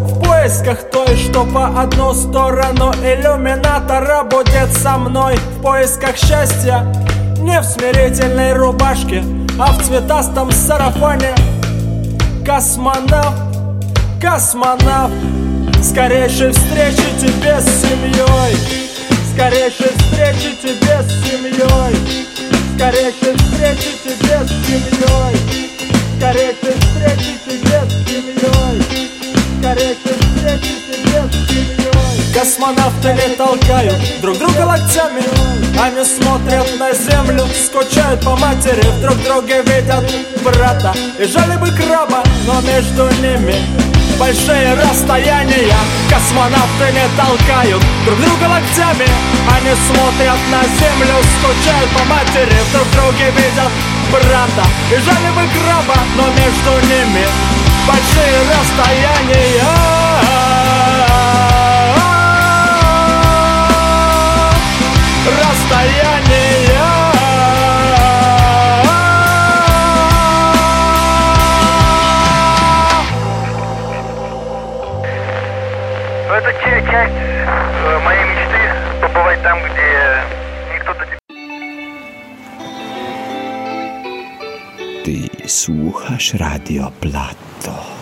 поисках 0.45 0.91
той, 0.91 1.17
что 1.17 1.47
по 1.47 1.69
одну 1.81 2.13
сторону 2.13 2.93
иллюминатора 3.03 4.25
Будет 4.25 4.71
со 4.75 4.99
мной. 4.99 5.37
В 5.37 5.63
поисках 5.63 6.19
счастья 6.19 6.85
Не 7.39 7.61
в 7.61 7.65
смирительной 7.65 8.53
рубашке, 8.53 9.25
а 9.59 9.73
в 9.73 9.83
цветастом 9.83 10.53
сарафане. 10.53 11.35
Космонавт, 12.45 13.39
космонавт 14.21 15.15
Скорейшей 15.83 16.53
встречи 16.53 17.09
тебе 17.19 17.59
с 17.61 17.81
семьей. 17.81 18.57
Скорейшей 19.33 19.93
встречи 19.97 20.57
тебе 20.61 21.01
с 21.01 21.27
семьей. 21.27 21.97
Скорейшей 22.77 23.35
встречи 23.39 23.97
тебе 24.05 24.45
с 24.45 24.51
семьей. 24.67 25.37
Скорейшей 26.19 26.75
встречи 26.81 27.39
тебе 27.47 27.81
с 27.89 28.11
семьей. 28.11 28.83
Скорейшей 29.59 30.24
Космонавты 32.35 33.15
не 33.15 33.35
толкают 33.37 33.97
друг 34.21 34.37
друга 34.37 34.67
локтями 34.67 35.23
Они 35.81 36.05
смотрят 36.05 36.69
на 36.79 36.93
землю, 36.93 37.47
скучают 37.65 38.21
по 38.23 38.37
матери 38.37 38.83
В 38.83 39.01
друг 39.01 39.17
друге 39.23 39.63
видят 39.63 40.05
брата 40.43 40.93
И 41.19 41.25
жали 41.25 41.57
бы 41.57 41.69
краба, 41.71 42.23
но 42.47 42.61
между 42.61 43.09
ними 43.23 43.55
большие 44.19 44.75
расстояния 44.75 45.77
Космонавты 46.11 46.93
не 46.93 47.07
толкают 47.17 47.83
друг 48.05 48.19
друга 48.21 48.51
локтями 48.51 49.09
Они 49.49 49.73
смотрят 49.89 50.41
на 50.51 50.63
землю, 50.77 51.15
скучают 51.39 51.91
по 51.97 52.05
матери 52.05 52.57
Друг 52.73 52.89
друге 52.93 53.31
видят 53.31 53.73
брата 54.13 54.67
и 54.91 54.97
жали 54.97 55.31
бы 55.33 55.49
краба 55.57 55.99
Но 56.17 56.25
между 56.29 56.87
ними 56.89 57.27
большие 57.87 58.39
расстояния 58.53 60.04
Расстояние 65.75 66.79
Ну, 76.29 76.35
это 76.35 76.53
часть 76.63 77.13
э, 77.13 77.99
моей 78.05 78.25
мечты 78.25 78.61
побывать 79.03 79.43
там, 79.43 79.59
где 79.65 80.23
никто 80.75 80.95
до 80.95 81.05
Ty 85.05 85.49
słuchasz 85.49 86.35
Radio 86.35 86.93
Plato. 87.01 87.94